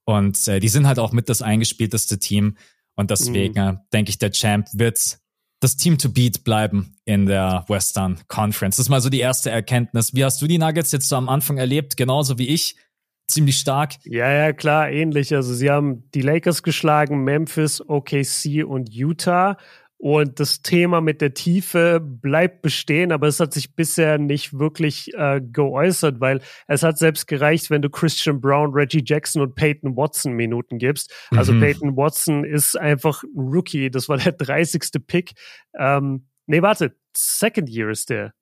und 0.04 0.48
äh, 0.48 0.60
die 0.60 0.68
sind 0.68 0.86
halt 0.86 0.98
auch 0.98 1.12
mit 1.12 1.28
das 1.28 1.42
eingespielteste 1.42 2.18
Team. 2.18 2.56
Und 2.94 3.10
deswegen 3.10 3.54
mhm. 3.54 3.70
äh, 3.70 3.78
denke 3.92 4.10
ich, 4.10 4.18
der 4.18 4.32
Champ 4.32 4.68
wird 4.72 5.18
das 5.62 5.76
Team 5.76 5.96
to 5.96 6.08
beat 6.08 6.42
bleiben 6.42 6.96
in 7.04 7.26
der 7.26 7.64
Western 7.68 8.18
Conference. 8.26 8.76
Das 8.76 8.86
ist 8.86 8.90
mal 8.90 9.00
so 9.00 9.10
die 9.10 9.20
erste 9.20 9.48
Erkenntnis. 9.48 10.12
Wie 10.12 10.24
hast 10.24 10.42
du 10.42 10.48
die 10.48 10.58
Nuggets 10.58 10.90
jetzt 10.90 11.08
so 11.08 11.14
am 11.14 11.28
Anfang 11.28 11.56
erlebt? 11.56 11.96
Genauso 11.96 12.36
wie 12.36 12.48
ich. 12.48 12.76
Ziemlich 13.28 13.58
stark. 13.58 13.94
Ja, 14.02 14.30
ja, 14.30 14.52
klar, 14.52 14.90
ähnlich. 14.90 15.32
Also 15.32 15.54
sie 15.54 15.70
haben 15.70 16.10
die 16.14 16.20
Lakers 16.20 16.64
geschlagen, 16.64 17.22
Memphis, 17.22 17.80
OKC 17.80 18.64
und 18.66 18.92
Utah. 18.92 19.56
Und 20.02 20.40
das 20.40 20.62
Thema 20.62 21.00
mit 21.00 21.20
der 21.20 21.32
Tiefe 21.32 22.00
bleibt 22.00 22.60
bestehen, 22.60 23.12
aber 23.12 23.28
es 23.28 23.38
hat 23.38 23.52
sich 23.52 23.76
bisher 23.76 24.18
nicht 24.18 24.58
wirklich 24.58 25.14
äh, 25.14 25.40
geäußert, 25.40 26.18
weil 26.18 26.40
es 26.66 26.82
hat 26.82 26.98
selbst 26.98 27.28
gereicht, 27.28 27.70
wenn 27.70 27.82
du 27.82 27.88
Christian 27.88 28.40
Brown, 28.40 28.72
Reggie 28.72 29.04
Jackson 29.06 29.42
und 29.42 29.54
Peyton 29.54 29.96
Watson 29.96 30.32
Minuten 30.32 30.78
gibst. 30.78 31.14
Also 31.30 31.52
mhm. 31.52 31.60
Peyton 31.60 31.96
Watson 31.96 32.44
ist 32.44 32.76
einfach 32.76 33.22
ein 33.22 33.52
Rookie. 33.54 33.92
Das 33.92 34.08
war 34.08 34.16
der 34.16 34.32
30. 34.32 34.82
Pick. 35.06 35.34
Ähm, 35.78 36.26
nee, 36.46 36.62
warte, 36.62 36.96
Second 37.16 37.68
Year 37.68 37.90
ist 37.90 38.10
der. 38.10 38.34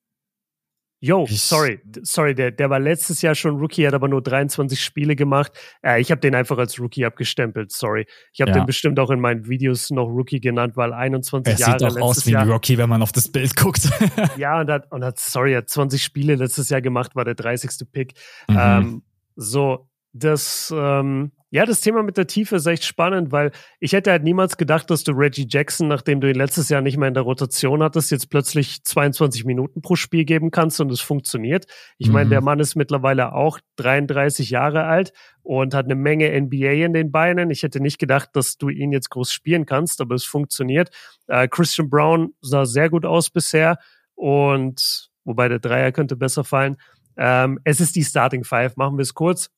Yo, 1.02 1.26
sorry, 1.30 1.80
sorry, 2.02 2.34
der, 2.34 2.50
der 2.50 2.68
war 2.68 2.78
letztes 2.78 3.22
Jahr 3.22 3.34
schon 3.34 3.56
Rookie, 3.56 3.86
hat 3.86 3.94
aber 3.94 4.06
nur 4.06 4.22
23 4.22 4.78
Spiele 4.78 5.16
gemacht. 5.16 5.50
Äh, 5.82 5.98
ich 5.98 6.10
habe 6.10 6.20
den 6.20 6.34
einfach 6.34 6.58
als 6.58 6.78
Rookie 6.78 7.06
abgestempelt, 7.06 7.72
sorry. 7.72 8.06
Ich 8.34 8.42
habe 8.42 8.50
ja. 8.50 8.58
den 8.58 8.66
bestimmt 8.66 9.00
auch 9.00 9.10
in 9.10 9.18
meinen 9.18 9.48
Videos 9.48 9.90
noch 9.90 10.08
Rookie 10.08 10.40
genannt, 10.40 10.76
weil 10.76 10.92
21 10.92 11.54
er 11.54 11.58
Jahre. 11.58 11.72
Er 11.72 11.90
sieht 11.90 12.02
auch 12.02 12.02
aus 12.02 12.26
wie 12.26 12.36
ein 12.36 12.50
Rookie, 12.50 12.76
wenn 12.76 12.90
man 12.90 13.00
auf 13.00 13.12
das 13.12 13.32
Bild 13.32 13.56
guckt. 13.56 13.88
ja, 14.36 14.60
und 14.60 14.70
hat, 14.70 14.92
und 14.92 15.02
hat, 15.02 15.18
sorry, 15.18 15.54
hat 15.54 15.70
20 15.70 16.04
Spiele 16.04 16.34
letztes 16.34 16.68
Jahr 16.68 16.82
gemacht, 16.82 17.16
war 17.16 17.24
der 17.24 17.34
30. 17.34 17.90
Pick. 17.90 18.12
Mhm. 18.46 18.58
Ähm, 18.60 19.02
so, 19.36 19.88
das, 20.12 20.70
ähm, 20.76 21.32
ja, 21.52 21.66
das 21.66 21.80
Thema 21.80 22.04
mit 22.04 22.16
der 22.16 22.28
Tiefe 22.28 22.56
ist 22.56 22.66
echt 22.66 22.84
spannend, 22.84 23.32
weil 23.32 23.50
ich 23.80 23.92
hätte 23.92 24.12
halt 24.12 24.22
niemals 24.22 24.56
gedacht, 24.56 24.88
dass 24.88 25.02
du 25.02 25.10
Reggie 25.12 25.46
Jackson, 25.48 25.88
nachdem 25.88 26.20
du 26.20 26.30
ihn 26.30 26.36
letztes 26.36 26.68
Jahr 26.68 26.80
nicht 26.80 26.96
mehr 26.96 27.08
in 27.08 27.14
der 27.14 27.24
Rotation 27.24 27.82
hattest, 27.82 28.12
jetzt 28.12 28.30
plötzlich 28.30 28.84
22 28.84 29.44
Minuten 29.44 29.82
pro 29.82 29.96
Spiel 29.96 30.24
geben 30.24 30.52
kannst 30.52 30.80
und 30.80 30.92
es 30.92 31.00
funktioniert. 31.00 31.66
Ich 31.98 32.06
mhm. 32.06 32.12
meine, 32.12 32.30
der 32.30 32.40
Mann 32.40 32.60
ist 32.60 32.76
mittlerweile 32.76 33.32
auch 33.32 33.58
33 33.76 34.50
Jahre 34.50 34.84
alt 34.84 35.12
und 35.42 35.74
hat 35.74 35.86
eine 35.86 35.96
Menge 35.96 36.40
NBA 36.40 36.84
in 36.84 36.92
den 36.92 37.10
Beinen. 37.10 37.50
Ich 37.50 37.64
hätte 37.64 37.80
nicht 37.80 37.98
gedacht, 37.98 38.30
dass 38.34 38.56
du 38.56 38.68
ihn 38.68 38.92
jetzt 38.92 39.10
groß 39.10 39.32
spielen 39.32 39.66
kannst, 39.66 40.00
aber 40.00 40.14
es 40.14 40.24
funktioniert. 40.24 40.90
Äh, 41.26 41.48
Christian 41.48 41.90
Brown 41.90 42.32
sah 42.40 42.64
sehr 42.64 42.90
gut 42.90 43.04
aus 43.04 43.28
bisher 43.28 43.78
und 44.14 45.10
wobei 45.24 45.48
der 45.48 45.58
Dreier 45.58 45.90
könnte 45.90 46.14
besser 46.14 46.44
fallen. 46.44 46.76
Ähm, 47.16 47.58
es 47.64 47.80
ist 47.80 47.96
die 47.96 48.04
Starting 48.04 48.44
Five, 48.44 48.76
machen 48.76 48.96
wir 48.96 49.02
es 49.02 49.14
kurz. 49.14 49.50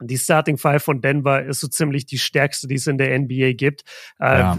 Die 0.00 0.18
Starting 0.18 0.58
Five 0.58 0.82
von 0.82 1.00
Denver 1.00 1.44
ist 1.44 1.60
so 1.60 1.68
ziemlich 1.68 2.06
die 2.06 2.18
stärkste, 2.18 2.68
die 2.68 2.76
es 2.76 2.86
in 2.86 2.98
der 2.98 3.18
NBA 3.18 3.52
gibt. 3.52 3.82
Äh, 4.20 4.38
ja. 4.38 4.58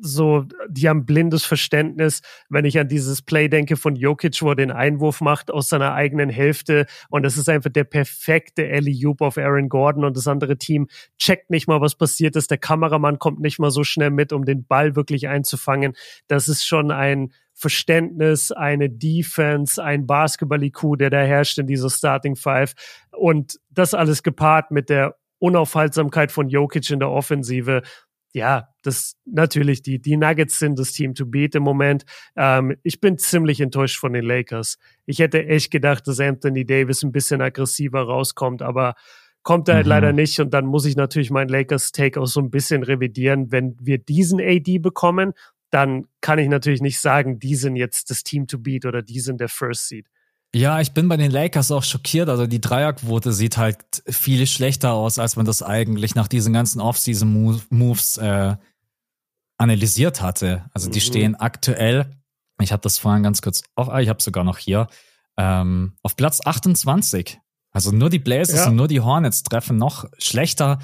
so, 0.00 0.44
die 0.68 0.88
haben 0.88 1.06
blindes 1.06 1.44
Verständnis. 1.44 2.20
Wenn 2.50 2.64
ich 2.64 2.78
an 2.78 2.88
dieses 2.88 3.22
Play 3.22 3.48
denke 3.48 3.76
von 3.76 3.96
Jokic, 3.96 4.42
wo 4.42 4.50
er 4.50 4.56
den 4.56 4.70
Einwurf 4.70 5.20
macht 5.20 5.50
aus 5.50 5.68
seiner 5.68 5.94
eigenen 5.94 6.28
Hälfte 6.28 6.86
und 7.08 7.22
das 7.22 7.38
ist 7.38 7.48
einfach 7.48 7.70
der 7.70 7.84
perfekte 7.84 8.68
Ellie 8.68 9.06
Oop 9.08 9.22
auf 9.22 9.38
Aaron 9.38 9.68
Gordon 9.68 10.04
und 10.04 10.16
das 10.16 10.28
andere 10.28 10.58
Team 10.58 10.88
checkt 11.18 11.50
nicht 11.50 11.66
mal, 11.66 11.80
was 11.80 11.94
passiert 11.94 12.36
ist. 12.36 12.50
Der 12.50 12.58
Kameramann 12.58 13.18
kommt 13.18 13.40
nicht 13.40 13.58
mal 13.58 13.70
so 13.70 13.84
schnell 13.84 14.10
mit, 14.10 14.32
um 14.32 14.44
den 14.44 14.66
Ball 14.66 14.96
wirklich 14.96 15.28
einzufangen. 15.28 15.94
Das 16.28 16.48
ist 16.48 16.66
schon 16.66 16.90
ein 16.90 17.32
Verständnis, 17.64 18.52
eine 18.52 18.90
Defense, 18.90 19.82
ein 19.82 20.06
Basketball-IQ, 20.06 20.98
der 20.98 21.08
da 21.08 21.22
herrscht 21.22 21.56
in 21.56 21.66
dieser 21.66 21.88
Starting 21.88 22.36
Five. 22.36 22.74
Und 23.10 23.58
das 23.70 23.94
alles 23.94 24.22
gepaart 24.22 24.70
mit 24.70 24.90
der 24.90 25.16
Unaufhaltsamkeit 25.38 26.30
von 26.30 26.50
Jokic 26.50 26.90
in 26.90 26.98
der 26.98 27.08
Offensive. 27.08 27.80
Ja, 28.34 28.68
das 28.82 29.16
natürlich, 29.24 29.80
die, 29.80 29.98
die 29.98 30.18
Nuggets 30.18 30.58
sind 30.58 30.78
das 30.78 30.92
Team 30.92 31.14
to 31.14 31.24
beat 31.24 31.54
im 31.54 31.62
Moment. 31.62 32.04
Ähm, 32.36 32.76
ich 32.82 33.00
bin 33.00 33.16
ziemlich 33.16 33.62
enttäuscht 33.62 33.98
von 33.98 34.12
den 34.12 34.26
Lakers. 34.26 34.76
Ich 35.06 35.20
hätte 35.20 35.46
echt 35.46 35.70
gedacht, 35.70 36.06
dass 36.06 36.20
Anthony 36.20 36.66
Davis 36.66 37.02
ein 37.02 37.12
bisschen 37.12 37.40
aggressiver 37.40 38.02
rauskommt, 38.02 38.60
aber 38.60 38.94
kommt 39.42 39.68
er 39.68 39.76
halt 39.76 39.86
mhm. 39.86 39.90
leider 39.90 40.12
nicht. 40.12 40.38
Und 40.38 40.52
dann 40.52 40.66
muss 40.66 40.84
ich 40.84 40.96
natürlich 40.96 41.30
meinen 41.30 41.48
Lakers-Take 41.48 42.20
auch 42.20 42.26
so 42.26 42.40
ein 42.40 42.50
bisschen 42.50 42.82
revidieren. 42.82 43.50
Wenn 43.50 43.74
wir 43.80 43.96
diesen 43.96 44.38
AD 44.38 44.80
bekommen, 44.80 45.32
dann 45.74 46.06
kann 46.20 46.38
ich 46.38 46.48
natürlich 46.48 46.80
nicht 46.80 47.00
sagen, 47.00 47.40
die 47.40 47.56
sind 47.56 47.74
jetzt 47.74 48.08
das 48.08 48.22
Team 48.22 48.46
to 48.46 48.58
beat 48.58 48.86
oder 48.86 49.02
die 49.02 49.18
sind 49.18 49.40
der 49.40 49.48
First 49.48 49.88
Seed. 49.88 50.06
Ja, 50.54 50.80
ich 50.80 50.92
bin 50.92 51.08
bei 51.08 51.16
den 51.16 51.32
Lakers 51.32 51.72
auch 51.72 51.82
schockiert. 51.82 52.28
Also 52.28 52.46
die 52.46 52.60
Dreierquote 52.60 53.32
sieht 53.32 53.56
halt 53.56 53.78
viel 54.06 54.46
schlechter 54.46 54.92
aus, 54.92 55.18
als 55.18 55.34
man 55.34 55.46
das 55.46 55.64
eigentlich 55.64 56.14
nach 56.14 56.28
diesen 56.28 56.52
ganzen 56.52 56.80
Off-Season-Moves 56.80 58.18
äh, 58.18 58.54
analysiert 59.58 60.22
hatte. 60.22 60.64
Also 60.72 60.88
die 60.90 61.00
mhm. 61.00 61.02
stehen 61.02 61.34
aktuell, 61.34 62.08
ich 62.60 62.70
habe 62.70 62.82
das 62.82 62.98
vorhin 62.98 63.24
ganz 63.24 63.42
kurz, 63.42 63.64
auf, 63.74 63.88
ah, 63.88 64.00
ich 64.00 64.08
habe 64.08 64.22
sogar 64.22 64.44
noch 64.44 64.58
hier, 64.58 64.86
ähm, 65.36 65.94
auf 66.04 66.14
Platz 66.14 66.40
28. 66.44 67.40
Also 67.72 67.90
nur 67.90 68.10
die 68.10 68.20
Blazers 68.20 68.60
ja. 68.60 68.68
und 68.68 68.76
nur 68.76 68.86
die 68.86 69.00
Hornets 69.00 69.42
treffen 69.42 69.76
noch 69.76 70.04
schlechter. 70.18 70.78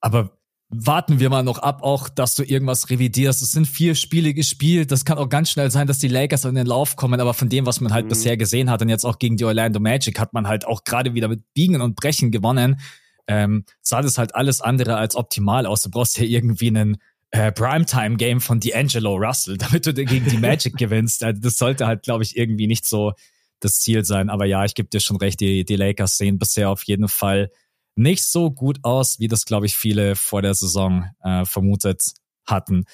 Aber 0.00 0.35
warten 0.68 1.20
wir 1.20 1.30
mal 1.30 1.44
noch 1.44 1.58
ab, 1.58 1.82
auch, 1.82 2.08
dass 2.08 2.34
du 2.34 2.42
irgendwas 2.42 2.90
revidierst. 2.90 3.40
Es 3.40 3.52
sind 3.52 3.66
vier 3.66 3.94
Spiele 3.94 4.34
gespielt. 4.34 4.90
Das 4.90 5.04
kann 5.04 5.18
auch 5.18 5.28
ganz 5.28 5.50
schnell 5.50 5.70
sein, 5.70 5.86
dass 5.86 5.98
die 5.98 6.08
Lakers 6.08 6.44
in 6.44 6.56
den 6.56 6.66
Lauf 6.66 6.96
kommen. 6.96 7.20
Aber 7.20 7.34
von 7.34 7.48
dem, 7.48 7.66
was 7.66 7.80
man 7.80 7.92
halt 7.92 8.06
mhm. 8.06 8.10
bisher 8.10 8.36
gesehen 8.36 8.70
hat 8.70 8.82
und 8.82 8.88
jetzt 8.88 9.04
auch 9.04 9.18
gegen 9.18 9.36
die 9.36 9.44
Orlando 9.44 9.78
Magic, 9.78 10.18
hat 10.18 10.32
man 10.32 10.48
halt 10.48 10.66
auch 10.66 10.84
gerade 10.84 11.14
wieder 11.14 11.28
mit 11.28 11.42
Biegen 11.54 11.80
und 11.80 11.94
Brechen 11.94 12.32
gewonnen. 12.32 12.80
Ähm, 13.28 13.64
sah 13.80 14.02
das 14.02 14.18
halt 14.18 14.34
alles 14.34 14.60
andere 14.60 14.96
als 14.96 15.14
optimal 15.14 15.66
aus. 15.66 15.82
Du 15.82 15.90
brauchst 15.90 16.18
ja 16.18 16.24
irgendwie 16.24 16.68
einen 16.68 16.96
äh, 17.30 17.52
Primetime-Game 17.52 18.40
von 18.40 18.60
D'Angelo 18.60 19.16
Russell, 19.16 19.56
damit 19.58 19.86
du 19.86 19.94
gegen 19.94 20.28
die 20.28 20.38
Magic 20.38 20.76
gewinnst. 20.76 21.22
Also 21.22 21.40
das 21.40 21.58
sollte 21.58 21.86
halt, 21.86 22.02
glaube 22.02 22.24
ich, 22.24 22.36
irgendwie 22.36 22.66
nicht 22.66 22.86
so 22.86 23.12
das 23.60 23.78
Ziel 23.78 24.04
sein. 24.04 24.30
Aber 24.30 24.46
ja, 24.46 24.64
ich 24.64 24.74
gebe 24.74 24.88
dir 24.88 25.00
schon 25.00 25.16
recht, 25.16 25.40
die, 25.40 25.64
die 25.64 25.76
Lakers 25.76 26.16
sehen 26.16 26.38
bisher 26.38 26.70
auf 26.70 26.82
jeden 26.84 27.08
Fall 27.08 27.50
nicht 27.96 28.24
so 28.24 28.50
gut 28.50 28.78
aus, 28.82 29.18
wie 29.18 29.28
das, 29.28 29.44
glaube 29.44 29.66
ich, 29.66 29.76
viele 29.76 30.16
vor 30.16 30.42
der 30.42 30.54
Saison 30.54 31.10
äh, 31.22 31.44
vermutet 31.44 32.02
hatten. 32.46 32.84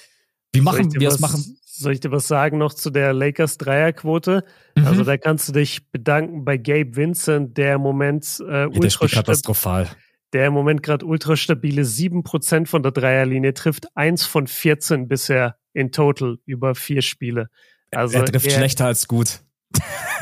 Wie 0.53 0.61
machen 0.61 0.93
wir 0.93 1.09
es 1.09 1.19
machen? 1.19 1.57
Soll 1.65 1.93
ich 1.93 1.99
dir 1.99 2.11
was 2.11 2.27
sagen 2.27 2.59
noch 2.59 2.73
zu 2.73 2.91
der 2.91 3.13
Lakers 3.13 3.57
Dreierquote? 3.57 4.45
Mhm. 4.75 4.85
Also 4.85 5.03
da 5.03 5.17
kannst 5.17 5.49
du 5.49 5.53
dich 5.53 5.89
bedanken 5.91 6.45
bei 6.45 6.57
Gabe 6.57 6.95
Vincent, 6.95 7.57
der 7.57 7.75
im 7.75 7.81
Moment 7.81 8.25
äh, 8.39 8.65
ultra 8.65 9.05
ja, 9.05 9.07
der 9.07 9.09
katastrophal. 9.09 9.89
der 10.33 10.47
im 10.47 10.53
Moment 10.53 10.83
gerade 10.83 11.05
ultra 11.05 11.35
stabile 11.35 11.81
7% 11.81 12.67
von 12.67 12.83
der 12.83 12.91
Dreierlinie 12.91 13.53
trifft, 13.53 13.87
eins 13.95 14.25
von 14.25 14.47
14 14.47 15.07
bisher 15.07 15.57
in 15.73 15.91
total 15.91 16.37
über 16.45 16.75
vier 16.75 17.01
Spiele. 17.01 17.49
Also 17.91 18.19
er 18.19 18.25
trifft 18.25 18.45
er, 18.45 18.51
schlechter 18.51 18.85
als 18.85 19.07
gut. 19.07 19.41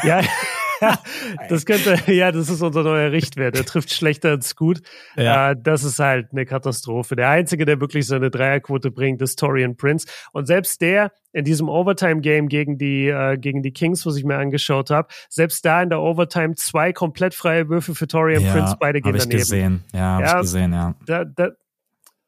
Ja, 0.04 0.22
das 1.50 1.66
könnte, 1.66 1.98
ja, 2.12 2.32
das 2.32 2.50
ist 2.50 2.62
unser 2.62 2.84
neuer 2.84 3.12
Richtwert. 3.12 3.56
Er 3.56 3.66
trifft 3.66 3.92
schlechter 3.92 4.30
als 4.30 4.56
gut. 4.56 4.82
Ja. 5.16 5.52
Äh, 5.52 5.56
das 5.62 5.84
ist 5.84 6.00
halt 6.00 6.30
eine 6.32 6.46
Katastrophe. 6.46 7.16
Der 7.16 7.30
Einzige, 7.30 7.66
der 7.66 7.80
wirklich 7.80 8.08
seine 8.08 8.32
Dreierquote 8.32 8.92
bringt, 8.92 9.22
ist 9.22 9.40
Torian 9.40 9.78
Prince. 9.78 10.08
Und 10.34 10.48
selbst 10.48 10.82
der 10.82 11.12
in 11.34 11.46
diesem 11.46 11.70
Overtime-Game 11.70 12.50
gegen 12.50 12.78
die, 12.78 13.08
äh, 13.08 13.38
gegen 13.38 13.62
die 13.62 13.72
Kings, 13.72 14.06
was 14.06 14.16
ich 14.18 14.26
mir 14.26 14.38
angeschaut 14.38 14.90
habe, 14.90 15.08
selbst 15.30 15.64
da 15.66 15.82
in 15.82 15.90
der 15.90 16.02
Overtime 16.02 16.56
zwei 16.56 16.92
komplett 16.92 17.34
freie 17.34 17.70
Würfe 17.70 17.96
für 17.96 18.08
Torian 18.08 18.44
ja, 18.44 18.54
Prince, 18.54 18.76
beide 18.80 19.02
gehen 19.02 19.14
hab 19.14 19.20
daneben. 19.20 19.38
Ich 19.38 19.44
gesehen. 19.44 19.84
Ja, 19.94 20.00
habe 20.00 20.24
ja, 20.24 20.36
ich 20.36 20.42
gesehen, 20.42 20.74
ja. 20.74 20.96
Da, 21.06 21.26
da, 21.26 21.50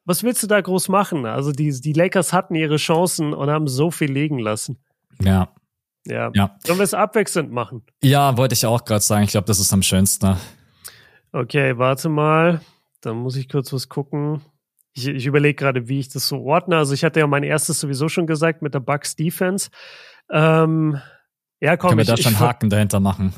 was 0.04 0.22
willst 0.22 0.42
du 0.42 0.46
da 0.46 0.60
groß 0.60 0.88
machen? 0.88 1.26
Also 1.26 1.52
die, 1.52 1.70
die 1.80 1.92
Lakers 1.92 2.32
hatten 2.32 2.54
ihre 2.54 2.76
Chancen 2.76 3.34
und 3.34 3.50
haben 3.50 3.68
so 3.68 3.90
viel 3.90 4.12
liegen 4.12 4.38
lassen. 4.38 4.78
Ja, 5.20 5.48
ja. 6.06 6.30
ja. 6.34 6.56
Sollen 6.64 6.78
wir 6.78 6.84
es 6.84 6.94
abwechselnd 6.94 7.50
machen? 7.50 7.82
Ja, 8.02 8.36
wollte 8.36 8.54
ich 8.54 8.66
auch 8.66 8.84
gerade 8.84 9.02
sagen. 9.02 9.24
Ich 9.24 9.30
glaube, 9.30 9.46
das 9.46 9.58
ist 9.58 9.72
am 9.72 9.82
schönsten. 9.82 10.36
Okay, 11.32 11.78
warte 11.78 12.08
mal. 12.08 12.60
Dann 13.00 13.16
muss 13.16 13.36
ich 13.36 13.48
kurz 13.48 13.72
was 13.72 13.88
gucken. 13.88 14.40
Ich, 14.94 15.08
ich 15.08 15.26
überlege 15.26 15.56
gerade, 15.56 15.88
wie 15.88 15.98
ich 15.98 16.08
das 16.08 16.28
so 16.28 16.42
ordne. 16.44 16.76
Also 16.76 16.94
ich 16.94 17.04
hatte 17.04 17.20
ja 17.20 17.26
mein 17.26 17.42
erstes 17.42 17.80
sowieso 17.80 18.08
schon 18.08 18.26
gesagt 18.26 18.62
mit 18.62 18.74
der 18.74 18.80
Bucks 18.80 19.16
Defense. 19.16 19.70
Ähm, 20.30 21.00
ja, 21.60 21.76
komm, 21.76 21.90
Können 21.90 21.98
wir 21.98 22.14
ich, 22.14 22.22
da 22.22 22.30
schon 22.30 22.38
Haken 22.38 22.70
dahinter 22.70 23.00
machen? 23.00 23.34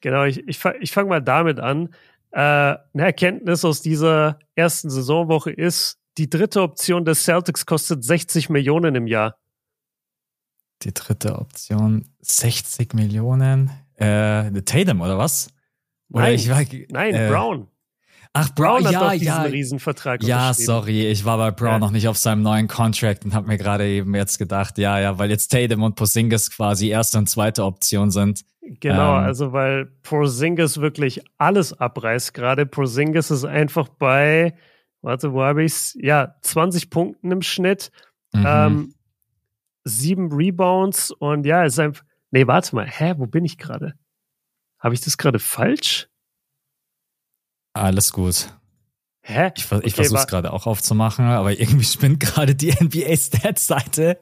Genau, 0.00 0.24
ich, 0.24 0.46
ich, 0.48 0.64
ich 0.80 0.92
fange 0.92 1.08
mal 1.08 1.22
damit 1.22 1.60
an. 1.60 1.94
Äh, 2.32 2.40
eine 2.40 2.80
Erkenntnis 2.94 3.64
aus 3.64 3.82
dieser 3.82 4.38
ersten 4.54 4.90
Saisonwoche 4.90 5.50
ist, 5.50 5.98
die 6.18 6.28
dritte 6.28 6.62
Option 6.62 7.04
des 7.04 7.24
Celtics 7.24 7.66
kostet 7.66 8.02
60 8.02 8.48
Millionen 8.48 8.94
im 8.94 9.06
Jahr 9.06 9.36
die 10.82 10.94
dritte 10.94 11.38
Option 11.38 12.04
60 12.20 12.94
Millionen. 12.94 13.70
Äh, 13.94 14.50
Tatum 14.62 15.00
oder 15.00 15.18
was? 15.18 15.48
Oder 16.10 16.24
nein, 16.24 16.34
ich 16.34 16.48
war, 16.48 16.62
nein, 16.90 17.14
äh, 17.14 17.28
Brown. 17.30 17.68
Ach, 18.38 18.54
Brown, 18.54 18.82
Brown 18.82 18.92
ja, 18.92 19.10
hat 19.10 19.22
ja. 19.22 19.42
Riesenvertrag 19.42 20.22
Ja, 20.22 20.52
sorry, 20.52 21.06
ich 21.06 21.24
war 21.24 21.38
bei 21.38 21.50
Brown 21.50 21.72
ja. 21.72 21.78
noch 21.78 21.90
nicht 21.90 22.06
auf 22.06 22.18
seinem 22.18 22.42
neuen 22.42 22.68
Contract 22.68 23.24
und 23.24 23.34
habe 23.34 23.46
mir 23.46 23.56
gerade 23.56 23.86
eben 23.86 24.14
jetzt 24.14 24.38
gedacht, 24.38 24.76
ja, 24.76 25.00
ja, 25.00 25.18
weil 25.18 25.30
jetzt 25.30 25.48
Tatum 25.48 25.82
und 25.82 25.96
Porzingis 25.96 26.50
quasi 26.50 26.88
erste 26.90 27.16
und 27.16 27.30
zweite 27.30 27.64
Option 27.64 28.10
sind. 28.10 28.44
Genau, 28.80 29.16
ähm, 29.18 29.24
also 29.24 29.52
weil 29.52 29.86
Porzingis 30.02 30.80
wirklich 30.80 31.22
alles 31.38 31.72
abreißt 31.72 32.34
gerade. 32.34 32.66
Porzingis 32.66 33.30
ist 33.30 33.46
einfach 33.46 33.88
bei, 33.88 34.54
warte, 35.00 35.32
wo 35.32 35.42
habe 35.42 35.64
ich's? 35.64 35.96
Ja, 35.98 36.34
20 36.42 36.90
Punkten 36.90 37.32
im 37.32 37.40
Schnitt. 37.40 37.90
Mhm. 38.34 38.44
Ähm, 38.46 38.94
sieben 39.86 40.32
Rebounds 40.32 41.12
und 41.12 41.46
ja, 41.46 41.64
es 41.64 41.74
ist 41.74 41.78
einfach. 41.78 42.04
Nee, 42.32 42.46
warte 42.46 42.74
mal, 42.74 42.86
hä, 42.86 43.14
wo 43.16 43.26
bin 43.26 43.44
ich 43.44 43.56
gerade? 43.56 43.94
Habe 44.78 44.94
ich 44.94 45.00
das 45.00 45.16
gerade 45.16 45.38
falsch? 45.38 46.08
Alles 47.72 48.12
gut. 48.12 48.52
Hä? 49.22 49.52
Ich, 49.56 49.64
ich 49.64 49.72
okay, 49.72 49.90
versuche 49.90 50.20
es 50.20 50.26
gerade 50.26 50.52
auch 50.52 50.66
aufzumachen, 50.66 51.24
aber 51.24 51.58
irgendwie 51.58 51.84
spinnt 51.84 52.20
gerade 52.20 52.54
die 52.54 52.72
NBA-Stats-Seite 52.72 54.18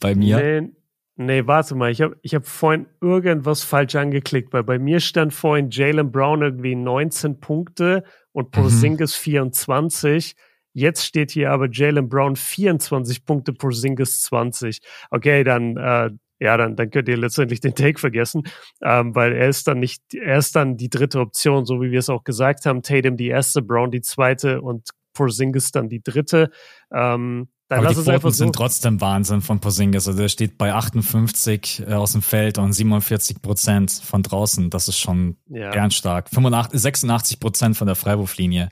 bei 0.00 0.14
mir. 0.14 0.36
Nee, 0.36 0.72
nee, 1.16 1.46
warte 1.46 1.74
mal, 1.74 1.90
ich 1.90 2.02
habe 2.02 2.16
ich 2.22 2.34
hab 2.34 2.46
vorhin 2.46 2.86
irgendwas 3.00 3.62
falsch 3.62 3.94
angeklickt, 3.94 4.52
weil 4.52 4.64
bei 4.64 4.78
mir 4.78 5.00
stand 5.00 5.32
vorhin 5.32 5.70
Jalen 5.70 6.10
Brown 6.10 6.42
irgendwie 6.42 6.74
19 6.74 7.40
Punkte 7.40 8.04
und 8.32 8.50
Porzingis 8.50 9.16
mhm. 9.18 9.22
24. 9.22 10.36
Jetzt 10.78 11.04
steht 11.04 11.32
hier 11.32 11.50
aber 11.50 11.68
Jalen 11.70 12.08
Brown 12.08 12.36
24 12.36 13.24
Punkte 13.24 13.52
pro 13.52 13.70
Singles 13.70 14.22
20. 14.22 14.80
Okay, 15.10 15.42
dann 15.42 15.76
äh, 15.76 16.10
ja, 16.40 16.56
dann, 16.56 16.76
dann 16.76 16.90
könnt 16.90 17.08
ihr 17.08 17.16
letztendlich 17.16 17.58
den 17.58 17.74
Take 17.74 17.98
vergessen, 17.98 18.44
ähm, 18.80 19.12
weil 19.16 19.32
er 19.32 19.48
ist 19.48 19.66
dann 19.66 19.80
nicht, 19.80 20.02
er 20.14 20.38
ist 20.38 20.54
dann 20.54 20.76
die 20.76 20.88
dritte 20.88 21.18
Option, 21.18 21.66
so 21.66 21.82
wie 21.82 21.90
wir 21.90 21.98
es 21.98 22.08
auch 22.08 22.22
gesagt 22.22 22.64
haben. 22.64 22.82
Tatum 22.82 23.16
die 23.16 23.26
erste, 23.26 23.60
Brown 23.60 23.90
die 23.90 24.02
zweite 24.02 24.62
und 24.62 24.90
Porzingis 25.14 25.72
dann 25.72 25.88
die 25.88 26.00
dritte. 26.00 26.50
Ähm, 26.92 27.48
dann 27.66 27.80
Aber 27.80 27.88
die 27.88 28.00
Quoten 28.00 28.20
so. 28.22 28.30
sind 28.30 28.54
trotzdem 28.54 29.00
Wahnsinn 29.00 29.40
von 29.40 29.60
Porzingis. 29.60 30.06
Also 30.06 30.18
der 30.18 30.28
steht 30.28 30.56
bei 30.56 30.72
58 30.72 31.82
äh, 31.86 31.92
aus 31.92 32.12
dem 32.12 32.22
Feld 32.22 32.56
und 32.56 32.72
47 32.72 33.42
Prozent 33.42 33.90
von 33.90 34.22
draußen. 34.22 34.70
Das 34.70 34.88
ist 34.88 34.98
schon 34.98 35.36
ja. 35.48 35.90
stark. 35.90 36.30
85, 36.30 36.80
86 36.80 37.40
Prozent 37.40 37.76
von 37.76 37.86
der 37.86 37.96
Freiwurflinie. 37.96 38.70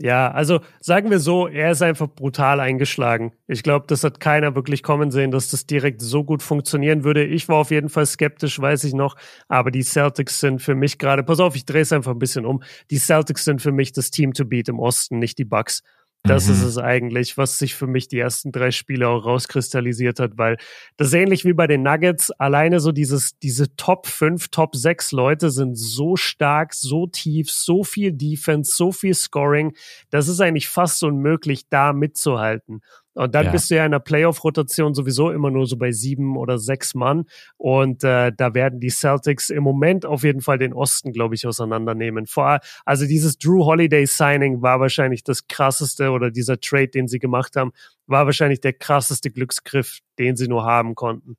Ja, 0.00 0.30
also 0.30 0.60
sagen 0.80 1.10
wir 1.10 1.18
so, 1.18 1.48
er 1.48 1.72
ist 1.72 1.82
einfach 1.82 2.06
brutal 2.08 2.60
eingeschlagen. 2.60 3.32
Ich 3.48 3.62
glaube, 3.62 3.86
das 3.88 4.04
hat 4.04 4.20
keiner 4.20 4.54
wirklich 4.54 4.82
kommen 4.82 5.10
sehen, 5.10 5.30
dass 5.32 5.50
das 5.50 5.66
direkt 5.66 6.00
so 6.00 6.22
gut 6.22 6.42
funktionieren 6.42 7.02
würde. 7.02 7.24
Ich 7.24 7.48
war 7.48 7.56
auf 7.56 7.70
jeden 7.70 7.88
Fall 7.88 8.06
skeptisch, 8.06 8.60
weiß 8.60 8.84
ich 8.84 8.94
noch. 8.94 9.16
Aber 9.48 9.70
die 9.70 9.82
Celtics 9.82 10.38
sind 10.38 10.62
für 10.62 10.76
mich 10.76 10.98
gerade, 10.98 11.24
pass 11.24 11.40
auf, 11.40 11.56
ich 11.56 11.64
drehe 11.64 11.82
es 11.82 11.92
einfach 11.92 12.12
ein 12.12 12.18
bisschen 12.18 12.46
um. 12.46 12.62
Die 12.90 12.98
Celtics 12.98 13.44
sind 13.44 13.60
für 13.60 13.72
mich 13.72 13.92
das 13.92 14.10
Team 14.10 14.34
to 14.34 14.44
beat 14.44 14.68
im 14.68 14.78
Osten, 14.78 15.18
nicht 15.18 15.38
die 15.38 15.44
Bucks. 15.44 15.82
Das 16.28 16.46
mhm. 16.46 16.52
ist 16.52 16.62
es 16.62 16.76
eigentlich, 16.76 17.38
was 17.38 17.58
sich 17.58 17.74
für 17.74 17.86
mich 17.86 18.06
die 18.06 18.18
ersten 18.18 18.52
drei 18.52 18.70
Spiele 18.70 19.08
auch 19.08 19.24
rauskristallisiert 19.24 20.20
hat, 20.20 20.32
weil 20.36 20.58
das 20.98 21.08
ist 21.08 21.14
ähnlich 21.14 21.46
wie 21.46 21.54
bei 21.54 21.66
den 21.66 21.82
Nuggets. 21.82 22.30
Alleine 22.32 22.80
so 22.80 22.92
dieses, 22.92 23.38
diese 23.38 23.74
Top 23.76 24.06
5, 24.06 24.48
Top 24.48 24.76
6 24.76 25.12
Leute 25.12 25.50
sind 25.50 25.76
so 25.76 26.16
stark, 26.16 26.74
so 26.74 27.06
tief, 27.06 27.50
so 27.50 27.82
viel 27.82 28.12
Defense, 28.12 28.74
so 28.76 28.92
viel 28.92 29.14
Scoring. 29.14 29.74
Das 30.10 30.28
ist 30.28 30.40
eigentlich 30.40 30.68
fast 30.68 31.02
unmöglich, 31.02 31.66
da 31.70 31.94
mitzuhalten. 31.94 32.82
Und 33.14 33.34
dann 33.34 33.46
ja. 33.46 33.50
bist 33.50 33.70
du 33.70 33.76
ja 33.76 33.84
in 33.84 33.92
der 33.92 33.98
Playoff-Rotation 33.98 34.94
sowieso 34.94 35.30
immer 35.30 35.50
nur 35.50 35.66
so 35.66 35.76
bei 35.76 35.90
sieben 35.90 36.36
oder 36.36 36.58
sechs 36.58 36.94
Mann. 36.94 37.24
Und 37.56 38.04
äh, 38.04 38.32
da 38.36 38.54
werden 38.54 38.80
die 38.80 38.90
Celtics 38.90 39.50
im 39.50 39.64
Moment 39.64 40.06
auf 40.06 40.22
jeden 40.22 40.40
Fall 40.40 40.58
den 40.58 40.72
Osten, 40.72 41.12
glaube 41.12 41.34
ich, 41.34 41.46
auseinandernehmen. 41.46 42.26
Vor, 42.26 42.60
also 42.84 43.06
dieses 43.06 43.38
Drew 43.38 43.64
Holiday-Signing 43.64 44.62
war 44.62 44.78
wahrscheinlich 44.78 45.24
das 45.24 45.48
krasseste 45.48 46.10
oder 46.10 46.30
dieser 46.30 46.60
Trade, 46.60 46.88
den 46.88 47.08
sie 47.08 47.18
gemacht 47.18 47.56
haben, 47.56 47.72
war 48.06 48.26
wahrscheinlich 48.26 48.60
der 48.60 48.72
krasseste 48.72 49.30
Glücksgriff, 49.30 49.98
den 50.18 50.36
sie 50.36 50.48
nur 50.48 50.64
haben 50.64 50.94
konnten. 50.94 51.36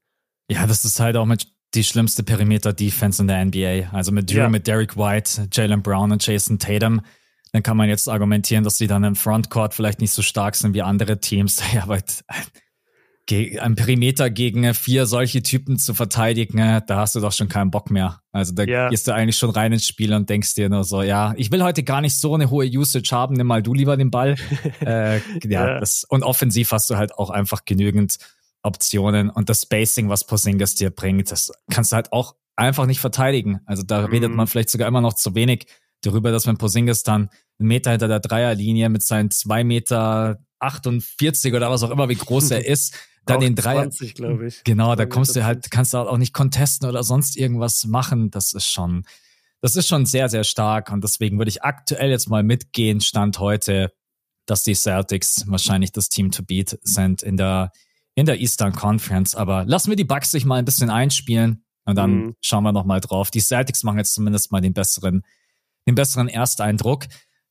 Ja, 0.51 0.67
das 0.67 0.83
ist 0.83 0.99
halt 0.99 1.15
auch 1.15 1.25
mit 1.25 1.47
die 1.75 1.83
schlimmste 1.83 2.23
Perimeter-Defense 2.23 3.21
in 3.21 3.27
der 3.27 3.45
NBA. 3.45 3.95
Also 3.95 4.11
mit 4.11 4.31
Drew, 4.31 4.37
ja. 4.37 4.49
mit 4.49 4.67
Derek 4.67 4.97
White, 4.97 5.47
Jalen 5.51 5.81
Brown 5.81 6.11
und 6.11 6.25
Jason 6.25 6.57
Tatum 6.57 7.01
dann 7.51 7.63
kann 7.63 7.77
man 7.77 7.89
jetzt 7.89 8.07
argumentieren, 8.07 8.63
dass 8.63 8.77
sie 8.77 8.87
dann 8.87 9.03
im 9.03 9.15
Frontcourt 9.15 9.73
vielleicht 9.73 10.01
nicht 10.01 10.11
so 10.11 10.21
stark 10.21 10.55
sind 10.55 10.73
wie 10.73 10.81
andere 10.81 11.19
Teams. 11.19 11.61
Ja, 11.73 11.83
aber 11.83 11.99
ein 13.31 13.75
Perimeter 13.75 14.29
gegen 14.29 14.73
vier 14.73 15.05
solche 15.05 15.43
Typen 15.43 15.77
zu 15.77 15.93
verteidigen, 15.93 16.81
da 16.87 16.97
hast 16.97 17.15
du 17.15 17.19
doch 17.19 17.31
schon 17.31 17.47
keinen 17.47 17.69
Bock 17.69 17.91
mehr. 17.91 18.21
Also 18.31 18.53
da 18.53 18.63
ja. 18.63 18.89
gehst 18.89 19.07
du 19.07 19.13
eigentlich 19.13 19.37
schon 19.37 19.51
rein 19.51 19.71
ins 19.71 19.85
Spiel 19.85 20.13
und 20.13 20.29
denkst 20.29 20.55
dir 20.55 20.67
nur 20.69 20.83
so, 20.83 21.03
ja, 21.03 21.33
ich 21.37 21.51
will 21.51 21.61
heute 21.61 21.83
gar 21.83 22.01
nicht 22.01 22.19
so 22.19 22.33
eine 22.33 22.49
hohe 22.49 22.65
Usage 22.65 23.09
haben, 23.11 23.35
nimm 23.35 23.45
mal 23.45 23.61
du 23.61 23.75
lieber 23.75 23.97
den 23.97 24.09
Ball. 24.09 24.35
äh, 24.81 25.17
ja, 25.17 25.21
ja. 25.43 25.79
Das, 25.79 26.05
und 26.05 26.23
offensiv 26.23 26.71
hast 26.71 26.89
du 26.89 26.97
halt 26.97 27.13
auch 27.15 27.29
einfach 27.29 27.65
genügend 27.65 28.17
Optionen 28.63 29.29
und 29.29 29.49
das 29.49 29.61
Spacing, 29.61 30.09
was 30.09 30.25
Porzingis 30.25 30.75
dir 30.75 30.89
bringt, 30.89 31.31
das 31.31 31.51
kannst 31.69 31.91
du 31.91 31.97
halt 31.97 32.11
auch 32.11 32.35
einfach 32.55 32.85
nicht 32.87 32.99
verteidigen. 32.99 33.61
Also 33.65 33.83
da 33.83 34.01
mhm. 34.01 34.07
redet 34.07 34.31
man 34.31 34.47
vielleicht 34.47 34.69
sogar 34.69 34.87
immer 34.87 35.01
noch 35.01 35.13
zu 35.13 35.35
wenig 35.35 35.67
darüber, 36.01 36.31
dass 36.31 36.47
wenn 36.47 36.57
Porzingis 36.57 37.03
dann 37.03 37.29
einen 37.59 37.67
Meter 37.67 37.91
hinter 37.91 38.07
der 38.07 38.19
Dreierlinie 38.19 38.89
mit 38.89 39.03
seinen 39.03 39.31
zwei 39.31 39.63
Meter 39.63 40.39
48 40.59 41.53
oder 41.53 41.69
was 41.69 41.83
auch 41.83 41.91
immer, 41.91 42.09
wie 42.09 42.15
groß 42.15 42.51
er 42.51 42.65
ist, 42.65 42.95
dann 43.25 43.39
den 43.39 43.55
Dreier. 43.55 43.83
20, 43.83 44.15
glaube 44.15 44.47
ich. 44.47 44.63
Genau, 44.63 44.95
da 44.95 45.05
kommst 45.05 45.35
du 45.35 45.43
halt, 45.43 45.69
kannst 45.71 45.93
du 45.93 45.97
auch 45.97 46.17
nicht 46.17 46.33
contesten 46.33 46.87
oder 46.87 47.03
sonst 47.03 47.37
irgendwas 47.37 47.85
machen. 47.85 48.31
Das 48.31 48.53
ist 48.53 48.67
schon, 48.67 49.05
das 49.61 49.75
ist 49.75 49.87
schon 49.87 50.05
sehr, 50.05 50.29
sehr 50.29 50.43
stark. 50.43 50.91
Und 50.91 51.03
deswegen 51.03 51.37
würde 51.37 51.49
ich 51.49 51.63
aktuell 51.63 52.09
jetzt 52.09 52.29
mal 52.29 52.43
mitgehen, 52.43 53.01
Stand 53.01 53.39
heute, 53.39 53.91
dass 54.45 54.63
die 54.63 54.75
Celtics 54.75 55.43
wahrscheinlich 55.47 55.91
das 55.91 56.09
Team 56.09 56.31
to 56.31 56.43
beat 56.43 56.79
sind 56.81 57.21
in 57.21 57.37
der, 57.37 57.71
in 58.15 58.25
der 58.25 58.39
Eastern 58.39 58.73
Conference. 58.73 59.35
Aber 59.35 59.65
lassen 59.65 59.89
wir 59.89 59.95
die 59.95 60.05
Bucks 60.05 60.31
sich 60.31 60.45
mal 60.45 60.55
ein 60.55 60.65
bisschen 60.65 60.89
einspielen 60.89 61.63
und 61.85 61.95
dann 61.95 62.11
mhm. 62.11 62.35
schauen 62.41 62.63
wir 62.63 62.71
nochmal 62.71 62.99
drauf. 62.99 63.31
Die 63.31 63.41
Celtics 63.41 63.83
machen 63.83 63.99
jetzt 63.99 64.13
zumindest 64.13 64.51
mal 64.51 64.61
den 64.61 64.73
besseren 64.73 65.23
den 65.87 65.95
besseren 65.95 66.27
Ersteindruck. 66.27 67.05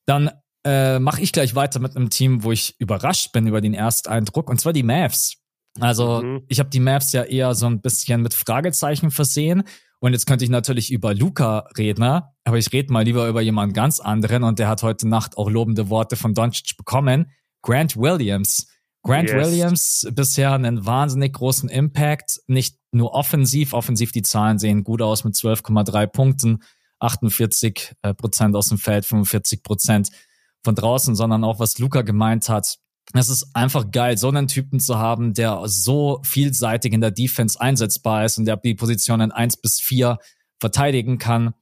Dann 0.07 0.31
äh, 0.65 0.99
mache 0.99 1.21
ich 1.21 1.33
gleich 1.33 1.55
weiter 1.55 1.81
mit 1.81 1.97
einem 1.97 2.11
Team, 2.11 2.43
wo 2.43 2.53
ich 2.53 2.75
überrascht 2.79 3.33
bin 3.33 3.47
über 3.47 3.61
den 3.61 3.75
Ersteindruck, 3.75 4.51
und 4.51 4.61
zwar 4.61 4.73
die 4.73 4.83
Mavs. 4.83 5.37
Also 5.81 6.23
mhm. 6.23 6.43
ich 6.49 6.59
habe 6.59 6.71
die 6.71 6.81
Mavs 6.81 7.13
ja 7.13 7.23
eher 7.23 7.55
so 7.55 7.67
ein 7.67 7.81
bisschen 7.81 8.23
mit 8.23 8.35
Fragezeichen 8.35 9.11
versehen. 9.11 9.63
Und 10.01 10.13
jetzt 10.13 10.27
könnte 10.27 10.45
ich 10.45 10.51
natürlich 10.51 10.93
über 10.93 11.13
Luca 11.13 11.69
reden, 11.77 12.23
aber 12.45 12.57
ich 12.59 12.73
rede 12.73 12.93
mal 12.93 13.05
lieber 13.05 13.29
über 13.29 13.41
jemand 13.41 13.75
ganz 13.75 13.99
anderen 13.99 14.45
und 14.45 14.61
der 14.61 14.69
hat 14.69 14.85
heute 14.85 15.09
Nacht 15.09 15.37
auch 15.37 15.51
lobende 15.51 15.91
Worte 15.91 16.15
von 16.15 16.35
Doncic 16.35 16.77
bekommen. 16.77 17.33
Grant 17.63 17.97
Williams. 17.97 18.69
Grant 19.03 19.31
yes. 19.31 19.47
Williams 19.47 20.09
bisher 20.13 20.53
einen 20.53 20.87
wahnsinnig 20.87 21.33
großen 21.33 21.69
Impact, 21.69 22.41
nicht 22.47 22.77
nur 22.93 23.13
offensiv, 23.13 23.73
offensiv 23.73 24.13
die 24.13 24.23
Zahlen 24.23 24.59
sehen 24.59 24.85
gut 24.85 25.03
aus 25.03 25.25
mit 25.25 25.35
12,3 25.35 26.07
Punkten, 26.07 26.63
48 27.01 27.95
äh, 28.03 28.15
Prozent 28.15 28.57
aus 28.57 28.69
dem 28.69 28.79
Feld, 28.79 29.05
45 29.05 29.63
Prozent 29.63 30.11
von 30.63 30.75
draußen, 30.75 31.15
sondern 31.15 31.45
auch 31.45 31.61
was 31.61 31.79
Luca 31.79 32.03
gemeint 32.03 32.49
hat. 32.49 32.79
Es 33.15 33.29
ist 33.29 33.55
einfach 33.55 33.91
geil, 33.91 34.19
so 34.19 34.29
einen 34.29 34.49
Typen 34.49 34.81
zu 34.81 34.99
haben, 34.99 35.33
der 35.33 35.63
so 35.67 36.21
vielseitig 36.25 36.93
in 36.93 37.01
der 37.01 37.11
Defense 37.11 37.59
einsetzbar 37.61 38.25
ist 38.25 38.39
und 38.39 38.45
der 38.45 38.57
die 38.59 38.75
Positionen 38.75 39.33
eins 39.33 39.57
bis 39.57 39.81
vier 39.81 40.19
verteidigen 40.59 41.19
kann. 41.19 41.55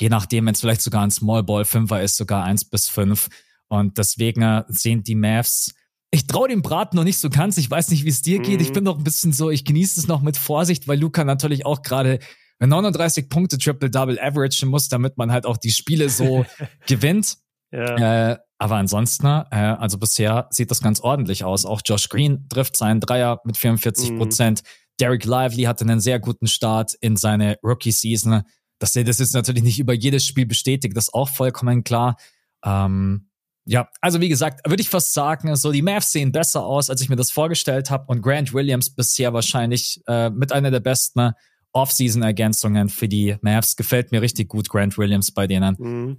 Je 0.00 0.08
nachdem, 0.08 0.46
wenn 0.46 0.54
es 0.54 0.60
vielleicht 0.60 0.82
sogar 0.82 1.02
ein 1.02 1.10
Small 1.10 1.42
Ball 1.42 1.64
Fünfer 1.64 2.02
ist, 2.02 2.16
sogar 2.16 2.44
eins 2.44 2.64
bis 2.64 2.88
fünf. 2.88 3.28
Und 3.68 3.98
deswegen 3.98 4.62
sehen 4.68 5.02
die 5.02 5.14
Mavs 5.14 5.74
ich 6.14 6.28
traue 6.28 6.46
dem 6.46 6.62
Brat 6.62 6.94
noch 6.94 7.02
nicht 7.02 7.18
so 7.18 7.28
ganz. 7.28 7.58
Ich 7.58 7.68
weiß 7.68 7.90
nicht, 7.90 8.04
wie 8.04 8.08
es 8.08 8.22
dir 8.22 8.38
geht. 8.38 8.60
Mhm. 8.60 8.66
Ich 8.66 8.72
bin 8.72 8.84
noch 8.84 8.96
ein 8.96 9.02
bisschen 9.04 9.32
so, 9.32 9.50
ich 9.50 9.64
genieße 9.64 9.98
es 9.98 10.06
noch 10.06 10.22
mit 10.22 10.36
Vorsicht, 10.36 10.86
weil 10.86 11.00
Luca 11.00 11.24
natürlich 11.24 11.66
auch 11.66 11.82
gerade 11.82 12.20
39 12.60 13.28
Punkte 13.28 13.58
Triple-Double 13.58 14.18
averagen 14.20 14.68
muss, 14.68 14.88
damit 14.88 15.16
man 15.16 15.32
halt 15.32 15.46
auch 15.46 15.56
die 15.56 15.70
Spiele 15.70 16.08
so 16.08 16.46
gewinnt. 16.86 17.36
Ja. 17.72 18.32
Äh, 18.32 18.38
aber 18.58 18.76
ansonsten, 18.76 19.26
äh, 19.26 19.56
also 19.56 19.98
bisher 19.98 20.46
sieht 20.50 20.70
das 20.70 20.80
ganz 20.80 21.00
ordentlich 21.00 21.44
aus. 21.44 21.66
Auch 21.66 21.82
Josh 21.84 22.08
Green 22.08 22.48
trifft 22.48 22.76
seinen 22.76 23.00
Dreier 23.00 23.40
mit 23.44 23.56
44 23.56 24.16
Prozent. 24.16 24.62
Mhm. 24.62 24.68
Derek 25.00 25.24
Lively 25.24 25.64
hatte 25.64 25.84
einen 25.84 26.00
sehr 26.00 26.20
guten 26.20 26.46
Start 26.46 26.94
in 27.00 27.16
seine 27.16 27.58
Rookie-Season. 27.62 28.42
Dass 28.78 28.94
er 28.96 29.04
das 29.04 29.18
jetzt 29.18 29.34
natürlich 29.34 29.62
nicht 29.62 29.78
über 29.78 29.92
jedes 29.92 30.26
Spiel 30.26 30.46
bestätigt, 30.46 30.96
das 30.96 31.08
ist 31.08 31.14
auch 31.14 31.28
vollkommen 31.28 31.84
klar. 31.84 32.16
Ähm, 32.64 33.28
ja, 33.66 33.88
also 34.00 34.20
wie 34.20 34.28
gesagt, 34.28 34.68
würde 34.68 34.82
ich 34.82 34.90
fast 34.90 35.14
sagen, 35.14 35.54
so 35.56 35.72
die 35.72 35.82
Mavs 35.82 36.12
sehen 36.12 36.32
besser 36.32 36.64
aus, 36.64 36.90
als 36.90 37.00
ich 37.00 37.08
mir 37.08 37.16
das 37.16 37.30
vorgestellt 37.30 37.90
habe. 37.90 38.04
Und 38.08 38.20
Grant 38.20 38.52
Williams 38.52 38.90
bisher 38.90 39.32
wahrscheinlich 39.32 40.02
äh, 40.06 40.30
mit 40.30 40.52
einer 40.52 40.70
der 40.70 40.80
besten 40.80 41.32
Off-Season-Ergänzungen 41.74 42.88
für 42.88 43.08
die 43.08 43.36
Mavs. 43.42 43.76
Gefällt 43.76 44.12
mir 44.12 44.22
richtig 44.22 44.48
gut, 44.48 44.70
Grant 44.70 44.96
Williams 44.96 45.32
bei 45.32 45.46
denen. 45.46 45.76
Mhm. 45.78 46.16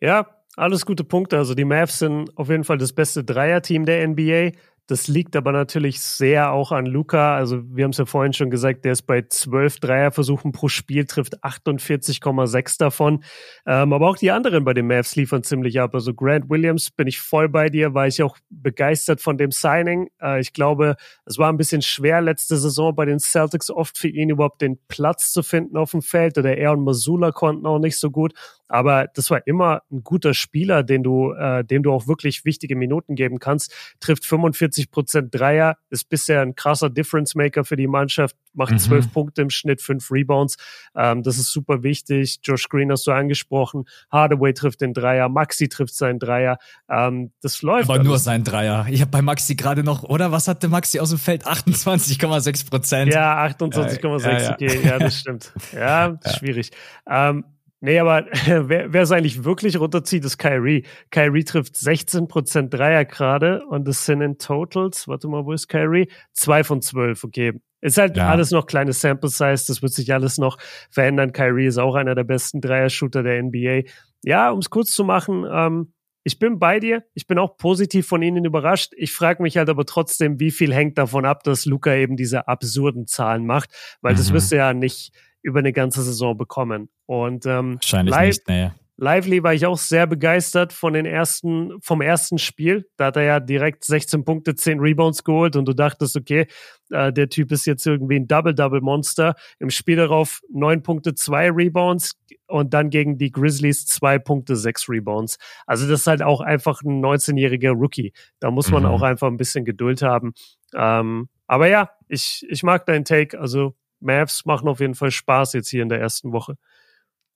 Ja, 0.00 0.26
alles 0.56 0.86
gute 0.86 1.02
Punkte. 1.02 1.38
Also 1.38 1.54
die 1.54 1.64
Mavs 1.64 1.98
sind 1.98 2.36
auf 2.38 2.48
jeden 2.48 2.64
Fall 2.64 2.78
das 2.78 2.92
beste 2.92 3.24
Dreier-Team 3.24 3.86
der 3.86 4.06
NBA. 4.06 4.52
Das 4.86 5.08
liegt 5.08 5.34
aber 5.34 5.52
natürlich 5.52 6.02
sehr 6.02 6.52
auch 6.52 6.70
an 6.70 6.84
Luca. 6.84 7.36
Also 7.36 7.62
wir 7.74 7.84
haben 7.84 7.92
es 7.92 7.96
ja 7.96 8.04
vorhin 8.04 8.34
schon 8.34 8.50
gesagt, 8.50 8.84
der 8.84 8.92
ist 8.92 9.02
bei 9.02 9.22
zwölf 9.22 9.80
Dreierversuchen 9.80 10.52
pro 10.52 10.68
Spiel, 10.68 11.06
trifft 11.06 11.42
48,6 11.42 12.78
davon. 12.78 13.24
Ähm, 13.66 13.94
aber 13.94 14.10
auch 14.10 14.18
die 14.18 14.30
anderen 14.30 14.64
bei 14.64 14.74
den 14.74 14.86
Mavs 14.86 15.16
liefern 15.16 15.42
ziemlich 15.42 15.80
ab. 15.80 15.94
Also 15.94 16.12
Grant 16.12 16.50
Williams 16.50 16.90
bin 16.90 17.06
ich 17.06 17.18
voll 17.18 17.48
bei 17.48 17.70
dir, 17.70 17.94
war 17.94 18.06
ich 18.06 18.22
auch 18.22 18.36
begeistert 18.50 19.22
von 19.22 19.38
dem 19.38 19.52
Signing. 19.52 20.10
Äh, 20.20 20.40
ich 20.40 20.52
glaube, 20.52 20.96
es 21.24 21.38
war 21.38 21.50
ein 21.50 21.56
bisschen 21.56 21.80
schwer 21.80 22.20
letzte 22.20 22.58
Saison 22.58 22.94
bei 22.94 23.06
den 23.06 23.20
Celtics 23.20 23.70
oft 23.70 23.96
für 23.96 24.08
ihn 24.08 24.28
überhaupt 24.28 24.60
den 24.60 24.78
Platz 24.88 25.32
zu 25.32 25.42
finden 25.42 25.78
auf 25.78 25.92
dem 25.92 26.02
Feld. 26.02 26.36
Oder 26.36 26.58
er 26.58 26.72
und 26.72 26.84
Masula 26.84 27.32
konnten 27.32 27.64
auch 27.64 27.78
nicht 27.78 27.98
so 27.98 28.10
gut. 28.10 28.34
Aber 28.68 29.08
das 29.14 29.30
war 29.30 29.46
immer 29.46 29.82
ein 29.90 30.02
guter 30.02 30.34
Spieler, 30.34 30.82
den 30.82 31.02
du, 31.02 31.32
äh, 31.32 31.64
dem 31.64 31.82
du 31.82 31.92
auch 31.92 32.06
wirklich 32.06 32.44
wichtige 32.44 32.76
Minuten 32.76 33.14
geben 33.14 33.38
kannst. 33.38 33.72
Trifft 34.00 34.24
45 34.24 34.90
Prozent 34.90 35.34
Dreier, 35.34 35.76
ist 35.90 36.08
bisher 36.08 36.40
ein 36.40 36.54
krasser 36.54 36.90
Difference 36.90 37.34
Maker 37.34 37.64
für 37.64 37.76
die 37.76 37.86
Mannschaft, 37.86 38.36
macht 38.52 38.78
zwölf 38.80 39.06
mhm. 39.06 39.10
Punkte 39.10 39.42
im 39.42 39.50
Schnitt, 39.50 39.82
fünf 39.82 40.10
Rebounds. 40.10 40.56
Ähm, 40.96 41.22
das 41.22 41.38
ist 41.38 41.52
super 41.52 41.82
wichtig. 41.82 42.38
Josh 42.42 42.68
Green 42.68 42.90
hast 42.90 43.06
du 43.06 43.12
angesprochen. 43.12 43.84
Hardaway 44.10 44.54
trifft 44.54 44.80
den 44.80 44.94
Dreier, 44.94 45.28
Maxi 45.28 45.68
trifft 45.68 45.94
seinen 45.94 46.18
Dreier. 46.18 46.58
Ähm, 46.88 47.32
das 47.42 47.62
läuft. 47.62 47.90
Aber 47.90 48.02
nur 48.02 48.18
sein 48.18 48.44
Dreier. 48.44 48.86
Ich 48.88 49.00
habe 49.00 49.10
bei 49.10 49.22
Maxi 49.22 49.54
gerade 49.54 49.82
noch, 49.82 50.04
oder 50.04 50.32
was 50.32 50.48
hatte 50.48 50.68
Maxi 50.68 51.00
aus 51.00 51.10
dem 51.10 51.18
Feld? 51.18 51.46
28,6 51.46 52.70
Prozent. 52.70 53.12
Ja, 53.12 53.44
28,6. 53.44 54.22
Ja, 54.22 54.38
ja, 54.38 54.52
okay, 54.52 54.80
ja, 54.84 54.98
das 54.98 55.18
stimmt. 55.20 55.52
Ja, 55.72 56.18
schwierig. 56.38 56.70
Ähm, 57.08 57.44
Nee, 57.84 57.98
aber 57.98 58.24
wer, 58.46 58.94
wer 58.94 59.02
es 59.02 59.12
eigentlich 59.12 59.44
wirklich 59.44 59.78
runterzieht, 59.78 60.24
ist 60.24 60.38
Kyrie. 60.38 60.86
Kyrie 61.10 61.44
trifft 61.44 61.74
16% 61.74 62.70
Dreier 62.70 63.04
gerade 63.04 63.66
und 63.66 63.86
es 63.86 64.06
sind 64.06 64.22
in 64.22 64.38
Totals, 64.38 65.06
warte 65.06 65.28
mal, 65.28 65.44
wo 65.44 65.52
ist 65.52 65.68
Kyrie? 65.68 66.08
Zwei 66.32 66.64
von 66.64 66.80
zwölf, 66.80 67.24
okay. 67.24 67.52
Ist 67.82 67.98
halt 67.98 68.16
ja. 68.16 68.30
alles 68.30 68.52
noch 68.52 68.66
kleine 68.66 68.94
Sample 68.94 69.28
Size, 69.28 69.64
das 69.66 69.82
wird 69.82 69.92
sich 69.92 70.14
alles 70.14 70.38
noch 70.38 70.56
verändern. 70.88 71.32
Kyrie 71.32 71.66
ist 71.66 71.76
auch 71.76 71.94
einer 71.94 72.14
der 72.14 72.24
besten 72.24 72.62
Dreier-Shooter 72.62 73.22
der 73.22 73.42
NBA. 73.42 73.82
Ja, 74.22 74.50
um 74.50 74.60
es 74.60 74.70
kurz 74.70 74.92
zu 74.92 75.04
machen, 75.04 75.44
ähm, 75.46 75.92
ich 76.22 76.38
bin 76.38 76.58
bei 76.58 76.80
dir. 76.80 77.04
Ich 77.12 77.26
bin 77.26 77.38
auch 77.38 77.58
positiv 77.58 78.08
von 78.08 78.22
ihnen 78.22 78.46
überrascht. 78.46 78.94
Ich 78.96 79.12
frage 79.12 79.42
mich 79.42 79.58
halt 79.58 79.68
aber 79.68 79.84
trotzdem, 79.84 80.40
wie 80.40 80.52
viel 80.52 80.72
hängt 80.72 80.96
davon 80.96 81.26
ab, 81.26 81.44
dass 81.44 81.66
Luca 81.66 81.94
eben 81.94 82.16
diese 82.16 82.48
absurden 82.48 83.06
Zahlen 83.06 83.44
macht, 83.44 83.68
weil 84.00 84.14
mhm. 84.14 84.16
das 84.16 84.32
wirst 84.32 84.52
du 84.52 84.56
ja 84.56 84.72
nicht 84.72 85.12
über 85.44 85.60
eine 85.60 85.72
ganze 85.72 86.02
Saison 86.02 86.36
bekommen. 86.36 86.88
Und 87.06 87.46
ähm, 87.46 87.74
wahrscheinlich 87.74 88.14
live, 88.14 88.26
nicht, 88.28 88.48
nee. 88.48 88.70
Lively 88.96 89.42
war 89.42 89.52
ich 89.52 89.66
auch 89.66 89.76
sehr 89.76 90.06
begeistert 90.06 90.72
von 90.72 90.92
den 90.92 91.04
ersten, 91.04 91.72
vom 91.80 92.00
ersten 92.00 92.38
Spiel. 92.38 92.88
Da 92.96 93.06
hat 93.06 93.16
er 93.16 93.24
ja 93.24 93.40
direkt 93.40 93.84
16 93.84 94.24
Punkte, 94.24 94.54
10 94.54 94.78
Rebounds 94.78 95.24
geholt 95.24 95.56
und 95.56 95.66
du 95.66 95.74
dachtest, 95.74 96.16
okay, 96.16 96.46
äh, 96.90 97.12
der 97.12 97.28
Typ 97.28 97.50
ist 97.50 97.66
jetzt 97.66 97.86
irgendwie 97.86 98.16
ein 98.16 98.28
Double-Double-Monster. 98.28 99.34
Im 99.58 99.70
Spiel 99.70 99.96
darauf 99.96 100.40
9 100.52 100.82
Punkte, 100.82 101.14
2 101.14 101.50
Rebounds 101.50 102.12
und 102.46 102.72
dann 102.72 102.88
gegen 102.88 103.18
die 103.18 103.32
Grizzlies 103.32 103.84
2 103.86 104.20
Punkte, 104.20 104.54
6 104.54 104.88
Rebounds. 104.88 105.38
Also 105.66 105.88
das 105.88 106.00
ist 106.00 106.06
halt 106.06 106.22
auch 106.22 106.40
einfach 106.40 106.80
ein 106.82 107.04
19-jähriger 107.04 107.72
Rookie. 107.72 108.12
Da 108.38 108.52
muss 108.52 108.70
man 108.70 108.84
mhm. 108.84 108.90
auch 108.90 109.02
einfach 109.02 109.26
ein 109.26 109.36
bisschen 109.36 109.64
Geduld 109.64 110.02
haben. 110.02 110.34
Ähm, 110.72 111.28
aber 111.48 111.68
ja, 111.68 111.90
ich, 112.08 112.46
ich 112.48 112.62
mag 112.62 112.86
deinen 112.86 113.04
Take. 113.04 113.38
Also 113.40 113.74
Mavs 114.04 114.44
machen 114.44 114.68
auf 114.68 114.80
jeden 114.80 114.94
Fall 114.94 115.10
Spaß 115.10 115.54
jetzt 115.54 115.68
hier 115.68 115.82
in 115.82 115.88
der 115.88 116.00
ersten 116.00 116.32
Woche. 116.32 116.56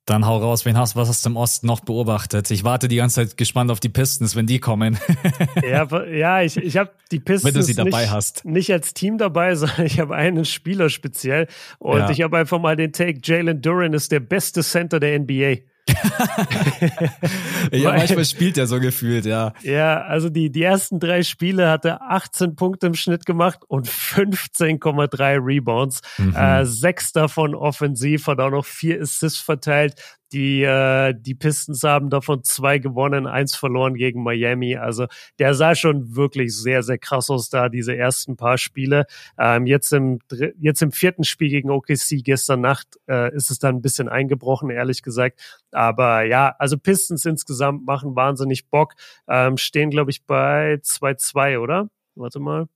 Dann 0.08 0.24
hau 0.24 0.38
raus, 0.38 0.64
wen 0.64 0.78
hast, 0.78 0.96
was 0.96 1.10
hast 1.10 1.26
du 1.26 1.28
im 1.28 1.36
Osten 1.36 1.66
noch 1.66 1.80
beobachtet? 1.80 2.50
Ich 2.50 2.64
warte 2.64 2.88
die 2.88 2.96
ganze 2.96 3.16
Zeit 3.16 3.36
gespannt 3.36 3.70
auf 3.70 3.78
die 3.78 3.90
Pistons, 3.90 4.36
wenn 4.36 4.46
die 4.46 4.58
kommen. 4.58 4.98
ja, 5.62 5.86
ja, 6.06 6.40
ich, 6.40 6.56
ich 6.56 6.78
habe 6.78 6.92
die 7.12 7.20
Pistons 7.20 7.44
wenn 7.44 7.60
du 7.60 7.62
sie 7.62 7.74
dabei 7.74 8.02
nicht, 8.02 8.10
hast. 8.10 8.44
nicht 8.46 8.72
als 8.72 8.94
Team 8.94 9.18
dabei, 9.18 9.54
sondern 9.56 9.84
ich 9.84 10.00
habe 10.00 10.16
einen 10.16 10.46
Spieler 10.46 10.88
speziell. 10.88 11.46
Und 11.78 11.98
ja. 11.98 12.10
ich 12.10 12.22
habe 12.22 12.38
einfach 12.38 12.58
mal 12.58 12.74
den 12.74 12.92
Take, 12.92 13.20
Jalen 13.22 13.60
Duran 13.60 13.92
ist 13.92 14.10
der 14.10 14.20
beste 14.20 14.62
Center 14.62 14.98
der 14.98 15.18
NBA. 15.18 15.56
ja, 17.72 17.92
manchmal 17.92 18.24
spielt 18.24 18.58
er 18.58 18.66
so 18.66 18.80
gefühlt, 18.80 19.26
ja. 19.26 19.52
Ja, 19.62 20.02
also 20.02 20.28
die, 20.28 20.50
die 20.50 20.62
ersten 20.62 21.00
drei 21.00 21.22
Spiele 21.22 21.70
hat 21.70 21.84
er 21.84 22.02
18 22.10 22.56
Punkte 22.56 22.86
im 22.88 22.94
Schnitt 22.94 23.26
gemacht 23.26 23.60
und 23.68 23.88
15,3 23.88 25.44
Rebounds. 25.44 26.00
Mhm. 26.18 26.34
Äh, 26.34 26.66
sechs 26.66 27.12
davon 27.12 27.54
offensiv, 27.54 28.26
hat 28.26 28.40
auch 28.40 28.50
noch 28.50 28.64
vier 28.64 29.00
Assists 29.00 29.40
verteilt. 29.40 29.94
Die, 30.32 30.62
äh, 30.62 31.14
die 31.18 31.34
Pistons 31.34 31.82
haben 31.84 32.10
davon 32.10 32.44
zwei 32.44 32.78
gewonnen, 32.78 33.26
eins 33.26 33.54
verloren 33.54 33.94
gegen 33.94 34.22
Miami. 34.22 34.76
Also 34.76 35.06
der 35.38 35.54
sah 35.54 35.74
schon 35.74 36.14
wirklich 36.16 36.54
sehr, 36.54 36.82
sehr 36.82 36.98
krass 36.98 37.30
aus 37.30 37.48
da, 37.48 37.68
diese 37.68 37.96
ersten 37.96 38.36
paar 38.36 38.58
Spiele. 38.58 39.06
Ähm, 39.38 39.66
jetzt, 39.66 39.92
im, 39.92 40.18
jetzt 40.58 40.82
im 40.82 40.92
vierten 40.92 41.24
Spiel 41.24 41.48
gegen 41.48 41.70
OKC 41.70 42.22
gestern 42.22 42.60
Nacht 42.60 42.98
äh, 43.08 43.34
ist 43.34 43.50
es 43.50 43.58
dann 43.58 43.76
ein 43.76 43.82
bisschen 43.82 44.08
eingebrochen, 44.08 44.70
ehrlich 44.70 45.02
gesagt. 45.02 45.40
Aber 45.72 46.22
ja, 46.24 46.54
also 46.58 46.76
Pistons 46.76 47.24
insgesamt 47.24 47.86
machen 47.86 48.14
wahnsinnig 48.14 48.68
Bock. 48.68 48.94
Ähm, 49.28 49.56
stehen, 49.56 49.90
glaube 49.90 50.10
ich, 50.10 50.24
bei 50.24 50.74
2-2, 50.82 51.58
oder? 51.58 51.88
Warte 52.14 52.40
mal. 52.40 52.68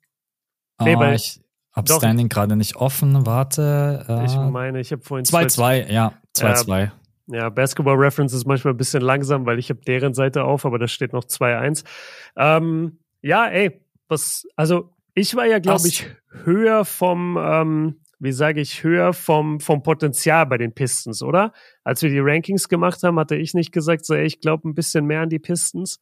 Nee, 0.80 0.96
oh, 0.96 1.02
ich 1.12 1.40
hab 1.72 1.88
Standing 1.88 2.28
gerade 2.28 2.56
nicht 2.56 2.76
offen. 2.76 3.26
Warte. 3.26 4.04
Äh, 4.08 4.24
ich 4.26 4.36
meine, 4.36 4.80
ich 4.80 4.92
habe 4.92 5.02
vorhin 5.02 5.24
2-2, 5.24 5.90
ja. 5.90 6.12
2-2. 6.36 6.90
Ja, 7.26 7.48
Basketball 7.48 7.96
Reference 7.96 8.32
ist 8.32 8.46
manchmal 8.46 8.74
ein 8.74 8.78
bisschen 8.78 9.02
langsam, 9.02 9.46
weil 9.46 9.58
ich 9.58 9.70
habe 9.70 9.80
deren 9.80 10.14
Seite 10.14 10.44
auf, 10.44 10.66
aber 10.66 10.78
da 10.78 10.88
steht 10.88 11.12
noch 11.12 11.24
2-1. 11.24 11.84
Ähm, 12.36 12.98
ja, 13.20 13.46
ey, 13.46 13.80
was, 14.08 14.46
also 14.56 14.90
ich 15.14 15.34
war 15.36 15.46
ja, 15.46 15.58
glaube 15.58 15.86
ich, 15.86 16.06
höher 16.44 16.84
vom, 16.84 17.38
ähm, 17.40 18.00
wie 18.18 18.32
sage 18.32 18.60
ich, 18.60 18.82
höher 18.82 19.12
vom, 19.12 19.60
vom 19.60 19.82
Potenzial 19.82 20.46
bei 20.46 20.58
den 20.58 20.72
Pistons, 20.72 21.22
oder? 21.22 21.52
Als 21.84 22.02
wir 22.02 22.10
die 22.10 22.20
Rankings 22.20 22.68
gemacht 22.68 23.02
haben, 23.02 23.18
hatte 23.18 23.36
ich 23.36 23.54
nicht 23.54 23.72
gesagt, 23.72 24.04
so, 24.04 24.14
ey, 24.14 24.24
ich 24.24 24.40
glaube 24.40 24.68
ein 24.68 24.74
bisschen 24.74 25.06
mehr 25.06 25.20
an 25.20 25.28
die 25.28 25.38
Pistons. 25.38 25.98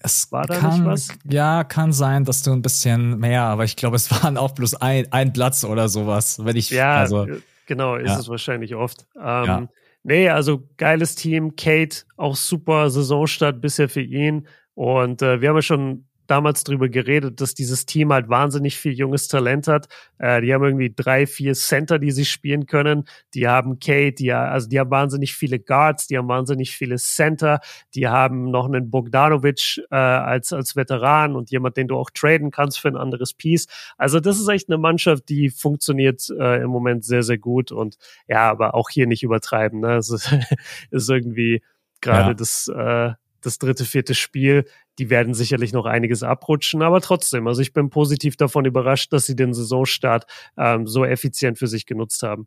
Es 0.00 0.30
war 0.30 0.46
da 0.46 0.56
kann, 0.56 0.70
nicht 0.70 0.84
was? 0.84 1.08
Ja, 1.24 1.64
kann 1.64 1.92
sein, 1.92 2.24
dass 2.24 2.42
du 2.42 2.52
ein 2.52 2.62
bisschen 2.62 3.18
mehr, 3.18 3.42
aber 3.42 3.64
ich 3.64 3.76
glaube, 3.76 3.96
es 3.96 4.10
waren 4.22 4.36
auch 4.36 4.52
bloß 4.52 4.76
ein, 4.76 5.10
ein 5.12 5.32
Platz 5.32 5.64
oder 5.64 5.88
sowas, 5.88 6.44
wenn 6.44 6.56
ich, 6.56 6.70
ja, 6.70 6.96
also, 6.96 7.26
genau, 7.66 7.96
ist 7.96 8.08
ja. 8.08 8.18
es 8.18 8.28
wahrscheinlich 8.28 8.74
oft. 8.74 9.06
Ähm, 9.16 9.44
ja. 9.44 9.68
Nee, 10.08 10.30
also 10.30 10.66
geiles 10.78 11.16
Team. 11.16 11.54
Kate, 11.54 12.06
auch 12.16 12.34
super 12.34 12.88
Saisonstart 12.88 13.60
bisher 13.60 13.90
für 13.90 14.00
ihn. 14.00 14.48
Und 14.72 15.20
äh, 15.20 15.42
wir 15.42 15.50
haben 15.50 15.56
ja 15.56 15.60
schon 15.62 16.07
damals 16.28 16.62
drüber 16.62 16.88
geredet, 16.88 17.40
dass 17.40 17.54
dieses 17.54 17.86
Team 17.86 18.12
halt 18.12 18.28
wahnsinnig 18.28 18.76
viel 18.76 18.92
junges 18.92 19.28
Talent 19.28 19.66
hat. 19.66 19.88
Äh, 20.18 20.42
die 20.42 20.52
haben 20.52 20.62
irgendwie 20.62 20.92
drei, 20.94 21.26
vier 21.26 21.54
Center, 21.54 21.98
die 21.98 22.10
sie 22.10 22.24
spielen 22.24 22.66
können. 22.66 23.04
Die 23.34 23.48
haben 23.48 23.80
Kate, 23.80 24.12
die, 24.12 24.32
also 24.32 24.68
die 24.68 24.78
haben 24.78 24.90
wahnsinnig 24.90 25.34
viele 25.34 25.58
Guards, 25.58 26.06
die 26.06 26.18
haben 26.18 26.28
wahnsinnig 26.28 26.76
viele 26.76 26.96
Center, 26.96 27.60
die 27.94 28.08
haben 28.08 28.50
noch 28.50 28.66
einen 28.66 28.90
Bogdanovic 28.90 29.80
äh, 29.90 29.96
als, 29.96 30.52
als 30.52 30.76
Veteran 30.76 31.34
und 31.34 31.50
jemand, 31.50 31.76
den 31.76 31.88
du 31.88 31.96
auch 31.96 32.10
traden 32.10 32.50
kannst 32.50 32.78
für 32.78 32.88
ein 32.88 32.96
anderes 32.96 33.32
Piece. 33.34 33.66
Also 33.96 34.20
das 34.20 34.38
ist 34.38 34.48
echt 34.48 34.68
eine 34.68 34.78
Mannschaft, 34.78 35.28
die 35.28 35.50
funktioniert 35.50 36.28
äh, 36.38 36.62
im 36.62 36.70
Moment 36.70 37.04
sehr, 37.04 37.22
sehr 37.22 37.38
gut 37.38 37.72
und 37.72 37.96
ja, 38.28 38.50
aber 38.50 38.74
auch 38.74 38.90
hier 38.90 39.06
nicht 39.06 39.22
übertreiben. 39.22 39.80
Ne? 39.80 39.96
Es 39.96 40.10
ist, 40.10 40.32
ist 40.90 41.08
irgendwie 41.08 41.62
gerade 42.00 42.28
ja. 42.28 42.34
das 42.34 42.68
äh, 42.68 43.12
das 43.40 43.58
dritte, 43.58 43.84
vierte 43.84 44.14
Spiel, 44.14 44.64
die 44.98 45.10
werden 45.10 45.34
sicherlich 45.34 45.72
noch 45.72 45.86
einiges 45.86 46.22
abrutschen, 46.22 46.82
aber 46.82 47.00
trotzdem, 47.00 47.46
also 47.46 47.60
ich 47.62 47.72
bin 47.72 47.90
positiv 47.90 48.36
davon 48.36 48.64
überrascht, 48.64 49.12
dass 49.12 49.26
sie 49.26 49.36
den 49.36 49.54
Saisonstart 49.54 50.26
ähm, 50.56 50.86
so 50.86 51.04
effizient 51.04 51.58
für 51.58 51.68
sich 51.68 51.86
genutzt 51.86 52.22
haben. 52.22 52.46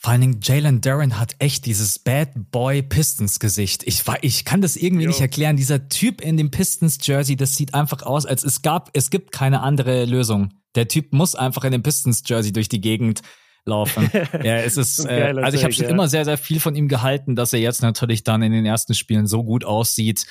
Vor 0.00 0.12
allen 0.12 0.20
Dingen 0.20 0.40
Jalen 0.40 0.80
Duran 0.80 1.18
hat 1.18 1.34
echt 1.40 1.66
dieses 1.66 1.98
Bad 1.98 2.30
Boy 2.52 2.82
Pistons 2.82 3.40
Gesicht. 3.40 3.82
Ich, 3.84 4.04
ich 4.22 4.44
kann 4.44 4.60
das 4.60 4.76
irgendwie 4.76 5.04
jo. 5.04 5.08
nicht 5.08 5.20
erklären. 5.20 5.56
Dieser 5.56 5.88
Typ 5.88 6.20
in 6.20 6.36
dem 6.36 6.52
Pistons 6.52 6.98
Jersey, 7.02 7.34
das 7.34 7.56
sieht 7.56 7.74
einfach 7.74 8.02
aus, 8.02 8.24
als 8.24 8.44
es 8.44 8.62
gab, 8.62 8.90
es 8.92 9.10
gibt 9.10 9.32
keine 9.32 9.60
andere 9.60 10.04
Lösung. 10.04 10.54
Der 10.76 10.86
Typ 10.86 11.12
muss 11.12 11.34
einfach 11.34 11.64
in 11.64 11.72
dem 11.72 11.82
Pistons 11.82 12.22
Jersey 12.24 12.52
durch 12.52 12.68
die 12.68 12.80
Gegend 12.80 13.22
laufen. 13.68 14.10
ja, 14.42 14.56
es 14.56 14.76
ist, 14.76 15.04
äh, 15.04 15.34
also 15.36 15.56
ich 15.56 15.62
habe 15.62 15.72
schon 15.72 15.84
ja. 15.84 15.90
immer 15.90 16.08
sehr, 16.08 16.24
sehr 16.24 16.38
viel 16.38 16.60
von 16.60 16.74
ihm 16.74 16.88
gehalten, 16.88 17.36
dass 17.36 17.52
er 17.52 17.60
jetzt 17.60 17.82
natürlich 17.82 18.24
dann 18.24 18.42
in 18.42 18.52
den 18.52 18.66
ersten 18.66 18.94
Spielen 18.94 19.26
so 19.26 19.44
gut 19.44 19.64
aussieht. 19.64 20.26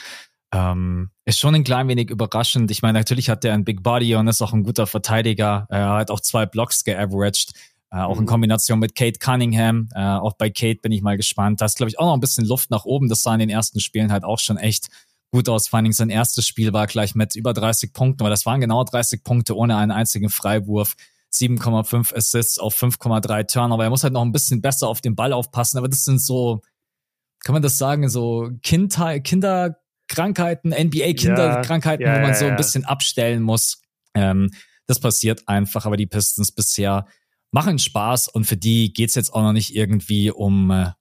Ähm, 0.51 1.11
ist 1.26 1.39
schon 1.39 1.55
ein 1.55 1.64
klein 1.64 1.88
wenig 1.88 2.09
überraschend. 2.09 2.72
Ich 2.72 2.81
meine, 2.81 2.99
natürlich 2.99 3.30
hat 3.30 3.43
er 3.45 3.53
ein 3.53 3.65
Big 3.65 3.84
Body 3.84 4.15
und 4.15 4.27
ist 4.27 4.41
auch 4.41 4.53
ein 4.53 4.64
guter 4.64 4.88
Verteidiger. 4.88 5.68
Er 5.69 5.89
hat 5.89 6.11
auch 6.11 6.19
zwei 6.19 6.45
Blocks 6.45 6.84
geaveraged. 6.84 7.53
Äh, 7.89 7.99
auch 7.99 8.18
in 8.18 8.23
mhm. 8.23 8.27
Kombination 8.27 8.80
mit 8.80 8.95
Kate 8.95 9.19
Cunningham. 9.19 9.89
Äh, 9.93 10.01
auch 10.01 10.34
bei 10.34 10.49
Kate 10.49 10.80
bin 10.81 10.91
ich 10.91 11.01
mal 11.01 11.18
gespannt. 11.18 11.61
Da 11.61 11.65
ist, 11.65 11.77
glaube 11.77 11.89
ich, 11.89 11.99
auch 11.99 12.05
noch 12.05 12.14
ein 12.14 12.19
bisschen 12.19 12.45
Luft 12.45 12.69
nach 12.69 12.85
oben. 12.85 13.07
Das 13.07 13.23
sah 13.23 13.34
in 13.34 13.39
den 13.39 13.49
ersten 13.49 13.80
Spielen 13.80 14.11
halt 14.11 14.23
auch 14.23 14.39
schon 14.39 14.57
echt 14.57 14.89
gut 15.31 15.47
aus. 15.49 15.68
Vor 15.68 15.80
allem 15.80 15.91
sein 15.91 16.09
erstes 16.09 16.45
Spiel 16.47 16.73
war 16.73 16.88
gleich 16.88 17.15
mit 17.15 17.35
über 17.35 17.53
30 17.53 17.93
Punkten, 17.93 18.23
aber 18.23 18.30
das 18.30 18.45
waren 18.45 18.59
genau 18.59 18.84
30 18.84 19.23
Punkte 19.23 19.55
ohne 19.55 19.77
einen 19.77 19.91
einzigen 19.91 20.30
Freiwurf. 20.30 20.95
7,5 21.39 22.15
Assists 22.15 22.59
auf 22.59 22.76
5,3 22.81 23.47
Turnover. 23.47 23.84
Er 23.84 23.89
muss 23.89 24.03
halt 24.03 24.14
noch 24.14 24.23
ein 24.23 24.31
bisschen 24.31 24.61
besser 24.61 24.88
auf 24.88 25.01
den 25.01 25.15
Ball 25.15 25.34
aufpassen, 25.34 25.77
aber 25.77 25.88
das 25.88 26.03
sind 26.03 26.22
so, 26.22 26.61
kann 27.43 27.53
man 27.53 27.61
das 27.61 27.77
sagen, 27.77 28.09
so 28.09 28.49
Kindheit, 28.64 29.23
Kinderkrankheiten, 29.23 30.72
NBA-Kinderkrankheiten, 30.72 32.05
ja, 32.05 32.14
ja, 32.14 32.19
wo 32.19 32.26
man 32.26 32.35
so 32.35 32.45
ein 32.45 32.55
bisschen 32.55 32.85
abstellen 32.85 33.43
muss. 33.43 33.81
Ähm, 34.14 34.51
das 34.88 34.99
passiert 34.99 35.47
einfach, 35.47 35.85
aber 35.85 35.97
die 35.97 36.07
Pistons 36.07 36.51
bisher 36.51 37.05
machen 37.51 37.80
Spaß 37.80 38.27
und 38.30 38.45
für 38.45 38.57
die 38.57 38.93
geht's 38.93 39.15
jetzt 39.15 39.34
auch 39.34 39.41
noch 39.41 39.53
nicht 39.53 39.76
irgendwie 39.76 40.31
um, 40.31 40.72
äh, 40.72 40.91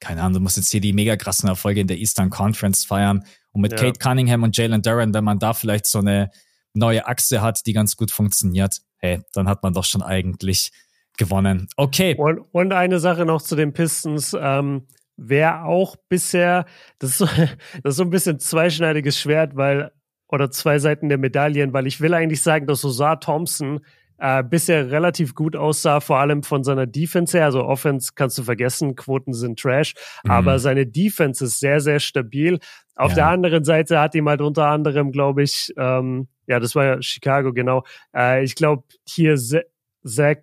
keine 0.00 0.22
Ahnung, 0.22 0.34
du 0.34 0.40
musst 0.40 0.56
jetzt 0.56 0.70
hier 0.70 0.80
die 0.80 0.92
mega 0.92 1.16
krassen 1.16 1.48
Erfolge 1.48 1.80
in 1.80 1.86
der 1.86 1.98
Eastern 1.98 2.30
Conference 2.30 2.84
feiern. 2.84 3.24
Und 3.50 3.62
mit 3.62 3.72
ja. 3.72 3.78
Kate 3.78 3.98
Cunningham 3.98 4.42
und 4.44 4.56
Jalen 4.56 4.82
Duran, 4.82 5.12
wenn 5.14 5.24
man 5.24 5.38
da 5.38 5.54
vielleicht 5.54 5.86
so 5.86 5.98
eine 5.98 6.30
neue 6.78 7.06
Achse 7.06 7.42
hat, 7.42 7.66
die 7.66 7.72
ganz 7.72 7.96
gut 7.96 8.10
funktioniert, 8.10 8.78
hey, 8.98 9.20
dann 9.32 9.48
hat 9.48 9.62
man 9.62 9.72
doch 9.72 9.84
schon 9.84 10.02
eigentlich 10.02 10.70
gewonnen. 11.16 11.68
Okay. 11.76 12.14
Und, 12.16 12.40
und 12.52 12.72
eine 12.72 12.98
Sache 12.98 13.26
noch 13.26 13.42
zu 13.42 13.56
den 13.56 13.72
Pistons. 13.72 14.36
Ähm, 14.40 14.86
wer 15.16 15.64
auch 15.64 15.96
bisher, 16.08 16.64
das 16.98 17.10
ist, 17.10 17.18
so, 17.18 17.26
das 17.82 17.92
ist 17.92 17.96
so 17.96 18.04
ein 18.04 18.10
bisschen 18.10 18.38
zweischneidiges 18.38 19.18
Schwert, 19.18 19.56
weil, 19.56 19.92
oder 20.28 20.50
zwei 20.50 20.78
Seiten 20.78 21.08
der 21.08 21.18
Medaillen, 21.18 21.72
weil 21.72 21.86
ich 21.86 22.00
will 22.00 22.14
eigentlich 22.14 22.42
sagen, 22.42 22.66
dass 22.66 22.84
Osar 22.84 23.20
Thompson 23.20 23.80
äh, 24.18 24.42
bisher 24.42 24.90
relativ 24.90 25.34
gut 25.34 25.56
aussah, 25.56 26.00
vor 26.00 26.18
allem 26.18 26.42
von 26.42 26.64
seiner 26.64 26.86
Defense 26.86 27.36
her. 27.36 27.46
Also 27.46 27.64
Offense 27.64 28.12
kannst 28.14 28.38
du 28.38 28.42
vergessen, 28.42 28.96
Quoten 28.96 29.32
sind 29.32 29.58
Trash, 29.58 29.94
mhm. 30.24 30.30
aber 30.30 30.58
seine 30.58 30.86
Defense 30.86 31.44
ist 31.44 31.60
sehr, 31.60 31.80
sehr 31.80 32.00
stabil. 32.00 32.58
Auf 32.94 33.10
ja. 33.10 33.16
der 33.16 33.26
anderen 33.28 33.64
Seite 33.64 34.00
hat 34.00 34.14
ihm 34.14 34.28
halt 34.28 34.40
unter 34.40 34.66
anderem, 34.66 35.12
glaube 35.12 35.42
ich, 35.42 35.72
ähm, 35.76 36.28
ja, 36.48 36.58
das 36.58 36.74
war 36.74 36.84
ja 36.84 37.02
Chicago, 37.02 37.52
genau. 37.52 37.84
Äh, 38.14 38.42
ich 38.42 38.54
glaube, 38.54 38.84
hier 39.06 39.36
Zach, 39.36 40.38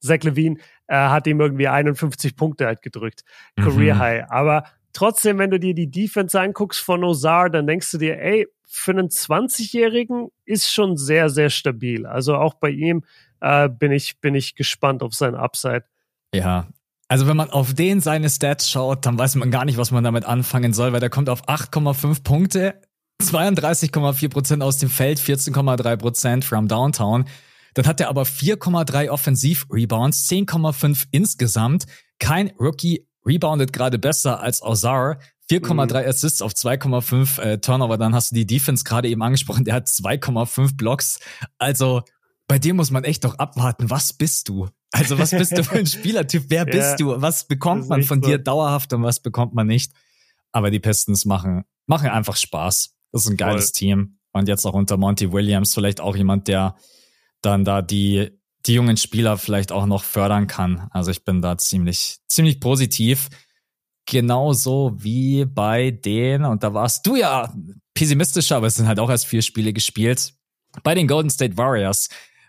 Zach 0.00 0.22
Levine 0.22 0.58
äh, 0.86 0.96
hat 0.96 1.26
ihm 1.26 1.40
irgendwie 1.40 1.68
51 1.68 2.36
Punkte 2.36 2.66
halt 2.66 2.82
gedrückt. 2.82 3.22
Mhm. 3.56 3.62
Career 3.62 3.98
High. 3.98 4.30
Aber 4.30 4.64
trotzdem, 4.92 5.38
wenn 5.38 5.50
du 5.50 5.58
dir 5.58 5.74
die 5.74 5.90
Defense 5.90 6.40
anguckst 6.40 6.80
von 6.80 7.04
Ozar, 7.04 7.50
dann 7.50 7.66
denkst 7.66 7.90
du 7.90 7.98
dir, 7.98 8.18
ey, 8.20 8.46
für 8.64 8.92
einen 8.92 9.08
20-Jährigen 9.08 10.28
ist 10.44 10.70
schon 10.70 10.96
sehr, 10.96 11.28
sehr 11.28 11.50
stabil. 11.50 12.06
Also 12.06 12.36
auch 12.36 12.54
bei 12.54 12.70
ihm 12.70 13.04
äh, 13.40 13.68
bin, 13.68 13.90
ich, 13.90 14.20
bin 14.20 14.36
ich 14.36 14.54
gespannt 14.54 15.02
auf 15.02 15.14
sein 15.14 15.34
Upside. 15.34 15.84
Ja, 16.32 16.68
also 17.08 17.26
wenn 17.26 17.36
man 17.36 17.50
auf 17.50 17.74
den 17.74 18.00
seine 18.00 18.30
Stats 18.30 18.70
schaut, 18.70 19.04
dann 19.04 19.18
weiß 19.18 19.34
man 19.34 19.50
gar 19.50 19.64
nicht, 19.64 19.78
was 19.78 19.90
man 19.90 20.04
damit 20.04 20.24
anfangen 20.24 20.72
soll, 20.72 20.92
weil 20.92 21.00
der 21.00 21.10
kommt 21.10 21.28
auf 21.28 21.48
8,5 21.48 22.22
Punkte, 22.22 22.80
32,4 23.20 24.28
Prozent 24.28 24.62
aus 24.62 24.78
dem 24.78 24.88
Feld, 24.88 25.20
14,3 25.20 25.96
Prozent 25.96 26.44
from 26.44 26.68
Downtown. 26.68 27.26
Dann 27.74 27.86
hat 27.86 28.00
er 28.00 28.08
aber 28.08 28.22
4,3 28.22 29.10
Offensiv-Rebounds, 29.10 30.28
10,5 30.28 31.06
insgesamt. 31.10 31.86
Kein 32.18 32.52
Rookie 32.58 33.06
reboundet 33.24 33.72
gerade 33.72 33.98
besser 33.98 34.40
als 34.40 34.62
Ozar. 34.62 35.18
4,3 35.50 36.02
mhm. 36.02 36.08
Assists 36.08 36.42
auf 36.42 36.52
2,5 36.52 37.40
äh, 37.40 37.58
Turnover. 37.58 37.98
Dann 37.98 38.14
hast 38.14 38.30
du 38.30 38.36
die 38.36 38.46
Defense 38.46 38.84
gerade 38.84 39.08
eben 39.08 39.22
angesprochen. 39.22 39.64
Der 39.64 39.74
hat 39.74 39.86
2,5 39.86 40.76
Blocks. 40.76 41.18
Also 41.58 42.02
bei 42.46 42.58
dir 42.58 42.74
muss 42.74 42.90
man 42.90 43.04
echt 43.04 43.24
doch 43.24 43.38
abwarten. 43.38 43.90
Was 43.90 44.12
bist 44.12 44.48
du? 44.48 44.68
Also 44.92 45.18
was 45.18 45.30
bist 45.30 45.56
du 45.56 45.62
für 45.62 45.78
ein 45.78 45.86
Spielertyp? 45.86 46.44
Wer 46.48 46.64
bist 46.64 46.90
ja, 46.90 46.96
du? 46.96 47.22
Was 47.22 47.46
bekommt 47.46 47.88
man 47.88 48.02
von 48.02 48.22
so. 48.22 48.28
dir 48.28 48.38
dauerhaft 48.38 48.92
und 48.92 49.02
was 49.02 49.20
bekommt 49.20 49.54
man 49.54 49.66
nicht? 49.66 49.92
Aber 50.52 50.70
die 50.70 50.80
Pistons 50.80 51.24
machen, 51.24 51.64
machen 51.86 52.08
einfach 52.08 52.36
Spaß. 52.36 52.96
Das 53.12 53.24
ist 53.24 53.30
ein 53.30 53.36
geiles 53.36 53.66
Voll. 53.66 53.72
Team. 53.72 54.18
Und 54.32 54.48
jetzt 54.48 54.64
auch 54.64 54.74
unter 54.74 54.96
Monty 54.96 55.32
Williams 55.32 55.74
vielleicht 55.74 56.00
auch 56.00 56.16
jemand, 56.16 56.48
der 56.48 56.76
dann 57.42 57.64
da 57.64 57.82
die, 57.82 58.30
die 58.66 58.74
jungen 58.74 58.96
Spieler 58.96 59.38
vielleicht 59.38 59.72
auch 59.72 59.86
noch 59.86 60.04
fördern 60.04 60.46
kann. 60.46 60.88
Also 60.90 61.10
ich 61.10 61.24
bin 61.24 61.42
da 61.42 61.58
ziemlich, 61.58 62.18
ziemlich 62.28 62.60
positiv 62.60 63.28
genauso 64.06 64.92
wie 64.96 65.44
bei 65.44 65.90
den, 65.90 66.44
und 66.44 66.62
da 66.62 66.74
warst 66.74 67.06
du 67.06 67.16
ja 67.16 67.52
pessimistischer, 67.94 68.56
aber 68.56 68.66
es 68.66 68.74
sind 68.74 68.88
halt 68.88 68.98
auch 68.98 69.10
erst 69.10 69.26
vier 69.26 69.42
Spiele 69.42 69.72
gespielt, 69.72 70.34
bei 70.82 70.94
den 70.94 71.06
Golden 71.06 71.30
State 71.30 71.56
Warriors. 71.56 72.08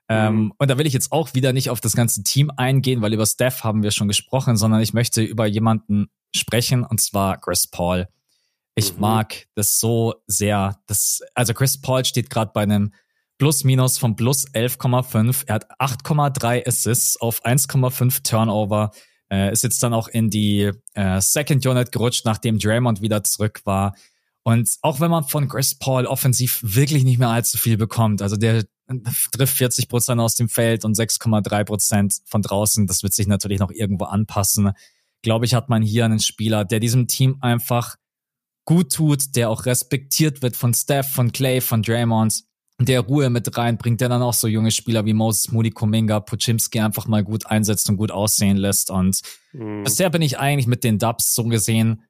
Ähm, 0.10 0.36
mhm. 0.36 0.54
und 0.58 0.70
da 0.70 0.78
will 0.78 0.88
ich 0.88 0.94
jetzt 0.94 1.12
auch 1.12 1.34
wieder 1.36 1.54
nicht 1.54 1.70
auf 1.70 1.80
das 1.80 1.96
ganze 1.96 2.24
Team 2.24 2.52
eingehen, 2.58 3.02
weil 3.02 3.14
über 3.14 3.26
Steph 3.26 3.64
haben 3.64 3.82
wir 3.82 3.92
schon 3.92 4.10
gesprochen, 4.10 4.58
sondern 4.58 4.82
ich 4.82 4.94
möchte 4.94 5.22
über 5.22 5.46
jemanden 5.46 6.08
sprechen, 6.36 6.84
und 6.84 7.00
zwar 7.00 7.40
Chris 7.40 7.68
Paul. 7.68 8.08
Ich 8.82 8.96
mhm. 8.96 9.02
mag 9.02 9.46
das 9.54 9.80
so 9.80 10.16
sehr. 10.26 10.82
Das, 10.88 11.22
also 11.36 11.54
Chris 11.54 11.80
Paul 11.80 12.04
steht 12.04 12.32
gerade 12.32 12.52
bei 12.52 12.64
einem 12.64 12.94
Plus-Minus 13.38 14.00
von 14.00 14.16
plus 14.16 14.48
11,5. 14.48 15.44
Er 15.46 15.56
hat 15.56 15.80
8,3 15.80 16.68
Assists 16.68 17.16
auf 17.22 17.46
1,5 17.46 18.24
Turnover. 18.24 18.90
Äh, 19.32 19.52
ist 19.52 19.64
jetzt 19.64 19.84
dann 19.84 19.94
auch 19.94 20.08
in 20.08 20.32
die 20.32 20.72
äh, 20.96 21.22
Second 21.22 21.64
Unit 21.64 21.92
gerutscht, 21.92 22.26
nachdem 22.26 22.58
Draymond 22.58 23.02
wieder 23.04 23.24
zurück 23.24 23.62
war. 23.66 23.94
Und 24.42 24.68
auch 24.82 25.00
wenn 25.00 25.12
man 25.12 25.26
von 25.26 25.48
Chris 25.48 25.78
Paul 25.78 26.08
offensiv 26.08 26.60
wirklich 26.64 27.04
nicht 27.04 27.20
mehr 27.20 27.30
allzu 27.30 27.60
viel 27.60 27.78
bekommt, 27.78 28.24
also 28.24 28.36
der 28.36 28.66
trifft 29.32 29.58
40 29.58 29.90
Prozent 29.90 30.20
aus 30.20 30.34
dem 30.34 30.50
Feld 30.50 30.86
und 30.86 30.98
6,3 30.98 31.64
Prozent 31.66 32.16
von 32.26 32.42
draußen, 32.42 32.88
das 32.88 33.04
wird 33.04 33.14
sich 33.14 33.28
natürlich 33.28 33.60
noch 33.60 33.70
irgendwo 33.70 34.06
anpassen. 34.06 34.72
Glaube 35.22 35.46
ich, 35.46 35.54
hat 35.54 35.70
man 35.70 35.84
hier 35.84 36.06
einen 36.06 36.20
Spieler, 36.20 36.66
der 36.66 36.80
diesem 36.80 37.08
Team 37.08 37.38
einfach 37.42 37.98
gut 38.66 38.94
tut, 38.94 39.36
der 39.36 39.50
auch 39.50 39.66
respektiert 39.66 40.42
wird 40.42 40.56
von 40.56 40.74
Steph, 40.74 41.12
von 41.12 41.32
Clay, 41.32 41.62
von 41.62 41.82
Draymond 41.82 42.44
der 42.86 43.02
Ruhe 43.02 43.30
mit 43.30 43.58
reinbringt, 43.58 44.02
der 44.02 44.10
dann 44.10 44.22
auch 44.22 44.34
so 44.34 44.48
junge 44.48 44.72
Spieler 44.72 45.06
wie 45.06 45.14
Moses 45.14 45.52
Moody 45.52 45.72
Kuminga, 45.72 46.20
Puchimski 46.20 46.80
einfach 46.80 47.08
mal 47.08 47.24
gut 47.24 47.46
einsetzt 47.46 47.90
und 47.90 47.98
gut 47.98 48.12
aussehen 48.12 48.58
lässt. 48.58 48.90
Und 48.90 49.22
mhm. 49.54 49.84
bisher 49.84 50.10
bin 50.10 50.22
ich 50.22 50.40
eigentlich 50.40 50.68
mit 50.68 50.84
den 50.84 50.98
Dubs 50.98 51.34
so 51.34 51.44
gesehen 51.46 52.04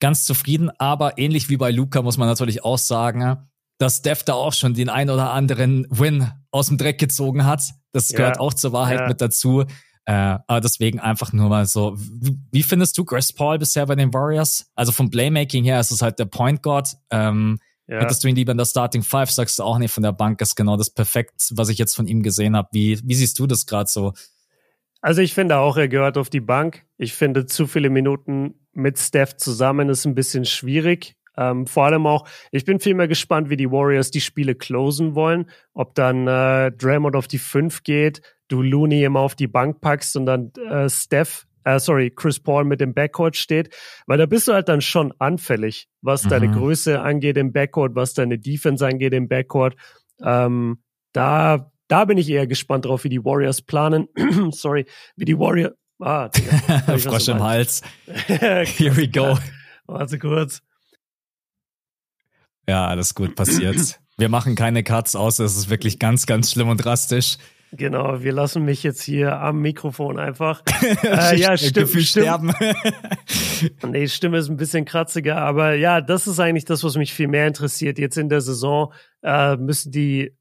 ganz 0.00 0.24
zufrieden, 0.24 0.70
aber 0.78 1.18
ähnlich 1.18 1.48
wie 1.48 1.56
bei 1.56 1.70
Luca 1.70 2.02
muss 2.02 2.18
man 2.18 2.28
natürlich 2.28 2.64
auch 2.64 2.78
sagen, 2.78 3.48
dass 3.78 4.02
Dev 4.02 4.22
da 4.24 4.34
auch 4.34 4.52
schon 4.52 4.74
den 4.74 4.88
ein 4.88 5.10
oder 5.10 5.30
anderen 5.32 5.86
Win 5.90 6.30
aus 6.50 6.68
dem 6.68 6.78
Dreck 6.78 6.98
gezogen 6.98 7.44
hat. 7.44 7.70
Das 7.92 8.08
gehört 8.08 8.36
ja. 8.36 8.40
auch 8.40 8.54
zur 8.54 8.72
Wahrheit 8.72 9.00
ja. 9.00 9.08
mit 9.08 9.20
dazu. 9.20 9.64
Äh, 10.06 10.38
aber 10.46 10.60
deswegen 10.60 11.00
einfach 11.00 11.32
nur 11.32 11.48
mal 11.48 11.66
so, 11.66 11.94
wie, 11.96 12.62
findest 12.62 12.98
du 12.98 13.04
Chris 13.04 13.32
Paul 13.32 13.58
bisher 13.58 13.86
bei 13.86 13.94
den 13.94 14.12
Warriors? 14.12 14.70
Also 14.74 14.92
vom 14.92 15.10
Playmaking 15.10 15.64
her 15.64 15.80
ist 15.80 15.90
es 15.90 16.02
halt 16.02 16.18
der 16.18 16.26
Point 16.26 16.62
Guard. 16.62 16.96
Ähm, 17.10 17.58
ja. 17.86 18.00
Hättest 18.00 18.24
du 18.24 18.28
ihn 18.28 18.36
lieber 18.36 18.52
in 18.52 18.58
der 18.58 18.64
Starting 18.64 19.02
Five, 19.02 19.30
sagst 19.30 19.58
du 19.58 19.62
auch 19.62 19.78
nicht 19.78 19.92
von 19.92 20.02
der 20.02 20.12
Bank, 20.12 20.40
ist 20.40 20.56
genau 20.56 20.76
das 20.76 20.90
perfekt, 20.90 21.34
was 21.52 21.68
ich 21.68 21.78
jetzt 21.78 21.94
von 21.94 22.06
ihm 22.06 22.22
gesehen 22.22 22.56
habe. 22.56 22.68
Wie, 22.72 22.98
wie 23.04 23.14
siehst 23.14 23.38
du 23.38 23.46
das 23.46 23.66
gerade 23.66 23.90
so? 23.90 24.12
Also 25.00 25.20
ich 25.20 25.34
finde 25.34 25.58
auch, 25.58 25.76
er 25.76 25.88
gehört 25.88 26.16
auf 26.16 26.30
die 26.30 26.40
Bank. 26.40 26.84
Ich 26.96 27.12
finde, 27.12 27.44
zu 27.44 27.66
viele 27.66 27.90
Minuten 27.90 28.54
mit 28.72 28.98
Steph 28.98 29.36
zusammen 29.36 29.90
ist 29.90 30.06
ein 30.06 30.14
bisschen 30.14 30.46
schwierig. 30.46 31.16
Ähm, 31.36 31.66
vor 31.66 31.86
allem 31.86 32.06
auch, 32.06 32.28
ich 32.52 32.64
bin 32.64 32.80
vielmehr 32.80 33.08
gespannt, 33.08 33.50
wie 33.50 33.56
die 33.56 33.70
Warriors 33.70 34.10
die 34.10 34.20
Spiele 34.20 34.54
closen 34.54 35.14
wollen. 35.14 35.50
Ob 35.72 35.94
dann 35.94 36.26
äh, 36.26 36.72
Draymond 36.72 37.16
auf 37.16 37.26
die 37.26 37.38
5 37.38 37.82
geht, 37.82 38.22
du 38.48 38.62
Looney 38.62 39.04
immer 39.04 39.20
auf 39.20 39.34
die 39.34 39.48
Bank 39.48 39.80
packst 39.80 40.16
und 40.16 40.26
dann 40.26 40.52
äh, 40.70 40.88
Steph 40.88 41.46
äh, 41.64 41.80
sorry, 41.80 42.10
Chris 42.10 42.38
Paul 42.40 42.64
mit 42.64 42.80
dem 42.80 42.94
Backcourt 42.94 43.36
steht, 43.36 43.74
weil 44.06 44.18
da 44.18 44.26
bist 44.26 44.48
du 44.48 44.52
halt 44.52 44.68
dann 44.68 44.80
schon 44.80 45.12
anfällig, 45.18 45.88
was 46.02 46.24
mhm. 46.24 46.28
deine 46.28 46.50
Größe 46.50 47.00
angeht 47.00 47.36
im 47.36 47.52
Backcourt, 47.52 47.94
was 47.94 48.14
deine 48.14 48.38
Defense 48.38 48.86
angeht 48.86 49.14
im 49.14 49.28
Backcourt. 49.28 49.74
Ähm, 50.22 50.82
da, 51.12 51.72
da 51.88 52.04
bin 52.04 52.18
ich 52.18 52.28
eher 52.28 52.46
gespannt 52.46 52.84
drauf, 52.84 53.04
wie 53.04 53.08
die 53.08 53.24
Warriors 53.24 53.62
planen. 53.62 54.08
sorry, 54.50 54.86
wie 55.16 55.24
die 55.24 55.38
Warriors. 55.38 55.72
Ah, 56.00 56.28
Frosch 56.98 57.28
im 57.28 57.42
Hals. 57.42 57.82
Here 58.26 58.96
we 58.96 59.08
go. 59.08 59.38
Warte 59.86 60.18
kurz. 60.18 60.60
Ja, 62.68 62.86
alles 62.86 63.14
gut 63.14 63.34
passiert. 63.34 64.00
Wir 64.16 64.28
machen 64.28 64.54
keine 64.54 64.84
Cuts 64.84 65.16
aus, 65.16 65.38
es 65.38 65.56
ist 65.56 65.70
wirklich 65.70 65.98
ganz, 65.98 66.26
ganz 66.26 66.52
schlimm 66.52 66.68
und 66.68 66.84
drastisch. 66.84 67.36
Genau, 67.76 68.22
wir 68.22 68.32
lassen 68.32 68.64
mich 68.64 68.84
jetzt 68.84 69.02
hier 69.02 69.40
am 69.40 69.60
Mikrofon 69.60 70.18
einfach. 70.18 70.62
äh, 71.02 71.36
ja, 71.36 71.56
stimmt. 71.56 71.74
Gefühl 71.74 72.02
sterben. 72.02 72.54
nee, 73.88 74.06
Stimme 74.06 74.38
ist 74.38 74.48
ein 74.48 74.56
bisschen 74.56 74.84
kratziger, 74.84 75.38
aber 75.38 75.74
ja, 75.74 76.00
das 76.00 76.28
ist 76.28 76.38
eigentlich 76.38 76.64
das, 76.64 76.84
was 76.84 76.96
mich 76.96 77.12
viel 77.12 77.26
mehr 77.26 77.48
interessiert. 77.48 77.98
Jetzt 77.98 78.16
in 78.16 78.28
der 78.28 78.40
Saison 78.40 78.92
äh, 79.22 79.56
müssen 79.56 79.90
die 79.90 80.36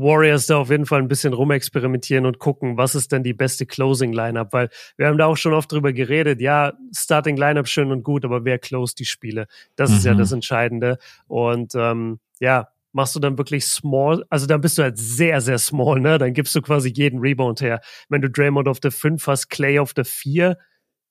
Warriors 0.00 0.46
da 0.46 0.58
auf 0.58 0.70
jeden 0.70 0.86
Fall 0.86 1.00
ein 1.00 1.08
bisschen 1.08 1.32
rumexperimentieren 1.32 2.26
und 2.26 2.38
gucken, 2.38 2.76
was 2.76 2.94
ist 2.94 3.12
denn 3.12 3.22
die 3.22 3.34
beste 3.34 3.66
Closing 3.66 4.12
Lineup, 4.12 4.52
weil 4.52 4.68
wir 4.96 5.06
haben 5.06 5.18
da 5.18 5.26
auch 5.26 5.36
schon 5.36 5.52
oft 5.52 5.70
drüber 5.70 5.92
geredet. 5.92 6.40
Ja, 6.40 6.72
Starting 6.94 7.36
Lineup 7.36 7.68
schön 7.68 7.92
und 7.92 8.02
gut, 8.02 8.24
aber 8.24 8.44
wer 8.44 8.58
closed 8.58 8.98
die 8.98 9.04
Spiele? 9.04 9.46
Das 9.76 9.90
mhm. 9.90 9.96
ist 9.96 10.04
ja 10.04 10.14
mhm. 10.14 10.18
das 10.18 10.32
Entscheidende. 10.32 10.98
Und 11.26 11.74
ähm, 11.74 12.20
ja, 12.40 12.68
machst 12.92 13.14
du 13.14 13.20
dann 13.20 13.38
wirklich 13.38 13.66
small, 13.66 14.24
also 14.30 14.46
dann 14.46 14.60
bist 14.60 14.78
du 14.78 14.82
halt 14.82 14.98
sehr, 14.98 15.40
sehr 15.40 15.58
small, 15.58 16.00
ne? 16.00 16.18
Dann 16.18 16.32
gibst 16.32 16.54
du 16.54 16.62
quasi 16.62 16.90
jeden 16.90 17.20
Rebound 17.20 17.60
her. 17.60 17.80
Wenn 18.08 18.22
du 18.22 18.30
Draymond 18.30 18.68
auf 18.68 18.80
der 18.80 18.92
5 18.92 19.26
hast, 19.26 19.48
Clay 19.48 19.78
auf 19.78 19.94
der 19.94 20.04
4, 20.04 20.56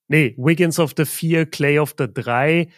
nee, 0.07 0.35
Wiggins 0.37 0.79
auf 0.79 0.93
der 0.93 1.05
4, 1.05 1.45
Clay 1.45 1.79
auf 1.79 1.93
der 1.93 2.07
3, 2.07 2.69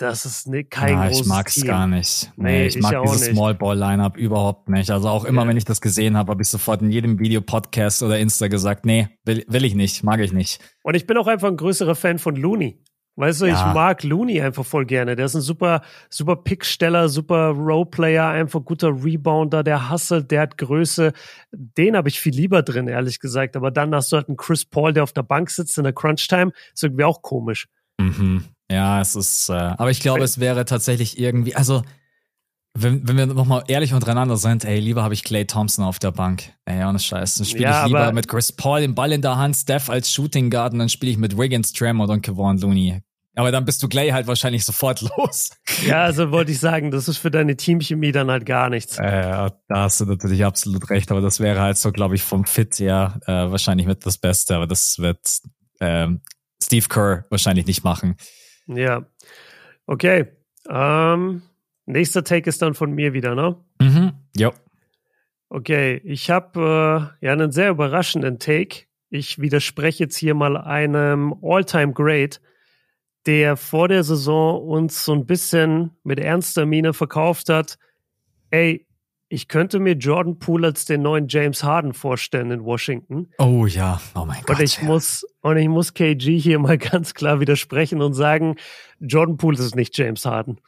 das 0.00 0.24
ist 0.24 0.46
ne, 0.48 0.64
kein 0.64 0.94
Na, 0.94 1.08
großes 1.08 1.20
Ich 1.20 1.26
mag's 1.26 1.54
Team. 1.54 1.66
gar 1.66 1.86
nicht. 1.86 2.32
Nee, 2.36 2.44
nee 2.44 2.66
ich, 2.66 2.76
ich 2.76 2.82
mag 2.82 3.02
dieses 3.02 3.26
Small 3.26 3.54
Ball 3.54 3.78
Lineup 3.78 4.16
überhaupt 4.16 4.70
nicht. 4.70 4.90
Also 4.90 5.08
auch 5.08 5.24
immer, 5.24 5.42
ja. 5.42 5.48
wenn 5.48 5.56
ich 5.58 5.66
das 5.66 5.80
gesehen 5.80 6.16
habe, 6.16 6.30
habe 6.30 6.42
ich 6.42 6.48
sofort 6.48 6.80
in 6.80 6.90
jedem 6.90 7.18
Video, 7.18 7.42
Podcast 7.42 8.02
oder 8.02 8.18
Insta 8.18 8.48
gesagt, 8.48 8.86
nee, 8.86 9.08
will, 9.24 9.44
will 9.48 9.64
ich 9.64 9.74
nicht, 9.74 10.02
mag 10.02 10.20
ich 10.20 10.32
nicht. 10.32 10.60
Und 10.82 10.94
ich 10.94 11.06
bin 11.06 11.18
auch 11.18 11.26
einfach 11.26 11.48
ein 11.48 11.56
größerer 11.58 11.94
Fan 11.94 12.18
von 12.18 12.34
Looney. 12.34 12.82
Weißt 13.16 13.42
du, 13.42 13.46
ja. 13.46 13.52
ich 13.52 13.74
mag 13.74 14.02
Looney 14.02 14.40
einfach 14.40 14.64
voll 14.64 14.86
gerne. 14.86 15.16
Der 15.16 15.26
ist 15.26 15.34
ein 15.34 15.42
super, 15.42 15.82
super 16.08 16.36
Picksteller, 16.36 17.10
super 17.10 17.48
Roleplayer, 17.48 18.28
einfach 18.28 18.64
guter 18.64 18.88
Rebounder, 18.88 19.62
der 19.62 19.90
hustelt, 19.90 20.30
der 20.30 20.40
hat 20.40 20.56
Größe. 20.56 21.12
Den 21.52 21.96
habe 21.96 22.08
ich 22.08 22.18
viel 22.18 22.32
lieber 22.32 22.62
drin, 22.62 22.88
ehrlich 22.88 23.20
gesagt. 23.20 23.56
Aber 23.56 23.70
dann 23.70 23.94
hast 23.94 24.12
du 24.12 24.16
halt 24.16 24.28
einen 24.28 24.38
Chris 24.38 24.64
Paul, 24.64 24.94
der 24.94 25.02
auf 25.02 25.12
der 25.12 25.24
Bank 25.24 25.50
sitzt 25.50 25.76
in 25.76 25.84
der 25.84 25.92
Crunch-Time. 25.92 26.52
Ist 26.72 26.84
irgendwie 26.84 27.04
auch 27.04 27.20
komisch. 27.20 27.68
Mhm. 28.00 28.44
Ja, 28.70 29.00
es 29.00 29.16
ist, 29.16 29.48
äh, 29.48 29.52
aber 29.52 29.90
ich 29.90 30.00
glaube, 30.00 30.22
es 30.22 30.38
wäre 30.38 30.64
tatsächlich 30.64 31.18
irgendwie, 31.18 31.56
also, 31.56 31.82
wenn, 32.74 33.06
wenn 33.08 33.16
wir 33.16 33.26
nochmal 33.26 33.64
ehrlich 33.66 33.92
untereinander 33.94 34.36
sind, 34.36 34.64
ey, 34.64 34.78
lieber 34.78 35.02
habe 35.02 35.12
ich 35.12 35.24
Clay 35.24 35.44
Thompson 35.44 35.84
auf 35.84 35.98
der 35.98 36.12
Bank. 36.12 36.52
Ey, 36.66 36.84
ohne 36.84 37.00
Scheiß. 37.00 37.34
Dann 37.34 37.46
spiele 37.46 37.64
ja, 37.64 37.80
ich 37.80 37.88
lieber 37.88 38.12
mit 38.12 38.28
Chris 38.28 38.52
Paul 38.52 38.80
den 38.80 38.94
Ball 38.94 39.10
in 39.10 39.22
der 39.22 39.36
Hand, 39.36 39.56
Steph 39.56 39.90
als 39.90 40.12
Shooting 40.12 40.50
Guard 40.50 40.72
und 40.72 40.78
dann 40.78 40.88
spiele 40.88 41.10
ich 41.10 41.18
mit 41.18 41.36
Wiggins, 41.36 41.72
Tremont 41.72 42.10
und 42.10 42.22
Kevon 42.22 42.58
Looney. 42.58 43.02
Aber 43.34 43.50
dann 43.50 43.64
bist 43.64 43.82
du 43.82 43.88
Clay 43.88 44.10
halt 44.10 44.28
wahrscheinlich 44.28 44.64
sofort 44.64 45.00
los. 45.16 45.50
Ja, 45.84 46.04
also 46.04 46.30
wollte 46.30 46.52
ich 46.52 46.60
sagen, 46.60 46.92
das 46.92 47.08
ist 47.08 47.18
für 47.18 47.32
deine 47.32 47.56
Teamchemie 47.56 48.12
dann 48.12 48.30
halt 48.30 48.46
gar 48.46 48.70
nichts. 48.70 48.98
Äh, 48.98 49.02
da 49.02 49.52
hast 49.70 50.00
du 50.00 50.04
natürlich 50.04 50.44
absolut 50.44 50.90
recht, 50.90 51.10
aber 51.10 51.20
das 51.20 51.40
wäre 51.40 51.60
halt 51.60 51.76
so, 51.76 51.90
glaube 51.90 52.14
ich, 52.14 52.22
vom 52.22 52.44
Fit 52.44 52.78
her 52.78 53.20
äh, 53.26 53.50
wahrscheinlich 53.50 53.88
mit 53.88 54.06
das 54.06 54.18
Beste, 54.18 54.54
aber 54.54 54.68
das 54.68 54.98
wird 55.00 55.40
äh, 55.80 56.08
Steve 56.62 56.86
Kerr 56.88 57.24
wahrscheinlich 57.30 57.66
nicht 57.66 57.82
machen. 57.82 58.16
Ja. 58.74 59.06
Okay. 59.86 60.26
Ähm, 60.68 61.42
nächster 61.86 62.24
Take 62.24 62.48
ist 62.48 62.62
dann 62.62 62.74
von 62.74 62.92
mir 62.92 63.12
wieder, 63.12 63.34
ne? 63.34 63.56
Mhm. 63.80 64.12
Ja. 64.36 64.52
Okay, 65.48 66.00
ich 66.04 66.30
habe 66.30 67.12
äh, 67.20 67.26
ja 67.26 67.32
einen 67.32 67.50
sehr 67.50 67.70
überraschenden 67.70 68.38
Take. 68.38 68.84
Ich 69.08 69.40
widerspreche 69.40 70.04
jetzt 70.04 70.16
hier 70.16 70.34
mal 70.34 70.56
einem 70.56 71.34
All-Time 71.42 71.92
Great 71.92 72.40
der 73.26 73.56
vor 73.56 73.88
der 73.88 74.02
Saison 74.02 74.62
uns 74.62 75.04
so 75.04 75.12
ein 75.12 75.26
bisschen 75.26 75.90
mit 76.04 76.18
ernster 76.18 76.66
Miene 76.66 76.92
verkauft 76.92 77.48
hat, 77.48 77.78
ey, 78.50 78.86
ich 79.32 79.46
könnte 79.46 79.78
mir 79.78 79.94
Jordan 79.94 80.40
Poole 80.40 80.66
als 80.66 80.86
den 80.86 81.02
neuen 81.02 81.28
James 81.28 81.62
Harden 81.62 81.94
vorstellen 81.94 82.50
in 82.50 82.64
Washington. 82.64 83.28
Oh 83.38 83.64
ja, 83.64 84.00
oh 84.16 84.24
mein 84.24 84.42
Gott. 84.42 84.58
Und 84.58 84.64
ich 84.64 84.82
muss, 84.82 85.24
und 85.40 85.56
ich 85.56 85.68
muss 85.68 85.94
KG 85.94 86.36
hier 86.36 86.58
mal 86.58 86.76
ganz 86.78 87.14
klar 87.14 87.38
widersprechen 87.38 88.02
und 88.02 88.12
sagen, 88.12 88.56
Jordan 88.98 89.36
Poole 89.36 89.58
ist 89.58 89.76
nicht 89.76 89.96
James 89.96 90.26
Harden. 90.26 90.60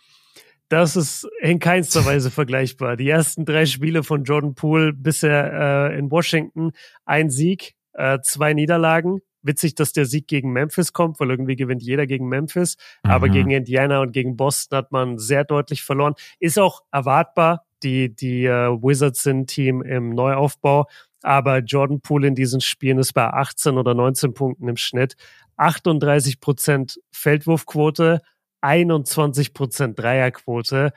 Das 0.69 0.95
ist 0.95 1.29
in 1.41 1.59
keinster 1.59 2.05
Weise 2.07 2.31
vergleichbar. 2.31 2.97
Die 2.97 3.09
ersten 3.09 3.45
drei 3.45 3.67
Spiele 3.67 4.05
von 4.05 4.23
Jordan 4.23 4.55
Poole 4.55 4.93
bisher 4.93 5.91
äh, 5.91 5.99
in 5.99 6.13
Washington, 6.13 6.71
ein 7.05 7.31
Sieg, 7.31 7.75
äh, 7.95 8.21
zwei 8.23 8.55
Niederlagen, 8.55 9.23
witzig, 9.43 9.75
dass 9.75 9.93
der 9.93 10.07
Sieg 10.07 10.29
gegen 10.29 10.53
Memphis 10.53 10.93
kommt, 10.93 11.19
weil 11.19 11.31
irgendwie 11.31 11.57
gewinnt 11.57 11.83
jeder 11.83 12.07
gegen 12.07 12.29
Memphis. 12.29 12.77
Mhm. 13.03 13.11
Aber 13.11 13.29
gegen 13.29 13.51
Indiana 13.51 14.03
und 14.03 14.13
gegen 14.13 14.37
Boston 14.37 14.79
hat 14.79 14.93
man 14.93 15.19
sehr 15.19 15.43
deutlich 15.43 15.83
verloren. 15.83 16.15
Ist 16.39 16.61
auch 16.61 16.83
erwartbar. 16.93 17.65
Die, 17.83 18.15
die 18.15 18.45
äh, 18.45 18.69
Wizards 18.71 19.23
sind 19.23 19.49
Team 19.49 19.83
im 19.83 20.11
Neuaufbau. 20.11 20.87
Aber 21.23 21.59
Jordan 21.59 22.01
Poole 22.01 22.29
in 22.29 22.35
diesen 22.35 22.61
Spielen 22.61 22.99
ist 22.99 23.13
bei 23.13 23.27
18 23.27 23.79
oder 23.79 23.95
19 23.95 24.35
Punkten 24.35 24.69
im 24.69 24.77
Schnitt. 24.77 25.17
38 25.57 26.41
Prozent 26.41 27.01
Feldwurfquote, 27.13 28.21
21 28.61 29.55
Prozent 29.55 29.99
Dreierquote, 29.99 30.93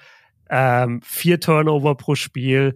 ähm, 0.49 1.01
vier 1.03 1.39
Turnover 1.39 1.95
pro 1.95 2.15
Spiel. 2.15 2.75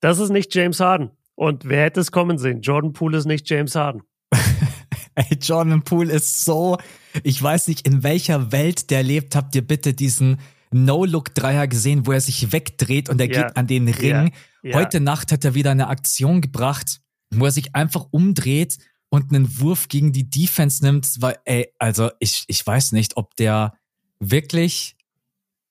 Das 0.00 0.18
ist 0.18 0.30
nicht 0.30 0.54
James 0.54 0.80
Harden. 0.80 1.10
Und 1.34 1.68
wer 1.68 1.84
hätte 1.84 2.00
es 2.00 2.12
kommen 2.12 2.38
sehen? 2.38 2.60
Jordan 2.60 2.92
Poole 2.92 3.18
ist 3.18 3.26
nicht 3.26 3.48
James 3.48 3.74
Harden. 3.74 4.02
Ey, 5.14 5.38
Jordan 5.40 5.82
Poole 5.82 6.12
ist 6.12 6.44
so, 6.44 6.76
ich 7.22 7.42
weiß 7.42 7.68
nicht, 7.68 7.86
in 7.86 8.02
welcher 8.02 8.52
Welt 8.52 8.90
der 8.90 9.02
lebt. 9.02 9.34
Habt 9.36 9.54
ihr 9.54 9.66
bitte 9.66 9.94
diesen 9.94 10.38
No-Look-Dreier 10.70 11.66
gesehen, 11.66 12.06
wo 12.06 12.12
er 12.12 12.20
sich 12.20 12.52
wegdreht 12.52 13.08
und 13.08 13.20
er 13.20 13.30
ja. 13.30 13.42
geht 13.42 13.56
an 13.56 13.66
den 13.66 13.88
Ring? 13.88 14.32
Ja. 14.62 14.74
Heute 14.74 15.00
Nacht 15.00 15.32
hat 15.32 15.44
er 15.44 15.54
wieder 15.54 15.70
eine 15.70 15.88
Aktion 15.88 16.40
gebracht, 16.40 17.00
wo 17.30 17.46
er 17.46 17.52
sich 17.52 17.74
einfach 17.74 18.06
umdreht 18.10 18.78
und 19.08 19.32
einen 19.32 19.60
Wurf 19.60 19.88
gegen 19.88 20.12
die 20.12 20.30
Defense 20.30 20.84
nimmt, 20.84 21.08
weil, 21.20 21.38
ey, 21.44 21.72
also 21.78 22.10
ich, 22.20 22.44
ich 22.46 22.64
weiß 22.64 22.92
nicht, 22.92 23.16
ob 23.16 23.34
der 23.36 23.74
wirklich 24.20 24.96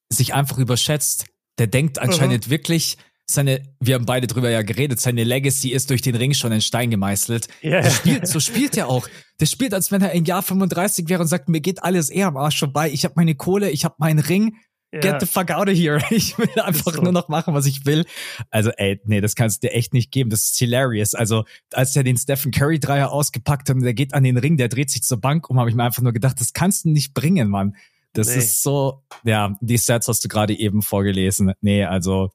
sich 0.10 0.34
einfach 0.34 0.58
überschätzt. 0.58 1.26
Der 1.58 1.68
denkt 1.68 2.00
anscheinend 2.00 2.48
mhm. 2.48 2.52
wirklich, 2.52 2.98
seine, 3.26 3.62
wir 3.80 3.96
haben 3.96 4.06
beide 4.06 4.28
drüber 4.28 4.50
ja 4.50 4.64
geredet, 4.64 5.00
seine 5.00 5.24
Legacy 5.24 5.70
ist 5.70 5.90
durch 5.90 6.02
den 6.02 6.16
Ring 6.16 6.34
schon 6.34 6.52
in 6.52 6.62
Stein 6.62 6.90
gemeißelt. 6.90 7.48
Yeah. 7.64 7.90
Spielt, 7.90 8.28
so 8.28 8.40
spielt 8.40 8.76
er 8.76 8.90
auch. 8.90 9.08
Der 9.40 9.46
spielt, 9.46 9.74
als 9.74 9.92
wenn 9.92 10.02
er 10.02 10.14
im 10.14 10.26
Jahr 10.26 10.42
35 10.42 11.10
wäre 11.10 11.22
und 11.22 11.28
sagt, 11.28 11.48
mir 11.48 11.62
geht 11.62 11.84
alles 11.84 12.10
eher 12.10 12.28
am 12.28 12.38
Arsch 12.38 12.58
vorbei. 12.58 12.90
Ich 12.92 13.06
habe 13.06 13.14
meine 13.18 13.36
Kohle, 13.36 13.70
ich 13.70 13.86
habe 13.86 13.96
meinen 14.00 14.20
Ring. 14.20 14.58
Get 14.92 15.20
the 15.20 15.28
fuck 15.28 15.52
out 15.52 15.70
of 15.70 15.76
here. 15.76 16.02
Ich 16.10 16.38
will 16.38 16.50
einfach 16.60 16.94
so. 16.94 17.02
nur 17.02 17.12
noch 17.12 17.28
machen, 17.28 17.54
was 17.54 17.66
ich 17.68 17.86
will. 17.86 18.06
Also, 18.50 18.72
ey, 18.72 19.00
nee, 19.06 19.22
das 19.22 19.36
kannst 19.36 19.64
du 19.64 19.68
dir 19.68 19.74
echt 19.74 19.94
nicht 19.94 20.12
geben. 20.12 20.30
Das 20.30 20.46
ist 20.46 20.58
hilarious. 20.58 21.14
Also, 21.14 21.46
als 21.74 21.96
er 21.96 22.04
den 22.04 22.18
Stephen 22.18 22.52
Curry 22.52 22.80
Dreier 22.80 23.12
ausgepackt 23.12 23.70
hat 23.70 23.76
und 23.76 23.84
der 23.84 23.94
geht 23.94 24.14
an 24.14 24.24
den 24.24 24.38
Ring, 24.38 24.58
der 24.58 24.68
dreht 24.68 24.90
sich 24.90 25.04
zur 25.04 25.22
Bank 25.22 25.50
um, 25.50 25.60
habe 25.60 25.70
ich 25.70 25.76
mir 25.76 25.84
einfach 25.84 26.02
nur 26.02 26.14
gedacht, 26.14 26.40
das 26.40 26.54
kannst 26.54 26.86
du 26.86 26.90
nicht 26.90 27.14
bringen, 27.14 27.50
Mann. 27.50 27.76
Das 28.14 28.30
nee. 28.30 28.38
ist 28.38 28.64
so, 28.64 29.04
ja, 29.24 29.56
die 29.62 29.78
Stats 29.78 30.08
hast 30.08 30.24
du 30.24 30.28
gerade 30.28 30.58
eben 30.58 30.82
vorgelesen. 30.82 31.54
Nee, 31.62 31.86
also, 31.86 32.32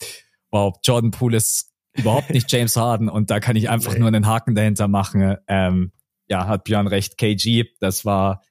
wow, 0.53 0.77
Jordan 0.85 1.11
Poole 1.11 1.39
ist 1.39 1.73
überhaupt 1.93 2.31
nicht 2.31 2.51
James 2.53 2.77
Harden 2.77 3.09
und 3.09 3.31
da 3.31 3.41
kann 3.41 3.57
ich 3.57 3.69
einfach 3.69 3.95
nee. 3.95 3.99
nur 3.99 4.09
einen 4.09 4.27
Haken 4.27 4.55
dahinter 4.55 4.87
machen. 4.87 5.37
Ähm, 5.49 5.91
ja, 6.29 6.47
hat 6.47 6.65
Björn 6.65 6.87
recht. 6.87 7.19
KG, 7.19 7.65
das 7.81 8.05
war, 8.05 8.43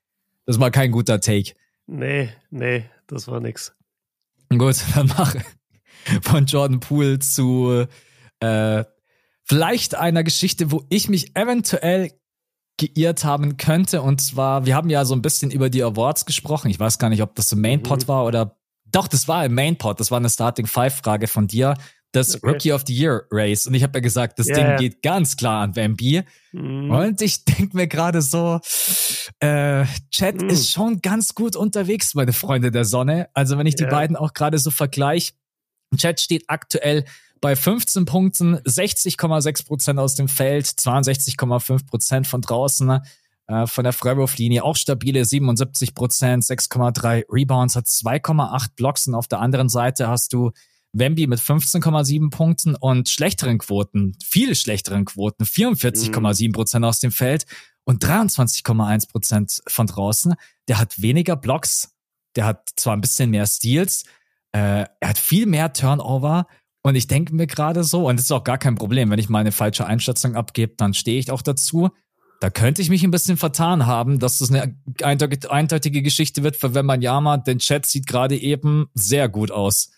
das 0.45 0.59
war 0.59 0.71
kein 0.71 0.91
guter 0.91 1.21
Take. 1.21 1.53
Nee, 1.88 2.30
nee, 2.49 2.85
das 3.07 3.27
war 3.30 3.39
nix. 3.39 3.73
Gut, 4.57 4.77
dann 4.95 5.07
mache 5.07 5.43
von 6.21 6.45
Jordan 6.45 6.80
Poole 6.80 7.19
zu 7.19 7.85
äh, 8.39 8.84
vielleicht 9.43 9.95
einer 9.95 10.23
Geschichte, 10.23 10.71
wo 10.71 10.84
ich 10.89 11.09
mich 11.09 11.35
eventuell 11.35 12.11
geirrt 12.77 13.23
haben 13.23 13.57
könnte. 13.57 14.01
Und 14.01 14.21
zwar, 14.21 14.65
wir 14.65 14.75
haben 14.75 14.89
ja 14.89 15.05
so 15.05 15.15
ein 15.15 15.21
bisschen 15.21 15.51
über 15.51 15.69
die 15.69 15.84
Awards 15.84 16.25
gesprochen. 16.25 16.69
Ich 16.69 16.80
weiß 16.80 16.99
gar 16.99 17.09
nicht, 17.09 17.21
ob 17.21 17.35
das 17.35 17.51
im 17.51 17.61
Mainpot 17.61 18.03
mhm. 18.03 18.07
war 18.07 18.25
oder 18.25 18.57
doch, 18.85 19.07
das 19.07 19.27
war 19.27 19.45
im 19.45 19.55
Mainpot. 19.55 19.99
Das 19.99 20.11
war 20.11 20.19
eine 20.19 20.30
Starting 20.30 20.67
Five 20.67 20.95
Frage 20.97 21.27
von 21.27 21.47
dir. 21.47 21.75
Das 22.14 22.35
okay. 22.35 22.48
Rookie 22.48 22.72
of 22.72 22.84
the 22.85 22.94
Year 22.95 23.26
Race. 23.31 23.65
Und 23.65 23.73
ich 23.73 23.81
habe 23.81 23.98
ja 23.98 24.02
gesagt, 24.02 24.38
das 24.38 24.48
yeah, 24.48 24.77
Ding 24.77 24.77
geht 24.77 25.02
ganz 25.02 25.35
klar 25.35 25.64
an 25.64 25.76
Wemby. 25.76 26.22
Mm. 26.52 26.91
Und 26.91 27.22
ich 27.22 27.44
denk 27.44 27.73
mir 27.73 27.88
gerade 27.88 28.22
so, 28.22 28.60
äh, 29.40 29.85
Chat 30.11 30.41
mm. 30.41 30.49
ist 30.49 30.72
schon 30.72 31.02
ganz 31.02 31.34
gut 31.34 31.56
unterwegs, 31.56 32.14
meine 32.14 32.31
Freunde 32.31 32.69
der 32.69 32.85
Sonne. 32.85 33.30
Also 33.34 33.57
wenn 33.57 33.65
ich 33.65 33.76
die 33.76 33.84
yeah. 33.84 33.91
beiden 33.91 34.15
auch 34.15 34.34
gerade 34.34 34.60
so 34.60 34.69
vergleiche, 34.69 35.34
Chat 35.98 36.22
steht 36.22 36.44
aktuell 36.48 37.03
bei 37.41 37.56
15 37.56 38.06
Punkten, 38.06 38.57
60,6 38.60 39.65
Prozent 39.65 39.99
aus 39.99 40.14
dem 40.14 40.27
Feld, 40.27 40.65
62,5 40.65 41.88
Prozent 41.88 42.27
von 42.27 42.41
draußen. 42.41 43.02
Äh, 43.48 43.68
von 43.68 43.84
der 43.84 43.91
Freiwurflinie 43.91 44.64
auch 44.64 44.76
stabile 44.76 45.26
77 45.26 45.95
Prozent, 45.95 46.44
6,3 46.44 47.26
Rebounds, 47.30 47.76
hat 47.76 47.85
2,8 47.85 48.76
Blocks 48.76 49.07
und 49.07 49.15
auf 49.15 49.27
der 49.27 49.40
anderen 49.40 49.68
Seite 49.68 50.07
hast 50.07 50.31
du 50.31 50.52
Wemby 50.93 51.27
mit 51.27 51.39
15,7 51.39 52.29
Punkten 52.29 52.75
und 52.75 53.09
schlechteren 53.09 53.57
Quoten, 53.57 54.15
viele 54.23 54.55
schlechteren 54.55 55.05
Quoten, 55.05 55.43
44,7 55.43 56.53
Prozent 56.53 56.85
aus 56.85 56.99
dem 56.99 57.11
Feld 57.11 57.45
und 57.83 58.03
23,1 58.05 59.09
Prozent 59.09 59.61
von 59.67 59.87
draußen. 59.87 60.35
Der 60.67 60.77
hat 60.77 61.01
weniger 61.01 61.35
Blocks, 61.35 61.93
der 62.35 62.45
hat 62.45 62.69
zwar 62.75 62.95
ein 62.95 63.01
bisschen 63.01 63.29
mehr 63.31 63.45
Steals, 63.47 64.05
Äh, 64.55 64.85
er 64.99 65.09
hat 65.09 65.17
viel 65.17 65.47
mehr 65.47 65.73
Turnover. 65.73 66.45
Und 66.83 66.93
ich 66.93 67.07
denke 67.07 67.33
mir 67.33 67.47
gerade 67.47 67.83
so, 67.83 68.07
und 68.07 68.17
das 68.17 68.25
ist 68.25 68.31
auch 68.31 68.43
gar 68.43 68.59
kein 68.59 68.75
Problem, 68.75 69.09
wenn 69.09 69.17
ich 69.17 69.29
mal 69.29 69.39
eine 69.39 69.51
falsche 69.51 69.87
Einschätzung 69.87 70.35
abgebe, 70.35 70.75
dann 70.77 70.93
stehe 70.93 71.17
ich 71.17 71.31
auch 71.31 71.41
dazu. 71.41 71.89
Da 72.39 72.51
könnte 72.51 72.81
ich 72.81 72.89
mich 72.89 73.03
ein 73.03 73.09
bisschen 73.09 73.37
vertan 73.37 73.87
haben, 73.87 74.19
dass 74.19 74.39
das 74.39 74.51
eine 74.51 74.77
eindeutige 75.01 76.03
Geschichte 76.03 76.43
wird 76.43 76.57
für 76.57 76.75
Wembanyama, 76.75 77.37
denn 77.37 77.59
Chat 77.59 77.87
sieht 77.87 78.05
gerade 78.05 78.37
eben 78.37 78.89
sehr 78.93 79.27
gut 79.27 79.49
aus. 79.49 79.92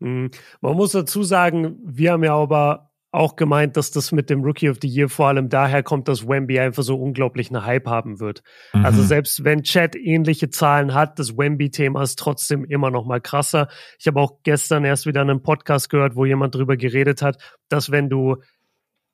Mhm. 0.00 0.30
Man 0.60 0.76
muss 0.76 0.92
dazu 0.92 1.22
sagen, 1.22 1.78
wir 1.84 2.12
haben 2.12 2.24
ja 2.24 2.34
aber 2.34 2.90
auch 3.14 3.36
gemeint, 3.36 3.76
dass 3.76 3.92
das 3.92 4.10
mit 4.10 4.28
dem 4.28 4.42
Rookie 4.42 4.68
of 4.68 4.78
the 4.82 4.88
Year 4.88 5.08
vor 5.08 5.28
allem 5.28 5.48
daher 5.48 5.84
kommt, 5.84 6.08
dass 6.08 6.26
Wemby 6.26 6.58
einfach 6.58 6.82
so 6.82 6.96
unglaublich 6.96 7.48
eine 7.48 7.64
Hype 7.64 7.86
haben 7.86 8.18
wird. 8.18 8.42
Mhm. 8.72 8.84
Also 8.84 9.02
selbst 9.02 9.44
wenn 9.44 9.62
Chat 9.62 9.94
ähnliche 9.94 10.50
Zahlen 10.50 10.94
hat, 10.94 11.20
das 11.20 11.38
Wemby-Thema 11.38 12.02
ist 12.02 12.18
trotzdem 12.18 12.64
immer 12.64 12.90
noch 12.90 13.06
mal 13.06 13.20
krasser. 13.20 13.68
Ich 14.00 14.08
habe 14.08 14.20
auch 14.20 14.38
gestern 14.42 14.84
erst 14.84 15.06
wieder 15.06 15.20
einen 15.20 15.42
Podcast 15.42 15.90
gehört, 15.90 16.16
wo 16.16 16.24
jemand 16.24 16.56
drüber 16.56 16.76
geredet 16.76 17.22
hat, 17.22 17.36
dass 17.68 17.92
wenn 17.92 18.10
du 18.10 18.36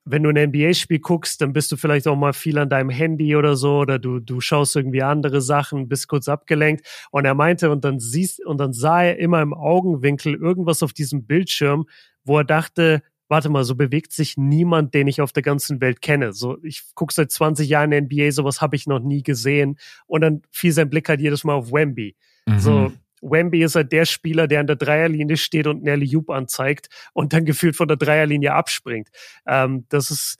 wenn 0.04 0.22
du 0.22 0.30
ein 0.30 0.48
NBA-Spiel 0.48 1.00
guckst, 1.00 1.40
dann 1.40 1.52
bist 1.52 1.70
du 1.70 1.76
vielleicht 1.76 2.08
auch 2.08 2.16
mal 2.16 2.32
viel 2.32 2.58
an 2.58 2.68
deinem 2.68 2.90
Handy 2.90 3.36
oder 3.36 3.56
so 3.56 3.78
oder 3.78 3.98
du, 3.98 4.18
du 4.18 4.40
schaust 4.40 4.74
irgendwie 4.76 5.02
andere 5.02 5.40
Sachen, 5.40 5.88
bist 5.88 6.08
kurz 6.08 6.28
abgelenkt. 6.28 6.86
Und 7.10 7.24
er 7.24 7.34
meinte, 7.34 7.70
und 7.70 7.84
dann 7.84 8.00
siehst, 8.00 8.44
und 8.44 8.58
dann 8.58 8.72
sah 8.72 9.02
er 9.02 9.18
immer 9.18 9.42
im 9.42 9.52
Augenwinkel 9.52 10.34
irgendwas 10.34 10.82
auf 10.82 10.92
diesem 10.92 11.26
Bildschirm, 11.26 11.86
wo 12.24 12.38
er 12.38 12.44
dachte, 12.44 13.02
warte 13.28 13.48
mal, 13.48 13.64
so 13.64 13.76
bewegt 13.76 14.12
sich 14.12 14.36
niemand, 14.36 14.92
den 14.92 15.06
ich 15.06 15.20
auf 15.20 15.32
der 15.32 15.44
ganzen 15.44 15.80
Welt 15.80 16.02
kenne. 16.02 16.32
So, 16.32 16.58
ich 16.62 16.82
gucke 16.94 17.14
seit 17.14 17.30
20 17.30 17.68
Jahren 17.68 17.90
NBA, 17.90 18.32
sowas 18.32 18.60
habe 18.60 18.76
ich 18.76 18.86
noch 18.86 18.98
nie 18.98 19.22
gesehen. 19.22 19.78
Und 20.06 20.22
dann 20.22 20.42
fiel 20.50 20.72
sein 20.72 20.90
Blick 20.90 21.08
halt 21.08 21.20
jedes 21.20 21.44
Mal 21.44 21.54
auf 21.54 21.72
Wemby. 21.72 22.16
Mhm. 22.46 22.58
So, 22.58 22.92
Wemby 23.20 23.62
ist 23.62 23.74
halt 23.74 23.92
der 23.92 24.04
Spieler, 24.04 24.46
der 24.46 24.60
an 24.60 24.66
der 24.66 24.76
Dreierlinie 24.76 25.36
steht 25.36 25.66
und 25.66 25.82
Nelly 25.82 26.06
Jupe 26.06 26.34
anzeigt 26.34 26.88
und 27.12 27.32
dann 27.32 27.44
gefühlt 27.44 27.76
von 27.76 27.88
der 27.88 27.96
Dreierlinie 27.96 28.52
abspringt. 28.52 29.08
Ähm, 29.46 29.86
das 29.88 30.10
ist, 30.10 30.38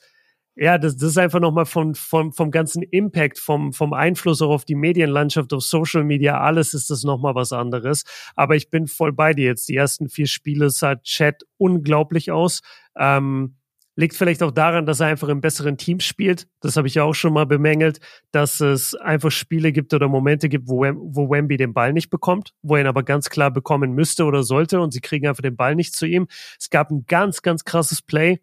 ja, 0.57 0.79
das, 0.79 0.97
das 0.97 1.11
ist 1.11 1.19
einfach 1.19 1.41
nochmal 1.41 1.67
vom, 1.67 1.95
vom, 1.95 2.33
vom 2.33 2.51
ganzen 2.51 2.83
Impact, 2.83 3.39
vom, 3.39 3.73
vom 3.73 3.93
Einfluss 3.93 4.43
auch 4.43 4.51
auf 4.51 4.65
die 4.65 4.75
Medienlandschaft, 4.75 5.53
auf 5.53 5.63
Social 5.63 6.05
Media, 6.05 6.41
alles 6.41 6.75
ist 6.75 6.91
das 6.91 7.05
nochmal 7.05 7.35
was 7.35 7.53
anderes. 7.53 8.05
Aber 8.35 8.57
ich 8.57 8.69
bin 8.69 8.87
voll 8.87 9.13
bei 9.13 9.33
dir 9.33 9.47
jetzt. 9.47 9.69
Die 9.69 9.77
ersten 9.77 10.09
vier 10.09 10.27
Spiele 10.27 10.71
sah 10.71 10.97
Chat 10.97 11.45
unglaublich 11.57 12.31
aus. 12.31 12.61
Ähm, 12.97 13.57
liegt 14.01 14.17
vielleicht 14.17 14.43
auch 14.43 14.51
daran, 14.51 14.87
dass 14.87 15.01
er 15.01 15.07
einfach 15.07 15.29
im 15.29 15.41
besseren 15.41 15.77
Team 15.77 16.01
spielt. 16.01 16.49
Das 16.61 16.77
habe 16.77 16.89
ich 16.89 16.95
ja 16.95 17.05
auch 17.05 17.15
schon 17.15 17.33
mal 17.33 17.47
bemängelt, 17.47 18.01
dass 18.33 18.61
es 18.61 18.95
einfach 18.95 19.31
Spiele 19.31 19.73
gibt 19.73 19.95
oder 19.95 20.09
Momente 20.09 20.49
gibt, 20.49 20.69
wo, 20.69 20.81
wo 20.83 21.31
Wemby 21.31 21.57
den 21.57 21.75
Ball 21.75 21.93
nicht 21.93 22.11
bekommt, 22.11 22.55
wo 22.63 22.75
er 22.75 22.83
ihn 22.83 22.87
aber 22.87 23.03
ganz 23.03 23.31
klar 23.31 23.51
bekommen 23.51 23.93
müsste 23.93 24.25
oder 24.25 24.43
sollte 24.43 24.81
und 24.81 24.93
sie 24.93 25.01
kriegen 25.01 25.29
einfach 25.29 25.43
den 25.43 25.57
Ball 25.57 25.77
nicht 25.77 25.95
zu 25.95 26.07
ihm. 26.07 26.27
Es 26.59 26.71
gab 26.71 26.91
ein 26.91 27.05
ganz, 27.07 27.43
ganz 27.43 27.65
krasses 27.65 28.03
Play 28.03 28.41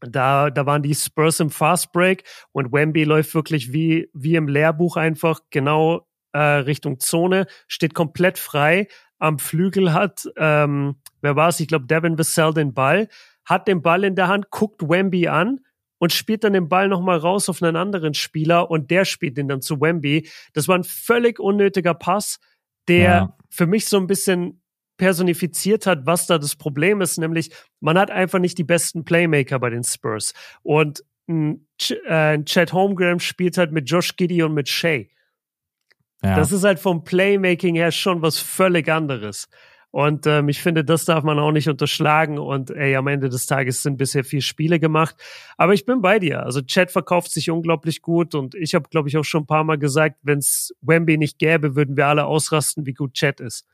da, 0.00 0.50
da 0.50 0.66
waren 0.66 0.82
die 0.82 0.94
Spurs 0.94 1.40
im 1.40 1.50
Fast 1.50 1.92
Break 1.92 2.24
und 2.52 2.72
Wemby 2.72 3.04
läuft 3.04 3.34
wirklich 3.34 3.72
wie, 3.72 4.10
wie 4.12 4.36
im 4.36 4.48
Lehrbuch 4.48 4.96
einfach 4.96 5.40
genau 5.50 6.06
äh, 6.32 6.38
Richtung 6.38 7.00
Zone, 7.00 7.46
steht 7.66 7.94
komplett 7.94 8.38
frei. 8.38 8.88
Am 9.18 9.38
Flügel 9.38 9.94
hat, 9.94 10.28
ähm, 10.36 10.96
wer 11.22 11.36
war 11.36 11.48
es? 11.48 11.60
Ich 11.60 11.68
glaube, 11.68 11.86
Devin 11.86 12.18
Vassell 12.18 12.52
den 12.52 12.74
Ball, 12.74 13.08
hat 13.46 13.68
den 13.68 13.80
Ball 13.80 14.04
in 14.04 14.14
der 14.14 14.28
Hand, 14.28 14.50
guckt 14.50 14.82
Wemby 14.82 15.28
an 15.28 15.60
und 15.98 16.12
spielt 16.12 16.44
dann 16.44 16.52
den 16.52 16.68
Ball 16.68 16.88
nochmal 16.88 17.18
raus 17.18 17.48
auf 17.48 17.62
einen 17.62 17.76
anderen 17.76 18.14
Spieler 18.14 18.70
und 18.70 18.90
der 18.90 19.04
spielt 19.04 19.36
den 19.38 19.48
dann 19.48 19.62
zu 19.62 19.80
Wemby. 19.80 20.28
Das 20.52 20.68
war 20.68 20.76
ein 20.76 20.84
völlig 20.84 21.40
unnötiger 21.40 21.94
Pass, 21.94 22.38
der 22.88 22.98
ja. 22.98 23.36
für 23.48 23.66
mich 23.66 23.86
so 23.86 23.96
ein 23.96 24.06
bisschen 24.06 24.60
personifiziert 24.98 25.86
hat, 25.86 26.06
was 26.06 26.26
da 26.26 26.38
das 26.38 26.56
Problem 26.56 27.00
ist, 27.00 27.18
nämlich 27.18 27.50
man 27.80 27.98
hat 27.98 28.10
einfach 28.10 28.38
nicht 28.38 28.58
die 28.58 28.64
besten 28.64 29.04
Playmaker 29.04 29.58
bei 29.58 29.70
den 29.70 29.84
Spurs. 29.84 30.32
Und 30.62 31.04
ein, 31.28 31.66
Ch 31.78 31.92
äh, 32.06 32.42
Chad 32.44 32.72
Holmgren 32.72 33.20
spielt 33.20 33.58
halt 33.58 33.72
mit 33.72 33.90
Josh 33.90 34.16
Giddy 34.16 34.42
und 34.42 34.54
mit 34.54 34.68
Shea. 34.68 35.06
Ja. 36.22 36.36
Das 36.36 36.50
ist 36.50 36.64
halt 36.64 36.78
vom 36.78 37.04
Playmaking 37.04 37.74
her 37.74 37.92
schon 37.92 38.22
was 38.22 38.38
völlig 38.38 38.88
anderes. 38.88 39.48
Und 39.90 40.26
ähm, 40.26 40.48
ich 40.48 40.60
finde, 40.60 40.84
das 40.84 41.06
darf 41.06 41.24
man 41.24 41.38
auch 41.38 41.52
nicht 41.52 41.68
unterschlagen. 41.68 42.38
Und 42.38 42.70
ey, 42.70 42.96
am 42.96 43.06
Ende 43.06 43.28
des 43.28 43.46
Tages 43.46 43.82
sind 43.82 43.96
bisher 43.96 44.24
vier 44.24 44.42
Spiele 44.42 44.78
gemacht. 44.78 45.16
Aber 45.56 45.72
ich 45.72 45.86
bin 45.86 46.02
bei 46.02 46.18
dir. 46.18 46.42
Also 46.42 46.60
Chad 46.60 46.90
verkauft 46.90 47.30
sich 47.30 47.50
unglaublich 47.50 48.02
gut. 48.02 48.34
Und 48.34 48.54
ich 48.54 48.74
habe, 48.74 48.88
glaube 48.90 49.08
ich, 49.08 49.16
auch 49.16 49.24
schon 49.24 49.44
ein 49.44 49.46
paar 49.46 49.64
Mal 49.64 49.78
gesagt, 49.78 50.16
wenn 50.22 50.38
es 50.38 50.74
Wemby 50.82 51.16
nicht 51.16 51.38
gäbe, 51.38 51.76
würden 51.76 51.96
wir 51.96 52.06
alle 52.06 52.26
ausrasten, 52.26 52.84
wie 52.84 52.92
gut 52.92 53.14
Chad 53.14 53.40
ist. 53.40 53.66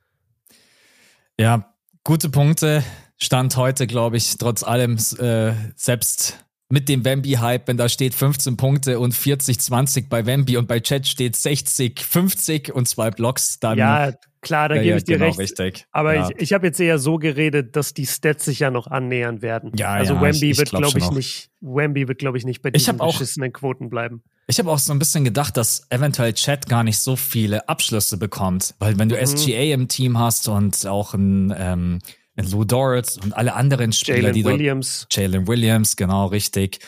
Ja, 1.39 1.74
gute 2.05 2.28
Punkte. 2.28 2.84
Stand 3.18 3.56
heute, 3.56 3.86
glaube 3.86 4.16
ich, 4.16 4.36
trotz 4.36 4.62
allem, 4.62 4.98
äh, 5.18 5.52
selbst 5.74 6.44
mit 6.72 6.89
dem 6.89 7.05
Wemby-Hype, 7.05 7.68
wenn 7.68 7.76
da 7.76 7.89
steht 7.89 8.14
15 8.14 8.56
Punkte 8.56 8.98
und 8.98 9.12
40, 9.12 9.60
20 9.60 10.09
bei 10.09 10.24
Wemby 10.24 10.56
und 10.56 10.66
bei 10.66 10.80
Chat 10.80 11.06
steht 11.06 11.36
60, 11.36 12.01
50 12.01 12.72
und 12.72 12.89
zwei 12.89 13.10
Blocks, 13.10 13.60
dann. 13.60 13.76
Ja, 13.76 14.12
klar, 14.43 14.69
da 14.69 14.82
gebe 14.82 14.98
ich 14.98 15.05
dir 15.05 15.16
genau 15.16 15.28
recht. 15.28 15.39
Richtig. 15.39 15.86
Aber 15.90 16.14
ja. 16.14 16.28
ich, 16.28 16.43
ich 16.43 16.52
habe 16.52 16.66
jetzt 16.66 16.78
eher 16.78 16.98
so 16.98 17.16
geredet, 17.16 17.74
dass 17.77 17.94
die 17.94 18.06
Stats 18.06 18.44
sich 18.44 18.59
ja 18.59 18.70
noch 18.70 18.86
annähern 18.86 19.40
werden. 19.40 19.73
Ja, 19.74 19.93
also 19.93 20.14
ja, 20.14 20.20
Wemby 20.20 20.59
wird, 20.59 20.70
glaube 20.70 20.98
ich, 20.98 21.10
nicht, 21.10 21.51
Wemby 21.60 22.09
wird, 22.09 22.19
glaube 22.19 22.36
ich, 22.36 22.44
nicht 22.44 22.60
bei 22.60 22.70
diesen 22.70 23.01
auch, 23.01 23.12
beschissenen 23.12 23.52
Quoten 23.52 23.89
bleiben. 23.89 24.23
Ich 24.48 24.59
habe 24.59 24.70
auch 24.70 24.78
so 24.78 24.93
ein 24.93 24.98
bisschen 24.98 25.24
gedacht, 25.24 25.56
dass 25.56 25.86
eventuell 25.89 26.35
Chat 26.35 26.69
gar 26.69 26.85
nicht 26.85 26.98
so 26.98 27.16
viele 27.16 27.69
Abschlüsse 27.69 28.19
bekommt, 28.19 28.74
weil 28.81 28.98
wenn 28.98 29.09
du 29.09 29.16
mhm. 29.16 29.27
SGA 29.27 29.73
im 29.73 29.89
Team 29.89 30.19
hast 30.19 30.48
und 30.48 30.86
auch 30.86 31.14
ein 31.14 31.55
ähm, 31.56 31.98
Lou 32.36 32.64
Doritz 32.64 33.19
und 33.23 33.35
alle 33.36 33.55
anderen 33.55 33.93
Spieler, 33.93 34.19
Jalen 34.19 34.35
die 34.35 34.44
Williams. 34.44 35.06
Jalen 35.10 35.47
Williams, 35.47 35.97
genau, 35.97 36.27
richtig. 36.27 36.81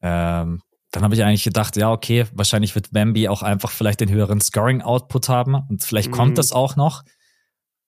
Ähm, 0.00 0.62
dann 0.92 1.02
habe 1.02 1.14
ich 1.14 1.24
eigentlich 1.24 1.44
gedacht, 1.44 1.76
ja, 1.76 1.90
okay, 1.90 2.26
wahrscheinlich 2.32 2.74
wird 2.74 2.92
Bambi 2.92 3.28
auch 3.28 3.42
einfach 3.42 3.70
vielleicht 3.70 4.00
den 4.00 4.10
höheren 4.10 4.40
Scoring-Output 4.40 5.28
haben 5.28 5.54
und 5.54 5.82
vielleicht 5.82 6.10
mhm. 6.10 6.14
kommt 6.14 6.38
das 6.38 6.52
auch 6.52 6.76
noch. 6.76 7.02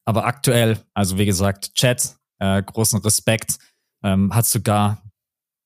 Aber 0.06 0.24
aktuell, 0.24 0.78
also 0.94 1.18
wie 1.18 1.26
gesagt, 1.26 1.74
Chat, 1.74 2.16
äh, 2.38 2.62
großen 2.62 3.00
Respekt, 3.00 3.58
ähm, 4.02 4.34
hat 4.34 4.46
sogar, 4.46 5.02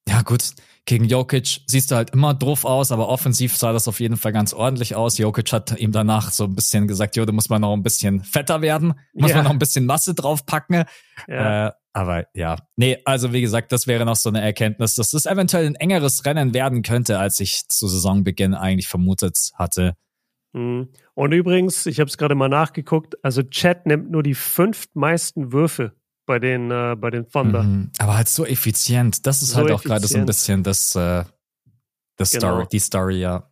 ja 0.09 0.23
gut, 0.23 0.52
gegen 0.85 1.05
Jokic 1.05 1.60
siehst 1.66 1.90
du 1.90 1.97
halt 1.97 2.10
immer 2.10 2.35
doof 2.35 2.65
aus, 2.65 2.93
aber 2.93 3.09
offensiv 3.09 3.56
sah 3.56 3.73
das 3.73 3.89
auf 3.89 4.01
jeden 4.01 4.16
Fall 4.16 4.32
ganz 4.32 4.55
ordentlich 4.55 4.97
aus. 4.97 5.19
Jokic 5.19 5.52
hat 5.52 5.78
ihm 5.78 5.93
danach 5.93 6.31
so 6.31 6.44
ein 6.44 6.55
bisschen 6.55 6.89
gesagt, 6.89 7.15
jo, 7.15 7.24
du 7.24 7.32
musst 7.32 7.51
mal 7.51 7.59
noch 7.59 7.74
ein 7.74 7.82
bisschen 7.82 8.24
fetter 8.24 8.62
werden, 8.62 8.94
muss 9.12 9.31
ja. 9.31 9.36
man 9.36 9.44
noch 9.44 9.52
ein 9.52 9.59
bisschen 9.59 9.86
Masse 9.86 10.15
draufpacken. 10.15 10.85
Ja. 11.28 11.69
Äh, 11.69 11.73
aber 11.99 12.27
ja, 12.33 12.57
nee, 12.77 12.99
also 13.05 13.33
wie 13.33 13.41
gesagt, 13.41 13.73
das 13.73 13.89
wäre 13.89 14.05
noch 14.05 14.15
so 14.15 14.29
eine 14.29 14.41
Erkenntnis, 14.41 14.95
dass 14.95 15.11
das 15.11 15.27
eventuell 15.27 15.66
ein 15.66 15.75
engeres 15.75 16.25
Rennen 16.25 16.55
werden 16.55 16.83
könnte, 16.83 17.19
als 17.19 17.41
ich 17.41 17.69
zu 17.69 17.89
Saisonbeginn 17.89 18.55
eigentlich 18.55 18.87
vermutet 18.87 19.51
hatte. 19.55 19.97
Mhm. 20.53 20.91
Und 21.15 21.33
übrigens, 21.33 21.87
ich 21.87 21.99
habe 21.99 22.09
es 22.09 22.16
gerade 22.16 22.37
mal 22.37 22.49
nachgeguckt, 22.49 23.16
also 23.25 23.43
Chat 23.43 23.87
nimmt 23.87 24.12
nur 24.12 24.23
die 24.23 24.37
fünf 24.37 24.87
meisten 24.95 25.51
Würfe 25.51 25.93
bei 26.25 26.39
den, 26.39 26.70
äh, 26.70 26.95
bei 26.97 27.11
den 27.11 27.29
Thunder. 27.29 27.65
Mhm. 27.65 27.91
Aber 27.99 28.16
halt 28.16 28.29
so 28.29 28.47
effizient. 28.47 29.27
Das 29.27 29.43
ist 29.43 29.51
so 29.51 29.57
halt 29.57 29.73
auch 29.73 29.83
gerade 29.83 30.07
so 30.07 30.19
ein 30.19 30.27
bisschen 30.27 30.62
das, 30.62 30.95
äh, 30.95 31.25
das 32.16 32.31
genau. 32.31 32.59
Story, 32.61 32.66
die 32.70 32.79
Story, 32.79 33.20
ja. 33.20 33.51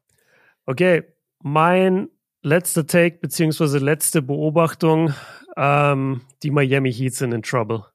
Okay, 0.66 1.02
mein 1.42 2.10
letzter 2.42 2.86
Take 2.86 3.18
beziehungsweise 3.18 3.78
letzte 3.78 4.22
Beobachtung, 4.22 5.12
ähm, 5.56 6.20
die 6.44 6.52
Miami 6.52 6.92
Heat 6.92 7.16
sind 7.16 7.32
in 7.32 7.42
Trouble. 7.42 7.86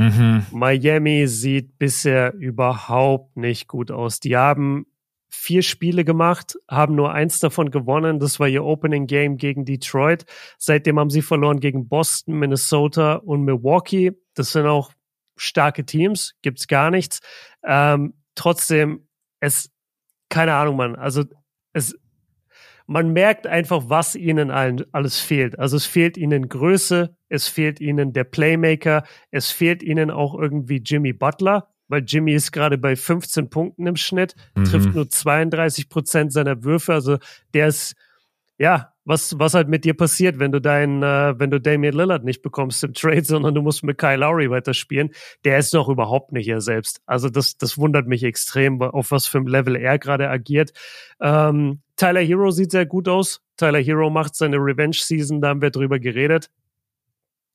Mhm. 0.00 0.46
Miami 0.52 1.26
sieht 1.26 1.78
bisher 1.78 2.32
überhaupt 2.34 3.36
nicht 3.36 3.68
gut 3.68 3.90
aus. 3.90 4.18
Die 4.18 4.36
haben 4.36 4.86
vier 5.28 5.62
Spiele 5.62 6.04
gemacht, 6.04 6.58
haben 6.68 6.94
nur 6.94 7.12
eins 7.12 7.38
davon 7.38 7.70
gewonnen. 7.70 8.18
Das 8.18 8.40
war 8.40 8.48
ihr 8.48 8.64
Opening 8.64 9.06
Game 9.06 9.36
gegen 9.36 9.64
Detroit. 9.64 10.24
Seitdem 10.58 10.98
haben 10.98 11.10
sie 11.10 11.22
verloren 11.22 11.60
gegen 11.60 11.86
Boston, 11.88 12.38
Minnesota 12.38 13.16
und 13.16 13.44
Milwaukee. 13.44 14.12
Das 14.34 14.52
sind 14.52 14.66
auch 14.66 14.92
starke 15.36 15.84
Teams, 15.84 16.34
gibt's 16.42 16.66
gar 16.66 16.90
nichts. 16.90 17.20
Ähm, 17.62 18.14
trotzdem, 18.34 19.06
es, 19.40 19.70
keine 20.30 20.54
Ahnung, 20.54 20.76
man, 20.76 20.96
also 20.96 21.24
es, 21.72 21.94
man 22.90 23.12
merkt 23.12 23.46
einfach, 23.46 23.84
was 23.86 24.16
ihnen 24.16 24.50
allen 24.50 24.84
alles 24.90 25.20
fehlt. 25.20 25.56
Also 25.60 25.76
es 25.76 25.86
fehlt 25.86 26.16
ihnen 26.16 26.48
Größe, 26.48 27.14
es 27.28 27.46
fehlt 27.46 27.80
ihnen 27.80 28.12
der 28.12 28.24
Playmaker, 28.24 29.04
es 29.30 29.52
fehlt 29.52 29.84
ihnen 29.84 30.10
auch 30.10 30.36
irgendwie 30.36 30.82
Jimmy 30.84 31.12
Butler, 31.12 31.68
weil 31.86 32.02
Jimmy 32.04 32.32
ist 32.32 32.50
gerade 32.50 32.78
bei 32.78 32.96
15 32.96 33.48
Punkten 33.48 33.86
im 33.86 33.94
Schnitt, 33.94 34.34
mhm. 34.56 34.64
trifft 34.64 34.92
nur 34.92 35.08
32 35.08 35.88
Prozent 35.88 36.32
seiner 36.32 36.64
Würfe. 36.64 36.92
Also 36.92 37.18
der 37.54 37.68
ist, 37.68 37.94
ja, 38.58 38.92
was, 39.04 39.38
was 39.38 39.54
halt 39.54 39.68
mit 39.68 39.84
dir 39.84 39.94
passiert, 39.94 40.40
wenn 40.40 40.50
du 40.50 40.60
deinen, 40.60 41.04
äh, 41.04 41.38
wenn 41.38 41.52
du 41.52 41.60
Damian 41.60 41.94
Lillard 41.94 42.24
nicht 42.24 42.42
bekommst 42.42 42.82
im 42.82 42.92
Trade, 42.92 43.24
sondern 43.24 43.54
du 43.54 43.62
musst 43.62 43.84
mit 43.84 43.98
Kyle 43.98 44.16
Lowry 44.16 44.50
weiterspielen. 44.50 45.10
Der 45.44 45.58
ist 45.58 45.72
noch 45.74 45.88
überhaupt 45.88 46.32
nicht 46.32 46.48
er 46.48 46.60
selbst. 46.60 47.02
Also 47.06 47.28
das, 47.28 47.56
das 47.56 47.78
wundert 47.78 48.08
mich 48.08 48.24
extrem, 48.24 48.82
auf 48.82 49.12
was 49.12 49.28
für 49.28 49.38
ein 49.38 49.46
Level 49.46 49.76
er 49.76 50.00
gerade 50.00 50.28
agiert. 50.28 50.72
Ähm, 51.20 51.82
Tyler 52.00 52.22
Hero 52.22 52.50
sieht 52.50 52.70
sehr 52.70 52.86
gut 52.86 53.08
aus. 53.08 53.42
Tyler 53.58 53.78
Hero 53.78 54.08
macht 54.08 54.34
seine 54.34 54.56
Revenge 54.56 54.96
Season, 54.96 55.42
da 55.42 55.48
haben 55.48 55.60
wir 55.60 55.70
drüber 55.70 55.98
geredet. 55.98 56.48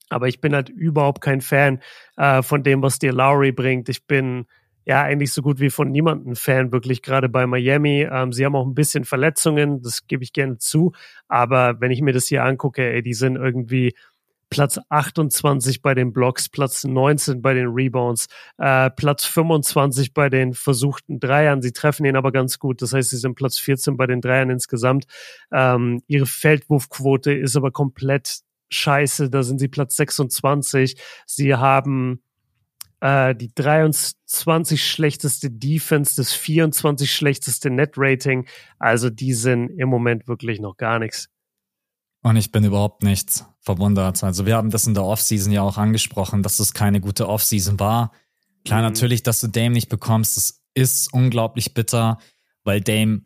Aber 0.08 0.28
ich 0.28 0.40
bin 0.40 0.54
halt 0.54 0.68
überhaupt 0.68 1.20
kein 1.20 1.40
Fan 1.40 1.80
äh, 2.16 2.42
von 2.42 2.62
dem, 2.62 2.80
was 2.80 3.00
dir 3.00 3.12
Lowry 3.12 3.50
bringt. 3.50 3.88
Ich 3.88 4.06
bin 4.06 4.46
ja 4.84 5.02
eigentlich 5.02 5.32
so 5.32 5.42
gut 5.42 5.58
wie 5.58 5.68
von 5.68 5.90
niemandem 5.90 6.36
Fan, 6.36 6.70
wirklich 6.70 7.02
gerade 7.02 7.28
bei 7.28 7.44
Miami. 7.48 8.06
Ähm, 8.08 8.32
sie 8.32 8.44
haben 8.44 8.54
auch 8.54 8.64
ein 8.64 8.76
bisschen 8.76 9.04
Verletzungen, 9.04 9.82
das 9.82 10.06
gebe 10.06 10.22
ich 10.22 10.32
gerne 10.32 10.58
zu. 10.58 10.92
Aber 11.26 11.80
wenn 11.80 11.90
ich 11.90 12.00
mir 12.00 12.12
das 12.12 12.28
hier 12.28 12.44
angucke, 12.44 12.88
ey, 12.88 13.02
die 13.02 13.14
sind 13.14 13.34
irgendwie 13.34 13.96
Platz 14.50 14.78
28 14.88 15.82
bei 15.82 15.94
den 15.94 16.12
Blocks, 16.12 16.48
Platz 16.48 16.84
19 16.84 17.42
bei 17.42 17.54
den 17.54 17.68
Rebounds, 17.68 18.26
äh, 18.58 18.90
Platz 18.90 19.24
25 19.24 20.14
bei 20.14 20.28
den 20.28 20.54
versuchten 20.54 21.20
Dreiern. 21.20 21.62
Sie 21.62 21.72
treffen 21.72 22.06
ihn 22.06 22.16
aber 22.16 22.32
ganz 22.32 22.58
gut. 22.58 22.82
Das 22.82 22.92
heißt, 22.92 23.10
sie 23.10 23.16
sind 23.16 23.34
Platz 23.34 23.58
14 23.58 23.96
bei 23.96 24.06
den 24.06 24.20
Dreiern 24.20 24.50
insgesamt. 24.50 25.06
Ähm, 25.52 26.02
ihre 26.06 26.26
Feldwurfquote 26.26 27.32
ist 27.32 27.56
aber 27.56 27.70
komplett 27.70 28.40
scheiße. 28.70 29.30
Da 29.30 29.42
sind 29.42 29.58
sie 29.58 29.68
Platz 29.68 29.96
26. 29.96 30.96
Sie 31.26 31.54
haben 31.54 32.22
äh, 33.00 33.34
die 33.34 33.54
23 33.54 34.84
schlechteste 34.84 35.50
Defense, 35.50 36.16
das 36.16 36.32
24 36.32 37.12
schlechteste 37.12 37.70
Net-Rating. 37.70 38.46
Also 38.78 39.10
die 39.10 39.34
sind 39.34 39.70
im 39.70 39.88
Moment 39.88 40.28
wirklich 40.28 40.60
noch 40.60 40.76
gar 40.76 40.98
nichts. 40.98 41.28
Und 42.26 42.34
ich 42.34 42.50
bin 42.50 42.64
überhaupt 42.64 43.04
nicht 43.04 43.44
verwundert. 43.60 44.24
Also 44.24 44.46
wir 44.46 44.56
haben 44.56 44.70
das 44.70 44.84
in 44.88 44.94
der 44.94 45.04
Offseason 45.04 45.52
ja 45.52 45.62
auch 45.62 45.78
angesprochen, 45.78 46.42
dass 46.42 46.58
es 46.58 46.72
keine 46.72 47.00
gute 47.00 47.28
Offseason 47.28 47.78
war. 47.78 48.10
Klar, 48.64 48.80
mhm. 48.80 48.86
natürlich, 48.86 49.22
dass 49.22 49.40
du 49.40 49.46
Dame 49.46 49.70
nicht 49.70 49.88
bekommst, 49.88 50.36
das 50.36 50.60
ist 50.74 51.12
unglaublich 51.12 51.72
bitter, 51.72 52.18
weil 52.64 52.80
Dame 52.80 53.22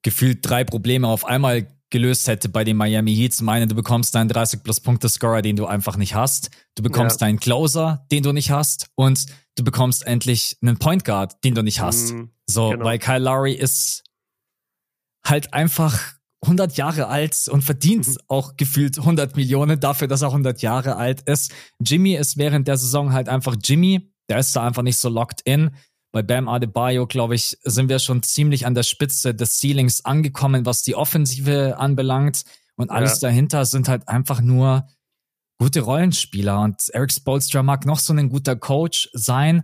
gefühlt 0.00 0.38
drei 0.40 0.64
Probleme 0.64 1.06
auf 1.06 1.26
einmal 1.26 1.68
gelöst 1.90 2.28
hätte 2.28 2.48
bei 2.48 2.64
den 2.64 2.78
Miami 2.78 3.14
Heat. 3.14 3.34
Zum 3.34 3.50
einen, 3.50 3.68
du 3.68 3.74
bekommst 3.74 4.14
deinen 4.14 4.30
30 4.30 4.62
plus 4.62 4.80
Punkte 4.80 5.10
Scorer, 5.10 5.42
den 5.42 5.56
du 5.56 5.66
einfach 5.66 5.98
nicht 5.98 6.14
hast. 6.14 6.48
Du 6.76 6.82
bekommst 6.82 7.20
ja. 7.20 7.26
deinen 7.26 7.40
Closer, 7.40 8.06
den 8.10 8.22
du 8.22 8.32
nicht 8.32 8.50
hast. 8.50 8.86
Und 8.94 9.26
du 9.54 9.64
bekommst 9.64 10.06
endlich 10.06 10.56
einen 10.62 10.78
Point 10.78 11.04
Guard, 11.04 11.44
den 11.44 11.54
du 11.54 11.62
nicht 11.62 11.80
hast. 11.80 12.14
Mhm, 12.14 12.30
so, 12.46 12.70
genau. 12.70 12.86
weil 12.86 12.98
Kyle 12.98 13.18
Lowry 13.18 13.52
ist 13.52 14.02
halt 15.26 15.52
einfach 15.52 16.14
100 16.42 16.76
Jahre 16.76 17.08
alt 17.08 17.48
und 17.48 17.62
verdient 17.62 18.08
mhm. 18.08 18.16
auch 18.28 18.56
gefühlt 18.56 18.98
100 18.98 19.36
Millionen 19.36 19.78
dafür, 19.78 20.08
dass 20.08 20.22
er 20.22 20.28
100 20.28 20.62
Jahre 20.62 20.96
alt 20.96 21.22
ist. 21.22 21.52
Jimmy 21.80 22.14
ist 22.14 22.38
während 22.38 22.66
der 22.66 22.76
Saison 22.76 23.12
halt 23.12 23.28
einfach 23.28 23.56
Jimmy. 23.62 24.12
Der 24.28 24.38
ist 24.38 24.54
da 24.54 24.66
einfach 24.66 24.82
nicht 24.82 24.96
so 24.96 25.08
locked 25.08 25.42
in. 25.42 25.70
Bei 26.12 26.22
Bam 26.22 26.48
Adebayo, 26.48 27.06
glaube 27.06 27.34
ich, 27.34 27.58
sind 27.62 27.88
wir 27.88 27.98
schon 27.98 28.22
ziemlich 28.22 28.66
an 28.66 28.74
der 28.74 28.82
Spitze 28.82 29.34
des 29.34 29.58
Ceilings 29.58 30.04
angekommen, 30.04 30.66
was 30.66 30.82
die 30.82 30.96
Offensive 30.96 31.76
anbelangt. 31.78 32.44
Und 32.76 32.90
alles 32.90 33.20
ja. 33.20 33.28
dahinter 33.28 33.66
sind 33.66 33.88
halt 33.88 34.08
einfach 34.08 34.40
nur 34.40 34.88
gute 35.58 35.82
Rollenspieler. 35.82 36.60
Und 36.60 36.88
Eric 36.92 37.12
Spolstra 37.12 37.62
mag 37.62 37.84
noch 37.86 37.98
so 37.98 38.12
ein 38.12 38.30
guter 38.30 38.56
Coach 38.56 39.10
sein. 39.12 39.62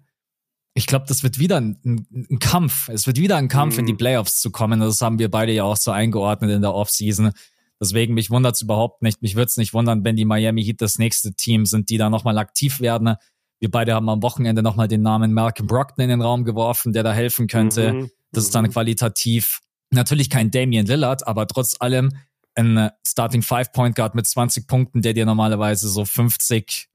Ich 0.76 0.86
glaube, 0.86 1.06
das 1.08 1.22
wird 1.22 1.38
wieder 1.38 1.56
ein, 1.56 1.78
ein, 1.84 2.38
Kampf. 2.38 2.90
Es 2.90 3.06
wird 3.06 3.16
wieder 3.16 3.36
ein 3.36 3.48
Kampf, 3.48 3.74
mhm. 3.74 3.80
in 3.80 3.86
die 3.86 3.92
mhm. 3.94 3.98
Playoffs 3.98 4.40
zu 4.42 4.50
kommen. 4.50 4.80
Das 4.80 5.00
haben 5.00 5.18
wir 5.18 5.30
beide 5.30 5.52
ja 5.52 5.64
auch 5.64 5.78
so 5.78 5.90
eingeordnet 5.90 6.50
in 6.50 6.60
der 6.60 6.74
Offseason. 6.74 7.32
Deswegen, 7.80 8.12
mich 8.12 8.30
wundert 8.30 8.56
es 8.56 8.60
überhaupt 8.60 9.00
nicht. 9.00 9.22
Mich 9.22 9.36
würde 9.36 9.46
es 9.46 9.56
nicht 9.56 9.72
wundern, 9.72 10.04
wenn 10.04 10.16
die 10.16 10.26
Miami 10.26 10.62
Heat 10.62 10.82
das 10.82 10.98
nächste 10.98 11.32
Team 11.32 11.64
sind, 11.64 11.88
die 11.88 11.96
da 11.96 12.10
nochmal 12.10 12.36
aktiv 12.36 12.80
werden. 12.80 13.14
Wir 13.58 13.70
beide 13.70 13.94
haben 13.94 14.10
am 14.10 14.22
Wochenende 14.22 14.62
nochmal 14.62 14.86
den 14.86 15.00
Namen 15.00 15.32
Malcolm 15.32 15.66
Brockton 15.66 16.02
in 16.02 16.10
den 16.10 16.20
Raum 16.20 16.44
geworfen, 16.44 16.92
der 16.92 17.02
da 17.02 17.14
helfen 17.14 17.46
könnte. 17.46 17.94
Mhm. 17.94 18.10
Das 18.32 18.44
ist 18.44 18.54
dann 18.54 18.66
mhm. 18.66 18.72
qualitativ 18.72 19.60
natürlich 19.90 20.28
kein 20.28 20.50
Damian 20.50 20.84
Lillard, 20.84 21.26
aber 21.26 21.46
trotz 21.46 21.76
allem 21.80 22.12
ein 22.54 22.90
Starting 23.06 23.40
Five 23.40 23.72
Point 23.72 23.96
Guard 23.96 24.14
mit 24.14 24.26
20 24.26 24.66
Punkten, 24.66 25.00
der 25.00 25.14
dir 25.14 25.24
normalerweise 25.24 25.88
so 25.88 26.04
50, 26.04 26.88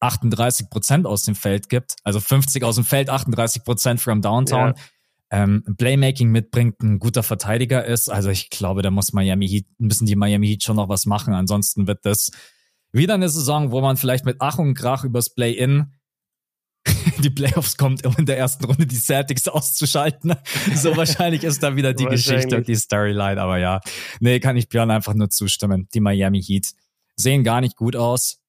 38 0.00 0.70
Prozent 0.70 1.06
aus 1.06 1.24
dem 1.24 1.34
Feld 1.34 1.68
gibt. 1.68 1.96
Also 2.04 2.20
50 2.20 2.62
aus 2.64 2.76
dem 2.76 2.84
Feld, 2.84 3.10
38 3.10 3.64
Prozent 3.64 4.00
from 4.00 4.22
Downtown. 4.22 4.74
Ja. 4.76 4.82
Ähm, 5.30 5.62
Playmaking 5.76 6.30
mitbringt, 6.30 6.82
ein 6.82 6.98
guter 6.98 7.22
Verteidiger 7.22 7.84
ist. 7.84 8.08
Also 8.08 8.30
ich 8.30 8.48
glaube, 8.48 8.80
da 8.82 8.90
muss 8.90 9.12
Miami 9.12 9.46
Heat, 9.46 9.66
müssen 9.76 10.06
die 10.06 10.16
Miami 10.16 10.48
Heat 10.48 10.62
schon 10.62 10.76
noch 10.76 10.88
was 10.88 11.04
machen. 11.04 11.34
Ansonsten 11.34 11.86
wird 11.86 12.06
das 12.06 12.30
wieder 12.92 13.14
eine 13.14 13.28
Saison, 13.28 13.70
wo 13.70 13.80
man 13.80 13.96
vielleicht 13.96 14.24
mit 14.24 14.36
Ach 14.40 14.58
und 14.58 14.74
Krach 14.74 15.04
übers 15.04 15.34
Play-In 15.34 15.92
die 17.18 17.30
Playoffs 17.30 17.76
kommt, 17.76 18.06
um 18.06 18.14
in 18.16 18.26
der 18.26 18.38
ersten 18.38 18.64
Runde 18.64 18.86
die 18.86 18.96
Celtics 18.96 19.48
auszuschalten. 19.48 20.34
So 20.74 20.96
wahrscheinlich 20.96 21.44
ist 21.44 21.62
da 21.62 21.76
wieder 21.76 21.92
die 21.94 22.04
Geschichte 22.06 22.56
und 22.56 22.68
die 22.68 22.76
Storyline. 22.76 23.40
Aber 23.40 23.58
ja, 23.58 23.80
nee, 24.20 24.40
kann 24.40 24.56
ich 24.56 24.68
Björn 24.68 24.90
einfach 24.90 25.14
nur 25.14 25.30
zustimmen. 25.30 25.88
Die 25.94 26.00
Miami 26.00 26.42
Heat 26.42 26.68
sehen 27.16 27.44
gar 27.44 27.60
nicht 27.60 27.76
gut 27.76 27.96
aus. 27.96 28.40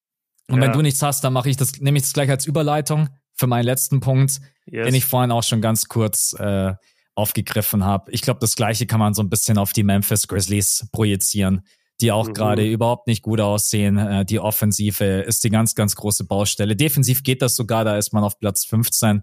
Und 0.49 0.61
ja. 0.61 0.67
wenn 0.67 0.73
du 0.73 0.81
nichts 0.81 1.01
hast, 1.01 1.23
dann 1.23 1.33
mache 1.33 1.49
ich 1.49 1.57
das, 1.57 1.79
nehme 1.79 1.97
ich 1.97 2.03
das 2.03 2.13
gleich 2.13 2.29
als 2.29 2.45
Überleitung 2.45 3.09
für 3.35 3.47
meinen 3.47 3.65
letzten 3.65 3.99
Punkt, 3.99 4.39
yes. 4.65 4.85
den 4.85 4.95
ich 4.95 5.05
vorhin 5.05 5.31
auch 5.31 5.43
schon 5.43 5.61
ganz 5.61 5.85
kurz 5.85 6.33
äh, 6.33 6.73
aufgegriffen 7.15 7.85
habe. 7.85 8.11
Ich 8.11 8.21
glaube, 8.21 8.39
das 8.39 8.55
gleiche 8.55 8.85
kann 8.85 8.99
man 8.99 9.13
so 9.13 9.21
ein 9.21 9.29
bisschen 9.29 9.57
auf 9.57 9.73
die 9.73 9.83
Memphis 9.83 10.27
Grizzlies 10.27 10.87
projizieren 10.91 11.61
die 12.01 12.11
auch 12.11 12.27
mhm. 12.27 12.33
gerade 12.33 12.69
überhaupt 12.69 13.07
nicht 13.07 13.21
gut 13.21 13.39
aussehen. 13.41 13.97
Äh, 13.97 14.25
die 14.25 14.39
Offensive 14.39 15.03
ist 15.03 15.43
die 15.43 15.49
ganz, 15.49 15.75
ganz 15.75 15.95
große 15.95 16.25
Baustelle. 16.25 16.75
Defensiv 16.75 17.23
geht 17.23 17.41
das 17.41 17.55
sogar, 17.55 17.83
da 17.83 17.97
ist 17.97 18.13
man 18.13 18.23
auf 18.23 18.39
Platz 18.39 18.65
15. 18.65 19.21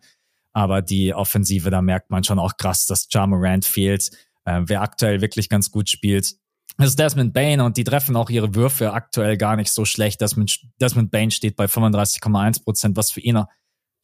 Aber 0.53 0.83
die 0.83 1.15
Offensive, 1.15 1.71
da 1.71 1.83
merkt 1.83 2.11
man 2.11 2.25
schon 2.25 2.39
auch 2.39 2.57
krass, 2.57 2.87
dass 2.87 3.09
Ja 3.11 3.27
Morant 3.27 3.65
fehlt. 3.65 4.11
Äh, 4.45 4.63
wer 4.67 4.83
aktuell 4.83 5.21
wirklich 5.21 5.49
ganz 5.49 5.71
gut 5.71 5.89
spielt, 5.89 6.35
ist 6.79 6.99
Desmond 6.99 7.33
Bain 7.33 7.61
und 7.61 7.77
die 7.77 7.85
treffen 7.85 8.17
auch 8.17 8.29
ihre 8.29 8.55
Würfe 8.55 8.93
aktuell 8.93 9.37
gar 9.37 9.57
nicht 9.57 9.71
so 9.71 9.85
schlecht. 9.85 10.21
Desmond, 10.21 10.61
Desmond 10.81 11.11
Bain 11.11 11.31
steht 11.31 11.57
bei 11.57 11.65
35,1 11.67 12.65
Prozent, 12.65 12.97
was 12.97 13.11
für 13.11 13.21
ihn 13.21 13.43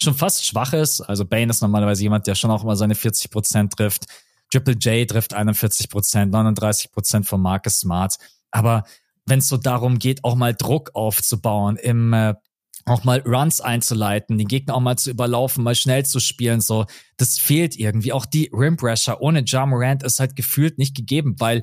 schon 0.03 0.15
fast 0.15 0.47
schwach 0.47 0.73
ist. 0.73 1.01
Also 1.03 1.25
Bain 1.27 1.51
ist 1.51 1.61
normalerweise 1.61 2.03
jemand, 2.03 2.27
der 2.27 2.35
schon 2.35 2.51
auch 2.51 2.63
immer 2.63 2.77
seine 2.77 2.95
40 2.95 3.31
Prozent 3.31 3.73
trifft. 3.75 4.07
Triple 4.51 4.75
J 4.75 5.09
trifft 5.09 5.35
41 5.35 5.89
Prozent, 5.89 6.33
39 6.33 6.93
Prozent 6.93 7.27
von 7.27 7.41
Marcus 7.41 7.81
Smart. 7.81 8.17
Aber 8.51 8.85
wenn 9.27 9.39
es 9.39 9.49
so 9.49 9.57
darum 9.57 9.99
geht, 9.99 10.25
auch 10.25 10.35
mal 10.35 10.55
Druck 10.55 10.91
aufzubauen, 10.95 11.77
im 11.77 12.13
äh, 12.13 12.35
auch 12.85 13.05
mal 13.05 13.21
Runs 13.21 13.61
einzuleiten, 13.61 14.39
den 14.39 14.49
Gegner 14.49 14.75
auch 14.75 14.81
mal 14.81 14.97
zu 14.97 15.11
überlaufen, 15.11 15.63
mal 15.63 15.75
schnell 15.75 16.05
zu 16.05 16.19
spielen, 16.19 16.61
so, 16.61 16.87
das 17.17 17.39
fehlt 17.39 17.77
irgendwie. 17.77 18.13
Auch 18.13 18.27
die 18.27 18.51
Rim 18.53 18.77
Pressure 18.77 19.21
ohne 19.21 19.45
Ja 19.47 19.65
Morant 19.67 20.03
ist 20.03 20.19
halt 20.19 20.35
gefühlt 20.35 20.79
nicht 20.79 20.97
gegeben, 20.97 21.37
weil 21.39 21.63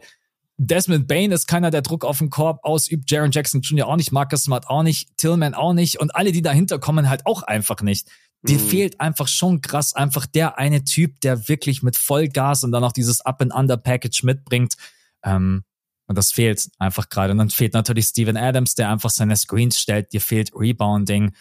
Desmond 0.61 1.07
Bain 1.07 1.31
ist 1.31 1.47
keiner, 1.47 1.71
der 1.71 1.81
Druck 1.81 2.03
auf 2.03 2.17
den 2.17 2.29
Korb 2.29 2.59
ausübt, 2.63 3.09
Jaron 3.09 3.31
Jackson 3.31 3.61
Jr. 3.61 3.87
auch 3.87 3.95
nicht, 3.95 4.11
Marcus 4.11 4.43
Smart 4.43 4.67
auch 4.67 4.83
nicht, 4.83 5.09
Tillman 5.15 5.53
auch 5.53 5.71
nicht 5.71 5.99
und 6.01 6.13
alle, 6.13 6.33
die 6.33 6.41
dahinter 6.41 6.79
kommen, 6.79 7.09
halt 7.09 7.25
auch 7.25 7.43
einfach 7.43 7.81
nicht. 7.81 8.09
Dir 8.41 8.57
mhm. 8.57 8.67
fehlt 8.67 8.99
einfach 8.99 9.29
schon 9.29 9.61
krass 9.61 9.93
einfach 9.93 10.25
der 10.25 10.57
eine 10.57 10.83
Typ, 10.83 11.21
der 11.21 11.47
wirklich 11.47 11.81
mit 11.81 11.95
Vollgas 11.95 12.65
und 12.65 12.73
dann 12.73 12.83
auch 12.83 12.91
dieses 12.91 13.21
Up-and-Under-Package 13.21 14.23
mitbringt. 14.23 14.75
Ähm, 15.23 15.63
und 16.07 16.17
das 16.17 16.31
fehlt 16.31 16.69
einfach 16.77 17.07
gerade. 17.07 17.31
Und 17.31 17.37
dann 17.37 17.49
fehlt 17.49 17.73
natürlich 17.73 18.05
Steven 18.07 18.35
Adams, 18.35 18.75
der 18.75 18.89
einfach 18.89 19.11
seine 19.11 19.37
Screens 19.37 19.79
stellt. 19.79 20.11
Dir 20.11 20.21
fehlt 20.21 20.51
Rebounding. 20.53 21.33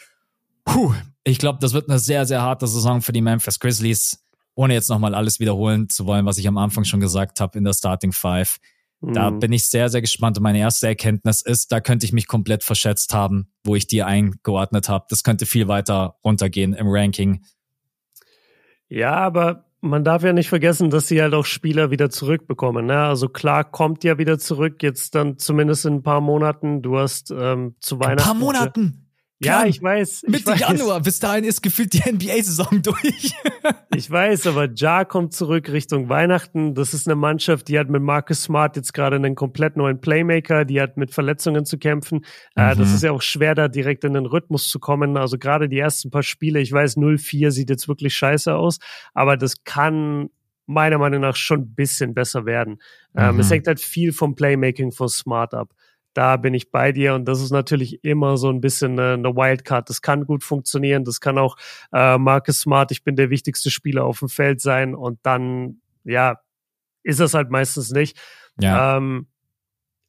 Puh, 0.64 0.94
ich 1.24 1.38
glaube, 1.38 1.58
das 1.60 1.72
wird 1.72 1.88
eine 1.88 1.98
sehr, 1.98 2.24
sehr 2.26 2.42
harte 2.42 2.68
Saison 2.68 3.00
für 3.00 3.12
die 3.12 3.22
Memphis 3.22 3.58
Grizzlies. 3.58 4.24
Ohne 4.54 4.74
jetzt 4.74 4.90
nochmal 4.90 5.14
alles 5.14 5.40
wiederholen 5.40 5.88
zu 5.88 6.06
wollen, 6.06 6.26
was 6.26 6.38
ich 6.38 6.46
am 6.46 6.58
Anfang 6.58 6.84
schon 6.84 7.00
gesagt 7.00 7.40
habe 7.40 7.58
in 7.58 7.64
der 7.64 7.72
Starting 7.72 8.12
Five. 8.12 8.58
Da 9.00 9.30
mhm. 9.30 9.38
bin 9.38 9.52
ich 9.52 9.66
sehr, 9.66 9.88
sehr 9.88 10.00
gespannt. 10.00 10.36
Und 10.38 10.42
meine 10.42 10.58
erste 10.58 10.88
Erkenntnis 10.88 11.40
ist, 11.40 11.70
da 11.70 11.80
könnte 11.80 12.04
ich 12.04 12.12
mich 12.12 12.26
komplett 12.26 12.64
verschätzt 12.64 13.14
haben, 13.14 13.52
wo 13.64 13.76
ich 13.76 13.86
die 13.86 14.02
eingeordnet 14.02 14.88
habe. 14.88 15.06
Das 15.08 15.22
könnte 15.22 15.46
viel 15.46 15.68
weiter 15.68 16.16
runtergehen 16.24 16.74
im 16.74 16.88
Ranking. 16.88 17.44
Ja, 18.88 19.14
aber 19.14 19.66
man 19.80 20.02
darf 20.02 20.24
ja 20.24 20.32
nicht 20.32 20.48
vergessen, 20.48 20.90
dass 20.90 21.06
sie 21.06 21.22
halt 21.22 21.34
auch 21.34 21.44
Spieler 21.44 21.90
wieder 21.92 22.10
zurückbekommen. 22.10 22.86
Ne? 22.86 22.98
Also 22.98 23.28
klar 23.28 23.62
kommt 23.64 24.02
ja 24.02 24.18
wieder 24.18 24.38
zurück, 24.38 24.82
jetzt 24.82 25.14
dann 25.14 25.38
zumindest 25.38 25.86
in 25.86 25.96
ein 25.96 26.02
paar 26.02 26.20
Monaten. 26.20 26.82
Du 26.82 26.98
hast 26.98 27.30
ähm, 27.30 27.76
zu 27.80 28.00
Weihnachten. 28.00 28.20
Ein 28.20 28.24
paar 28.24 28.34
Monaten? 28.34 29.07
Ja, 29.40 29.66
ich 29.66 29.80
weiß. 29.80 30.24
Ich 30.24 30.28
Mitte 30.28 30.46
weiß. 30.46 30.60
Januar, 30.60 31.00
bis 31.00 31.20
dahin 31.20 31.44
ist 31.44 31.62
gefühlt 31.62 31.92
die 31.92 32.10
NBA-Saison 32.10 32.82
durch. 32.82 33.34
ich 33.94 34.10
weiß, 34.10 34.48
aber 34.48 34.68
Ja 34.74 35.04
kommt 35.04 35.32
zurück 35.32 35.70
Richtung 35.70 36.08
Weihnachten. 36.08 36.74
Das 36.74 36.92
ist 36.92 37.06
eine 37.06 37.14
Mannschaft, 37.14 37.68
die 37.68 37.78
hat 37.78 37.88
mit 37.88 38.02
Marcus 38.02 38.42
Smart 38.42 38.74
jetzt 38.76 38.92
gerade 38.94 39.16
einen 39.16 39.36
komplett 39.36 39.76
neuen 39.76 40.00
Playmaker, 40.00 40.64
die 40.64 40.80
hat 40.80 40.96
mit 40.96 41.12
Verletzungen 41.12 41.64
zu 41.64 41.78
kämpfen. 41.78 42.24
Äh, 42.56 42.74
mhm. 42.74 42.78
das 42.78 42.92
ist 42.92 43.02
ja 43.04 43.12
auch 43.12 43.22
schwer, 43.22 43.54
da 43.54 43.68
direkt 43.68 44.02
in 44.02 44.14
den 44.14 44.26
Rhythmus 44.26 44.68
zu 44.68 44.80
kommen. 44.80 45.16
Also 45.16 45.38
gerade 45.38 45.68
die 45.68 45.78
ersten 45.78 46.10
paar 46.10 46.24
Spiele, 46.24 46.60
ich 46.60 46.72
weiß, 46.72 46.96
0-4 46.96 47.52
sieht 47.52 47.70
jetzt 47.70 47.86
wirklich 47.86 48.16
scheiße 48.16 48.54
aus, 48.54 48.78
aber 49.14 49.36
das 49.36 49.62
kann 49.62 50.30
meiner 50.66 50.98
Meinung 50.98 51.20
nach 51.20 51.36
schon 51.36 51.60
ein 51.60 51.74
bisschen 51.74 52.12
besser 52.12 52.44
werden. 52.44 52.78
Ähm, 53.16 53.34
mhm. 53.34 53.40
Es 53.40 53.50
hängt 53.50 53.68
halt 53.68 53.80
viel 53.80 54.12
vom 54.12 54.34
Playmaking 54.34 54.90
von 54.90 55.08
Smart 55.08 55.54
ab 55.54 55.72
da 56.18 56.36
bin 56.36 56.52
ich 56.52 56.72
bei 56.72 56.90
dir 56.90 57.14
und 57.14 57.26
das 57.26 57.40
ist 57.40 57.52
natürlich 57.52 58.02
immer 58.02 58.36
so 58.38 58.50
ein 58.50 58.60
bisschen 58.60 58.98
eine, 58.98 59.36
Wildcard. 59.36 59.88
Das 59.88 60.02
kann 60.02 60.26
gut 60.26 60.42
funktionieren, 60.42 61.04
das 61.04 61.20
kann 61.20 61.38
auch 61.38 61.56
äh, 61.92 62.18
Marcus 62.18 62.58
Smart, 62.58 62.90
ich 62.90 63.04
bin 63.04 63.14
der 63.14 63.30
wichtigste 63.30 63.70
Spieler 63.70 64.04
auf 64.04 64.18
dem 64.18 64.28
Feld 64.28 64.60
sein 64.60 64.96
und 64.96 65.20
dann, 65.22 65.80
ja, 66.02 66.40
ist 67.04 67.20
das 67.20 67.34
halt 67.34 67.50
meistens 67.50 67.92
nicht. 67.92 68.18
Ja. 68.58 68.96
Ähm, 68.96 69.28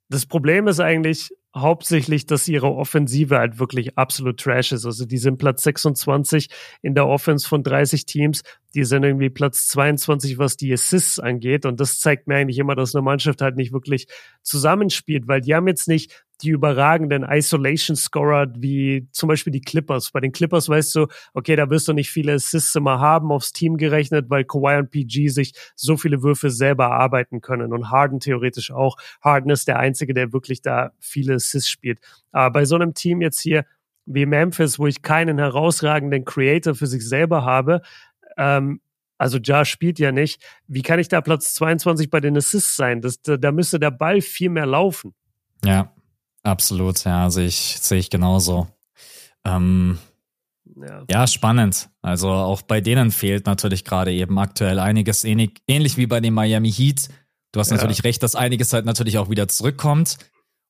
das 0.10 0.26
Problem 0.26 0.68
ist 0.68 0.80
eigentlich, 0.80 1.30
hauptsächlich, 1.56 2.26
dass 2.26 2.48
ihre 2.48 2.74
Offensive 2.74 3.38
halt 3.38 3.60
wirklich 3.60 3.98
absolut 3.98 4.40
trash 4.40 4.72
ist. 4.72 4.86
Also 4.86 5.06
die 5.06 5.18
sind 5.18 5.38
Platz 5.38 5.64
26 5.64 6.50
in 6.82 6.94
der 6.94 7.08
Offense 7.08 7.48
von 7.48 7.64
30 7.64 8.06
Teams. 8.06 8.44
Die 8.76 8.84
sind 8.84 9.04
irgendwie 9.04 9.30
Platz 9.30 9.68
22, 9.70 10.38
was 10.38 10.58
die 10.58 10.72
Assists 10.72 11.20
angeht. 11.20 11.66
Und 11.66 11.80
das 11.80 12.00
zeigt 12.00 12.28
mir 12.28 12.36
eigentlich 12.36 12.60
immer, 12.60 12.76
dass 12.76 12.96
eine 12.96 13.02
Mannschaft 13.02 13.42
halt 13.42 13.56
nicht 13.56 13.74
wirklich 13.74 14.08
zusammenspielt, 14.44 15.28
weil 15.28 15.42
die 15.42 15.56
haben 15.56 15.68
jetzt 15.68 15.88
nicht 15.88 16.24
die 16.42 16.50
überragenden 16.50 17.24
Isolation-Scorer 17.24 18.54
wie 18.56 19.08
zum 19.12 19.28
Beispiel 19.28 19.52
die 19.52 19.62
Clippers. 19.62 20.12
Bei 20.12 20.20
den 20.20 20.32
Clippers 20.32 20.70
weißt 20.70 20.96
du, 20.96 21.08
okay, 21.34 21.56
da 21.56 21.70
wirst 21.70 21.88
du 21.88 21.94
nicht 21.94 22.10
viele 22.10 22.34
Assists 22.34 22.76
immer 22.76 23.00
haben 23.00 23.32
aufs 23.32 23.52
Team 23.52 23.78
gerechnet, 23.78 24.30
weil 24.30 24.46
Kawhi 24.46 24.78
und 24.78 24.90
PG 24.90 25.28
sich 25.30 25.54
so 25.76 25.98
viele 25.98 26.24
Würfe 26.24 26.50
selber 26.50 26.86
erarbeiten 26.86 27.42
können 27.42 27.74
und 27.74 27.92
Harden 27.92 28.20
theoretisch 28.20 28.72
auch. 28.72 28.98
Harden 29.22 29.52
ist 29.52 29.68
der 29.68 29.80
Einzige, 29.80 30.14
der 30.14 30.32
wirklich 30.32 30.62
da 30.62 30.92
viele 31.00 31.36
Assists 31.36 31.70
spielt. 31.70 32.00
Aber 32.32 32.52
bei 32.52 32.66
so 32.66 32.76
einem 32.76 32.94
Team 32.94 33.22
jetzt 33.22 33.40
hier 33.40 33.66
wie 34.06 34.26
Memphis, 34.26 34.80
wo 34.80 34.88
ich 34.88 35.02
keinen 35.02 35.38
herausragenden 35.38 36.26
Creator 36.26 36.74
für 36.74 36.88
sich 36.88 37.08
selber 37.08 37.44
habe, 37.44 37.82
ähm, 38.38 38.82
also 39.18 39.38
Ja 39.44 39.66
spielt 39.66 40.00
ja 40.00 40.14
nicht. 40.14 40.42
Wie 40.68 40.82
kann 40.82 40.98
ich 40.98 41.10
da 41.10 41.20
Platz 41.20 41.54
22 41.54 42.10
bei 42.10 42.22
den 42.22 42.38
Assists 42.38 42.78
sein? 42.78 43.02
Das, 43.02 43.22
da, 43.22 43.36
da 43.36 43.52
müsste 43.52 43.78
der 43.78 43.92
Ball 43.92 44.22
viel 44.22 44.50
mehr 44.50 44.66
laufen. 44.66 45.14
Ja, 45.64 45.94
Absolut, 46.44 47.04
ja, 47.04 47.30
sehe 47.30 47.48
ich, 47.48 47.78
sehe 47.82 48.00
ich 48.00 48.10
genauso. 48.10 48.68
Ähm, 49.46 50.00
ja. 50.76 51.04
ja. 51.10 51.28
spannend. 51.28 51.90
Also 52.02 52.30
auch 52.30 52.62
bei 52.62 52.82
denen 52.82 53.12
fehlt 53.12 53.46
natürlich 53.46 53.84
gerade 53.84 54.14
eben 54.14 54.38
aktuell 54.40 54.80
einiges, 54.80 55.24
ähnlich, 55.24 55.62
ähnlich 55.68 55.98
wie 55.98 56.08
bei 56.08 56.22
den 56.22 56.34
Miami 56.34 56.72
Heat. 56.72 57.10
Du 57.52 57.60
hast 57.60 57.72
ja. 57.72 57.78
natürlich 57.78 58.04
recht, 58.04 58.24
dass 58.24 58.36
einiges 58.36 58.74
halt 58.74 58.86
natürlich 58.86 59.18
auch 59.18 59.30
wieder 59.30 59.48
zurückkommt. 59.48 60.18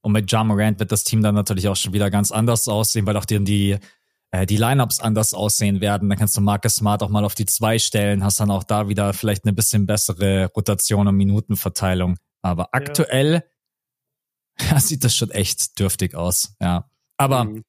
Und 0.02 0.14
mit 0.14 0.32
John 0.32 0.48
Morant 0.48 0.80
wird 0.80 0.92
das 0.92 1.04
Team 1.04 1.22
dann 1.22 1.36
natürlich 1.36 1.68
auch 1.68 1.76
schon 1.76 1.94
wieder 1.94 2.10
ganz 2.10 2.32
anders 2.32 2.68
aussehen, 2.68 3.06
weil 3.06 3.18
auch 3.18 3.26
die, 3.26 3.44
die, 3.44 3.78
äh, 4.32 4.46
die 4.46 4.56
Lineups 4.58 5.02
anders 5.02 5.34
aussehen 5.34 5.82
werden. 5.82 6.10
Dann 6.10 6.18
kannst 6.18 6.38
du 6.38 6.42
Marcus 6.42 6.76
Smart 6.76 7.04
auch 7.04 7.10
mal 7.10 7.26
auf 7.26 7.36
die 7.36 7.46
zwei 7.46 7.80
stellen, 7.80 8.24
hast 8.24 8.40
dann 8.40 8.50
auch 8.50 8.64
da 8.64 8.88
wieder 8.88 9.14
vielleicht 9.14 9.44
eine 9.44 9.54
bisschen 9.54 9.86
bessere 9.86 10.50
Rotation 10.56 11.08
und 11.08 11.16
Minutenverteilung. 11.16 12.18
Aber 12.42 12.70
aktuell 12.72 13.34
ja 13.34 13.42
ja, 14.70 14.80
sieht 14.80 15.04
das 15.04 15.16
schon 15.16 15.32
echt 15.32 15.80
dürftig 15.80 16.16
aus, 16.16 16.56
ja. 16.62 16.90
Aber 17.18 17.46
mhm. 17.46 17.64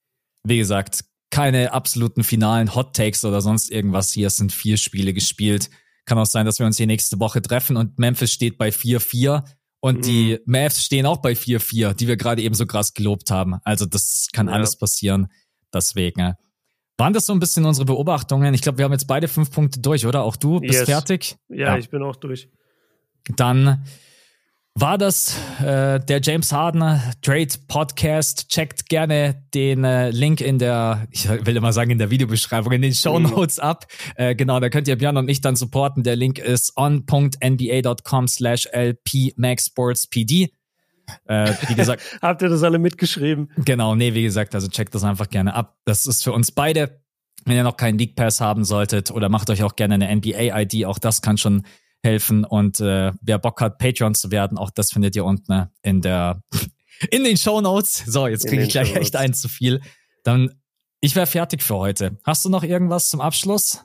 wie 0.45 0.59
gesagt, 0.59 1.05
keine 1.31 1.73
absoluten 1.73 2.25
finalen 2.25 2.75
Hot 2.75 2.95
Takes 2.95 3.25
oder 3.25 3.41
sonst 3.41 3.71
irgendwas 3.71 4.13
hier. 4.13 4.27
Es 4.27 4.37
sind 4.37 4.53
vier 4.53 4.77
Spiele 4.77 5.13
gespielt. 5.13 5.71
Kann 6.05 6.19
auch 6.19 6.27
sein, 6.27 6.47
dass 6.47 6.59
wir 6.59 6.67
uns 6.67 6.77
hier 6.77 6.87
nächste 6.87 7.21
Woche 7.21 7.41
treffen 7.41 7.77
und 7.77 7.99
Memphis 7.99 8.33
steht 8.33 8.59
bei 8.59 8.71
4-4 8.71 9.45
und 9.81 9.99
mhm. 9.99 10.03
die 10.03 10.39
Mavs 10.45 10.85
stehen 10.85 11.07
auch 11.07 11.19
bei 11.19 11.33
4-4, 11.33 11.95
die 11.95 12.09
wir 12.09 12.17
gerade 12.17 12.43
eben 12.43 12.55
so 12.55 12.67
krass 12.67 12.95
gelobt 12.95 13.31
haben. 13.31 13.59
Also 13.65 13.87
das 13.87 14.29
kann 14.33 14.49
ja. 14.49 14.55
alles 14.55 14.77
passieren. 14.77 15.29
Deswegen. 15.73 16.35
Waren 16.99 17.13
das 17.15 17.27
so 17.27 17.33
ein 17.33 17.41
bisschen 17.41 17.65
unsere 17.65 17.87
Beobachtungen? 17.87 18.53
Ich 18.53 18.61
glaube, 18.61 18.79
wir 18.79 18.85
haben 18.85 18.93
jetzt 18.93 19.07
beide 19.07 19.29
fünf 19.29 19.51
Punkte 19.51 19.81
durch, 19.81 20.05
oder? 20.05 20.23
Auch 20.23 20.37
du 20.37 20.61
bist 20.61 20.81
yes. 20.81 20.85
fertig? 20.85 21.37
Ja, 21.49 21.57
ja, 21.57 21.79
ich 21.79 21.89
bin 21.89 22.03
auch 22.03 22.17
durch. 22.17 22.51
Dann 23.37 23.87
war 24.75 24.99
das 24.99 25.37
äh, 25.61 26.01
der 26.01 26.21
James 26.23 26.53
Harden 26.53 27.01
Trade 27.23 27.49
Podcast. 27.69 28.49
Checkt 28.49 28.89
gerne 28.89 29.45
den 29.53 29.85
äh, 29.85 30.11
Link 30.11 30.41
in 30.41 30.59
der, 30.59 31.07
ich 31.11 31.29
will 31.29 31.57
immer 31.57 31.73
sagen 31.73 31.91
in 31.91 31.99
der 31.99 32.11
Videobeschreibung, 32.11 32.73
in 32.73 32.83
den 32.83 32.95
Show 32.95 33.19
mhm. 33.19 33.31
Notes 33.31 33.59
mhm. 33.59 33.63
ab. 33.63 33.87
Äh, 34.17 34.35
genau, 34.35 34.61
da 34.61 34.69
könnt 34.69 34.89
ihr 34.89 34.97
Björn 34.97 35.17
und 35.17 35.27
mich 35.27 35.41
dann 35.41 35.57
supporten. 35.57 36.03
Der 36.03 36.17
Link 36.17 36.39
ist 36.39 36.77
on.nba.com 36.77 38.29
slash 38.29 38.67
lpmaxsportspd. 38.73 40.53
Äh, 41.25 41.53
wie 41.69 41.75
gesagt. 41.75 42.03
Habt 42.23 42.43
ihr 42.43 42.49
das 42.49 42.63
alle 42.63 42.79
mitgeschrieben? 42.79 43.51
Genau, 43.57 43.95
nee, 43.95 44.15
wie 44.15 44.23
gesagt, 44.23 44.55
also 44.55 44.69
checkt 44.69 44.95
das 44.95 45.05
einfach 45.05 45.29
gerne 45.29 45.55
ab. 45.55 45.77
Das 45.85 46.07
ist 46.07 46.23
für 46.23 46.33
uns 46.33 46.53
beide. 46.53 47.01
Wenn 47.47 47.57
ihr 47.57 47.65
noch 47.65 47.77
keinen 47.77 47.99
League 47.99 48.17
Pass 48.17 48.41
haben 48.41 48.65
solltet 48.65 49.11
oder 49.11 49.29
macht 49.31 49.49
euch 49.51 49.63
auch 49.63 49.75
gerne 49.75 49.95
eine 49.95 50.15
NBA-ID, 50.15 50.85
auch 50.85 50.99
das 50.99 51.23
kann 51.23 51.39
schon 51.39 51.65
helfen. 52.03 52.45
Und 52.45 52.81
äh, 52.81 53.13
wer 53.21 53.39
Bock 53.39 53.61
hat, 53.61 53.79
Patreon 53.79 54.15
zu 54.15 54.31
werden, 54.31 54.59
auch 54.59 54.71
das 54.71 54.93
findet 54.93 55.17
ihr 55.17 55.25
unten 55.25 55.53
ne, 55.53 55.71
in 55.83 56.01
der 56.01 56.43
in 57.11 57.25
den 57.25 57.37
Show 57.37 57.61
Notes. 57.61 58.05
So, 58.07 58.27
jetzt 58.27 58.47
kriege 58.47 58.63
ich 58.63 58.71
gleich 58.71 58.95
echt 58.97 59.17
ein 59.17 59.35
zu 59.35 59.49
viel. 59.49 59.81
Dann, 60.25 60.61
ich 61.01 61.17
wäre 61.17 61.27
fertig 61.27 61.63
für 61.63 61.77
heute. 61.77 62.19
Hast 62.25 62.45
du 62.45 62.49
noch 62.49 62.63
irgendwas 62.63 63.09
zum 63.09 63.21
Abschluss? 63.21 63.85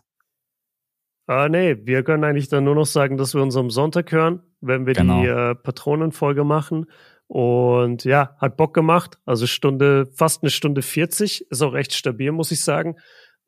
Ah, 1.28 1.50
nee, 1.50 1.76
wir 1.84 2.04
können 2.04 2.24
eigentlich 2.24 2.50
dann 2.50 2.66
nur 2.66 2.76
noch 2.76 2.86
sagen, 2.86 3.18
dass 3.18 3.34
wir 3.34 3.42
uns 3.42 3.56
am 3.56 3.72
Sonntag 3.72 4.12
hören, 4.12 4.44
wenn 4.62 4.86
wir 4.86 4.94
genau. 4.94 5.22
die 5.22 5.28
äh, 5.28 5.56
Patronenfolge 5.56 6.44
machen. 6.44 6.86
Und 7.28 8.04
ja, 8.04 8.36
hat 8.38 8.58
Bock 8.58 8.76
gemacht. 8.76 9.18
Also 9.26 9.48
Stunde, 9.48 10.06
fast 10.14 10.44
eine 10.44 10.52
Stunde 10.52 10.84
40. 10.84 11.50
Ist 11.50 11.64
auch 11.64 11.74
recht 11.74 11.94
stabil, 11.94 12.32
muss 12.32 12.52
ich 12.52 12.64
sagen. 12.64 12.98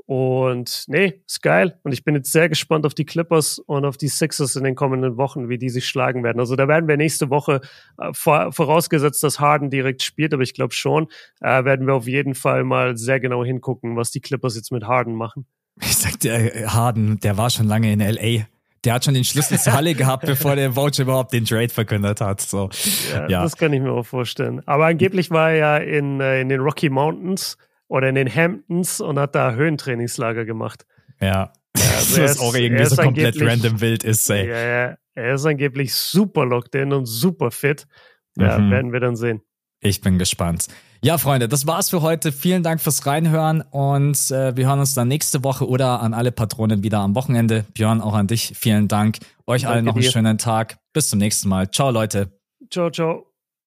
Und 0.07 0.85
nee, 0.87 1.21
ist 1.27 1.43
geil. 1.43 1.77
Und 1.83 1.91
ich 1.91 2.05
bin 2.05 2.15
jetzt 2.15 2.31
sehr 2.31 2.47
gespannt 2.47 2.85
auf 2.85 2.93
die 2.93 3.03
Clippers 3.03 3.59
und 3.59 3.83
auf 3.83 3.97
die 3.97 4.07
Sixers 4.07 4.55
in 4.55 4.63
den 4.63 4.73
kommenden 4.73 5.17
Wochen, 5.17 5.49
wie 5.49 5.57
die 5.57 5.69
sich 5.69 5.85
schlagen 5.85 6.23
werden. 6.23 6.39
Also 6.39 6.55
da 6.55 6.69
werden 6.69 6.87
wir 6.87 6.95
nächste 6.95 7.29
Woche, 7.29 7.59
äh, 7.97 8.13
vorausgesetzt, 8.13 9.21
dass 9.21 9.41
Harden 9.41 9.69
direkt 9.69 10.01
spielt, 10.01 10.33
aber 10.33 10.43
ich 10.43 10.53
glaube 10.53 10.73
schon, 10.73 11.07
äh, 11.41 11.65
werden 11.65 11.87
wir 11.87 11.93
auf 11.93 12.07
jeden 12.07 12.35
Fall 12.35 12.63
mal 12.63 12.95
sehr 12.95 13.19
genau 13.19 13.43
hingucken, 13.43 13.97
was 13.97 14.09
die 14.11 14.21
Clippers 14.21 14.55
jetzt 14.55 14.71
mit 14.71 14.85
Harden 14.85 15.13
machen. 15.13 15.45
Ich 15.81 15.97
sag 15.97 16.17
dir, 16.21 16.55
äh, 16.55 16.67
Harden, 16.67 17.19
der 17.19 17.37
war 17.37 17.49
schon 17.49 17.67
lange 17.67 17.91
in 17.91 17.99
LA. 17.99 18.45
Der 18.85 18.93
hat 18.93 19.03
schon 19.03 19.13
den 19.13 19.25
Schlüssel 19.25 19.59
zur 19.59 19.73
Halle 19.73 19.93
gehabt, 19.93 20.25
bevor 20.25 20.55
der 20.55 20.73
Voucher 20.77 21.03
überhaupt 21.03 21.33
den 21.33 21.43
Trade 21.43 21.67
verkündet 21.67 22.21
hat. 22.21 22.39
So, 22.39 22.69
ja, 23.11 23.27
ja, 23.27 23.43
das 23.43 23.57
kann 23.57 23.73
ich 23.73 23.81
mir 23.81 23.91
auch 23.91 24.05
vorstellen. 24.05 24.61
Aber 24.65 24.85
angeblich 24.85 25.31
war 25.31 25.51
er 25.51 25.57
ja 25.57 25.77
in, 25.77 26.21
in 26.21 26.47
den 26.47 26.61
Rocky 26.61 26.89
Mountains 26.89 27.57
oder 27.87 28.09
in 28.09 28.15
den 28.15 28.33
Hamptons 28.33 29.01
und 29.01 29.19
hat 29.19 29.35
da 29.35 29.53
Höhentrainingslager 29.53 30.45
gemacht. 30.45 30.85
Ja. 31.21 31.51
Also 31.97 32.21
das 32.21 32.39
auch 32.39 32.53
irgendwie 32.53 32.85
so 32.85 32.95
komplett 32.95 33.41
random 33.41 33.81
wild 33.81 34.03
ist, 34.03 34.29
ey. 34.29 34.47
Ja, 34.47 34.59
ja, 34.59 34.97
er 35.15 35.33
ist 35.33 35.45
angeblich 35.45 35.93
super 35.93 36.45
locked 36.45 36.75
in 36.75 36.93
und 36.93 37.05
super 37.05 37.49
fit. 37.49 37.87
Ja, 38.37 38.57
mhm. 38.59 38.71
werden 38.71 38.93
wir 38.93 38.99
dann 38.99 39.15
sehen. 39.15 39.41
Ich 39.79 40.01
bin 40.01 40.17
gespannt. 40.17 40.67
Ja, 41.03 41.17
Freunde, 41.17 41.47
das 41.47 41.67
war's 41.67 41.89
für 41.89 42.01
heute. 42.01 42.31
Vielen 42.31 42.63
Dank 42.63 42.81
fürs 42.81 43.05
Reinhören 43.05 43.61
und 43.61 44.31
äh, 44.31 44.55
wir 44.55 44.67
hören 44.67 44.79
uns 44.79 44.95
dann 44.95 45.07
nächste 45.07 45.43
Woche 45.43 45.67
oder 45.67 46.01
an 46.01 46.13
alle 46.13 46.31
Patronen 46.31 46.83
wieder 46.83 46.99
am 46.99 47.15
Wochenende. 47.15 47.65
Björn, 47.73 48.01
auch 48.01 48.13
an 48.13 48.27
dich. 48.27 48.53
Vielen 48.55 48.87
Dank. 48.87 49.19
Euch 49.45 49.61
Danke 49.61 49.75
allen 49.75 49.85
noch 49.85 49.93
einen 49.93 50.01
dir. 50.01 50.11
schönen 50.11 50.37
Tag. 50.37 50.77
Bis 50.93 51.09
zum 51.09 51.19
nächsten 51.19 51.49
Mal. 51.49 51.69
Ciao, 51.69 51.91
Leute. 51.91 52.31
Ciao, 52.71 52.89
ciao. 52.89 53.36